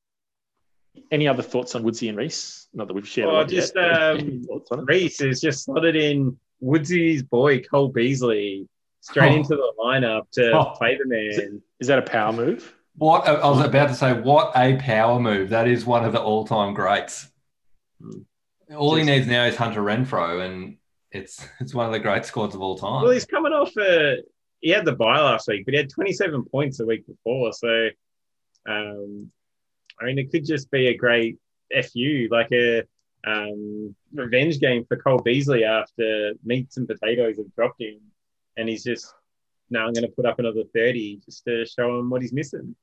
any 1.11 1.27
other 1.27 1.43
thoughts 1.43 1.75
on 1.75 1.83
Woodsy 1.83 2.09
and 2.09 2.17
Reese? 2.17 2.67
Not 2.73 2.87
that 2.87 2.93
we've 2.93 3.07
shared. 3.07 3.29
Oh, 3.29 3.43
just 3.43 3.73
yet, 3.75 4.01
um, 4.01 4.85
Reese 4.85 5.21
is 5.21 5.41
just 5.41 5.65
slotted 5.65 5.95
in 5.95 6.37
Woodsy's 6.59 7.23
boy 7.23 7.61
Cole 7.61 7.89
Beasley 7.89 8.67
straight 9.01 9.31
oh. 9.31 9.37
into 9.37 9.55
the 9.55 9.73
lineup 9.79 10.29
to 10.33 10.51
oh. 10.51 10.73
play 10.77 10.97
the 10.97 11.07
man. 11.07 11.29
Is, 11.29 11.39
is 11.79 11.87
that 11.87 11.99
a 11.99 12.03
power 12.03 12.31
move? 12.31 12.73
What 12.95 13.27
I 13.27 13.47
was 13.47 13.65
about 13.65 13.87
to 13.87 13.95
say, 13.95 14.13
what 14.13 14.51
a 14.55 14.75
power 14.75 15.19
move! 15.19 15.49
That 15.49 15.67
is 15.67 15.85
one 15.85 16.03
of 16.03 16.11
the 16.11 16.21
all-time 16.21 16.73
greats. 16.73 17.29
Hmm. 18.01 18.21
All 18.75 18.95
just, 18.95 19.07
he 19.07 19.15
needs 19.15 19.25
now 19.25 19.45
is 19.45 19.55
Hunter 19.55 19.81
Renfrow, 19.81 20.45
and 20.45 20.77
it's 21.11 21.45
it's 21.59 21.73
one 21.73 21.85
of 21.85 21.91
the 21.91 21.99
great 21.99 22.25
squads 22.25 22.55
of 22.55 22.61
all 22.61 22.77
time. 22.77 23.03
Well, 23.03 23.11
he's 23.11 23.25
coming 23.25 23.53
off 23.53 23.75
a 23.77 24.17
he 24.61 24.71
had 24.71 24.85
the 24.85 24.93
bye 24.93 25.21
last 25.21 25.47
week, 25.47 25.65
but 25.65 25.73
he 25.73 25.77
had 25.77 25.89
27 25.89 26.43
points 26.45 26.79
a 26.79 26.85
week 26.85 27.05
before. 27.07 27.53
So, 27.53 27.89
um, 28.67 29.31
I 29.99 30.05
mean, 30.05 30.19
it 30.19 30.31
could 30.31 30.45
just 30.45 30.69
be 30.69 30.87
a 30.87 30.97
great 30.97 31.37
fu, 31.71 32.27
like 32.29 32.51
a 32.51 32.83
um, 33.25 33.95
revenge 34.13 34.59
game 34.59 34.85
for 34.85 34.97
Cole 34.97 35.19
Beasley 35.19 35.63
after 35.63 36.33
meats 36.43 36.77
and 36.77 36.87
potatoes 36.87 37.37
have 37.37 37.53
dropped 37.55 37.81
him, 37.81 37.99
and 38.57 38.67
he's 38.67 38.83
just 38.83 39.13
now 39.69 39.85
I'm 39.85 39.93
going 39.93 40.05
to 40.05 40.13
put 40.15 40.25
up 40.25 40.39
another 40.39 40.63
30 40.73 41.21
just 41.25 41.45
to 41.45 41.65
show 41.65 41.99
him 41.99 42.09
what 42.09 42.21
he's 42.21 42.33
missing. 42.33 42.75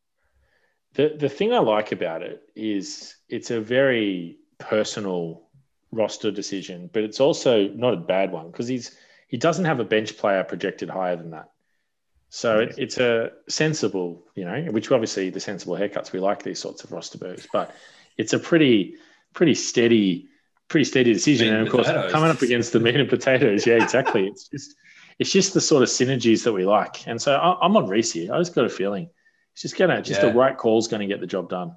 The 0.94 1.14
the 1.18 1.28
thing 1.28 1.52
I 1.52 1.58
like 1.58 1.92
about 1.92 2.22
it 2.22 2.42
is 2.54 3.16
it's 3.28 3.50
a 3.50 3.60
very 3.60 4.38
personal 4.58 5.45
roster 5.92 6.30
decision, 6.30 6.90
but 6.92 7.02
it's 7.02 7.20
also 7.20 7.68
not 7.68 7.94
a 7.94 7.98
bad 7.98 8.32
one 8.32 8.50
because 8.50 8.68
he's 8.68 8.96
he 9.28 9.36
doesn't 9.36 9.64
have 9.64 9.80
a 9.80 9.84
bench 9.84 10.16
player 10.16 10.44
projected 10.44 10.88
higher 10.88 11.16
than 11.16 11.30
that. 11.30 11.50
So 12.28 12.60
it, 12.60 12.74
it's 12.76 12.98
a 12.98 13.30
sensible, 13.48 14.24
you 14.34 14.44
know, 14.44 14.62
which 14.70 14.90
obviously 14.90 15.30
the 15.30 15.40
sensible 15.40 15.74
haircuts 15.74 16.12
we 16.12 16.20
like 16.20 16.42
these 16.42 16.58
sorts 16.58 16.84
of 16.84 16.92
roster 16.92 17.18
moves, 17.22 17.46
but 17.52 17.74
it's 18.16 18.32
a 18.32 18.38
pretty 18.38 18.96
pretty 19.32 19.54
steady 19.54 20.28
pretty 20.68 20.84
steady 20.84 21.12
decision. 21.12 21.48
Meat 21.48 21.54
and 21.54 21.66
of 21.66 21.72
course, 21.72 21.86
potatoes. 21.86 22.12
coming 22.12 22.30
up 22.30 22.42
against 22.42 22.72
the 22.72 22.80
meat 22.80 22.96
and 22.96 23.08
potatoes, 23.08 23.66
yeah, 23.66 23.82
exactly. 23.82 24.26
it's 24.26 24.48
just 24.52 24.74
it's 25.18 25.30
just 25.30 25.54
the 25.54 25.60
sort 25.60 25.82
of 25.82 25.88
synergies 25.88 26.44
that 26.44 26.52
we 26.52 26.66
like. 26.66 27.06
And 27.06 27.20
so 27.20 27.36
I, 27.36 27.64
am 27.64 27.76
on 27.76 27.88
Reese 27.88 28.12
here. 28.12 28.34
I 28.34 28.38
just 28.38 28.54
got 28.54 28.64
a 28.64 28.68
feeling 28.68 29.08
it's 29.56 29.62
just 29.62 29.78
gonna 29.78 30.02
just 30.02 30.20
yeah. 30.20 30.28
the 30.28 30.34
right 30.34 30.54
call 30.54 30.78
is 30.78 30.86
going 30.86 31.00
to 31.00 31.06
get 31.06 31.18
the 31.22 31.26
job 31.26 31.48
done. 31.48 31.74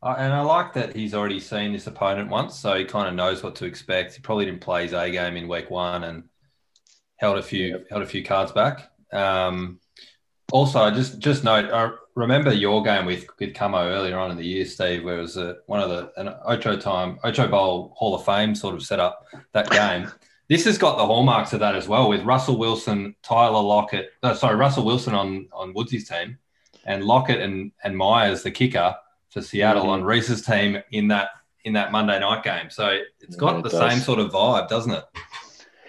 Uh, 0.00 0.14
and 0.16 0.32
I 0.32 0.40
like 0.42 0.74
that 0.74 0.94
he's 0.94 1.14
already 1.14 1.40
seen 1.40 1.72
this 1.72 1.88
opponent 1.88 2.30
once, 2.30 2.56
so 2.56 2.74
he 2.74 2.84
kind 2.84 3.08
of 3.08 3.14
knows 3.14 3.42
what 3.42 3.56
to 3.56 3.64
expect. 3.64 4.14
He 4.14 4.20
probably 4.20 4.44
didn't 4.44 4.60
play 4.60 4.84
his 4.84 4.92
A 4.92 5.10
game 5.10 5.36
in 5.36 5.48
week 5.48 5.70
one 5.70 6.04
and 6.04 6.24
held 7.16 7.38
a 7.38 7.42
few 7.42 7.84
held 7.90 8.02
a 8.02 8.06
few 8.06 8.24
cards 8.24 8.52
back. 8.52 8.90
Um, 9.12 9.80
also, 10.52 10.90
just 10.92 11.18
just 11.18 11.42
note, 11.42 11.70
I 11.72 11.90
remember 12.14 12.52
your 12.52 12.82
game 12.82 13.06
with 13.06 13.26
with 13.40 13.54
Camo 13.54 13.88
earlier 13.88 14.16
on 14.18 14.30
in 14.30 14.36
the 14.36 14.46
year, 14.46 14.64
Steve, 14.64 15.04
where 15.04 15.18
it 15.18 15.22
was 15.22 15.36
a, 15.36 15.56
one 15.66 15.80
of 15.80 15.90
the 15.90 16.12
an 16.16 16.32
Ocho 16.44 16.76
time 16.76 17.18
Ocho 17.24 17.48
Bowl 17.48 17.92
Hall 17.96 18.14
of 18.14 18.24
Fame 18.24 18.54
sort 18.54 18.76
of 18.76 18.84
set 18.84 19.00
up 19.00 19.26
that 19.52 19.68
game. 19.70 20.08
this 20.48 20.64
has 20.64 20.78
got 20.78 20.96
the 20.96 21.04
hallmarks 21.04 21.52
of 21.52 21.60
that 21.60 21.74
as 21.74 21.88
well, 21.88 22.08
with 22.08 22.22
Russell 22.22 22.56
Wilson, 22.56 23.14
Tyler 23.22 23.62
Lockett, 23.62 24.10
uh, 24.22 24.32
sorry, 24.32 24.54
Russell 24.54 24.84
Wilson 24.84 25.14
on 25.14 25.48
on 25.52 25.74
Woodsy's 25.74 26.08
team, 26.08 26.38
and 26.84 27.02
Lockett 27.02 27.40
and 27.40 27.72
and 27.82 27.96
Myers 27.96 28.44
the 28.44 28.52
kicker 28.52 28.94
for 29.38 29.46
Seattle 29.46 29.82
mm-hmm. 29.82 29.90
on 29.90 30.04
Reese's 30.04 30.42
team 30.42 30.82
in 30.90 31.08
that 31.08 31.30
in 31.64 31.72
that 31.74 31.92
Monday 31.92 32.18
night 32.18 32.42
game. 32.42 32.70
So 32.70 32.98
it's 33.20 33.36
got 33.36 33.52
yeah, 33.52 33.58
it 33.58 33.62
the 33.64 33.70
does. 33.70 33.92
same 33.92 34.00
sort 34.00 34.18
of 34.18 34.30
vibe, 34.30 34.68
doesn't 34.68 34.92
it? 34.92 35.04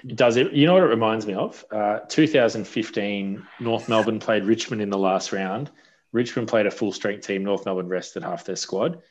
It 0.04 0.16
does. 0.16 0.38
It. 0.38 0.52
You 0.54 0.66
know 0.66 0.74
what 0.74 0.84
it 0.84 0.88
reminds 0.88 1.26
me 1.26 1.34
of? 1.34 1.64
Uh, 1.72 2.00
2015, 2.08 3.46
North 3.60 3.90
Melbourne 3.90 4.20
played 4.20 4.46
Richmond 4.46 4.82
in 4.82 4.90
the 4.90 4.98
last 4.98 5.32
round. 5.32 5.72
Richmond 6.12 6.48
played 6.48 6.66
a 6.66 6.72
full 6.72 6.92
strength 6.92 7.26
team. 7.26 7.44
North 7.44 7.66
Melbourne 7.66 7.88
rested 7.88 8.24
half 8.24 8.46
their 8.46 8.56
squad, 8.56 9.02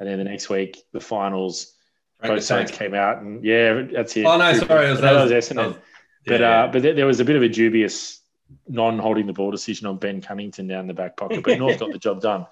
and 0.00 0.08
then 0.08 0.18
the 0.18 0.24
next 0.24 0.48
week, 0.48 0.82
the 0.92 1.00
finals. 1.00 1.74
both 2.22 2.42
sides 2.42 2.70
came 2.70 2.94
out 2.94 3.18
and 3.18 3.44
yeah, 3.44 3.82
that's 3.92 4.16
it. 4.16 4.24
Oh 4.24 4.36
no, 4.38 4.52
sorry, 4.54 4.88
it 4.88 4.90
was, 4.90 5.00
that 5.00 5.12
was 5.12 5.30
that 5.30 5.42
Essendon. 5.42 5.66
was- 5.68 5.76
But 6.26 6.42
uh, 6.42 6.68
but 6.72 6.82
there, 6.82 6.94
there 6.94 7.06
was 7.06 7.20
a 7.20 7.24
bit 7.24 7.36
of 7.36 7.42
a 7.42 7.48
dubious 7.48 8.20
non-holding 8.66 9.26
the 9.26 9.32
ball 9.32 9.50
decision 9.50 9.86
on 9.86 9.98
Ben 9.98 10.20
Cunnington 10.20 10.66
down 10.66 10.86
the 10.86 10.94
back 10.94 11.16
pocket, 11.16 11.44
but 11.44 11.58
North 11.58 11.78
got 11.78 11.92
the 11.92 11.98
job 11.98 12.20
done. 12.20 12.46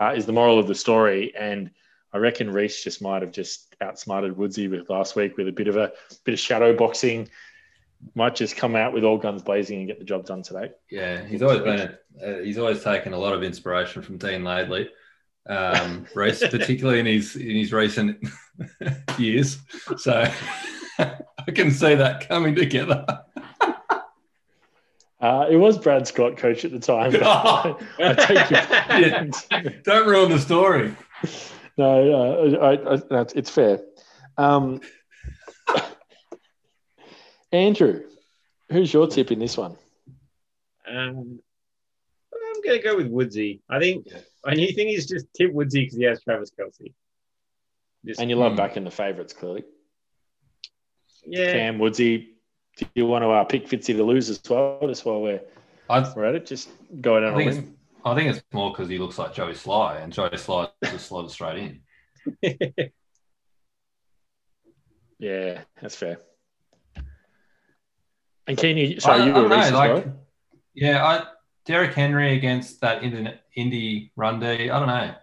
Uh, 0.00 0.14
is 0.16 0.26
the 0.26 0.32
moral 0.32 0.58
of 0.58 0.66
the 0.66 0.74
story, 0.74 1.34
and 1.36 1.70
I 2.12 2.18
reckon 2.18 2.50
Reese 2.50 2.82
just 2.82 3.02
might 3.02 3.22
have 3.22 3.32
just 3.32 3.74
outsmarted 3.80 4.36
Woodsy 4.36 4.68
with 4.68 4.88
last 4.88 5.16
week 5.16 5.36
with 5.36 5.48
a 5.48 5.52
bit 5.52 5.66
of 5.66 5.76
a 5.76 5.92
bit 6.24 6.32
of 6.32 6.38
shadow 6.38 6.74
boxing. 6.74 7.28
Might 8.14 8.34
just 8.34 8.56
come 8.56 8.76
out 8.76 8.92
with 8.92 9.02
all 9.02 9.18
guns 9.18 9.42
blazing 9.42 9.78
and 9.78 9.86
get 9.88 9.98
the 9.98 10.04
job 10.04 10.26
done 10.26 10.42
today. 10.42 10.70
Yeah, 10.90 11.24
he's 11.24 11.42
always 11.42 11.60
been. 11.60 11.80
A, 11.80 12.24
uh, 12.24 12.42
he's 12.42 12.58
always 12.58 12.84
taken 12.84 13.14
a 13.14 13.18
lot 13.18 13.32
of 13.32 13.42
inspiration 13.42 14.02
from 14.02 14.18
Dean 14.18 14.42
Laidley, 14.42 14.88
um, 15.48 16.06
Reese, 16.14 16.40
particularly 16.40 17.00
in 17.00 17.06
his 17.06 17.34
in 17.34 17.56
his 17.56 17.72
recent 17.72 18.24
years. 19.18 19.58
So 19.96 20.30
I 20.98 21.50
can 21.52 21.70
see 21.72 21.94
that 21.94 22.28
coming 22.28 22.54
together. 22.54 23.04
Uh, 25.24 25.46
it 25.50 25.56
was 25.56 25.78
Brad 25.78 26.06
Scott 26.06 26.36
coach 26.36 26.66
at 26.66 26.70
the 26.70 26.78
time. 26.78 27.12
but 27.12 27.22
Oh. 27.24 27.78
I 27.98 28.12
take 28.12 28.50
your 28.50 28.60
point. 29.62 29.82
Don't 29.84 30.06
ruin 30.06 30.28
the 30.30 30.38
story. 30.38 30.94
no, 31.78 32.12
uh, 32.12 32.58
I, 32.58 32.92
I, 32.92 32.96
that's, 33.08 33.32
it's 33.32 33.48
fair. 33.48 33.80
Um, 34.36 34.82
Andrew, 37.52 38.02
who's 38.70 38.92
your 38.92 39.06
tip 39.06 39.30
in 39.32 39.38
this 39.38 39.56
one? 39.56 39.76
Um, 40.86 41.38
I'm 42.34 42.62
going 42.62 42.76
to 42.76 42.82
go 42.82 42.96
with 42.96 43.06
Woodsy. 43.08 43.60
I 43.70 43.78
think 43.78 44.06
Yeah. 44.10 44.18
my 44.44 44.52
new 44.52 44.72
thing 44.72 44.88
is 44.90 45.06
just 45.06 45.26
tip 45.34 45.52
Woodsy 45.52 45.84
because 45.84 45.96
he 45.96 46.04
has 46.04 46.22
Travis 46.22 46.50
Kelce. 46.50 46.92
Just, 48.04 48.20
And 48.20 48.28
you 48.28 48.36
love 48.36 48.52
Hmm. 48.52 48.56
backing 48.56 48.84
the 48.84 48.90
favourites, 48.90 49.32
clearly. 49.32 49.64
yeah, 51.26 51.52
Cam, 51.52 51.78
Woodsy, 51.78 52.33
do 52.76 52.86
you 52.94 53.06
want 53.06 53.22
to 53.22 53.30
uh, 53.30 53.44
pick 53.44 53.66
Fitzy 53.66 53.96
to 53.96 54.04
lose 54.04 54.30
as 54.30 54.40
well? 54.48 54.78
Just 54.82 55.04
while 55.04 55.20
we're, 55.20 55.40
I, 55.88 56.12
we're 56.14 56.24
at 56.24 56.34
it, 56.34 56.46
just 56.46 56.70
go 57.00 57.20
down 57.20 57.34
I 57.34 57.36
think 57.36 57.52
it's. 57.52 57.68
I 58.06 58.14
think 58.14 58.34
it's 58.34 58.44
more 58.52 58.70
because 58.70 58.88
he 58.88 58.98
looks 58.98 59.16
like 59.16 59.32
Joey 59.32 59.54
Slye, 59.54 60.02
and 60.02 60.12
Joey 60.12 60.28
Slye 60.30 60.68
just 60.84 61.06
slotted 61.06 61.30
straight 61.30 61.80
in. 62.42 62.90
Yeah, 65.18 65.62
that's 65.80 65.96
fair. 65.96 66.18
And 68.46 68.58
can 68.58 68.76
you? 68.76 69.00
Sorry, 69.00 69.22
I, 69.22 69.26
you 69.26 69.32
were 69.32 69.48
know, 69.48 69.70
like, 69.70 70.06
yeah, 70.74 71.02
I 71.02 71.24
Derrick 71.64 71.94
Henry 71.94 72.36
against 72.36 72.80
that 72.82 73.00
Indie, 73.00 73.38
indie 73.56 74.10
run 74.16 74.38
D. 74.38 74.68
I 74.68 74.78
don't 74.78 74.88
know. 74.88 75.14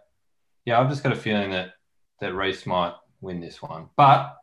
Yeah, 0.65 0.79
I've 0.79 0.89
just 0.89 1.03
got 1.03 1.11
a 1.11 1.15
feeling 1.15 1.51
that 1.51 1.73
that 2.19 2.33
Reese 2.33 2.65
might 2.65 2.95
win 3.19 3.41
this 3.41 3.61
one. 3.61 3.89
But 3.95 4.35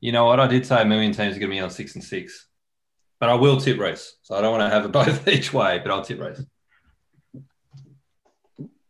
you 0.00 0.12
know 0.12 0.26
what? 0.26 0.38
I 0.38 0.46
did 0.46 0.64
say 0.64 0.80
a 0.80 0.84
million 0.84 1.12
teams 1.12 1.36
are 1.36 1.40
going 1.40 1.50
to 1.50 1.56
be 1.56 1.60
on 1.60 1.70
six 1.70 1.96
and 1.96 2.04
six, 2.04 2.46
but 3.20 3.28
I 3.28 3.34
will 3.34 3.60
tip 3.60 3.78
race. 3.78 4.16
So 4.22 4.34
I 4.34 4.40
don't 4.40 4.50
want 4.50 4.68
to 4.68 4.74
have 4.74 4.84
it 4.84 4.92
both 4.92 5.28
each 5.28 5.52
way, 5.52 5.78
but 5.78 5.92
I'll 5.92 6.02
tip 6.02 6.18
race. 6.18 6.42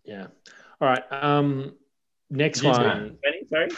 Yeah. 0.04 0.28
All 0.80 0.88
right. 0.88 1.02
Um, 1.10 1.74
next 2.30 2.62
you 2.62 2.70
one. 2.70 3.18
Benny, 3.22 3.44
sorry. 3.48 3.68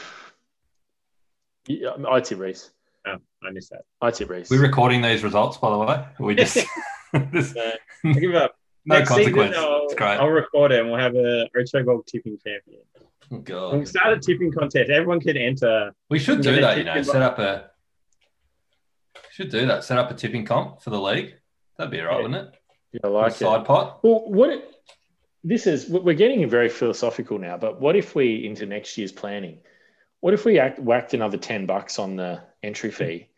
Yeah, 1.67 1.91
I 2.09 2.21
tip 2.21 2.39
Reese. 2.39 2.71
Oh, 3.07 3.17
I 3.45 3.51
missed 3.51 3.71
that. 3.71 3.83
I 4.01 4.11
tip 4.11 4.31
Reese. 4.31 4.51
We're 4.51 4.63
recording 4.63 5.03
these 5.03 5.25
results, 5.25 5.57
by 5.57 5.71
the 5.71 5.79
way. 5.79 6.05
We 6.19 6.35
just 6.35 6.59
there's 7.13 7.55
No, 7.55 7.73
I 8.05 8.13
give 8.13 8.35
up. 8.35 8.55
no 8.85 8.97
Next 8.97 9.09
consequence. 9.09 9.55
Season, 9.57 9.71
I'll, 9.71 9.85
it's 9.85 9.95
great. 9.95 10.17
I'll 10.17 10.29
record 10.29 10.73
it 10.73 10.81
and 10.81 10.91
we'll 10.91 11.01
have 11.01 11.15
a 11.15 11.49
Ocho 11.59 11.83
Gold 11.83 12.07
tipping 12.07 12.39
champion. 12.45 12.83
Oh, 13.31 13.39
God. 13.39 13.75
We'll 13.75 13.87
start 13.87 14.17
a 14.17 14.21
tipping 14.21 14.53
contest. 14.53 14.91
Everyone 14.91 15.21
can 15.21 15.37
enter. 15.37 15.93
We 16.11 16.19
should 16.19 16.43
do 16.43 16.61
that, 16.61 16.79
you 16.79 16.85
know, 16.85 17.03
set 17.03 17.23
up 17.23 17.39
a 17.39 17.71
should 19.33 19.51
do 19.51 19.67
that. 19.67 19.83
Set 19.83 19.97
up 19.99 20.11
a 20.11 20.15
tipping 20.15 20.45
comp 20.45 20.83
for 20.83 20.91
the 20.91 21.01
league. 21.01 21.35
That'd 21.79 21.91
be 21.91 22.01
all 22.01 22.07
right, 22.07 22.17
Yeah. 22.19 22.23
wouldn't 22.29 22.49
it? 22.49 22.55
Yeah, 22.93 23.01
I 23.05 23.09
A 23.09 23.11
like 23.11 23.33
it. 23.33 23.37
side 23.39 23.65
pot. 23.65 24.01
Well, 24.05 24.25
what 24.31 24.51
it, 24.51 24.69
this 25.43 25.67
is, 25.67 25.89
we're 25.89 26.13
getting 26.15 26.47
very 26.49 26.69
philosophical 26.69 27.39
now. 27.39 27.57
But 27.57 27.81
what 27.81 27.97
if 27.97 28.15
we 28.15 28.45
into 28.47 28.67
next 28.67 28.99
year's 28.99 29.11
planning? 29.13 29.61
What 30.21 30.35
if 30.35 30.45
we 30.45 30.59
act, 30.59 30.79
whacked 30.79 31.15
another 31.15 31.39
ten 31.39 31.65
bucks 31.65 31.99
on 31.99 32.17
the 32.17 32.43
entry 32.63 32.91
fee, 32.91 33.29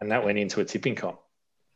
and 0.00 0.10
that 0.12 0.24
went 0.24 0.38
into 0.38 0.60
a 0.60 0.64
tipping 0.64 0.94
comp? 0.94 1.18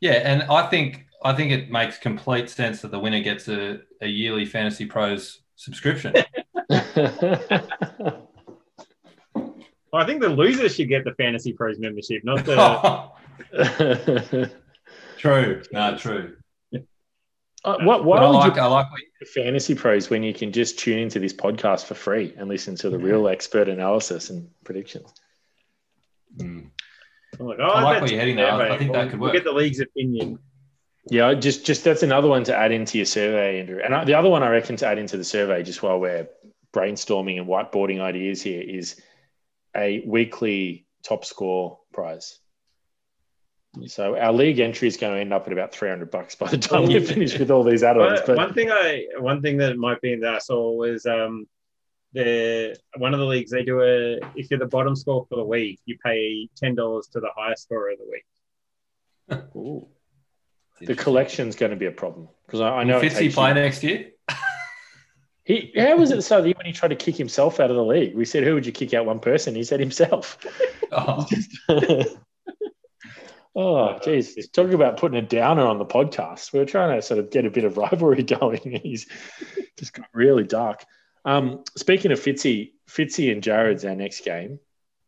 Yeah, 0.01 0.13
and 0.13 0.45
I 0.45 0.69
think 0.69 1.07
I 1.25 1.33
think 1.35 1.51
it 1.51 1.71
makes 1.71 1.99
complete 1.99 2.49
sense 2.49 2.81
that 2.83 2.93
the 2.93 2.99
winner 3.01 3.21
gets 3.21 3.49
a, 3.49 3.81
a 4.01 4.07
yearly 4.07 4.45
Fantasy 4.47 4.87
Pros 4.87 5.41
subscription. 5.57 6.15
Well, 9.93 10.03
I 10.03 10.07
think 10.07 10.23
the 10.23 10.29
loser 10.31 10.71
should 10.71 10.89
get 10.89 11.05
the 11.05 11.13
Fantasy 11.17 11.53
Pros 11.53 11.79
membership, 11.79 12.23
not 12.25 12.47
the. 12.47 12.55
true. 15.19 15.63
No, 15.73 15.97
true. 15.97 16.37
Uh, 17.65 17.77
what, 17.83 18.05
why 18.05 18.19
I 18.19 18.27
like 18.27 18.59
I 18.59 18.67
like 18.67 18.91
what 18.91 19.29
Fantasy 19.29 19.77
Pros 19.77 20.11
when 20.11 20.25
you 20.25 20.35
can 20.35 20.51
just 20.51 20.81
tune 20.81 20.99
into 20.99 21.21
this 21.21 21.33
podcast 21.33 21.85
for 21.85 21.95
free 21.95 22.35
and 22.37 22.49
listen 22.49 22.75
to 22.77 22.91
the 22.91 22.99
real 22.99 23.29
expert 23.29 23.69
analysis 23.69 24.31
and 24.31 24.49
predictions? 24.65 25.13
Mm. 26.37 26.71
I'm 27.39 27.47
like, 27.47 27.61
I 27.61 27.83
like 27.83 28.01
where 28.03 28.11
you're 28.11 28.19
heading 28.19 28.37
there. 28.37 28.51
I- 28.51 28.75
I 28.75 28.79
think 28.79 28.93
that 28.93 29.11
could 29.11 29.21
work. 29.21 29.33
get 29.33 29.45
the 29.45 29.53
league's 29.53 29.79
opinion. 29.81 30.39
Yeah, 31.09 31.35
just 31.35 31.65
just 31.65 31.85
that's 31.85 32.03
another 32.03 32.29
one 32.29 32.45
to 32.45 32.57
add 32.57 32.73
into 32.73 32.99
your 32.99 33.07
survey, 33.07 33.61
Andrew. 33.61 33.81
And 33.83 33.95
I, 33.95 34.05
the 34.05 34.15
other 34.15 34.29
one 34.29 34.43
I 34.43 34.51
reckon 34.51 34.77
to 34.77 34.87
add 34.87 34.99
into 34.99 35.17
the 35.17 35.25
survey, 35.25 35.63
just 35.63 35.83
while 35.83 35.99
we're 35.99 36.29
brainstorming 36.73 37.39
and 37.39 37.47
whiteboarding 37.49 38.01
ideas 38.01 38.41
here, 38.43 38.63
is 38.63 39.01
a 39.77 40.03
weekly 40.07 40.87
top 41.05 41.25
score 41.25 41.79
prize. 41.93 42.39
So 43.87 44.19
our 44.19 44.33
league 44.33 44.59
entry 44.61 44.87
is 44.87 44.97
going 44.99 45.15
to 45.15 45.21
end 45.21 45.33
up 45.33 45.47
at 45.47 45.53
about 45.53 45.73
three 45.73 45.89
hundred 45.89 46.11
bucks 46.11 46.35
by 46.35 46.49
the 46.49 46.59
time 46.69 46.87
we 46.87 47.01
finish 47.01 47.39
with 47.39 47.51
all 47.51 47.65
these 47.65 47.83
add-ons. 47.83 48.21
But 48.21 48.27
But 48.27 48.37
one 48.37 48.55
thing 48.55 48.71
I 48.71 49.07
one 49.19 49.41
thing 49.41 49.57
that 49.59 49.77
might 49.79 50.01
be 50.03 50.13
in 50.13 50.21
that 50.21 50.35
I 50.35 50.39
saw 50.39 50.73
was 50.73 51.07
um 51.07 51.47
the 52.13 52.77
one 52.99 53.15
of 53.15 53.21
the 53.21 53.27
leagues 53.27 53.51
they 53.51 53.65
do 53.65 53.81
a 53.81 54.19
if 54.37 54.51
you're 54.51 54.59
the 54.59 54.67
bottom 54.67 54.95
score 54.95 55.25
for 55.27 55.37
the 55.37 55.45
week 55.45 55.81
you 55.87 55.97
pay 56.05 56.49
ten 56.57 56.75
dollars 56.75 57.09
to 57.13 57.21
the 57.21 57.31
highest 57.35 57.63
scorer 57.63 57.93
of 57.93 57.99
the 57.99 58.11
week. 58.11 59.47
Ooh, 59.57 59.89
the 60.81 60.95
collection's 60.95 61.57
going 61.57 61.71
to 61.71 61.77
be 61.77 61.87
a 61.87 61.93
problem 61.93 62.29
because 62.47 62.61
I, 62.61 62.69
I 62.69 62.85
know 62.85 62.99
Will 62.99 63.05
it 63.07 63.13
Fitzy 63.13 63.19
takes 63.19 63.35
play 63.35 63.49
you- 63.49 63.55
next 63.55 63.83
year? 63.83 64.09
He, 65.45 65.73
how 65.77 65.97
was 65.97 66.13
it 66.13 66.23
so 66.23 66.41
that 66.41 66.57
when 66.57 66.67
he 66.67 66.73
tried 66.73 66.89
to 66.89 66.95
kick 66.95 67.17
himself 67.17 67.59
out 67.59 67.69
of 67.69 67.75
the 67.75 67.85
league? 67.85 68.15
We 68.15 68.25
said, 68.25 68.45
"Who 68.45 68.55
would 68.55 68.65
you 68.65 68.71
kick 68.71 68.95
out?" 68.95 69.07
One 69.07 69.19
person. 69.19 69.57
He 69.57 69.65
said 69.65 69.81
himself. 69.81 70.39
Oh, 70.95 71.27
oh, 73.55 73.99
geez. 74.03 74.49
Talking 74.49 74.75
about 74.75 74.97
putting 74.97 75.19
a 75.19 75.23
downer 75.23 75.67
on 75.67 75.79
the 75.79 75.85
podcast. 75.85 76.53
We 76.53 76.61
are 76.61 76.67
trying 76.67 76.97
to 76.97 77.03
sort 77.03 77.21
of 77.21 77.31
get 77.31 77.45
a 77.45 77.51
bit 77.51 77.65
of 77.65 77.77
rivalry 77.79 78.23
going, 78.23 78.61
and 78.65 78.77
he's 78.83 79.07
just 79.79 79.93
got 79.93 80.07
really 80.13 80.45
dark. 80.45 80.85
Um, 81.25 81.65
speaking 81.77 82.13
of 82.13 82.21
Fitzy, 82.21 82.73
Fitzy 82.89 83.33
and 83.33 83.43
Jared's 83.43 83.85
our 83.85 83.95
next 83.95 84.25
game. 84.25 84.59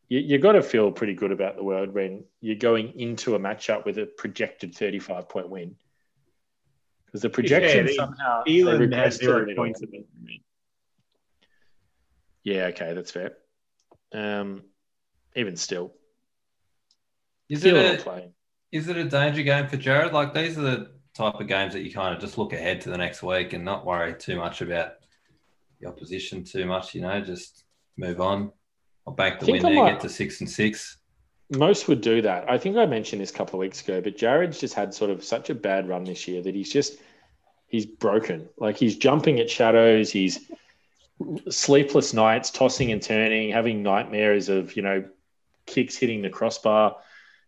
You, 0.08 0.20
you 0.20 0.38
got 0.38 0.52
to 0.52 0.62
feel 0.62 0.92
pretty 0.92 1.14
good 1.14 1.32
about 1.32 1.56
the 1.56 1.64
world 1.64 1.92
when 1.94 2.24
you're 2.40 2.56
going 2.56 2.98
into 3.00 3.34
a 3.34 3.38
matchup 3.38 3.86
with 3.86 3.98
a 3.98 4.06
projected 4.06 4.74
35 4.74 5.28
point 5.28 5.48
win. 5.48 5.76
Because 7.06 7.22
the 7.22 7.30
projection 7.30 7.86
they- 7.86 7.94
somehow 7.94 8.42
they 8.44 8.60
has 8.92 9.16
zero 9.16 9.46
points 9.56 9.80
middle. 9.80 10.00
of. 10.00 10.40
Yeah, 12.42 12.66
okay, 12.66 12.92
that's 12.92 13.10
fair. 13.10 13.32
Um, 14.12 14.62
even 15.34 15.56
still, 15.56 15.94
is 17.48 17.62
feel 17.62 17.76
it 17.76 17.84
it 17.86 18.00
a, 18.00 18.02
playing. 18.02 18.32
Is 18.74 18.88
it 18.88 18.96
a 18.96 19.04
danger 19.04 19.42
game 19.42 19.68
for 19.68 19.76
Jared? 19.76 20.12
Like 20.12 20.34
these 20.34 20.58
are 20.58 20.62
the 20.62 20.90
type 21.14 21.36
of 21.40 21.46
games 21.46 21.72
that 21.74 21.82
you 21.82 21.92
kind 21.92 22.12
of 22.12 22.20
just 22.20 22.36
look 22.36 22.52
ahead 22.52 22.80
to 22.80 22.90
the 22.90 22.98
next 22.98 23.22
week 23.22 23.52
and 23.52 23.64
not 23.64 23.86
worry 23.86 24.14
too 24.14 24.34
much 24.34 24.62
about 24.62 24.94
the 25.80 25.86
opposition 25.86 26.42
too 26.42 26.66
much. 26.66 26.92
You 26.92 27.02
know, 27.02 27.20
just 27.20 27.62
move 27.96 28.20
on. 28.20 28.50
I'll 29.06 29.14
bank 29.14 29.38
the 29.38 29.52
win 29.52 29.62
there, 29.62 29.74
might- 29.74 29.92
get 29.92 30.00
to 30.00 30.08
six 30.08 30.40
and 30.40 30.50
six. 30.50 30.98
Most 31.56 31.86
would 31.86 32.00
do 32.00 32.20
that. 32.22 32.50
I 32.50 32.58
think 32.58 32.76
I 32.76 32.86
mentioned 32.86 33.22
this 33.22 33.30
a 33.30 33.34
couple 33.34 33.60
of 33.60 33.60
weeks 33.60 33.80
ago, 33.80 34.00
but 34.00 34.16
Jared's 34.16 34.58
just 34.58 34.74
had 34.74 34.92
sort 34.92 35.10
of 35.10 35.22
such 35.22 35.50
a 35.50 35.54
bad 35.54 35.88
run 35.88 36.02
this 36.02 36.26
year 36.26 36.42
that 36.42 36.54
he's 36.54 36.72
just 36.72 36.98
he's 37.68 37.86
broken. 37.86 38.48
Like 38.58 38.76
he's 38.76 38.96
jumping 38.96 39.38
at 39.38 39.48
shadows, 39.48 40.10
he's 40.10 40.50
sleepless 41.48 42.12
nights, 42.12 42.50
tossing 42.50 42.90
and 42.90 43.00
turning, 43.00 43.52
having 43.52 43.84
nightmares 43.84 44.48
of, 44.48 44.74
you 44.74 44.82
know, 44.82 45.04
kicks 45.66 45.96
hitting 45.96 46.22
the 46.22 46.30
crossbar. 46.30 46.96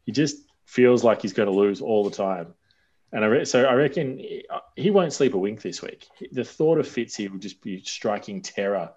He 0.05 0.12
just 0.12 0.45
feels 0.67 1.03
like 1.03 1.23
he's 1.23 1.33
going 1.33 1.49
to 1.49 1.55
lose 1.55 1.81
all 1.81 2.05
the 2.05 2.15
time. 2.15 2.55
And 3.13 3.25
I 3.25 3.29
re- 3.29 3.45
so 3.45 3.65
I 3.65 3.75
reckon 3.75 4.19
he 4.77 4.91
won't 4.91 5.13
sleep 5.13 5.35
a 5.35 5.39
wink 5.39 5.63
this 5.63 5.81
week. 5.81 6.07
The 6.33 6.45
thought 6.45 6.79
of 6.79 6.87
Fitzy 6.87 7.31
will 7.31 7.39
just 7.39 7.63
be 7.63 7.83
striking 7.83 8.43
terror 8.43 8.91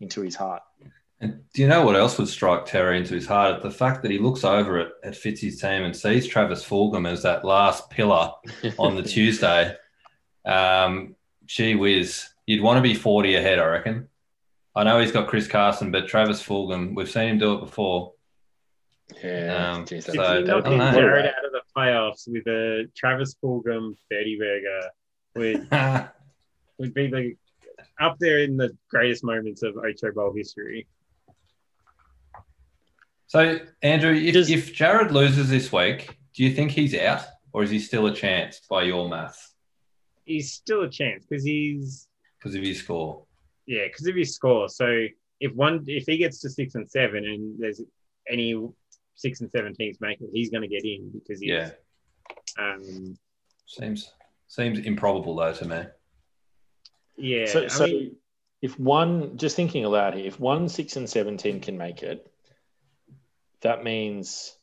into 0.00 0.20
his 0.20 0.34
heart. 0.34 0.62
And 1.20 1.40
do 1.54 1.62
you 1.62 1.68
know 1.68 1.84
what 1.84 1.94
else 1.94 2.18
would 2.18 2.28
strike 2.28 2.66
terror 2.66 2.92
into 2.92 3.14
his 3.14 3.26
heart? 3.26 3.62
The 3.62 3.70
fact 3.70 4.02
that 4.02 4.10
he 4.10 4.18
looks 4.18 4.42
over 4.42 4.78
at, 4.78 4.88
at 5.04 5.14
Fitzy's 5.14 5.60
team 5.60 5.84
and 5.84 5.96
sees 5.96 6.26
Travis 6.26 6.64
Fulgham 6.64 7.08
as 7.08 7.22
that 7.22 7.44
last 7.44 7.88
pillar 7.90 8.32
on 8.78 8.96
the 8.96 9.02
Tuesday. 9.04 9.76
Um, 10.44 11.14
gee 11.46 11.76
whiz, 11.76 12.28
you'd 12.46 12.62
want 12.62 12.78
to 12.78 12.82
be 12.82 12.94
40 12.94 13.36
ahead, 13.36 13.60
I 13.60 13.66
reckon. 13.66 14.08
I 14.74 14.82
know 14.82 14.98
he's 14.98 15.12
got 15.12 15.28
Chris 15.28 15.46
Carson, 15.46 15.92
but 15.92 16.08
Travis 16.08 16.42
Fulgham, 16.42 16.96
we've 16.96 17.10
seen 17.10 17.28
him 17.28 17.38
do 17.38 17.54
it 17.54 17.60
before. 17.60 18.14
Yeah, 19.22 19.72
Um, 19.74 19.86
geez, 19.86 20.04
so 20.06 20.12
If 20.12 20.16
you 20.16 20.22
that- 20.22 20.46
knock 20.46 20.66
I 20.66 20.68
don't 20.70 20.78
know. 20.78 20.92
Jared 20.92 21.26
out 21.26 21.44
of 21.44 21.52
the 21.52 21.62
playoffs 21.76 22.28
with 22.30 22.46
a 22.46 22.88
Travis 22.96 23.34
Fulgham 23.42 23.96
30 24.10 24.38
burger 24.38 24.80
would 25.34 25.68
would 26.78 26.94
be 26.94 27.06
the 27.08 27.36
up 28.00 28.18
there 28.18 28.38
in 28.38 28.56
the 28.56 28.76
greatest 28.88 29.22
moments 29.24 29.62
of 29.62 29.76
Ocho 29.76 30.12
Bowl 30.12 30.32
history. 30.34 30.86
so, 33.26 33.58
Andrew, 33.82 34.12
if, 34.14 34.34
Does- 34.34 34.50
if 34.50 34.72
Jared 34.74 35.12
loses 35.12 35.48
this 35.48 35.72
week, 35.72 36.16
do 36.34 36.42
you 36.44 36.52
think 36.52 36.70
he's 36.70 36.94
out 36.94 37.24
or 37.52 37.62
is 37.62 37.70
he 37.70 37.78
still 37.78 38.06
a 38.06 38.14
chance 38.14 38.60
by 38.68 38.82
your 38.84 39.08
maths 39.08 39.54
He's 40.24 40.52
still 40.52 40.82
a 40.82 40.90
chance 40.90 41.26
because 41.26 41.44
he's 41.44 42.08
because 42.38 42.54
of 42.54 42.62
his 42.62 42.78
score? 42.78 43.24
yeah 43.66 43.84
because 43.86 44.06
of 44.06 44.14
his 44.14 44.34
score. 44.34 44.68
So 44.68 45.06
if 45.40 45.52
one 45.54 45.84
if 45.88 46.04
he 46.06 46.16
gets 46.16 46.40
to 46.40 46.50
six 46.50 46.74
and 46.76 46.88
seven 46.90 47.24
and 47.24 47.58
there's 47.58 47.80
any 48.28 48.54
six 49.22 49.40
and 49.40 49.50
seven 49.50 49.74
teams 49.74 49.98
make 50.00 50.20
it, 50.20 50.28
he's 50.32 50.50
going 50.50 50.62
to 50.62 50.68
get 50.68 50.84
in 50.84 51.10
because 51.14 51.40
he's 51.40 51.50
Yeah, 51.50 51.70
um 52.58 53.16
seems 53.66 54.12
seems 54.48 54.80
improbable 54.80 55.36
though 55.36 55.54
to 55.54 55.64
me. 55.64 55.82
yeah. 57.16 57.46
So, 57.46 57.68
so 57.68 57.86
mean, 57.86 58.16
if 58.60 58.78
one, 58.78 59.36
just 59.38 59.56
thinking 59.56 59.84
aloud 59.84 60.14
here, 60.14 60.26
if 60.26 60.38
one, 60.38 60.68
six, 60.68 60.96
and 60.96 61.08
17 61.08 61.60
can 61.60 61.78
make 61.78 62.02
it, 62.02 62.30
that 63.62 63.82
means 63.82 64.54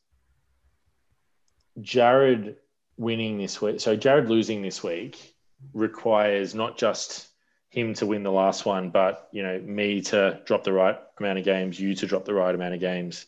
Jared 1.81 2.57
winning 2.98 3.38
this 3.38 3.61
week. 3.61 3.80
So, 3.80 3.95
Jared 3.95 4.30
losing 4.30 4.61
this 4.61 4.84
week 4.84 5.36
requires 5.73 6.53
not 6.53 6.77
just 6.77 7.27
him 7.69 7.94
to 7.95 8.06
win 8.06 8.23
the 8.23 8.31
last 8.31 8.65
one, 8.65 8.90
but, 8.90 9.27
you 9.31 9.44
know, 9.44 9.60
me 9.60 10.02
to 10.02 10.40
drop 10.45 10.64
the 10.64 10.73
right 10.73 10.98
amount 11.19 11.40
of 11.40 11.45
games, 11.45 11.80
you 11.80 11.95
to 11.95 12.07
drop 12.07 12.26
the 12.26 12.34
right 12.34 12.53
amount 12.53 12.73
of 12.73 12.80
games. 12.80 13.26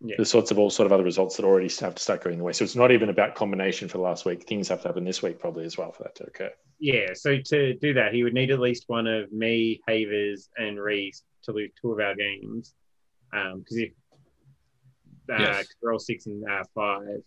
Yeah. 0.00 0.14
The 0.16 0.24
sorts 0.24 0.52
of 0.52 0.58
all 0.60 0.70
sort 0.70 0.86
of 0.86 0.92
other 0.92 1.02
results 1.02 1.36
that 1.36 1.44
already 1.44 1.68
have 1.80 1.96
to 1.96 2.02
start 2.02 2.22
going 2.22 2.38
the 2.38 2.44
way. 2.44 2.52
So 2.52 2.62
it's 2.62 2.76
not 2.76 2.92
even 2.92 3.08
about 3.08 3.34
combination 3.34 3.88
for 3.88 3.98
the 3.98 4.04
last 4.04 4.24
week. 4.24 4.44
Things 4.46 4.68
have 4.68 4.80
to 4.82 4.88
happen 4.88 5.02
this 5.04 5.22
week 5.22 5.40
probably 5.40 5.64
as 5.64 5.76
well 5.76 5.90
for 5.90 6.04
that 6.04 6.14
to 6.16 6.24
occur. 6.24 6.52
Yeah, 6.78 7.14
so 7.14 7.38
to 7.46 7.74
do 7.74 7.94
that, 7.94 8.14
he 8.14 8.22
would 8.22 8.32
need 8.34 8.52
at 8.52 8.60
least 8.60 8.84
one 8.86 9.08
of 9.08 9.32
me, 9.32 9.80
Havers, 9.88 10.50
and 10.56 10.78
Reese 10.78 11.24
to 11.42 11.52
lose 11.52 11.70
two 11.82 11.92
of 11.92 11.98
our 11.98 12.14
games. 12.14 12.74
Because 13.32 13.76
if 13.76 13.90
uh, 15.30 15.36
Yes. 15.36 15.66
we're 15.82 15.92
all 15.92 15.98
six 15.98 16.26
and 16.26 16.48
uh, 16.48 16.62
five, 16.74 17.20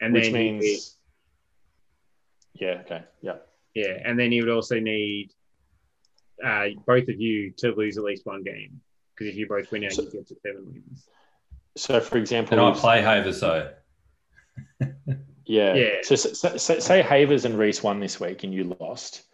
and 0.00 0.14
Which 0.14 0.30
then 0.32 0.34
he 0.34 0.52
would- 0.54 0.80
yeah, 2.54 2.80
okay, 2.86 3.02
yeah. 3.20 3.36
yeah, 3.74 3.98
and 4.04 4.18
then 4.18 4.32
he 4.32 4.40
would 4.40 4.50
also 4.50 4.80
need 4.80 5.30
uh, 6.42 6.68
both 6.86 7.08
of 7.08 7.20
you 7.20 7.50
to 7.58 7.72
lose 7.74 7.98
at 7.98 8.04
least 8.04 8.24
one 8.26 8.42
game. 8.42 8.80
Because 9.14 9.28
if 9.30 9.36
you 9.36 9.46
both 9.46 9.70
win 9.70 9.84
out, 9.84 9.92
So- 9.92 10.02
you 10.04 10.10
get 10.10 10.26
to 10.28 10.36
seven 10.42 10.64
wins. 10.72 11.06
So, 11.76 12.00
for 12.00 12.18
example, 12.18 12.56
Can 12.56 12.64
I 12.64 12.72
play 12.72 13.02
Havers 13.02 13.40
though? 13.40 13.70
yeah, 15.44 15.74
Yeah. 15.74 15.88
So, 16.02 16.14
so, 16.14 16.56
so 16.56 16.78
say 16.78 17.02
Havers 17.02 17.44
and 17.44 17.58
Reese 17.58 17.82
won 17.82 18.00
this 18.00 18.20
week 18.20 18.44
and 18.44 18.54
you 18.54 18.76
lost. 18.80 19.24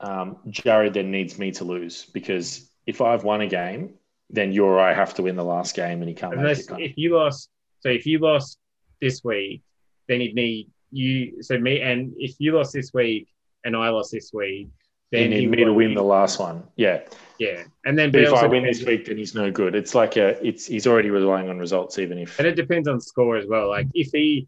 Um, 0.00 0.38
Jared 0.50 0.94
then 0.94 1.10
needs 1.10 1.38
me 1.38 1.52
to 1.52 1.64
lose 1.64 2.06
because 2.06 2.68
if 2.86 3.00
I've 3.00 3.24
won 3.24 3.40
a 3.40 3.46
game, 3.46 3.94
then 4.30 4.52
you 4.52 4.64
or 4.64 4.80
I 4.80 4.92
have 4.92 5.14
to 5.14 5.22
win 5.22 5.36
the 5.36 5.44
last 5.44 5.76
game 5.76 6.00
and 6.00 6.08
he 6.08 6.14
can't 6.14 6.32
make 6.32 6.40
Unless 6.40 6.70
it. 6.70 6.80
if 6.80 6.92
you 6.96 7.16
lost, 7.16 7.50
so 7.80 7.88
if 7.88 8.04
you 8.04 8.18
lost 8.18 8.58
this 9.00 9.22
week, 9.22 9.62
then 10.08 10.20
he'd 10.20 10.34
need 10.34 10.70
you. 10.90 11.42
So 11.42 11.58
me, 11.58 11.80
and 11.80 12.12
if 12.16 12.34
you 12.38 12.52
lost 12.52 12.72
this 12.72 12.92
week 12.92 13.28
and 13.64 13.76
I 13.76 13.90
lost 13.90 14.12
this 14.12 14.32
week, 14.32 14.68
You 15.10 15.18
then 15.20 15.30
need 15.30 15.40
he 15.40 15.46
me 15.46 15.56
to 15.58 15.64
would- 15.66 15.76
win 15.76 15.94
the 15.94 16.02
last 16.02 16.38
one. 16.40 16.64
Yeah. 16.76 17.02
Yeah, 17.38 17.64
and 17.84 17.98
then 17.98 18.12
But 18.12 18.22
if 18.22 18.32
I 18.32 18.46
win 18.46 18.62
depends- 18.62 18.78
this 18.78 18.86
week, 18.86 19.06
then 19.06 19.16
he's 19.16 19.34
no 19.34 19.50
good. 19.50 19.74
It's 19.74 19.92
like 19.94 20.16
a, 20.16 20.38
it's 20.46 20.66
he's 20.66 20.86
already 20.86 21.10
relying 21.10 21.48
on 21.48 21.58
results, 21.58 21.98
even 21.98 22.16
if 22.18 22.38
and 22.38 22.46
it 22.46 22.54
depends 22.54 22.86
on 22.86 23.00
score 23.00 23.36
as 23.36 23.46
well. 23.48 23.68
Like 23.68 23.88
if 23.92 24.10
he 24.12 24.46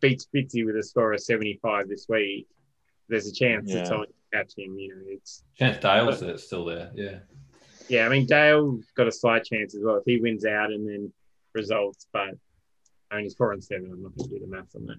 beats 0.00 0.26
Fitzy 0.34 0.66
with 0.66 0.76
a 0.76 0.82
score 0.82 1.12
of 1.12 1.20
seventy-five 1.20 1.88
this 1.88 2.06
week, 2.08 2.48
there's 3.08 3.28
a 3.28 3.32
chance 3.32 3.70
Yeah. 3.70 3.76
that 3.76 3.86
someone 3.86 4.06
can 4.32 4.40
catch 4.42 4.58
him. 4.58 4.76
You 4.76 4.96
know, 4.96 5.02
it's 5.06 5.44
Chance 5.56 5.78
Dale's 5.78 6.18
there, 6.20 6.36
still 6.36 6.64
there. 6.64 6.90
Yeah. 6.96 7.18
yeah. 7.88 8.06
I 8.06 8.08
mean, 8.08 8.26
Dale's 8.26 8.84
got 8.96 9.06
a 9.06 9.12
slight 9.12 9.44
chance 9.44 9.76
as 9.76 9.82
well 9.84 9.96
if 9.98 10.04
he 10.04 10.20
wins 10.20 10.44
out 10.44 10.72
and 10.72 10.86
then 10.88 11.12
results, 11.54 12.08
but 12.12 12.30
I 13.12 13.14
mean, 13.14 13.22
he's 13.22 13.34
four 13.34 13.52
and 13.52 13.62
seven. 13.62 13.88
I'm 13.92 14.02
not 14.02 14.16
going 14.16 14.30
to 14.30 14.34
do 14.34 14.44
the 14.44 14.50
maths 14.50 14.74
on 14.74 14.86
that. 14.86 14.96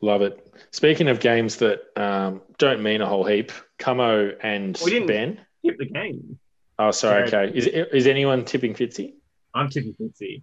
Love 0.00 0.22
it. 0.22 0.54
Speaking 0.70 1.08
of 1.08 1.20
games 1.20 1.56
that 1.56 1.80
um, 1.96 2.42
don't 2.58 2.82
mean 2.82 3.00
a 3.00 3.06
whole 3.06 3.24
heap, 3.24 3.52
Camo 3.78 4.30
and 4.42 4.78
We 4.84 4.90
didn't- 4.90 5.08
Ben. 5.08 5.40
Tip 5.64 5.78
the 5.78 5.86
game. 5.86 6.38
Oh, 6.78 6.90
sorry. 6.90 7.28
Sorry. 7.28 7.48
Okay. 7.48 7.58
Is 7.58 7.66
is 7.66 8.06
anyone 8.06 8.44
tipping 8.44 8.74
Fitzy? 8.74 9.14
I'm 9.54 9.68
tipping 9.70 9.94
Fitzy. 9.94 10.42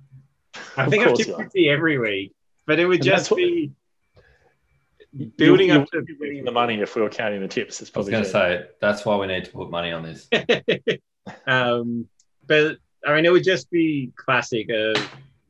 I 0.77 0.85
Of 0.85 0.89
think 0.91 1.03
I've 1.03 1.09
course 1.13 1.25
tipped. 1.25 1.39
Fitzy 1.39 1.69
every 1.69 1.97
week, 1.99 2.33
but 2.65 2.79
it 2.79 2.85
would 2.87 3.01
And 3.01 3.09
that's 3.11 3.21
just 3.21 3.31
what- 3.31 3.37
be 3.37 3.71
building 5.37 5.69
you, 5.69 5.75
up 5.75 5.87
you 5.93 6.03
to 6.05 6.13
winning 6.19 6.43
the 6.43 6.51
money 6.51 6.81
if 6.81 6.95
we 6.95 7.01
were 7.03 7.09
counting 7.09 7.39
the 7.41 7.47
tips. 7.47 7.81
It's 7.81 7.91
I 7.95 7.99
was 7.99 8.07
probably 8.07 8.11
going 8.13 8.23
to 8.23 8.29
say 8.29 8.65
that's 8.81 9.05
why 9.05 9.15
we 9.15 9.27
need 9.27 9.45
to 9.45 9.51
put 9.51 9.69
money 9.69 9.91
on 9.91 10.01
this. 10.03 10.27
um, 11.47 12.07
but 12.47 12.77
I 13.05 13.15
mean, 13.15 13.25
it 13.25 13.31
would 13.31 13.43
just 13.43 13.69
be 13.69 14.11
classic 14.15 14.69
of 14.71 14.95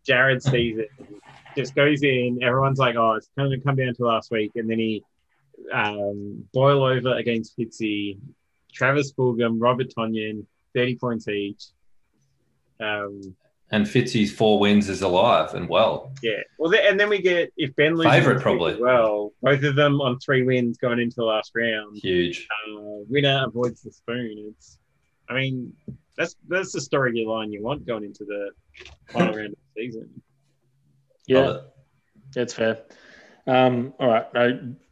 Jared 0.06 0.44
season. 0.44 0.88
Just 1.56 1.76
goes 1.76 2.04
in, 2.04 2.40
everyone's 2.42 2.80
like, 2.80 2.96
"Oh, 2.96 3.14
it's 3.14 3.30
going 3.38 3.52
to 3.52 3.60
come 3.60 3.76
down 3.76 3.94
to 3.96 4.06
last 4.06 4.32
week," 4.32 4.52
and 4.56 4.70
then 4.70 4.80
he 4.80 5.04
um, 5.72 6.44
boil 6.54 6.84
over 6.84 7.16
against 7.16 7.58
Fitzy, 7.58 8.18
Travis 8.74 9.14
Fulgham, 9.14 9.58
Robert 9.60 9.94
Tonyan, 9.98 10.46
thirty 10.76 10.96
points 10.96 11.28
each. 11.28 11.64
Um, 12.80 13.36
And 13.72 13.86
Fitzy's 13.86 14.32
four 14.32 14.60
wins 14.60 14.90
is 14.90 15.02
alive 15.04 15.54
and 15.54 15.70
well. 15.70 16.12
yeah, 16.22 16.42
well, 16.60 16.72
th- 16.72 16.84
and 16.88 17.00
then 17.00 17.10
we 17.10 17.22
get 17.22 17.52
if 17.58 17.76
Ben 17.76 17.96
loses 17.96 18.12
Favourite, 18.12 18.42
probably. 18.42 18.74
as 18.74 18.80
well. 18.80 19.32
Both 19.42 19.64
of 19.64 19.76
them 19.76 20.02
on 20.02 20.20
three 20.20 20.44
wins 20.44 20.78
going 20.78 21.00
into 21.00 21.16
the 21.18 21.24
last 21.26 21.52
round. 21.56 21.98
Huge. 21.98 22.48
uh, 22.70 22.80
winner 23.10 23.46
avoids 23.48 23.82
the 23.82 23.92
spoon. 23.92 24.54
It's, 24.56 24.78
I 25.30 25.34
mean, 25.36 25.74
that's 26.18 26.36
that's 26.48 26.72
the 26.74 26.82
story 26.82 27.24
line 27.26 27.52
you 27.52 27.64
want 27.64 27.86
going 27.86 28.04
into 28.04 28.26
the 28.26 28.52
final 29.12 29.34
round 29.36 29.54
of 29.54 29.56
the 29.76 29.82
season. 29.86 30.22
Yeah, 31.28 31.58
that's 32.34 32.54
fair. 32.54 32.84
Um, 33.48 33.94
all 34.00 34.08
right. 34.08 34.26
Uh, 34.36 34.50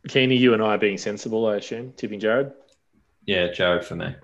Keeney, 0.07 0.35
you 0.37 0.53
and 0.53 0.61
I 0.63 0.75
are 0.75 0.77
being 0.77 0.97
sensible, 0.97 1.45
I 1.47 1.57
assume, 1.57 1.93
tipping 1.93 2.19
Jared. 2.19 2.51
Yeah, 3.25 3.51
Jared 3.51 3.85
for 3.85 3.95
me. 3.95 4.15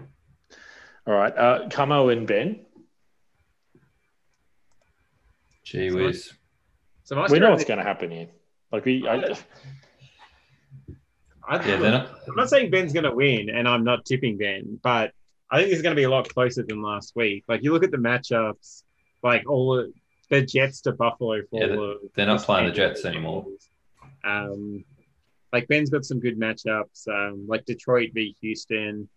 All 1.05 1.13
right. 1.13 1.35
Uh, 1.37 1.69
Camo 1.69 2.09
and 2.09 2.27
Ben. 2.27 2.65
Gee 5.63 5.89
So- 5.89 5.95
whiz. 5.95 6.33
So 7.03 7.15
my 7.15 7.27
We 7.29 7.39
know 7.39 7.51
what's 7.51 7.63
going 7.63 7.77
to 7.77 7.85
happen 7.85 8.11
here. 8.11 8.27
Like 8.71 8.83
we, 8.83 9.07
I, 9.07 9.15
I, 11.47 11.65
Yeah, 11.65 11.77
they're 11.77 11.91
not. 11.91 12.09
I'm 12.27 12.35
not 12.35 12.49
saying 12.49 12.69
Ben's 12.69 12.91
going 12.91 13.05
to 13.05 13.15
win, 13.15 13.49
and 13.49 13.65
I'm 13.65 13.85
not 13.85 14.03
tipping 14.03 14.37
Ben, 14.37 14.77
but 14.83 15.13
I 15.49 15.59
think 15.61 15.71
it's 15.71 15.81
going 15.81 15.95
to 15.95 15.99
be 15.99 16.03
a 16.03 16.09
lot 16.09 16.27
closer 16.27 16.63
than 16.63 16.81
last 16.81 17.13
week. 17.15 17.45
Like 17.47 17.63
you 17.63 17.71
look 17.71 17.85
at 17.85 17.91
the 17.91 17.97
matchups, 17.97 18.83
like 19.23 19.49
all 19.49 19.87
the, 20.29 20.41
Jets 20.41 20.81
to 20.81 20.91
Buffalo 20.91 21.41
for 21.49 21.63
Yeah, 21.63 21.75
all 21.75 21.97
they're 22.15 22.25
not 22.25 22.41
playing 22.41 22.67
the 22.67 22.71
Jets 22.71 23.05
anymore. 23.05 23.45
Um, 24.23 24.83
like 25.53 25.67
Ben's 25.67 25.89
got 25.89 26.05
some 26.05 26.19
good 26.19 26.39
matchups, 26.39 27.07
um, 27.07 27.45
like 27.47 27.65
Detroit 27.65 28.11
v 28.13 28.35
Houston. 28.41 29.07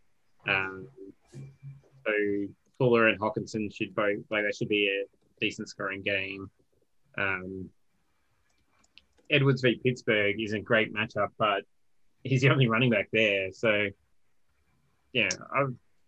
Um, 0.48 0.88
so 2.06 2.12
Fuller 2.78 3.08
and 3.08 3.20
Hockenson 3.20 3.74
should 3.74 3.94
both 3.94 4.18
like 4.30 4.44
that 4.44 4.54
should 4.56 4.68
be 4.68 4.88
a 4.88 5.04
decent 5.40 5.68
scoring 5.68 6.02
game. 6.02 6.50
Um, 7.18 7.68
Edwards 9.30 9.62
v 9.62 9.80
Pittsburgh 9.82 10.40
is 10.40 10.52
a 10.52 10.60
great 10.60 10.94
matchup, 10.94 11.28
but 11.38 11.64
he's 12.24 12.42
the 12.42 12.50
only 12.50 12.68
running 12.68 12.90
back 12.90 13.08
there. 13.12 13.52
So 13.52 13.88
yeah, 15.12 15.28
I 15.52 15.64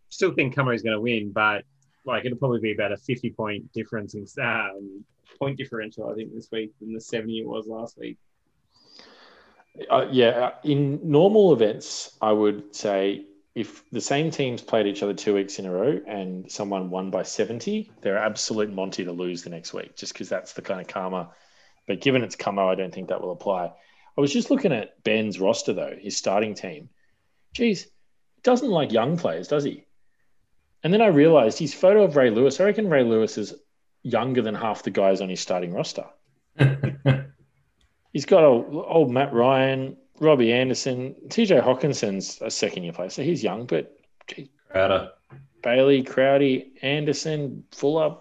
still 0.09 0.33
think 0.33 0.55
Camo's 0.55 0.83
going 0.83 0.95
to 0.95 1.01
win, 1.01 1.33
but 1.33 1.65
like 2.05 2.25
it'll 2.25 2.39
probably 2.39 2.61
be 2.61 2.73
about 2.73 2.93
a 2.93 2.97
fifty 2.97 3.31
point 3.31 3.73
difference 3.73 4.15
in 4.15 4.27
um, 4.43 5.05
point 5.39 5.57
differential. 5.57 6.11
I 6.11 6.15
think 6.15 6.35
this 6.35 6.49
week 6.51 6.73
than 6.81 6.93
the 6.93 7.01
seventy 7.01 7.39
it 7.41 7.47
was 7.47 7.67
last 7.67 7.99
week. 7.99 8.19
uh, 9.91 10.07
yeah, 10.11 10.29
uh, 10.29 10.51
in 10.65 11.01
normal 11.03 11.53
events, 11.53 12.17
I 12.21 12.33
would 12.33 12.75
say 12.75 13.27
if 13.55 13.89
the 13.91 14.01
same 14.01 14.31
teams 14.31 14.63
played 14.63 14.87
each 14.87 15.03
other 15.03 15.13
two 15.15 15.35
weeks 15.35 15.59
in 15.59 15.67
a 15.67 15.71
row 15.71 16.01
and 16.07 16.51
someone 16.51 16.89
won 16.89 17.11
by 17.11 17.23
70, 17.23 17.91
they're 18.01 18.17
absolute 18.17 18.73
Monty 18.73 19.05
to 19.05 19.13
lose 19.13 19.43
the 19.43 19.51
next 19.51 19.75
week, 19.75 19.95
just 19.95 20.15
because 20.15 20.29
that's 20.29 20.55
the 20.55 20.63
kind 20.63 20.81
of 20.81 20.89
karma. 20.89 21.31
But 21.87 22.01
given 22.01 22.23
it's 22.23 22.37
Camo, 22.37 22.69
I 22.69 22.75
don't 22.75 22.95
think 22.95 23.09
that 23.09 23.21
will 23.21 23.33
apply. 23.33 23.73
I 24.17 24.21
was 24.21 24.33
just 24.33 24.51
looking 24.51 24.73
at 24.73 25.03
Ben's 25.05 25.41
roster, 25.41 25.73
though, 25.73 25.97
his 26.01 26.17
starting 26.17 26.55
team. 26.55 26.89
Geez, 27.53 27.89
doesn't 28.43 28.71
like 28.71 28.93
young 28.93 29.19
players, 29.19 29.49
does 29.49 29.65
he? 29.65 29.85
And 30.85 30.93
then 30.93 31.01
I 31.01 31.07
realized 31.07 31.59
his 31.59 31.75
photo 31.75 32.03
of 32.05 32.17
Ray 32.17 32.31
Lewis, 32.31 32.61
I 32.61 32.65
reckon 32.65 32.89
Ray 32.91 33.05
Lewis 33.05 33.39
is 33.39 33.55
younger 34.03 34.43
than 34.43 34.55
half 34.55 34.83
the 34.83 34.91
guys 34.91 35.21
on 35.21 35.29
his 35.29 35.41
starting 35.41 35.73
roster. 35.73 36.07
He's 38.13 38.27
got 38.27 38.45
old, 38.45 38.67
old 38.75 39.11
Matt 39.11 39.33
Ryan, 39.33 39.97
Robbie 40.21 40.53
Anderson, 40.53 41.15
TJ 41.29 41.63
Hockenson's 41.63 42.39
a 42.43 42.51
second 42.51 42.85
year 42.85 42.93
player, 42.93 43.09
so 43.09 43.23
he's 43.23 43.43
young, 43.43 43.65
but 43.67 43.97
gee, 44.27 44.51
Crowder. 44.71 45.11
Bailey, 45.63 46.03
Crowdy, 46.03 46.73
Anderson, 46.83 47.65
Fuller, 47.73 48.17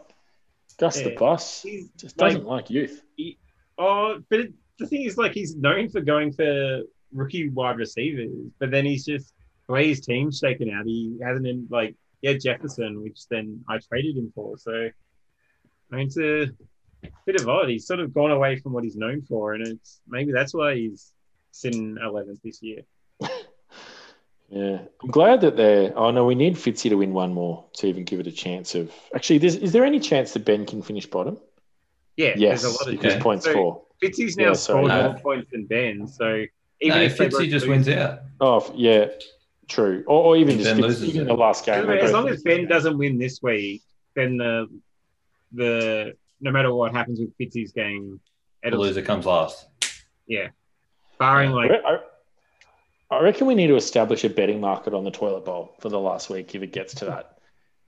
Gus 0.80 1.02
the 1.02 1.12
Yeah. 1.12 1.18
Boss 1.20 1.62
He's 1.64 1.90
just 1.98 2.18
like- 2.20 2.32
doesn't 2.34 2.46
like 2.48 2.70
youth. 2.70 3.04
Oh, 3.78 4.20
but 4.30 4.40
it, 4.40 4.54
the 4.80 4.88
thing 4.88 5.02
is, 5.02 5.18
like, 5.18 5.34
he's 5.34 5.56
known 5.56 5.90
for 5.90 6.00
going 6.02 6.32
for 6.32 6.82
rookie 7.14 7.50
wide 7.50 7.78
receivers, 7.78 8.32
but 8.60 8.72
then 8.72 8.86
he's 8.86 9.06
just 9.06 9.34
the 9.68 9.74
way 9.74 9.88
his 9.90 10.00
team's 10.02 10.38
shaken 10.40 10.70
out. 10.70 10.86
He 10.86 11.18
hasn't 11.22 11.44
been 11.44 11.68
like, 11.70 11.96
yeah, 12.22 12.34
Jefferson, 12.34 13.02
which 13.02 13.28
then 13.30 13.64
I 13.70 13.78
traded 13.80 14.18
him 14.18 14.32
for. 14.36 14.58
So, 14.58 14.90
I 15.92 15.96
mean, 15.96 16.08
it's 16.08 16.18
a 16.18 16.50
bit 17.26 17.40
of 17.42 17.50
odd. 17.50 17.70
He's 17.70 17.86
sort 17.88 18.00
of 18.00 18.14
gone 18.14 18.32
away 18.32 18.58
from 18.58 18.74
what 18.74 18.84
he's 18.84 18.96
known 18.96 19.22
for, 19.24 19.54
and 19.54 19.66
it's 19.68 20.02
maybe 20.08 20.32
that's 20.32 20.54
why 20.54 20.76
he's 20.76 21.12
sitting 21.52 21.96
11th 22.02 22.42
this 22.44 22.62
year. 22.62 22.82
Yeah, 24.54 24.80
I'm 25.02 25.10
glad 25.10 25.40
that 25.42 25.56
they're. 25.56 25.98
Oh 25.98 26.12
no, 26.12 26.26
we 26.26 26.36
need 26.36 26.56
Fitzy 26.56 26.90
to 26.90 26.96
win 26.96 27.14
one 27.14 27.34
more 27.34 27.64
to 27.76 27.88
even 27.88 28.04
give 28.04 28.20
it 28.20 28.28
a 28.28 28.34
chance 28.34 28.76
of. 28.76 28.92
Actually, 29.16 29.38
there's, 29.38 29.56
is 29.56 29.72
there 29.72 29.86
any 29.86 29.98
chance 30.02 30.34
that 30.34 30.44
Ben 30.44 30.66
can 30.66 30.82
finish 30.82 31.06
bottom? 31.06 31.38
Yeah, 32.18 32.34
Yes, 32.36 32.62
there's 32.62 32.74
a 32.74 32.78
lot 32.78 32.88
of 32.94 33.00
because 33.00 33.14
Yeah. 33.14 33.22
points 33.24 33.46
So- 33.46 33.54
four. 33.54 33.84
Fitzy's 34.04 34.36
now 34.36 34.48
Yeah, 34.48 34.54
scored 34.54 34.88
No. 34.90 35.12
more 35.14 35.20
points 35.22 35.52
than 35.52 35.68
Ben. 35.68 36.06
So 36.06 36.44
even 36.82 36.98
No, 36.98 37.04
if 37.06 37.18
they 37.18 37.30
Fitzy 37.30 37.50
just 37.50 37.66
wins 37.66 37.88
out. 37.88 38.20
Oh 38.42 38.70
yeah, 38.76 39.06
true. 39.72 40.04
Or, 40.08 40.24
or 40.24 40.38
even 40.38 40.56
And 40.56 40.60
just 40.60 40.76
Ben 40.76 40.82
loses 40.82 41.10
even 41.10 41.28
the 41.28 41.34
last 41.34 41.66
game. 41.66 41.88
they 41.88 42.00
as 42.00 42.12
long 42.12 42.28
as 42.30 42.44
Ben 42.44 42.68
doesn't 42.68 42.98
win 42.98 43.18
this 43.18 43.42
week, 43.42 43.82
then 44.16 44.38
the 44.38 44.68
the 45.54 46.16
no 46.40 46.52
matter 46.52 46.74
what 46.74 46.92
happens 46.92 47.20
with 47.20 47.38
Fitzy's 47.38 47.72
game, 47.72 48.20
The 48.62 48.70
it'll 48.70 48.82
loser 48.82 49.02
comes 49.02 49.26
last. 49.26 49.68
Yeah, 50.28 50.50
barring 51.18 51.52
I, 51.52 51.54
like 51.54 51.72
I, 51.72 52.00
I 53.16 53.22
reckon 53.22 53.48
we 53.48 53.56
need 53.56 53.68
to 53.68 53.76
establish 53.76 54.24
a 54.24 54.30
betting 54.30 54.62
market 54.62 54.94
on 54.94 55.04
the 55.04 55.12
toilet 55.12 55.46
bowl 55.46 55.76
for 55.80 55.90
the 55.90 56.00
last 56.00 56.30
week 56.30 56.54
if 56.56 56.62
it 56.62 56.72
gets 56.72 56.96
to 56.96 57.06
that. 57.06 57.38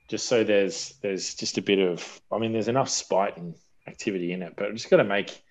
Just 0.08 0.28
so 0.28 0.44
there's 0.44 0.96
there's 1.02 1.36
just 1.36 1.58
a 1.58 1.62
bit 1.62 1.80
of 1.80 2.22
I 2.32 2.38
mean 2.38 2.54
there's 2.54 2.68
enough 2.68 2.90
spite 2.90 3.38
and 3.38 3.56
activity 3.88 4.32
in 4.32 4.42
it, 4.42 4.54
but 4.56 4.74
just 4.74 4.90
got 4.90 4.98
to 4.98 5.04
make 5.04 5.42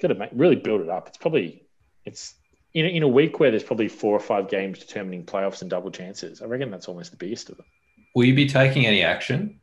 got 0.00 0.08
to 0.08 0.14
make 0.14 0.30
really 0.32 0.56
build 0.56 0.80
it 0.80 0.88
up. 0.88 1.08
It's 1.08 1.16
probably 1.16 1.66
it's 2.04 2.34
in 2.74 2.84
a, 2.84 2.88
in 2.88 3.02
a 3.02 3.08
week 3.08 3.40
where 3.40 3.50
there's 3.50 3.62
probably 3.62 3.88
four 3.88 4.14
or 4.14 4.20
five 4.20 4.48
games 4.48 4.80
determining 4.80 5.24
playoffs 5.24 5.62
and 5.62 5.70
double 5.70 5.90
chances. 5.90 6.42
I 6.42 6.46
reckon 6.46 6.70
that's 6.70 6.88
almost 6.88 7.12
the 7.12 7.16
biggest 7.16 7.48
of 7.50 7.56
them. 7.56 7.66
Will 8.14 8.24
you 8.24 8.34
be 8.34 8.48
taking 8.48 8.86
any 8.86 9.02
action, 9.02 9.60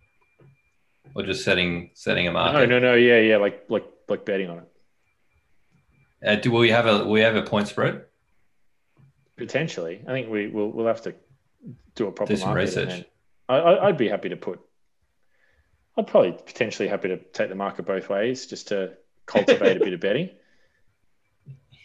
or 1.16 1.24
just 1.24 1.44
setting 1.44 1.92
setting 1.94 2.28
a 2.28 2.32
market? 2.32 2.58
No, 2.58 2.66
no, 2.66 2.80
no, 2.80 2.96
yeah, 2.96 3.20
yeah, 3.20 3.38
like 3.38 3.66
like 3.70 3.86
like 4.08 4.26
betting 4.26 4.50
on 4.50 4.60
it 4.60 6.28
Uh, 6.28 6.36
do 6.36 6.52
will 6.52 6.60
we 6.60 6.70
have 6.72 6.86
a 6.86 7.00
will 7.06 7.12
we 7.12 7.22
have 7.22 7.36
a 7.36 7.44
point 7.44 7.68
spread? 7.68 8.06
potentially. 9.38 10.04
I 10.08 10.12
think 10.12 10.30
we 10.30 10.48
will 10.48 10.72
we'll 10.72 10.88
have 10.88 11.02
to 11.04 11.16
do 11.96 12.08
a 12.08 12.12
proper 12.12 12.34
Do 12.34 12.38
some 12.38 12.54
research. 12.54 13.06
I, 13.50 13.56
I, 13.56 13.88
I'd 13.88 13.98
be 13.98 14.08
happy 14.08 14.30
to 14.30 14.38
put. 14.38 14.60
I'd 15.98 16.08
probably 16.08 16.34
potentially 16.34 16.88
happy 16.88 17.10
to 17.10 17.18
take 17.18 17.50
the 17.50 17.56
market 17.56 17.86
both 17.86 18.08
ways, 18.08 18.46
just 18.46 18.68
to 18.70 18.94
cultivate 19.26 19.78
a 19.78 19.80
bit 19.80 19.94
of 19.94 20.00
betting. 20.00 20.30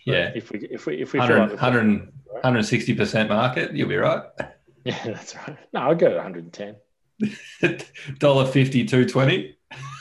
Yeah, 0.06 0.30
If 0.34 0.50
we 0.52 0.60
if 0.60 0.86
we 0.86 0.94
if 1.02 1.12
we 1.12 1.18
feel 1.20 1.28
100, 1.28 1.40
like 1.40 1.50
100, 1.50 1.98
160 2.32 2.94
percent 2.94 3.28
market. 3.28 3.72
You'll 3.74 3.88
be 3.88 3.96
right. 3.96 4.22
yeah, 4.84 5.04
that's 5.04 5.34
right. 5.36 5.56
No, 5.72 5.80
I'll 5.80 5.94
go 5.94 6.08
to 6.10 6.14
110. 6.16 6.76
Dollar 8.18 8.46
fifty 8.46 8.84
two 8.84 9.04
twenty. 9.06 9.56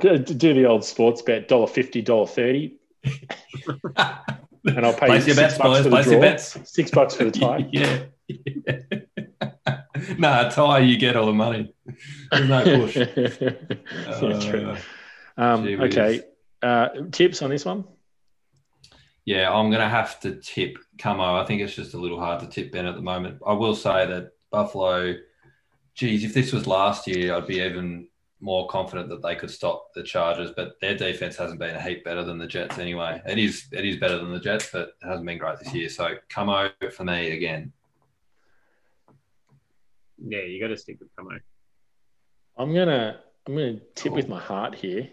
Do 0.00 0.18
the 0.18 0.66
old 0.66 0.84
sports 0.84 1.22
bet, 1.22 1.48
dollar 1.48 1.66
fifty, 1.66 2.02
dollar 2.02 2.26
thirty, 2.26 2.76
and 3.04 4.84
I'll 4.84 4.92
pay 4.92 5.06
Place 5.06 5.26
you 5.26 5.34
your 5.34 5.36
six 5.36 5.56
bets, 5.56 5.58
bucks 5.58 5.68
boys. 5.68 5.76
for 5.78 5.82
the 5.84 5.90
Place 5.90 6.06
your 6.06 6.14
draw. 6.14 6.20
bets. 6.20 6.58
Six 6.70 6.90
bucks 6.90 7.14
for 7.14 7.24
the 7.24 7.30
tie. 7.30 7.68
yeah. 7.72 8.02
nah, 10.18 10.48
tie. 10.50 10.80
You 10.80 10.98
get 10.98 11.16
all 11.16 11.26
the 11.26 11.32
money. 11.32 11.72
There's 12.30 12.48
no 12.48 12.64
push. 12.64 12.96
yeah, 12.96 14.40
true. 14.50 14.70
Uh, 14.70 14.78
Um, 15.38 15.66
okay. 15.66 16.22
Uh, 16.62 16.88
tips 17.12 17.42
on 17.42 17.50
this 17.50 17.64
one? 17.64 17.84
Yeah, 19.24 19.52
I'm 19.52 19.70
going 19.70 19.82
to 19.82 19.88
have 19.88 20.20
to 20.20 20.36
tip 20.36 20.78
Camo. 20.98 21.36
I 21.36 21.44
think 21.44 21.60
it's 21.60 21.74
just 21.74 21.94
a 21.94 21.98
little 21.98 22.20
hard 22.20 22.40
to 22.40 22.46
tip 22.46 22.72
Ben 22.72 22.86
at 22.86 22.94
the 22.94 23.02
moment. 23.02 23.40
I 23.44 23.52
will 23.52 23.74
say 23.74 24.06
that 24.06 24.30
Buffalo, 24.50 25.16
geez, 25.94 26.24
if 26.24 26.32
this 26.32 26.52
was 26.52 26.66
last 26.66 27.06
year, 27.08 27.34
I'd 27.34 27.46
be 27.46 27.60
even 27.60 28.08
more 28.40 28.68
confident 28.68 29.08
that 29.08 29.22
they 29.22 29.34
could 29.34 29.50
stop 29.50 29.92
the 29.94 30.02
Chargers. 30.02 30.52
But 30.54 30.80
their 30.80 30.96
defense 30.96 31.36
hasn't 31.36 31.58
been 31.58 31.74
a 31.74 31.82
heap 31.82 32.04
better 32.04 32.22
than 32.22 32.38
the 32.38 32.46
Jets 32.46 32.78
anyway. 32.78 33.20
It 33.26 33.38
is 33.38 33.66
it 33.72 33.84
is 33.84 33.96
better 33.96 34.18
than 34.18 34.32
the 34.32 34.40
Jets, 34.40 34.70
but 34.72 34.90
it 35.02 35.06
hasn't 35.06 35.26
been 35.26 35.38
great 35.38 35.58
this 35.58 35.74
year. 35.74 35.88
So 35.88 36.14
Camo 36.28 36.70
for 36.92 37.04
me 37.04 37.32
again. 37.32 37.72
yeah, 40.24 40.42
you 40.42 40.60
got 40.60 40.68
to 40.68 40.76
stick 40.76 40.98
with 41.00 41.08
Camo. 41.16 41.38
I'm 42.56 42.74
gonna 42.74 43.20
I'm 43.46 43.54
gonna 43.54 43.80
tip 43.94 44.12
with 44.12 44.28
my 44.28 44.40
heart 44.40 44.74
here, 44.74 45.08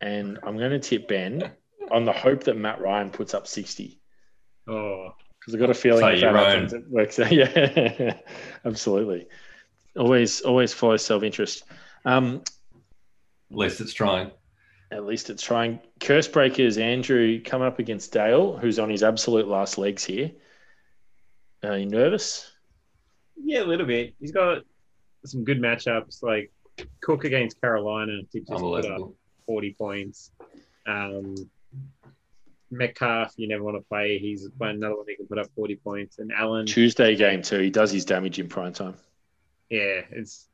and 0.00 0.38
I'm 0.42 0.58
gonna 0.58 0.78
tip 0.78 1.08
Ben 1.08 1.50
on 1.90 2.04
the 2.04 2.12
hope 2.12 2.44
that 2.44 2.56
Matt 2.56 2.80
Ryan 2.80 3.10
puts 3.10 3.34
up 3.34 3.46
60 3.46 4.00
Oh, 4.68 5.14
because 5.40 5.54
I've 5.54 5.60
got 5.60 5.70
a 5.70 5.74
feeling 5.74 6.00
So 6.00 6.08
if 6.08 6.20
that 6.20 6.34
happens, 6.34 6.72
it 6.74 6.84
works. 6.90 7.18
out. 7.18 7.32
Yeah, 7.32 8.16
absolutely. 8.64 9.26
Always 9.96 10.42
always 10.42 10.72
follow 10.74 10.96
self 10.98 11.22
interest. 11.22 11.64
Um, 12.04 12.42
At 13.50 13.56
least 13.56 13.80
it's 13.80 13.92
trying. 13.94 14.30
at 14.92 15.04
least 15.06 15.30
it's 15.30 15.42
trying. 15.42 15.80
Curse 16.00 16.28
breakers 16.28 16.76
Andrew 16.78 17.40
coming 17.42 17.66
up 17.66 17.78
against 17.78 18.12
Dale, 18.12 18.56
who's 18.58 18.78
on 18.78 18.90
his 18.90 19.02
absolute 19.02 19.48
last 19.48 19.78
legs 19.78 20.04
here. 20.04 20.30
Are 21.64 21.78
you 21.78 21.86
nervous? 21.86 22.52
yeah, 23.42 23.62
a 23.62 23.64
little 23.64 23.86
bit. 23.86 24.14
He's 24.20 24.32
got 24.32 24.62
some 25.24 25.44
good 25.44 25.60
matchups 25.60 26.22
like 26.22 26.52
Cook 27.00 27.24
against 27.24 27.60
Carolina. 27.60 28.18
Did 28.32 28.46
just 28.46 28.48
put 28.48 28.54
up 28.56 28.62
Unbelievable. 28.62 29.16
40 29.48 29.72
points. 29.72 30.30
Um, 30.86 31.34
Metcalf, 32.70 33.32
you 33.36 33.48
never 33.48 33.64
want 33.64 33.78
to 33.78 33.88
play. 33.88 34.18
He's 34.18 34.46
another 34.60 34.96
one 34.96 35.06
who 35.08 35.16
can 35.16 35.26
put 35.26 35.38
up 35.38 35.48
40 35.56 35.76
points. 35.76 36.18
And 36.18 36.30
Allen, 36.30 36.66
Tuesday 36.66 37.16
game 37.16 37.40
too. 37.40 37.58
He 37.58 37.70
does 37.70 37.90
his 37.90 38.04
damage 38.04 38.38
in 38.38 38.46
prime 38.46 38.74
time. 38.74 38.94
yeah, 39.70 40.02
it's 40.10 40.48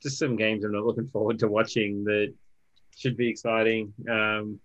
just 0.00 0.18
some 0.18 0.36
games 0.36 0.64
I'm 0.64 0.72
not 0.72 0.84
looking 0.84 1.08
forward 1.08 1.40
to 1.40 1.48
watching 1.48 2.04
that 2.04 2.32
should 2.96 3.16
be 3.16 3.28
exciting. 3.28 3.92
Um, 4.08 4.60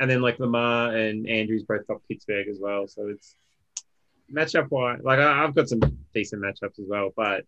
and 0.00 0.10
then 0.10 0.22
like 0.22 0.38
Lamar 0.38 0.96
and 0.96 1.28
Andrews 1.28 1.64
both 1.64 1.86
got 1.86 2.00
Pittsburgh 2.08 2.48
as 2.48 2.58
well. 2.58 2.88
So 2.88 3.08
it's 3.08 3.34
matchup 4.32 4.70
wise, 4.70 5.00
like 5.02 5.18
I've 5.18 5.54
got 5.54 5.68
some 5.68 5.80
decent 6.14 6.42
matchups 6.42 6.78
as 6.78 6.86
well, 6.88 7.10
but 7.14 7.44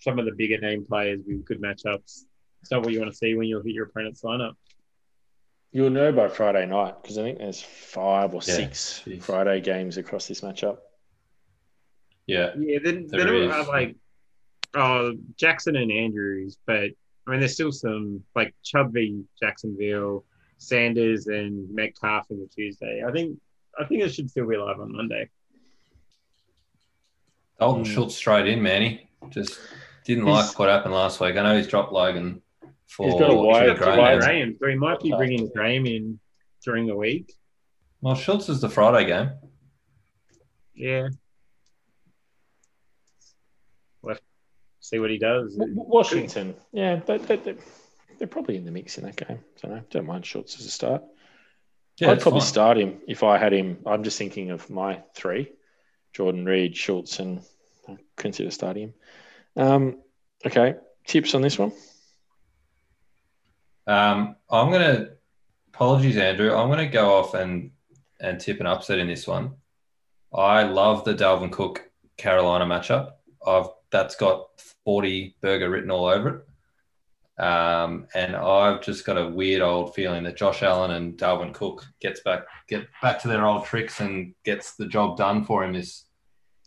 some 0.00 0.18
of 0.18 0.26
the 0.26 0.32
bigger 0.32 0.58
name 0.58 0.84
players 0.84 1.20
with 1.26 1.46
good 1.46 1.62
matchups. 1.62 2.24
It's 2.60 2.70
not 2.70 2.82
what 2.82 2.92
you 2.92 3.00
want 3.00 3.10
to 3.12 3.16
see 3.16 3.34
when 3.34 3.46
you 3.48 3.60
hit 3.62 3.74
your 3.74 3.86
opponent's 3.86 4.22
lineup. 4.22 4.54
You'll 5.72 5.90
know 5.90 6.12
by 6.12 6.28
Friday 6.28 6.66
night 6.66 6.94
because 7.02 7.18
I 7.18 7.22
think 7.22 7.38
there's 7.38 7.60
five 7.60 8.34
or 8.34 8.40
Yeah, 8.46 8.54
six 8.54 9.02
jeez. 9.06 9.22
Friday 9.22 9.60
games 9.60 9.96
across 9.98 10.26
this 10.26 10.40
matchup. 10.40 10.78
Yeah. 12.26 12.52
Yeah, 12.58 12.78
then 12.82 13.06
There 13.06 13.24
then 13.24 13.34
is. 13.34 13.52
are 13.52 13.64
like 13.66 13.96
oh 14.74 15.14
Jackson 15.36 15.76
and 15.76 15.92
Andrews, 15.92 16.56
but 16.66 16.90
I 17.26 17.30
mean 17.30 17.40
there's 17.40 17.54
still 17.54 17.72
some 17.72 18.22
like 18.34 18.54
Chubb 18.64 18.92
v 18.94 19.24
Jacksonville, 19.40 20.24
Sanders 20.56 21.26
and 21.26 21.68
Metcalf 21.74 22.30
in 22.30 22.40
the 22.40 22.46
Tuesday. 22.46 23.02
I 23.06 23.12
think 23.12 23.38
I 23.78 23.84
think 23.84 24.02
it 24.02 24.12
should 24.14 24.30
still 24.30 24.46
be 24.48 24.56
live 24.56 24.80
on 24.80 24.92
Monday. 24.92 25.28
Dalton 27.60 27.84
Mm. 27.84 27.94
Schultz 27.94 28.14
straight 28.14 28.46
in, 28.46 28.62
Manny. 28.62 29.10
Just 29.30 29.58
didn't 30.04 30.26
He's- 30.26 30.48
like 30.50 30.58
what 30.58 30.68
happened 30.68 30.94
last 30.94 31.20
week. 31.20 31.36
I 31.36 31.42
know 31.42 31.56
he's 31.56 31.66
dropped 31.66 31.92
Logan 31.92 32.40
for 32.88 33.06
He's 33.06 33.14
got 33.14 33.30
a 33.30 33.34
Jimmy 33.34 33.46
wide- 33.46 33.76
Graham. 33.76 33.98
wide- 33.98 34.20
Graham, 34.20 34.56
so 34.60 34.66
he 34.68 34.74
might 34.74 35.00
be 35.00 35.10
bringing 35.12 35.48
Graham 35.54 35.86
in 35.86 36.18
during 36.64 36.86
the 36.86 36.96
week. 36.96 37.32
Well, 38.00 38.14
Schultz 38.14 38.48
is 38.48 38.60
the 38.60 38.68
Friday 38.68 39.06
game. 39.06 39.30
Yeah. 40.74 41.08
Let's 44.02 44.20
see 44.80 44.98
what 44.98 45.10
he 45.10 45.18
does. 45.18 45.54
Washington, 45.58 46.54
yeah, 46.72 46.96
they, 47.06 47.18
they, 47.18 47.36
they, 47.36 47.54
they're 48.18 48.28
probably 48.28 48.56
in 48.56 48.64
the 48.64 48.70
mix 48.70 48.96
in 48.98 49.04
that 49.04 49.16
game. 49.16 49.40
So 49.56 49.68
no, 49.68 49.82
don't 49.90 50.06
mind 50.06 50.24
Schultz 50.24 50.58
as 50.58 50.66
a 50.66 50.70
start. 50.70 51.02
Yeah, 51.98 52.12
I'd 52.12 52.20
probably 52.20 52.40
fine. 52.40 52.48
start 52.48 52.78
him 52.78 53.00
if 53.08 53.22
I 53.24 53.38
had 53.38 53.52
him. 53.52 53.78
I'm 53.84 54.04
just 54.04 54.18
thinking 54.18 54.50
of 54.50 54.70
my 54.70 55.02
three: 55.14 55.50
Jordan 56.12 56.44
Reed, 56.44 56.76
Schultz, 56.76 57.18
and 57.18 57.42
I'd 57.88 57.98
consider 58.16 58.50
starting 58.52 58.84
him. 58.84 58.94
Um, 59.56 60.02
okay, 60.46 60.74
tips 61.06 61.34
on 61.34 61.42
this 61.42 61.58
one. 61.58 61.72
Um, 63.88 64.36
I'm 64.50 64.70
gonna 64.70 65.08
apologies, 65.72 66.18
Andrew. 66.18 66.54
I'm 66.54 66.68
gonna 66.68 66.88
go 66.88 67.14
off 67.14 67.34
and 67.34 67.70
and 68.20 68.38
tip 68.38 68.60
an 68.60 68.66
upset 68.66 68.98
in 68.98 69.08
this 69.08 69.26
one. 69.26 69.54
I 70.32 70.64
love 70.64 71.04
the 71.04 71.14
Dalvin 71.14 71.50
Cook 71.50 71.90
Carolina 72.18 72.66
matchup. 72.66 73.12
I've 73.46 73.68
that's 73.90 74.14
got 74.16 74.48
40 74.84 75.36
burger 75.40 75.70
written 75.70 75.90
all 75.90 76.06
over 76.06 76.28
it. 77.38 77.42
Um, 77.42 78.08
and 78.14 78.36
I've 78.36 78.82
just 78.82 79.06
got 79.06 79.16
a 79.16 79.28
weird 79.28 79.62
old 79.62 79.94
feeling 79.94 80.24
that 80.24 80.36
Josh 80.36 80.62
Allen 80.62 80.90
and 80.90 81.16
Dalvin 81.16 81.54
Cook 81.54 81.86
gets 82.00 82.20
back 82.20 82.42
get 82.68 82.86
back 83.00 83.18
to 83.22 83.28
their 83.28 83.46
old 83.46 83.64
tricks 83.64 84.00
and 84.00 84.34
gets 84.44 84.74
the 84.74 84.86
job 84.86 85.16
done 85.16 85.44
for 85.44 85.64
him 85.64 85.72
this 85.72 86.04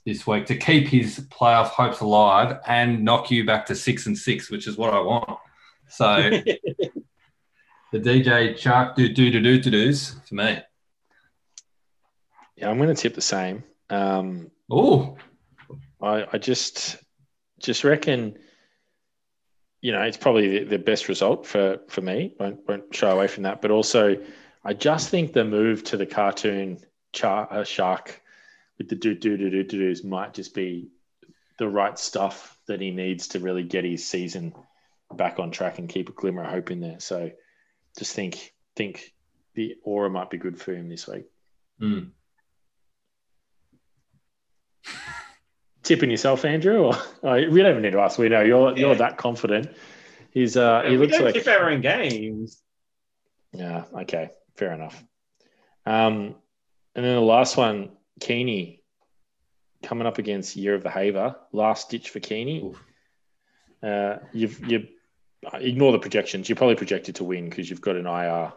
this 0.06 0.26
week 0.26 0.48
to 0.48 0.56
keep 0.56 0.88
his 0.88 1.19
playoff 1.30 1.68
hopes 1.68 1.99
alive 1.99 2.60
and 2.65 3.03
knock 3.03 3.30
you 3.30 3.45
back 3.45 3.68
to 3.68 3.76
six 3.76 4.07
and 4.07 4.18
six, 4.18 4.49
which 4.49 4.65
is 4.65 4.76
what 4.77 4.93
I 4.93 4.99
want. 4.99 5.38
So 5.89 6.41
the 7.91 7.99
DJ 7.99 8.57
Shark 8.57 8.95
do 8.95 9.09
do 9.09 9.31
do 9.31 9.41
do 9.41 9.59
do 9.59 9.69
do's 9.69 10.15
for 10.27 10.35
me. 10.35 10.59
Yeah, 12.55 12.69
I'm 12.69 12.77
going 12.77 12.93
to 12.93 13.01
tip 13.01 13.15
the 13.15 13.22
same. 13.22 13.63
Um, 13.89 14.51
Oh, 14.69 15.18
I, 16.01 16.26
I 16.31 16.38
just 16.38 16.97
just 17.59 17.84
reckon, 17.84 18.39
you 19.81 19.91
know, 19.91 20.01
it's 20.01 20.18
probably 20.18 20.59
the, 20.59 20.63
the 20.65 20.80
best 20.80 21.09
result 21.09 21.45
for 21.45 21.80
for 21.89 22.01
me. 22.01 22.34
Won't 22.39 22.59
won't 22.68 22.95
shy 22.95 23.09
away 23.09 23.27
from 23.27 23.43
that. 23.43 23.61
But 23.61 23.72
also, 23.72 24.18
I 24.63 24.73
just 24.73 25.09
think 25.09 25.34
the 25.34 25.43
move 25.43 25.84
to 25.85 25.97
the 25.97 26.05
cartoon 26.05 26.80
char, 27.11 27.51
uh, 27.51 27.63
shark 27.65 28.22
with 28.77 28.88
the 28.88 28.95
do 28.95 29.13
do 29.13 29.35
do 29.35 29.49
do 29.49 29.63
do 29.63 29.80
do's 29.80 30.03
might 30.03 30.34
just 30.34 30.55
be 30.55 30.89
the 31.59 31.68
right 31.68 31.99
stuff 31.99 32.57
that 32.68 32.80
he 32.80 32.91
needs 32.91 33.27
to 33.30 33.39
really 33.39 33.63
get 33.63 33.84
his 33.84 34.07
season 34.07 34.53
back 35.13 35.38
on 35.38 35.51
track 35.51 35.77
and 35.77 35.89
keep 35.89 36.07
a 36.07 36.13
glimmer 36.13 36.43
of 36.43 36.49
hope 36.49 36.72
in 36.72 36.80
there. 36.80 36.99
So, 36.99 37.30
just 37.97 38.15
think 38.15 38.53
think 38.76 39.13
the 39.53 39.76
aura 39.84 40.09
might 40.09 40.30
be 40.30 40.38
good 40.38 40.59
for 40.59 40.73
him 40.73 40.89
this 40.89 41.07
week. 41.07 41.26
Hmm. 41.80 41.99
tipping 45.84 46.11
yourself, 46.11 46.45
Andrew? 46.45 46.85
Or 46.85 46.95
oh, 47.23 47.34
we 47.34 47.61
don't 47.61 47.72
even 47.72 47.81
need 47.81 47.91
to 47.91 47.99
ask. 47.99 48.18
We 48.18 48.30
know 48.30 48.41
you're 48.41 48.77
you're 48.77 48.95
that 48.95 49.18
confident. 49.18 49.76
He's 50.31 50.55
uh 50.55 50.84
he 50.84 50.91
we 50.91 51.07
looks 51.07 51.19
like 51.19 51.34
tip 51.34 51.47
our 51.47 51.69
own 51.69 51.81
games. 51.81 52.61
yeah 53.53 53.84
okay 53.93 54.30
fair 54.55 54.73
enough. 54.73 55.03
Um, 55.85 56.35
and 56.95 57.05
then 57.05 57.15
the 57.15 57.22
last 57.22 57.57
one, 57.57 57.91
Keeney, 58.19 58.84
coming 59.81 60.05
up 60.05 60.19
against 60.19 60.55
Year 60.55 60.76
of 60.76 60.84
the 60.84 60.91
Haver, 60.91 61.35
last 61.51 61.89
ditch 61.89 62.09
for 62.09 62.19
Keeney. 62.19 62.72
Uh, 63.81 64.18
you've 64.31 64.63
you 64.68 64.88
ignore 65.53 65.91
the 65.91 65.99
projections. 65.99 66.47
You're 66.49 66.55
probably 66.55 66.76
projected 66.76 67.15
to 67.15 67.23
win 67.23 67.49
because 67.49 67.69
you've 67.69 67.81
got 67.81 67.95
an 67.95 68.05
IR 68.05 68.53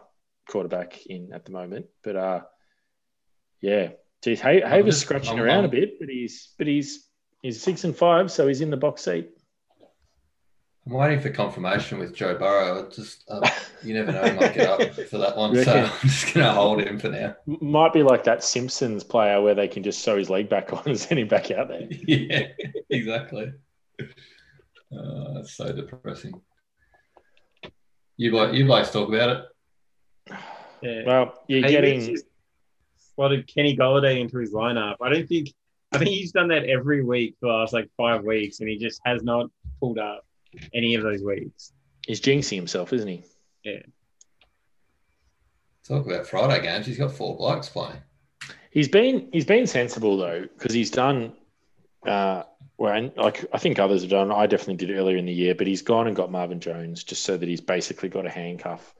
quarterback 0.49 1.05
in 1.07 1.33
at 1.33 1.45
the 1.45 1.51
moment. 1.51 1.87
But 2.03 2.15
uh, 2.15 2.41
yeah, 3.61 3.89
geez, 4.23 4.41
Ha- 4.41 4.67
Haver's 4.67 4.99
scratching 4.99 5.39
around 5.39 5.61
I'm- 5.61 5.65
a 5.65 5.69
bit, 5.69 5.99
but 5.99 6.09
he's 6.09 6.53
but 6.57 6.67
he's 6.67 7.07
he's 7.41 7.61
six 7.61 7.83
and 7.83 7.95
five, 7.95 8.31
so 8.31 8.47
he's 8.47 8.61
in 8.61 8.69
the 8.69 8.77
box 8.77 9.03
seat. 9.05 9.29
I'm 10.87 10.93
waiting 10.93 11.19
for 11.19 11.31
confirmation 11.31 11.97
with 11.97 12.13
Joe 12.13 12.37
Burrow. 12.37 12.87
Just 12.91 13.23
uh, 13.27 13.49
you 13.81 13.95
never 13.95 14.11
know, 14.11 14.23
he 14.23 14.33
might 14.33 14.53
get 14.53 14.69
up 14.69 14.93
for 14.93 15.17
that 15.17 15.35
one. 15.35 15.55
So? 15.63 15.73
I'm 15.73 15.89
just 16.07 16.31
gonna 16.31 16.53
hold 16.53 16.79
him 16.81 16.99
for 16.99 17.09
now. 17.09 17.35
Might 17.47 17.91
be 17.91 18.03
like 18.03 18.23
that 18.25 18.43
Simpsons 18.43 19.03
player 19.03 19.41
where 19.41 19.55
they 19.55 19.67
can 19.67 19.81
just 19.81 20.03
sew 20.03 20.15
his 20.15 20.29
leg 20.29 20.47
back 20.47 20.71
on 20.73 20.83
and 20.85 20.99
send 20.99 21.19
him 21.19 21.27
back 21.27 21.49
out 21.49 21.69
there. 21.69 21.87
yeah, 22.07 22.49
exactly. 22.91 23.51
Uh, 23.99 25.33
that's 25.33 25.53
so 25.53 25.71
depressing. 25.73 26.39
You 28.17 28.31
like 28.31 28.53
you 28.53 28.65
like 28.65 28.85
to 28.85 28.91
talk 28.91 29.09
about 29.09 29.29
it. 29.29 30.37
Yeah. 30.81 31.03
Well, 31.05 31.43
you're 31.47 31.61
Hey, 31.61 31.71
getting 31.71 32.05
Mitch 32.13 32.21
slotted 33.15 33.47
Kenny 33.47 33.75
Golladay 33.75 34.19
into 34.19 34.37
his 34.37 34.53
lineup. 34.53 34.95
I 35.01 35.09
don't 35.09 35.27
think. 35.27 35.53
I 35.91 35.97
think 35.97 36.09
he's 36.09 36.31
done 36.31 36.49
that 36.49 36.65
every 36.65 37.03
week 37.03 37.35
for 37.39 37.47
the 37.47 37.53
last 37.53 37.73
like 37.73 37.89
five 37.95 38.23
weeks, 38.23 38.59
and 38.59 38.67
he 38.67 38.77
just 38.77 38.99
has 39.05 39.23
not 39.23 39.49
pulled 39.79 39.97
up 39.99 40.25
any 40.73 40.95
of 40.95 41.03
those 41.03 41.21
weeks. 41.23 41.71
he's 42.05 42.19
jinxing 42.19 42.55
himself, 42.55 42.91
isn't 42.93 43.07
he? 43.07 43.23
Yeah. 43.63 43.79
Talk 45.87 46.05
about 46.05 46.25
Friday 46.27 46.61
games. 46.63 46.85
He's 46.85 46.97
got 46.97 47.11
four 47.11 47.37
blokes 47.37 47.69
playing. 47.69 47.97
He's 48.71 48.87
been 48.89 49.29
he's 49.31 49.45
been 49.45 49.67
sensible 49.67 50.17
though 50.17 50.41
because 50.41 50.73
he's 50.73 50.91
done. 50.91 51.33
Uh, 52.05 52.43
well, 52.77 52.93
and 52.93 53.11
like 53.15 53.45
I 53.53 53.57
think 53.57 53.79
others 53.79 54.01
have 54.01 54.11
done. 54.11 54.31
I 54.31 54.47
definitely 54.47 54.85
did 54.85 54.95
earlier 54.95 55.17
in 55.17 55.25
the 55.25 55.33
year, 55.33 55.55
but 55.55 55.67
he's 55.67 55.81
gone 55.81 56.07
and 56.07 56.15
got 56.15 56.31
Marvin 56.31 56.59
Jones 56.59 57.03
just 57.03 57.23
so 57.23 57.37
that 57.37 57.47
he's 57.47 57.61
basically 57.61 58.09
got 58.09 58.25
a 58.25 58.29
handcuff 58.29 58.93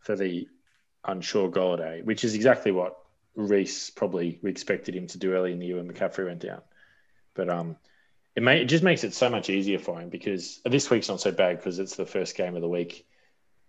for 0.00 0.16
the 0.16 0.48
unsure 1.04 1.50
Golladay, 1.50 2.04
which 2.04 2.24
is 2.24 2.34
exactly 2.34 2.72
what 2.72 2.98
Reese 3.34 3.90
probably 3.90 4.38
we 4.42 4.50
expected 4.50 4.96
him 4.96 5.06
to 5.08 5.18
do 5.18 5.34
early 5.34 5.52
in 5.52 5.58
the 5.58 5.66
year 5.66 5.76
when 5.76 5.92
McCaffrey 5.92 6.26
went 6.26 6.40
down. 6.40 6.62
But 7.34 7.50
um, 7.50 7.76
it 8.34 8.42
may 8.42 8.62
it 8.62 8.66
just 8.66 8.84
makes 8.84 9.04
it 9.04 9.12
so 9.12 9.28
much 9.28 9.50
easier 9.50 9.78
for 9.78 10.00
him 10.00 10.08
because 10.08 10.60
this 10.64 10.88
week's 10.88 11.08
not 11.08 11.20
so 11.20 11.32
bad 11.32 11.58
because 11.58 11.78
it's 11.78 11.96
the 11.96 12.06
first 12.06 12.36
game 12.36 12.54
of 12.54 12.62
the 12.62 12.68
week 12.68 13.06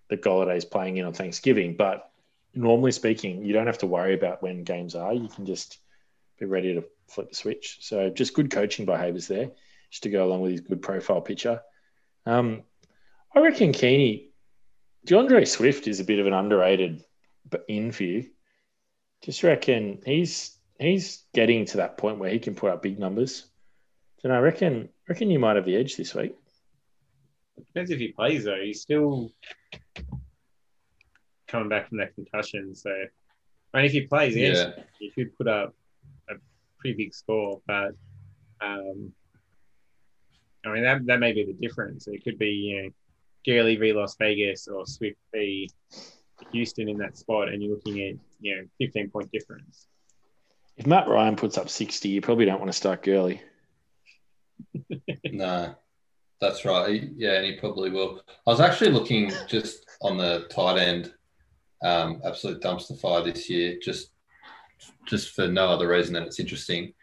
that 0.10 0.22
Golladay's 0.22 0.66
playing 0.66 0.98
in 0.98 1.06
on 1.06 1.14
Thanksgiving. 1.14 1.76
But 1.76 2.10
normally 2.54 2.94
speaking, 2.94 3.44
you 3.44 3.52
don't 3.52 3.68
have 3.68 3.80
to 3.80 3.88
worry 3.88 4.14
about 4.14 4.42
when 4.42 4.64
games 4.64 4.96
are. 4.96 5.14
You 5.14 5.28
can 5.28 5.46
just 5.46 5.80
be 6.40 6.46
ready 6.46 6.76
to 6.76 6.86
flip 7.08 7.30
the 7.30 7.36
switch. 7.36 7.78
So 7.82 8.10
just 8.10 8.34
good 8.34 8.52
coaching 8.52 8.86
by 8.86 8.98
Havers 9.00 9.28
there, 9.28 9.52
just 9.90 10.04
to 10.04 10.10
go 10.10 10.26
along 10.26 10.42
with 10.42 10.52
his 10.52 10.62
good 10.62 10.82
profile 10.82 11.22
picture. 11.22 11.62
Um, 12.26 12.64
I 13.36 13.40
reckon 13.40 13.72
Keeney, 13.74 14.30
DeAndre 15.06 15.48
Swift 15.48 15.88
is 15.88 16.00
a 16.00 16.04
bit 16.04 16.20
of 16.20 16.28
an 16.28 16.34
underrated 16.34 17.04
b- 17.50 17.58
in 17.68 17.92
for 17.92 18.04
you. 18.04 18.30
Just 19.24 19.44
reckon 19.44 20.02
he's 20.06 20.58
he's 20.80 21.24
getting 21.34 21.66
to 21.66 21.78
that 21.78 21.98
point 21.98 22.20
where 22.20 22.30
he 22.30 22.40
can 22.40 22.56
put 22.56 22.72
up 22.72 22.84
big 22.84 23.00
numbers. 23.00 23.46
So 24.20 24.30
I 24.30 24.40
reckon 24.40 24.90
reckon 25.08 25.30
you 25.32 25.40
might 25.40 25.56
have 25.56 25.66
the 25.66 25.76
edge 25.76 25.96
this 25.96 26.14
week. 26.14 26.36
Depends 27.68 27.90
if 27.92 28.00
he 28.00 28.10
plays 28.10 28.44
though. 28.44 28.60
He's 28.62 28.82
still 28.82 29.32
coming 31.48 31.70
back 31.70 31.88
from 31.90 31.98
that 32.00 32.14
concussion, 32.16 32.76
so 32.76 32.92
I 33.74 33.78
mean, 33.78 33.86
if 33.86 33.92
he 33.92 34.02
plays, 34.02 34.36
yes, 34.36 34.58
Yeah. 34.78 34.84
he 35.00 35.12
should 35.12 35.36
put 35.38 35.48
up 35.48 35.70
a 35.70 35.74
pretty 36.80 36.98
big 36.98 37.14
score. 37.14 37.62
But 37.68 37.92
um, 38.62 39.14
I 40.66 40.74
mean, 40.74 40.84
that 40.84 41.06
that 41.06 41.20
may 41.20 41.34
be 41.34 41.46
the 41.46 41.54
difference. 41.54 42.08
It 42.08 42.24
could 42.24 42.38
be 42.38 42.50
you 42.50 42.84
know, 42.84 42.90
Gurley 43.46 43.76
v 43.76 43.94
Las 43.94 44.16
Vegas 44.18 44.68
or 44.68 44.86
Swift 44.86 45.18
v 45.34 45.70
Houston 46.52 46.90
in 46.90 46.98
that 46.98 47.18
spot, 47.18 47.50
and 47.50 47.62
you're 47.62 47.76
looking 47.76 48.02
at 48.02 48.16
you 48.42 48.56
know 48.56 48.64
15 48.80 49.10
point 49.10 49.32
difference. 49.32 49.88
If 50.78 50.86
Matt 50.86 51.08
Ryan 51.08 51.36
puts 51.36 51.58
up 51.58 51.70
sixty, 51.70 52.10
you 52.10 52.22
probably 52.22 52.46
don't 52.46 52.60
want 52.60 52.72
to 52.72 52.78
start 52.78 53.04
Gurley. 53.04 53.42
No, 55.32 55.76
that's 56.42 56.66
right. 56.66 57.10
Yeah, 57.16 57.34
and 57.34 57.46
he 57.46 57.56
probably 57.58 57.90
will. 57.90 58.22
I 58.48 58.50
was 58.50 58.60
actually 58.60 58.92
looking 58.92 59.32
just 59.48 59.86
on 60.02 60.18
the 60.18 60.48
tight 60.50 60.78
end, 60.78 61.14
um, 61.84 62.22
absolute 62.26 62.62
dumpster 62.62 63.00
fire 63.00 63.24
this 63.24 63.50
year, 63.50 63.78
just 63.82 64.12
just 65.06 65.34
for 65.36 65.48
no 65.48 65.68
other 65.70 65.88
reason 65.88 66.14
than 66.14 66.24
it's 66.24 66.40
interesting. 66.40 66.94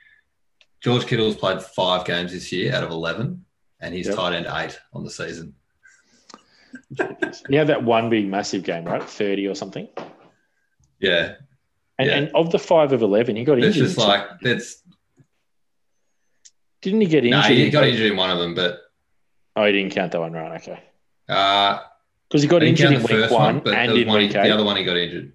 George 0.82 1.06
Kittle's 1.06 1.36
played 1.36 1.62
five 1.62 2.04
games 2.04 2.32
this 2.32 2.52
year 2.52 2.74
out 2.74 2.84
of 2.84 2.90
eleven, 2.90 3.44
and 3.80 3.94
he's 3.94 4.06
Yep. 4.06 4.16
tight 4.16 4.32
end 4.34 4.46
eight 4.50 4.78
on 4.92 5.04
the 5.04 5.10
season. 5.10 5.54
He 7.48 7.56
had 7.56 7.68
that 7.68 7.82
one 7.84 8.10
big 8.10 8.26
massive 8.28 8.62
game, 8.64 8.84
right? 8.84 9.02
Thirty 9.02 9.46
or 9.46 9.54
something. 9.54 9.88
Yeah, 11.00 11.34
And, 11.98 12.08
Yeah. 12.08 12.16
and 12.16 12.30
of 12.34 12.50
the 12.50 12.58
five 12.58 12.92
of 12.92 13.02
eleven, 13.02 13.36
he 13.36 13.44
got 13.44 13.58
it's 13.58 13.68
injured. 13.68 13.82
just 13.84 13.98
like 13.98 14.26
that's. 14.42 14.82
didn't 16.82 17.00
he 17.00 17.06
get 17.06 17.24
injured? 17.24 17.30
No, 17.40 17.46
injured? 17.48 17.56
he 17.64 17.70
got 17.70 17.84
injured 17.84 18.10
in 18.10 18.16
one 18.16 18.30
of 18.30 18.38
them, 18.38 18.54
but 18.54 18.80
Oh, 19.56 19.64
he 19.64 19.72
didn't 19.72 19.92
count 19.92 20.12
that 20.12 20.20
one, 20.20 20.32
right? 20.32 20.60
Okay, 20.60 20.82
uh, 21.28 21.78
because 22.28 22.42
he 22.42 22.48
got 22.48 22.62
I 22.62 22.66
injured 22.66 22.90
count 22.90 22.96
in 22.96 23.02
the 23.02 23.14
week 23.14 23.22
first 23.22 23.32
one, 23.34 23.60
but 23.60 23.74
and 23.74 23.92
there 23.92 23.98
in 24.02 24.08
one 24.08 24.20
he- 24.20 24.26
week 24.26 24.36
eight, 24.36 24.42
the 24.42 24.50
other 24.50 24.64
one 24.64 24.76
he 24.76 24.84
got 24.84 24.96
injured. 24.96 25.32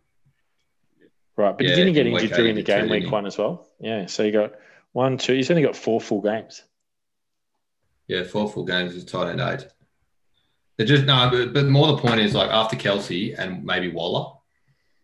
Right? 1.40 1.58
But 1.58 1.66
Yeah, 1.66 1.76
didn't 1.76 1.94
get 1.94 2.06
in 2.06 2.14
injured 2.14 2.34
during 2.34 2.56
the 2.56 2.64
game 2.64 2.88
too, 2.88 2.92
week 2.92 3.10
one 3.10 3.26
as 3.26 3.38
well? 3.38 3.70
Yeah, 3.80 4.08
so 4.08 4.26
he 4.26 4.32
got 4.32 4.56
one, 4.92 5.18
two. 5.18 5.34
He's 5.34 5.50
only 5.50 5.64
got 5.64 5.74
four 5.76 6.02
full 6.02 6.22
games. 6.22 6.64
Yeah, 8.08 8.24
four 8.24 8.50
full 8.50 8.66
games 8.66 8.94
is 8.94 9.06
tight 9.06 9.30
end 9.30 9.40
eight. 9.40 9.66
It 10.78 10.86
just 10.86 11.06
no, 11.06 11.30
but, 11.32 11.54
but 11.54 11.66
more 11.68 11.88
the 11.88 11.98
point 11.98 12.20
is 12.20 12.36
like 12.36 12.50
after 12.50 12.76
Kelce 12.76 13.38
and 13.40 13.64
maybe 13.64 13.90
Waller, 13.90 14.34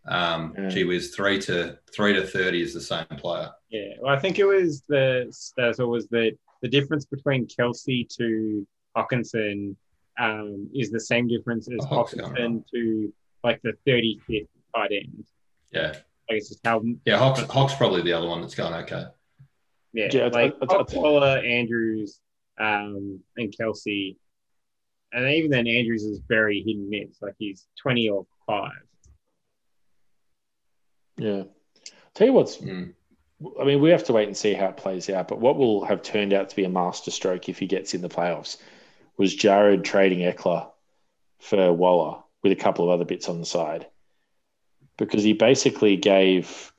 um, 0.07 0.53
Yeah. 0.57 0.68
gee 0.68 0.84
whiz, 0.84 1.16
three 1.16 1.40
to 1.44 1.80
three 1.95 2.14
to 2.14 2.28
thirty 2.28 2.62
is 2.62 2.74
the 2.74 2.82
same 2.82 3.06
player. 3.18 3.52
Yeah, 3.70 3.94
well, 4.02 4.14
I 4.14 4.20
think 4.20 4.38
it 4.38 4.45
was 4.45 4.82
the 4.90 5.28
stats 5.32 5.80
or 5.80 5.88
was 5.88 6.07
that 6.10 6.38
the 6.62 6.68
difference 6.68 7.06
between 7.06 7.48
Kelce 7.48 8.10
to 8.18 8.68
Hockenson 8.98 9.76
um, 10.20 10.70
is 10.74 10.91
the 10.91 10.99
same 10.99 11.30
difference 11.30 11.70
as 11.72 11.86
Oh, 11.90 12.03
Hockenson 12.03 12.66
to 12.74 13.14
like 13.44 13.62
the 13.62 13.74
35th 13.88 14.48
tight 14.76 14.91
end. 14.91 15.26
Yeah, 15.72 15.94
Like 16.30 16.38
it's 16.40 16.50
just 16.50 16.66
how 16.66 16.82
yeah. 17.06 17.18
Hawks, 17.18 17.42
Hawks 17.42 17.76
probably 17.76 18.02
the 18.02 18.14
other 18.14 18.28
one 18.28 18.42
that's 18.42 18.56
going 18.56 18.74
okay. 18.84 19.06
yeah, 19.94 20.10
Yeah, 20.12 20.26
I- 20.26 20.28
like 20.30 20.56
I- 20.62 20.76
I- 20.76 20.86
Waller, 20.94 21.38
Andrews, 21.46 22.20
um, 22.60 23.20
and 23.38 23.54
Kelce, 23.56 24.18
and 25.12 25.30
even 25.30 25.52
then 25.52 25.68
Andrews 25.68 26.04
is 26.04 26.20
very 26.28 26.62
hit 26.66 26.78
and 26.78 26.90
miss. 26.90 27.22
Like 27.22 27.36
he's 27.38 27.68
20 27.82 28.10
or 28.10 28.26
five. 28.48 28.72
Yeah. 31.18 31.44
Tell 32.14 32.28
you 32.28 32.34
what's 32.34 32.58
Mm. 32.58 32.94
I 33.60 33.66
mean, 33.66 33.82
we 33.82 33.90
have 33.90 34.06
to 34.06 34.14
wait 34.14 34.28
and 34.28 34.36
see 34.38 34.54
how 34.54 34.68
it 34.70 34.78
plays 34.78 35.10
out. 35.10 35.28
But 35.28 35.40
what 35.42 35.58
will 35.58 35.84
have 35.86 36.02
turned 36.02 36.32
out 36.34 36.50
to 36.50 36.56
be 36.56 36.64
a 36.64 36.70
masterstroke 36.70 37.50
if 37.50 37.60
he 37.60 37.68
gets 37.68 37.94
in 37.94 38.02
the 38.02 38.08
playoffs 38.10 38.58
was 39.18 39.36
Jared 39.36 39.84
trading 39.84 40.20
Ekeler 40.20 40.72
for 41.40 41.72
Waller 41.74 42.24
with 42.44 42.54
a 42.54 42.56
couple 42.56 42.86
of 42.86 42.92
other 42.92 43.04
bits 43.06 43.28
on 43.28 43.40
the 43.40 43.46
side, 43.46 43.88
because 44.98 45.24
he 45.24 45.34
basically 45.34 45.98
gave. 45.98 46.72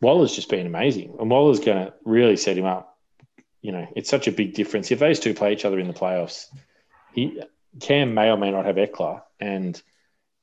Waller's 0.00 0.34
just 0.34 0.48
been 0.48 0.66
amazing, 0.66 1.16
and 1.18 1.30
Waller's 1.30 1.60
going 1.60 1.86
to 1.86 1.94
really 2.04 2.36
set 2.36 2.56
him 2.56 2.64
up. 2.64 2.96
You 3.60 3.72
know, 3.72 3.86
it's 3.96 4.08
such 4.08 4.28
a 4.28 4.32
big 4.32 4.54
difference 4.54 4.90
if 4.90 5.00
those 5.00 5.18
two 5.18 5.34
play 5.34 5.52
each 5.52 5.64
other 5.64 5.78
in 5.78 5.88
the 5.88 5.92
playoffs. 5.92 6.46
He 7.12 7.42
Cam 7.80 8.14
may 8.14 8.30
or 8.30 8.36
may 8.36 8.50
not 8.50 8.64
have 8.64 8.76
Ekeler, 8.76 9.22
and 9.40 9.80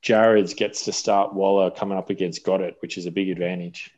Jared's 0.02 0.54
gets 0.54 0.84
to 0.84 0.92
start 0.92 1.34
Waller 1.34 1.70
coming 1.70 1.98
up 1.98 2.10
against 2.10 2.44
Goddard, 2.44 2.74
which 2.80 2.98
is 2.98 3.06
a 3.06 3.10
big 3.10 3.30
advantage. 3.30 3.90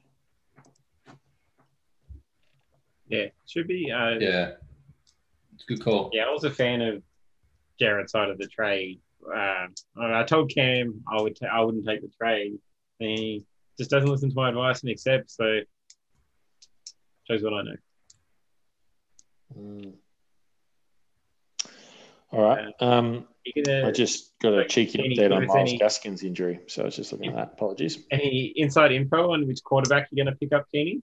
Yeah, 3.08 3.26
should 3.46 3.66
be. 3.66 3.90
Uh, 3.90 4.10
Yeah. 4.20 4.52
It's 5.54 5.64
a 5.64 5.66
good 5.66 5.82
call. 5.82 6.10
Yeah, 6.12 6.24
I 6.26 6.30
was 6.30 6.44
a 6.44 6.50
fan 6.50 6.80
of 6.80 7.02
Jared's 7.80 8.12
side 8.12 8.28
of 8.30 8.38
the 8.38 8.46
trade. 8.46 9.00
Um, 9.26 9.74
I 10.00 10.22
told 10.24 10.50
Cam 10.54 11.02
I 11.10 11.20
would 11.20 11.36
ta- 11.36 11.46
I 11.52 11.60
wouldn't 11.60 11.86
take 11.86 12.00
the 12.02 12.08
trade, 12.20 12.58
and 13.00 13.08
he 13.10 13.44
just 13.78 13.90
doesn't 13.90 14.08
listen 14.08 14.30
to 14.30 14.34
my 14.34 14.48
advice 14.48 14.82
and 14.82 14.90
accepts. 14.90 15.36
So 15.36 15.60
shows 17.28 17.42
what 17.42 17.52
I 17.54 17.62
know. 17.62 17.76
Mm. 19.58 19.92
All 22.30 22.42
right. 22.42 22.74
Um, 22.80 23.26
gonna, 23.64 23.88
I 23.88 23.90
just 23.90 24.38
got 24.40 24.52
a 24.52 24.56
Like, 24.58 24.68
cheeky 24.68 24.98
update 24.98 25.34
on 25.34 25.46
Myles 25.46 25.70
any- 25.70 25.78
Gaskin's 25.78 26.22
injury, 26.22 26.60
so 26.66 26.82
I 26.82 26.84
was 26.86 26.96
just 26.96 27.12
looking 27.12 27.30
at 27.30 27.36
that. 27.36 27.52
Apologies. 27.54 28.04
any 28.10 28.52
inside 28.56 28.92
info 28.92 29.32
on 29.32 29.46
which 29.46 29.62
quarterback 29.64 30.08
you're 30.10 30.22
going 30.24 30.32
to 30.34 30.38
pick 30.38 30.52
up, 30.52 30.66
Keeney? 30.70 31.02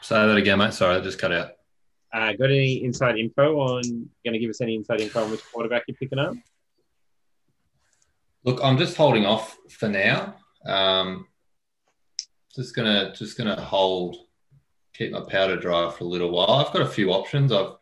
Say 0.00 0.16
that 0.16 0.36
again, 0.36 0.58
mate. 0.58 0.72
Sorry, 0.72 0.96
I 0.96 1.00
just 1.00 1.20
cut 1.20 1.30
out. 1.30 1.52
Uh, 2.12 2.32
got 2.32 2.50
any 2.50 2.84
inside 2.84 3.16
info 3.18 3.58
on? 3.58 3.82
Going 4.24 4.34
to 4.34 4.38
give 4.38 4.50
us 4.50 4.60
any 4.60 4.74
inside 4.74 5.00
info 5.00 5.24
on 5.24 5.30
which 5.30 5.42
quarterback 5.50 5.84
you're 5.88 5.96
picking 5.96 6.18
up? 6.18 6.34
Look, 8.44 8.60
I'm 8.62 8.76
just 8.76 8.96
holding 8.96 9.24
off 9.24 9.56
for 9.70 9.88
now. 9.88 10.34
Um, 10.66 11.26
just 12.54 12.74
gonna 12.74 13.12
just 13.14 13.38
gonna 13.38 13.60
hold, 13.60 14.16
keep 14.94 15.12
my 15.12 15.20
powder 15.20 15.56
dry 15.56 15.90
for 15.90 16.04
a 16.04 16.06
little 16.06 16.30
while. 16.30 16.50
I've 16.50 16.72
got 16.72 16.82
a 16.82 16.88
few 16.88 17.12
options. 17.12 17.52
I've 17.52 17.76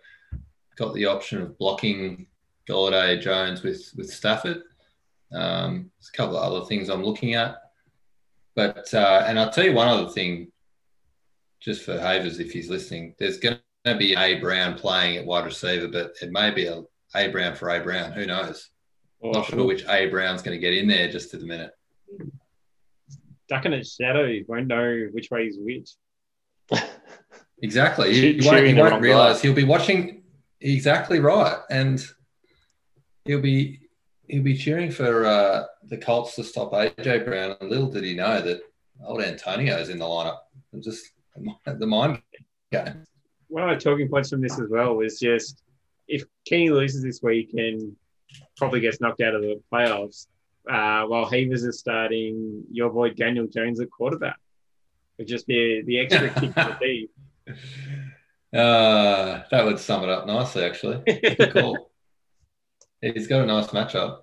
got 0.77 0.95
the 0.95 1.07
option 1.07 1.43
of 1.43 1.59
blocking 1.59 2.27
Golladay 2.69 3.21
Jones 3.21 3.63
with 3.63 3.91
with 3.97 4.13
Stafford. 4.13 4.63
Um, 5.33 5.91
there's 5.99 6.11
a 6.13 6.17
couple 6.17 6.37
of 6.37 6.53
other 6.53 6.67
things 6.67 6.89
I'm 6.89 7.05
looking 7.05 7.35
at, 7.35 7.57
but 8.55 8.93
uh, 8.95 9.25
and 9.27 9.39
I'll 9.39 9.51
tell 9.51 9.65
you 9.65 9.73
one 9.73 9.89
other 9.89 10.11
thing, 10.11 10.53
just 11.59 11.83
for 11.85 11.99
Havers 11.99 12.39
if 12.39 12.53
he's 12.53 12.69
listening. 12.69 13.15
There's 13.19 13.39
going 13.39 13.59
to 13.85 13.97
be 13.97 14.15
A 14.15 14.39
Brown 14.41 14.75
playing 14.75 15.17
at 15.17 15.27
wide 15.27 15.45
receiver, 15.45 15.89
but 15.89 16.15
it 16.21 16.31
may 16.31 16.51
be 16.51 16.67
a 16.67 16.83
A 17.15 17.29
Brown 17.29 17.55
for 17.55 17.71
A 17.71 17.81
Brown. 17.83 18.13
Who 18.13 18.27
knows? 18.27 18.71
Or 19.21 19.33
Not 19.33 19.47
sure 19.47 19.67
which 19.67 19.85
A 19.87 20.07
Brown's 20.07 20.43
going 20.43 20.57
to 20.57 20.61
get 20.61 20.75
in 20.75 20.89
there 20.89 21.11
just 21.11 21.35
at 21.35 21.41
the 21.41 21.47
minute. 21.47 21.73
Duck 23.49 23.67
in 23.67 23.73
at 23.73 23.87
shadow, 23.87 24.25
you 24.25 24.45
won't 24.49 24.69
know 24.69 25.09
which 25.13 25.31
way 25.31 25.45
he's 25.45 25.59
which. 25.59 25.91
Exactly. 27.63 28.15
You, 28.15 28.41
you 28.41 28.51
won't, 28.51 28.67
you 28.67 28.77
won't 28.77 29.03
realize 29.03 29.37
guy. 29.37 29.43
he'll 29.43 29.55
be 29.55 29.65
watching. 29.65 30.23
Exactly 30.63 31.21
right, 31.21 31.59
and 31.71 32.03
he'll 33.25 33.41
be 33.41 33.81
he'll 34.29 34.43
be 34.43 34.57
cheering 34.57 34.91
for 34.91 35.27
uh, 35.27 35.65
the 35.85 35.97
Colts 35.97 36.37
to 36.37 36.45
stop 36.45 36.73
AJ 36.73 37.25
Brown. 37.25 37.57
And 37.61 37.71
little 37.71 37.91
did 37.91 38.05
he 38.05 38.15
know 38.15 38.41
that 38.41 38.61
old 39.05 39.23
Antonio's 39.23 39.89
in 39.89 39.99
the 39.99 40.05
lineup. 40.05 40.39
And 40.73 40.83
just 40.83 41.05
the 41.67 41.87
mind 41.87 42.23
game. 42.73 43.05
One 43.51 43.69
of 43.69 43.79
the 43.79 43.83
talking 43.83 44.09
points 44.09 44.31
from 44.31 44.41
this 44.41 44.59
as 44.59 44.69
well 44.71 44.95
was 44.95 45.19
just 45.19 45.63
if 46.09 46.25
Kenny 46.49 46.71
loses 46.71 47.03
this 47.03 47.21
week 47.23 47.51
and 47.55 47.95
probably 48.57 48.81
gets 48.81 49.01
knocked 49.01 49.21
out 49.21 49.35
of 49.35 49.43
the 49.43 49.61
playoffs, 49.73 50.27
uh, 50.69 51.07
while 51.07 51.29
Havers 51.29 51.65
is 51.65 51.79
starting, 51.79 52.65
your 52.71 52.91
boy 52.91 53.11
Daniel 53.11 53.47
Jones 53.47 53.81
at 53.81 53.91
quarterback 53.91 54.37
would 55.19 55.29
just 55.29 55.47
be 55.47 55.83
the 55.85 55.99
extra 55.99 56.29
kick 56.31 56.55
to 56.55 56.77
the 56.79 56.79
teeth. 56.81 57.11
Uh, 58.53 59.45
that 59.53 59.65
would 59.65 59.79
sum 59.79 60.03
it 60.03 60.09
up 60.09 60.27
nicely, 60.27 60.65
actually. 60.65 61.01
Good 61.07 61.53
call. 61.53 61.93
He's 63.01 63.29
got 63.29 63.43
a 63.43 63.47
nice 63.47 63.69
matchup. 63.69 64.23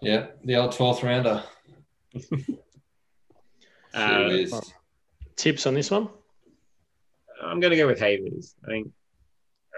Yeah, 0.00 0.28
the 0.42 0.56
old 0.56 0.72
12th 0.72 1.02
rounder. 1.02 1.44
Uh, 3.94 4.28
is. 4.30 4.72
Tips 5.42 5.66
on 5.66 5.74
this 5.74 5.90
one? 5.90 6.08
I'm 7.42 7.58
going 7.58 7.72
to 7.72 7.76
go 7.76 7.88
with 7.88 7.98
Havers. 7.98 8.54
I 8.62 8.68
think 8.68 8.92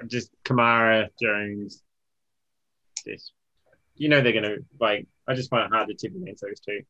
just 0.09 0.31
Kamara, 0.45 1.09
Jones. 1.19 1.82
Just, 3.03 3.32
you 3.97 4.11
know 4.11 4.20
they're 4.20 4.32
going 4.32 4.45
to 4.45 4.59
like. 4.78 5.07
I 5.27 5.32
just 5.32 5.49
find 5.49 5.65
it 5.65 5.74
hard 5.74 5.89
to 5.89 5.95
tip 5.95 6.15
against 6.15 6.43
those 6.43 6.61
two. 6.61 6.82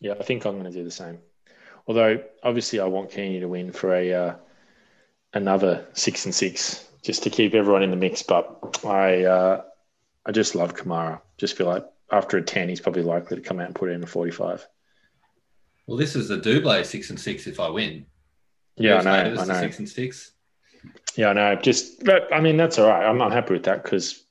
Yeah, 0.00 0.14
I 0.18 0.24
think 0.24 0.44
I'm 0.44 0.58
going 0.58 0.72
to 0.72 0.76
do 0.76 0.82
the 0.82 0.90
same. 0.90 1.20
Although 1.86 2.24
obviously 2.42 2.80
I 2.80 2.86
want 2.86 3.12
Keeney 3.12 3.38
to 3.38 3.48
win 3.48 3.70
for 3.70 3.94
a 3.94 4.12
uh, 4.12 4.34
another 5.34 5.86
six 5.92 6.24
and 6.24 6.34
six 6.34 6.84
just 7.04 7.22
to 7.22 7.30
keep 7.30 7.54
everyone 7.54 7.84
in 7.84 7.90
the 7.90 7.96
mix. 7.96 8.24
But 8.24 8.80
I 8.84 9.22
uh, 9.22 9.62
I 10.26 10.32
just 10.32 10.56
love 10.56 10.74
Kamara. 10.74 11.20
Just 11.38 11.56
feel 11.56 11.68
like 11.68 11.86
after 12.10 12.38
a 12.38 12.42
ten, 12.42 12.68
he's 12.68 12.80
probably 12.80 13.02
likely 13.04 13.36
to 13.36 13.42
come 13.42 13.60
out 13.60 13.66
and 13.66 13.74
put 13.76 13.88
in 13.88 14.02
a 14.02 14.06
forty-five. 14.08 14.66
Well, 15.86 15.96
this 15.96 16.14
is 16.16 16.28
the 16.28 16.36
double 16.38 16.82
six 16.84 17.10
and 17.10 17.18
six 17.18 17.46
if 17.46 17.58
I 17.60 17.68
win. 17.68 18.06
Yeah, 18.76 18.92
I 18.92 18.94
Yes, 18.96 19.04
mate, 19.04 19.22
know. 19.24 19.30
this 19.30 19.38
I 19.38 19.42
is 19.42 19.48
know. 19.48 19.60
Six 19.60 19.78
and 19.78 19.88
six. 19.88 20.32
Yeah, 21.16 21.28
I 21.28 21.32
know. 21.32 21.54
Just, 21.56 22.04
but 22.04 22.32
I 22.32 22.40
mean, 22.40 22.56
that's 22.56 22.78
all 22.78 22.88
right. 22.88 23.04
I'm 23.04 23.18
not 23.18 23.32
happy 23.32 23.54
with 23.54 23.64
that 23.64 23.82
because 23.82 24.24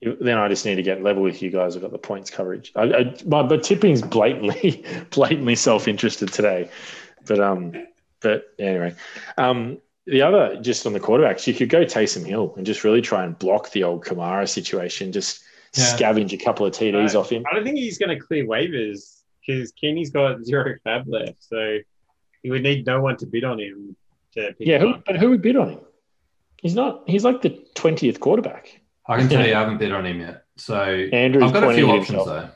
then 0.00 0.38
I 0.38 0.48
just 0.48 0.64
need 0.64 0.76
to 0.76 0.82
get 0.82 1.02
level 1.02 1.22
with 1.22 1.42
you 1.42 1.50
guys. 1.50 1.74
I've 1.74 1.82
got 1.82 1.90
the 1.92 1.98
points 1.98 2.30
coverage. 2.30 2.72
I, 2.76 2.82
I, 2.82 3.14
but, 3.26 3.44
but 3.48 3.62
tipping's 3.62 4.02
blatantly, 4.02 4.84
blatantly 5.10 5.56
self-interested 5.56 6.32
today. 6.32 6.70
But 7.26 7.40
um, 7.40 7.72
but 8.20 8.44
anyway, 8.58 8.94
um, 9.36 9.78
the 10.06 10.22
other 10.22 10.58
just 10.60 10.86
on 10.86 10.92
the 10.92 11.00
quarterbacks, 11.00 11.46
you 11.46 11.54
could 11.54 11.68
go 11.68 11.84
Taysom 11.84 12.24
Hill 12.24 12.54
and 12.56 12.64
just 12.64 12.84
really 12.84 13.02
try 13.02 13.24
and 13.24 13.38
block 13.38 13.70
the 13.72 13.82
old 13.84 14.04
Kamara 14.04 14.48
situation. 14.48 15.12
Just 15.12 15.42
Yeah. 15.76 15.84
scavenge 15.98 16.32
a 16.32 16.38
couple 16.42 16.64
of 16.64 16.72
TDs 16.72 16.94
Right. 17.08 17.14
off 17.16 17.30
him. 17.30 17.44
I 17.50 17.54
don't 17.54 17.64
think 17.64 17.76
he's 17.76 17.98
going 17.98 18.16
to 18.16 18.24
clear 18.24 18.46
waivers 18.46 19.17
because 19.48 19.72
Kenny's 19.72 20.10
got 20.10 20.44
zero 20.44 20.74
fab 20.84 21.08
left, 21.08 21.36
so 21.40 21.78
he 22.42 22.50
would 22.50 22.62
need 22.62 22.86
no 22.86 23.00
one 23.00 23.16
to 23.16 23.26
bid 23.26 23.44
on 23.44 23.58
him 23.58 23.96
to 24.34 24.52
pick 24.52 24.56
Yeah, 24.60 24.78
who, 24.78 24.94
but 25.06 25.16
who 25.16 25.30
would 25.30 25.42
bid 25.42 25.56
on 25.56 25.70
him? 25.70 25.80
He's 26.60 26.74
not. 26.74 27.08
He's 27.08 27.24
like 27.24 27.40
the 27.40 27.50
twentieth 27.74 28.20
quarterback. 28.20 28.80
I 29.06 29.16
can 29.16 29.28
tell 29.28 29.46
you 29.46 29.54
I 29.54 29.60
haven't 29.60 29.78
bid 29.78 29.92
on 29.92 30.04
him 30.04 30.20
yet. 30.20 30.44
So 30.56 30.74
Andrew's 30.74 31.44
I've 31.44 31.52
got 31.54 31.64
a 31.64 31.74
few 31.74 31.88
options 31.88 32.08
himself. 32.08 32.26
though. 32.26 32.50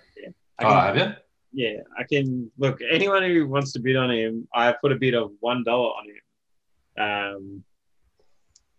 I 0.58 0.64
Oh, 0.64 0.80
have 0.80 0.96
you? 0.96 1.14
Yeah, 1.54 1.80
I 1.98 2.04
can 2.04 2.50
look. 2.58 2.80
Anyone 2.90 3.22
who 3.22 3.46
wants 3.46 3.72
to 3.72 3.80
bid 3.80 3.96
on 3.96 4.10
him, 4.10 4.46
I 4.54 4.72
put 4.72 4.92
a 4.92 4.96
bid 4.96 5.14
of 5.14 5.32
one 5.40 5.64
dollar 5.64 5.88
on 5.88 6.04
him. 6.06 7.04
Um, 7.04 7.64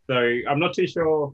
so 0.08 0.16
I'm 0.16 0.60
not 0.60 0.74
too 0.74 0.88
sure 0.88 1.34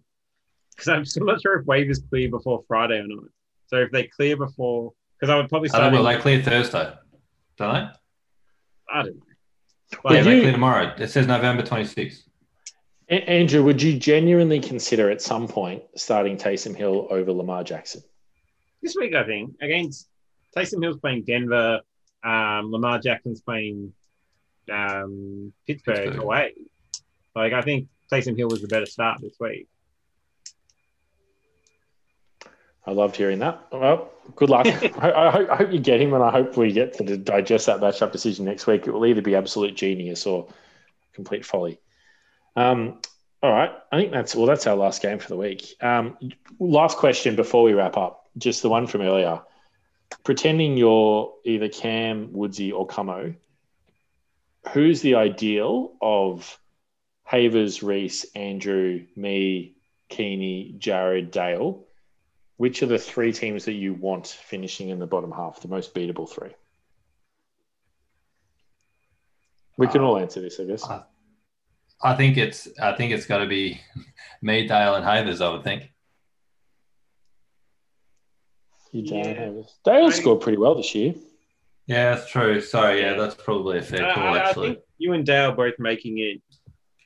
because 0.72 0.88
I'm 0.88 1.04
still 1.12 1.26
not 1.26 1.42
sure 1.42 1.60
if 1.60 1.66
waivers 1.66 2.08
clear 2.10 2.30
before 2.30 2.64
Friday 2.68 3.00
or 3.00 3.08
not. 3.08 3.26
So 3.68 3.78
if 3.78 3.92
they 3.92 4.04
clear 4.04 4.38
before, 4.38 4.94
because 5.20 5.32
I 5.32 5.36
would 5.38 5.50
probably 5.50 5.70
I 5.70 5.72
start. 5.72 5.84
don't 5.94 6.04
know. 6.04 6.10
him- 6.10 6.16
They 6.16 6.22
clear 6.22 6.42
Thursday, 6.42 6.94
don't 7.58 7.74
they? 7.74 7.80
I 8.92 9.04
don't 9.04 9.16
know. 9.16 9.22
Would 10.04 10.14
yeah, 10.14 10.20
But 10.20 10.24
they 10.24 10.36
you- 10.36 10.42
clear 10.42 10.52
tomorrow. 10.52 10.94
It 10.98 11.08
says 11.10 11.28
November 11.28 11.64
26th. 11.64 12.24
Andrew, 13.10 13.64
would 13.64 13.82
you 13.82 13.98
genuinely 13.98 14.60
consider 14.60 15.10
at 15.10 15.20
some 15.22 15.48
point 15.48 15.82
starting 15.96 16.38
Taysom 16.38 16.76
Hill 16.76 17.08
over 17.10 17.32
Lamar 17.32 17.64
Jackson? 17.64 18.04
this 18.84 18.96
week, 18.96 19.14
I 19.16 19.26
think 19.26 19.56
against 19.62 20.08
Taysom 20.56 20.82
Hill's 20.82 21.00
playing 21.00 21.24
Denver. 21.26 21.82
Um, 22.24 22.72
Lamar 22.72 23.00
Jackson's 23.00 23.42
playing 23.42 23.94
um, 24.72 25.52
Pittsburgh, 25.68 25.96
Pittsburgh. 25.98 26.22
away. 26.24 26.54
Like 27.36 27.54
I 27.54 27.62
think 27.62 27.88
Taysom 28.12 28.38
Hill 28.38 28.48
was 28.50 28.62
the 28.62 28.68
better 28.68 28.86
start 28.86 29.20
this 29.22 29.34
week. 29.40 29.68
I 32.90 32.92
loved 32.92 33.16
hearing 33.16 33.38
that. 33.40 33.68
Well, 33.72 34.10
good 34.36 34.50
luck. 34.50 34.66
I, 34.98 35.12
I, 35.12 35.30
hope, 35.30 35.50
I 35.52 35.56
hope 35.56 35.72
you 35.72 35.80
get 35.80 36.02
him, 36.02 36.16
and 36.16 36.24
I 36.24 36.32
hope 36.32 36.58
we 36.58 36.72
get 36.72 36.94
to 36.96 37.18
digest 37.18 37.68
that 37.68 37.80
matchup 37.80 38.12
decision 38.12 38.46
next 38.46 38.66
week. 38.66 38.88
It 38.88 38.92
will 38.92 39.06
either 39.06 39.22
be 39.22 39.36
absolute 39.36 39.76
genius 39.76 40.26
or 40.26 40.48
complete 41.14 41.46
folly. 41.46 41.80
Um, 42.56 43.00
all 43.44 43.52
right, 43.52 43.70
I 43.92 44.00
think 44.00 44.12
that's 44.12 44.34
well. 44.34 44.48
That's 44.48 44.66
our 44.66 44.76
last 44.76 45.04
game 45.04 45.20
for 45.20 45.28
the 45.28 45.38
week. 45.38 45.76
Um, 45.82 46.18
last 46.58 46.98
question 46.98 47.36
before 47.36 47.62
we 47.62 47.74
wrap 47.74 47.96
up, 47.96 48.28
just 48.40 48.64
the 48.64 48.70
one 48.70 48.88
from 48.88 49.02
earlier. 49.02 49.42
Pretending 50.24 50.76
you're 50.76 51.32
either 51.46 51.70
Cam, 51.70 52.34
Woodsy, 52.34 52.72
or 52.72 52.88
Camo, 52.88 53.36
who's 54.74 55.02
the 55.02 55.14
ideal 55.14 55.94
of 56.02 56.60
Havers, 57.24 57.84
Reese, 57.84 58.26
Andrew, 58.34 59.06
me, 59.16 59.76
Keeney, 60.10 60.74
Jared, 60.80 61.30
Dale? 61.30 61.86
Which 62.60 62.84
are 62.84 62.88
the 62.88 63.00
three 63.00 63.32
teams 63.32 63.64
that 63.64 63.76
you 63.76 63.94
want 63.94 64.28
finishing 64.28 64.90
in 64.90 65.00
the 65.00 65.08
bottom 65.08 65.32
half, 65.32 65.62
the 65.62 65.70
most 65.70 65.96
beatable 65.96 66.30
three? 66.30 66.50
We 69.78 69.88
can 69.88 70.02
Uh, 70.02 70.04
all 70.08 70.18
answer 70.18 70.42
this, 70.42 70.60
I 70.60 70.66
guess. 70.66 70.84
I- 70.84 71.06
I 72.02 72.16
think 72.18 72.36
it's 72.36 72.68
I 72.78 72.92
think 72.98 73.14
it's 73.14 73.26
got 73.26 73.38
to 73.38 73.46
be 73.48 73.80
me, 74.42 74.68
Dale, 74.68 74.96
and 74.96 75.06
Havers. 75.06 75.40
I 75.40 75.54
would 75.54 75.64
think. 75.64 75.90
You 78.92 79.04
Yeah. 79.04 79.24
don't 79.24 79.38
have. 79.38 79.70
Dale 79.86 80.08
I- 80.08 80.10
scored 80.10 80.42
pretty 80.42 80.58
well 80.58 80.76
this 80.76 80.94
year. 80.94 81.14
Yeah, 81.86 82.14
that's 82.16 82.30
true. 82.30 82.60
Sorry, 82.60 83.00
yeah, 83.00 83.12
Yeah. 83.12 83.18
that's 83.20 83.36
probably 83.36 83.78
a 83.78 83.82
fair 83.82 84.06
I, 84.06 84.14
call, 84.16 84.24
I- 84.24 84.38
I 84.38 84.50
actually. 84.50 84.74
think 84.74 84.84
you 84.98 85.14
and 85.14 85.26
Dale 85.26 85.54
both 85.54 85.80
making 85.80 86.18
it 86.18 86.42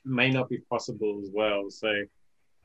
may 0.04 0.30
not 0.30 0.48
be 0.48 0.58
possible 0.68 1.20
as 1.22 1.30
well. 1.32 1.70
So, 1.70 1.92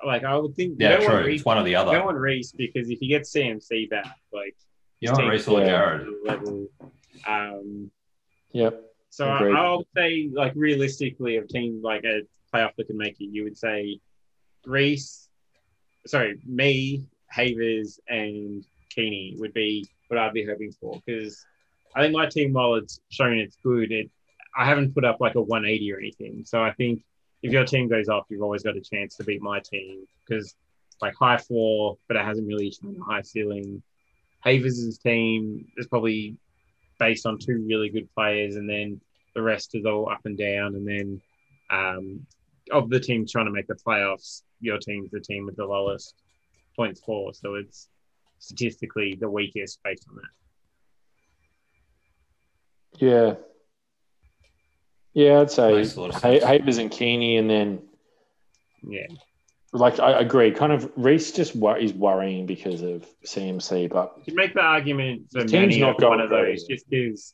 like, 0.05 0.23
I 0.23 0.35
would 0.37 0.55
think 0.55 0.75
yeah, 0.79 0.91
you 0.91 0.97
don't 0.97 1.03
want 1.05 1.17
true. 1.19 1.25
Reese, 1.27 1.39
It's 1.41 1.45
one 1.45 1.57
or 1.57 1.63
the 1.63 1.71
you 1.71 1.75
don't 1.77 1.87
other. 1.89 2.05
want 2.05 2.17
Reese 2.17 2.51
because 2.51 2.89
if 2.89 3.01
you 3.01 3.09
get 3.09 3.23
CMC 3.23 3.89
back, 3.89 4.17
like, 4.33 4.55
You 5.01 5.11
want 5.11 5.21
team- 5.21 5.29
Reese 5.29 5.47
or 5.47 5.59
Yeah. 5.61 5.65
Jared? 5.67 6.07
level. 6.23 6.67
Um, 7.27 7.91
Yep. 8.53 8.83
so 9.09 9.25
I, 9.25 9.35
Agreed. 9.39 9.55
I 9.55 9.75
would 9.75 9.85
say, 9.95 10.29
like, 10.31 10.53
realistically, 10.55 11.37
of 11.37 11.47
team 11.47 11.81
like 11.83 12.03
a 12.05 12.21
playoff 12.53 12.75
that 12.77 12.87
could 12.87 12.95
make 12.95 13.19
it, 13.21 13.25
you 13.25 13.43
would 13.43 13.57
say 13.57 13.99
Reese, 14.65 15.29
sorry, 16.05 16.39
me, 16.45 17.03
Havers, 17.31 17.99
and 18.07 18.65
Keeney 18.89 19.35
would 19.37 19.53
be 19.53 19.87
what 20.07 20.17
I'd 20.17 20.33
be 20.33 20.43
hoping 20.43 20.71
for 20.71 20.99
because 21.05 21.45
I 21.95 22.01
think 22.01 22.13
my 22.13 22.25
team, 22.27 22.53
while 22.53 22.75
it's 22.75 22.99
shown 23.09 23.37
it's 23.37 23.55
good, 23.57 23.91
it 23.91 24.09
I 24.57 24.65
haven't 24.65 24.95
put 24.95 25.05
up 25.05 25.21
like 25.21 25.35
a 25.35 25.41
180 25.41 25.91
or 25.93 25.99
anything. 25.99 26.43
So 26.45 26.61
I 26.61 26.71
think 26.73 27.03
if 27.41 27.51
your 27.51 27.65
team 27.65 27.87
goes 27.87 28.09
off, 28.09 28.25
you've 28.29 28.41
always 28.41 28.63
got 28.63 28.75
a 28.75 28.81
chance 28.81 29.15
to 29.15 29.23
beat 29.23 29.41
my 29.41 29.59
team 29.59 30.05
because 30.27 30.55
like 31.01 31.15
high 31.15 31.37
floor, 31.37 31.97
but 32.07 32.17
it 32.17 32.25
hasn't 32.25 32.47
really 32.47 32.71
shown 32.71 32.97
a 32.99 33.03
high 33.03 33.21
ceiling. 33.21 33.81
Havers' 34.41 34.97
team 34.97 35.65
is 35.77 35.87
probably 35.87 36.35
based 36.99 37.25
on 37.25 37.37
two 37.37 37.65
really 37.67 37.89
good 37.89 38.09
players, 38.13 38.55
and 38.55 38.69
then 38.69 38.99
the 39.35 39.41
rest 39.41 39.75
is 39.75 39.85
all 39.85 40.09
up 40.09 40.21
and 40.25 40.37
down. 40.37 40.75
And 40.75 40.87
then 40.87 41.21
um, 41.69 42.25
of 42.71 42.89
the 42.89 42.99
teams 42.99 43.31
trying 43.31 43.45
to 43.45 43.51
make 43.51 43.67
the 43.67 43.75
playoffs, 43.75 44.43
your 44.59 44.77
team's 44.77 45.11
the 45.11 45.21
team 45.21 45.45
with 45.45 45.55
the 45.55 45.65
lowest 45.65 46.15
points 46.75 47.01
for. 47.05 47.33
So 47.33 47.55
it's 47.55 47.87
statistically 48.39 49.17
the 49.19 49.29
weakest 49.29 49.79
based 49.83 50.05
on 50.09 50.15
that. 50.15 50.29
Yeah. 53.01 53.35
Yeah, 55.19 55.41
I'd 55.41 55.51
say 55.51 55.73
Makes 55.73 55.95
a 55.97 55.99
lot 56.01 56.09
of 56.11 56.15
Ha- 56.15 56.21
sense. 56.21 56.43
Havers 56.45 56.77
and 56.77 56.89
Keeney, 56.89 57.35
and 57.35 57.49
then 57.49 57.81
Yeah. 58.81 59.07
like 59.73 59.99
I 59.99 60.21
agree. 60.21 60.51
Kind 60.51 60.71
of 60.71 60.89
Reese 60.95 61.33
just 61.33 61.57
wor- 61.57 61.77
is 61.77 61.93
worrying 61.93 62.45
because 62.45 62.81
of 62.81 63.05
CMC, 63.25 63.87
but 63.87 64.17
You 64.25 64.33
make 64.33 64.53
the 64.53 64.61
argument 64.61 65.29
for 65.29 65.43
The 65.43 65.51
many 65.51 65.77
not 65.81 66.01
one 66.01 66.21
of 66.21 66.29
very 66.29 66.53
those 66.53 66.63
just 66.63 66.89
because 66.89 67.33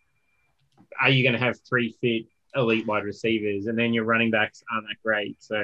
are 1.00 1.12
you 1.12 1.22
going 1.22 1.34
to 1.34 1.40
have 1.40 1.60
three 1.70 1.96
fit 2.02 2.26
elite 2.56 2.88
wide 2.88 3.04
receivers 3.04 3.68
and 3.68 3.78
then 3.78 3.94
your 3.94 4.06
running 4.06 4.32
backs 4.32 4.64
aren't 4.74 4.88
that 4.88 4.96
great. 5.04 5.36
So, 5.44 5.62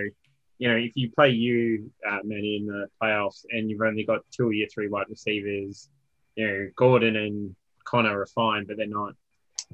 you 0.59 0.67
know, 0.67 0.75
if 0.75 0.91
you 0.95 1.09
play 1.09 1.29
you, 1.29 1.89
uh, 2.07 2.19
Manny, 2.23 2.57
in 2.57 2.67
the 2.67 2.87
playoffs 3.01 3.45
and 3.49 3.67
you've 3.67 3.81
only 3.81 4.03
got 4.03 4.19
two 4.29 4.47
of 4.47 4.53
your 4.53 4.67
three 4.67 4.89
wide 4.89 5.07
receivers, 5.09 5.89
you 6.35 6.45
know, 6.47 6.69
Gordon 6.75 7.15
and 7.15 7.55
Conner 7.85 8.19
are 8.19 8.25
fine, 8.27 8.65
but 8.65 8.77
they're 8.77 8.85
not. 8.85 9.15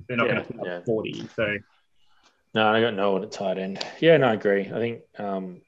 They're 0.07 0.15
not 0.15 0.27
Yeah, 0.27 0.33
going 0.35 0.45
to 0.45 0.53
put 0.53 0.59
up 0.61 0.65
yeah. 0.67 0.79
forty. 0.85 1.27
So 1.35 1.57
no, 2.57 2.67
I 2.73 2.81
got 2.81 2.95
no 2.95 3.11
one 3.11 3.23
at 3.23 3.31
tight 3.31 3.59
end. 3.59 3.85
Yeah, 3.99 4.17
no, 4.17 4.29
I 4.29 4.33
agree. 4.33 4.61
I 4.61 4.79
think 4.79 5.01
um, 5.19 5.61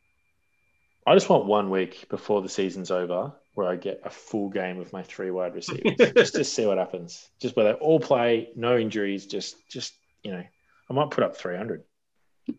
I 1.06 1.14
just 1.14 1.30
want 1.30 1.46
one 1.46 1.70
week 1.70 2.10
before 2.10 2.42
the 2.42 2.50
season's 2.50 2.90
over 2.90 3.32
where 3.54 3.70
I 3.70 3.76
get 3.76 4.02
a 4.06 4.10
full 4.10 4.50
game 4.50 4.80
of 4.80 4.92
my 4.92 5.04
three 5.04 5.30
wide 5.30 5.54
receivers 5.54 6.14
just 6.16 6.34
to 6.34 6.44
see 6.44 6.66
what 6.66 6.80
happens. 6.80 7.30
Just 7.40 7.56
where 7.56 7.66
they 7.66 7.80
all 7.80 8.00
play, 8.00 8.50
no 8.56 8.76
injuries. 8.76 9.28
Just, 9.28 9.56
just 9.70 9.94
you 10.24 10.32
know, 10.32 10.44
I 10.90 10.94
might 10.94 11.12
put 11.12 11.24
up 11.24 11.38
three 11.38 11.56
hundred. 11.56 11.84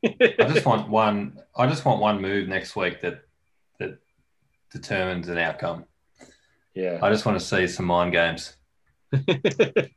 I 0.04 0.48
just 0.52 0.64
want 0.64 0.88
one. 0.88 1.40
I 1.56 1.66
just 1.66 1.84
want 1.84 2.00
one 2.00 2.22
move 2.22 2.46
next 2.46 2.76
week 2.76 3.00
that 3.00 3.22
that 3.80 3.98
determines 4.70 5.28
an 5.28 5.38
outcome. 5.38 5.86
Yeah, 6.72 7.00
I 7.02 7.10
just 7.10 7.26
want 7.26 7.36
to 7.36 7.44
see 7.44 7.66
some 7.66 7.86
mind 7.86 8.12
games. 8.12 8.54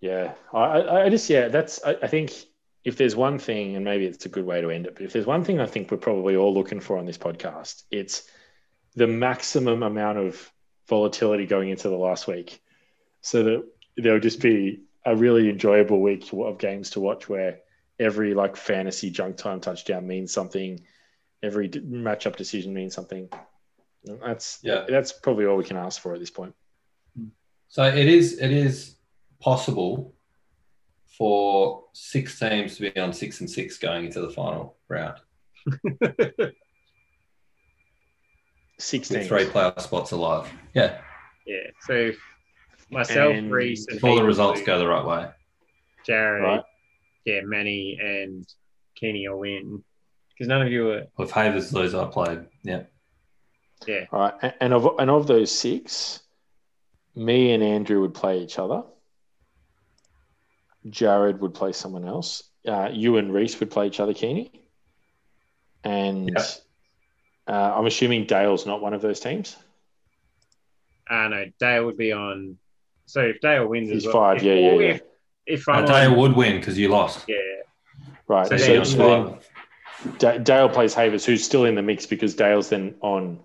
Yeah, 0.00 0.34
I, 0.52 0.82
I 0.82 1.08
just 1.08 1.28
yeah, 1.30 1.48
that's 1.48 1.82
I, 1.82 1.96
I 2.02 2.06
think 2.06 2.30
if 2.86 2.96
there's 2.96 3.16
one 3.16 3.36
thing, 3.36 3.74
and 3.74 3.84
maybe 3.84 4.06
it's 4.06 4.26
a 4.26 4.28
good 4.28 4.46
way 4.46 4.60
to 4.60 4.70
end 4.70 4.86
it, 4.86 4.94
but 4.94 5.02
if 5.02 5.12
there's 5.12 5.26
one 5.26 5.42
thing 5.42 5.58
I 5.58 5.66
think 5.66 5.90
we're 5.90 5.96
probably 5.96 6.36
all 6.36 6.54
looking 6.54 6.78
for 6.78 6.96
on 6.98 7.04
this 7.04 7.18
podcast, 7.18 7.82
it's 7.90 8.22
the 8.94 9.08
maximum 9.08 9.82
amount 9.82 10.18
of 10.18 10.52
volatility 10.88 11.46
going 11.46 11.68
into 11.68 11.88
the 11.88 11.96
last 11.96 12.28
week, 12.28 12.62
so 13.22 13.42
that 13.42 13.64
there'll 13.96 14.20
just 14.20 14.40
be 14.40 14.82
a 15.04 15.16
really 15.16 15.50
enjoyable 15.50 16.00
week 16.00 16.32
of 16.32 16.58
games 16.58 16.90
to 16.90 17.00
watch 17.00 17.28
where 17.28 17.58
every 17.98 18.34
like 18.34 18.54
fantasy 18.54 19.10
junk 19.10 19.36
time 19.36 19.60
touchdown 19.60 20.06
means 20.06 20.32
something, 20.32 20.80
every 21.42 21.68
matchup 21.68 22.36
decision 22.36 22.72
means 22.72 22.94
something. 22.94 23.28
That's 24.04 24.60
Yeah. 24.62 24.84
that's 24.88 25.10
probably 25.12 25.46
all 25.46 25.56
we 25.56 25.64
can 25.64 25.76
ask 25.76 26.00
for 26.00 26.14
at 26.14 26.20
this 26.20 26.30
point. 26.30 26.54
So 27.66 27.82
it 27.82 28.06
is. 28.06 28.38
It 28.38 28.52
is 28.52 28.94
possible 29.40 30.14
for 31.16 31.84
six 31.92 32.38
teams 32.38 32.76
to 32.76 32.82
be 32.90 33.00
on 33.00 33.12
six 33.12 33.40
and 33.40 33.48
six 33.50 33.78
going 33.78 34.04
into 34.06 34.20
the 34.20 34.30
final 34.30 34.76
round 34.88 35.18
Sixteen. 38.78 39.18
with 39.20 39.28
three 39.28 39.44
playoff 39.46 39.80
spots 39.80 40.10
alive. 40.12 40.50
Yeah, 40.74 40.98
yeah. 41.46 41.56
So 41.86 42.10
myself, 42.90 43.34
And 43.34 43.50
Reese, 43.50 43.86
and 43.88 43.96
if 43.96 44.04
all 44.04 44.16
the 44.16 44.24
results 44.24 44.60
go 44.62 44.78
the 44.78 44.86
right 44.86 45.04
way. 45.04 45.30
Jared, 46.04 46.42
Right. 46.44 46.62
yeah, 47.24 47.40
Manny 47.44 47.98
and 48.00 48.46
Kenny 49.00 49.26
will 49.28 49.40
win 49.40 49.82
because 50.30 50.46
none 50.48 50.60
of 50.62 50.70
you 50.70 50.90
are. 50.90 51.04
If 51.18 51.30
Havers 51.30 51.72
lose, 51.72 51.94
I 51.94 52.04
played. 52.06 52.44
Yeah. 52.62 52.82
Yeah, 53.86 54.06
All 54.10 54.20
right, 54.20 54.54
and 54.60 54.72
of 54.72 54.86
and 54.98 55.10
of 55.10 55.26
those 55.26 55.50
six, 55.52 56.20
me 57.14 57.52
and 57.52 57.62
Andrew 57.62 58.00
would 58.02 58.14
play 58.14 58.40
each 58.42 58.58
other. 58.58 58.82
Jared 60.90 61.40
would 61.40 61.54
play 61.54 61.72
someone 61.72 62.06
else. 62.06 62.42
Uh, 62.66 62.90
you 62.92 63.16
and 63.16 63.32
Reese 63.32 63.58
would 63.60 63.70
play 63.70 63.86
each 63.86 64.00
other, 64.00 64.14
Keeney. 64.14 64.50
And 65.84 66.30
Yeah. 66.30 66.44
uh, 67.54 67.78
I'm 67.78 67.86
assuming 67.86 68.26
Dale's 68.26 68.66
not 68.66 68.80
one 68.82 68.94
of 68.94 69.02
those 69.02 69.20
teams. 69.20 69.56
uh, 71.08 71.28
no, 71.28 71.44
Dale 71.60 71.86
would 71.86 71.96
be 71.96 72.10
on. 72.12 72.58
So 73.04 73.20
if 73.20 73.40
Dale 73.40 73.66
wins, 73.68 73.88
He's 73.90 73.98
as 73.98 74.06
well, 74.06 74.12
five. 74.14 74.36
if, 74.38 74.42
Yeah, 74.42 74.54
yeah, 74.54 74.70
or 74.70 74.82
yeah. 74.82 74.88
If, 74.90 75.02
if 75.46 75.68
Uh, 75.68 75.72
I'm 75.72 75.84
Dale 75.86 76.10
on, 76.10 76.18
would 76.18 76.32
win 76.36 76.58
because 76.58 76.76
you 76.76 76.88
lost. 76.88 77.24
yeah, 77.28 77.36
Right. 78.26 78.48
So 78.48 78.56
So, 78.56 78.82
so 78.82 78.98
Dale 78.98 79.38
then 80.18 80.42
Dale 80.42 80.68
plays 80.68 80.94
Havers, 80.94 81.24
who's 81.24 81.44
still 81.44 81.64
in 81.64 81.76
the 81.76 81.82
mix 81.82 82.06
because 82.06 82.34
Dale's 82.34 82.68
then 82.70 82.96
on 83.00 83.38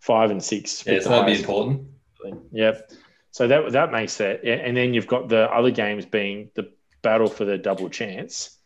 five 0.00 0.30
and 0.30 0.42
six. 0.42 0.86
Yeah, 0.86 0.94
with 0.94 1.02
so 1.02 1.08
the 1.08 1.14
that'd 1.16 1.34
be 1.34 1.40
important. 1.40 1.88
Yep. 2.52 2.92
So 3.36 3.46
that 3.48 3.72
that 3.72 3.92
makes 3.92 4.16
that, 4.16 4.42
and 4.46 4.74
then 4.74 4.94
you've 4.94 5.06
got 5.06 5.28
the 5.28 5.42
other 5.52 5.70
games 5.70 6.06
being 6.06 6.48
the 6.54 6.72
battle 7.02 7.26
for 7.26 7.44
the 7.44 7.58
double 7.58 7.90
chance 7.90 8.56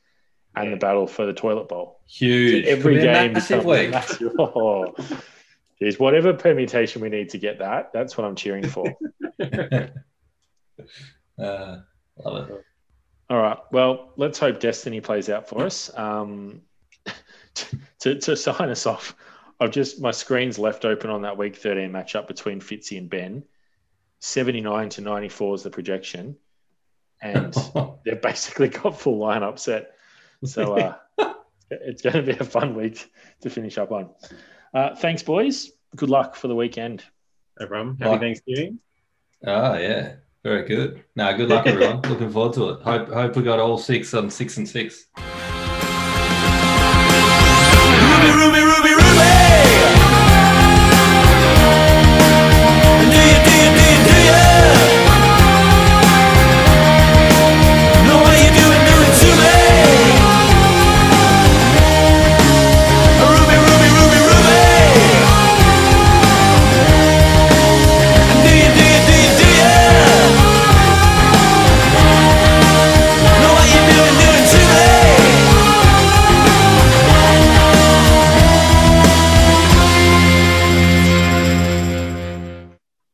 and 0.54 0.66
Yeah. 0.66 0.70
the 0.70 0.76
battle 0.76 1.08
for 1.08 1.26
the 1.26 1.32
toilet 1.32 1.68
bowl. 1.68 1.98
Huge. 2.06 2.66
So 2.66 2.70
every 2.70 2.94
Could 2.94 3.02
be 3.02 3.08
a 3.08 3.12
game 3.12 3.32
massive 3.32 3.66
massive- 3.66 4.32
Oh, 4.38 4.94
geez, 5.80 5.98
whatever 5.98 6.32
permutation 6.34 7.02
we 7.02 7.08
need 7.08 7.30
to 7.30 7.38
get 7.38 7.58
that, 7.58 7.92
that's 7.92 8.16
what 8.16 8.24
I'm 8.28 8.36
cheering 8.36 8.64
for. 8.68 8.86
uh, 9.42 9.90
love 12.24 12.50
it. 12.50 12.64
All 13.28 13.42
right. 13.42 13.58
Well, 13.72 14.12
let's 14.18 14.38
hope 14.38 14.60
Destiny 14.60 15.00
plays 15.00 15.28
out 15.28 15.48
for 15.48 15.66
us. 15.66 15.90
Um, 15.98 16.60
to, 17.98 18.20
to 18.20 18.36
sign 18.36 18.68
us 18.70 18.86
off, 18.86 19.16
I've 19.58 19.72
just 19.72 20.00
my 20.00 20.12
screen's 20.12 20.60
left 20.60 20.84
open 20.84 21.10
on 21.10 21.22
that 21.22 21.36
week 21.36 21.56
13 21.56 21.90
matchup 21.90 22.28
between 22.28 22.60
Fitzy 22.60 22.96
and 22.98 23.10
Ben. 23.10 23.42
79 24.20 24.88
to 24.90 25.00
94 25.00 25.54
is 25.56 25.62
the 25.62 25.70
projection. 25.70 26.36
And 27.20 27.54
they've 28.04 28.20
basically 28.20 28.68
got 28.68 28.98
full 28.98 29.18
lineup 29.18 29.58
set. 29.58 29.92
So 30.44 30.76
uh, 30.78 30.94
it's 31.70 32.02
going 32.02 32.16
to 32.16 32.22
be 32.22 32.38
a 32.38 32.44
fun 32.44 32.74
week 32.74 33.10
to 33.42 33.50
finish 33.50 33.76
up 33.78 33.92
on. 33.92 34.10
Uh, 34.72 34.94
thanks, 34.94 35.22
boys. 35.22 35.70
Good 35.96 36.10
luck 36.10 36.36
for 36.36 36.48
the 36.48 36.54
weekend. 36.54 37.04
Everyone. 37.60 37.96
Happy 37.98 38.10
Like- 38.10 38.20
Thanksgiving. 38.20 38.78
oh 39.46 39.74
yeah, 39.76 40.14
very 40.42 40.66
good. 40.66 41.04
Now, 41.16 41.32
good 41.32 41.48
luck 41.48 41.66
everyone. 41.66 42.00
Looking 42.08 42.30
forward 42.30 42.54
to 42.54 42.70
it. 42.70 42.82
Hope 42.82 43.08
hope 43.08 43.36
we 43.36 43.42
got 43.42 43.58
all 43.58 43.76
six 43.76 44.14
on 44.14 44.30
six 44.30 44.56
and 44.56 44.66
six. 44.68 45.06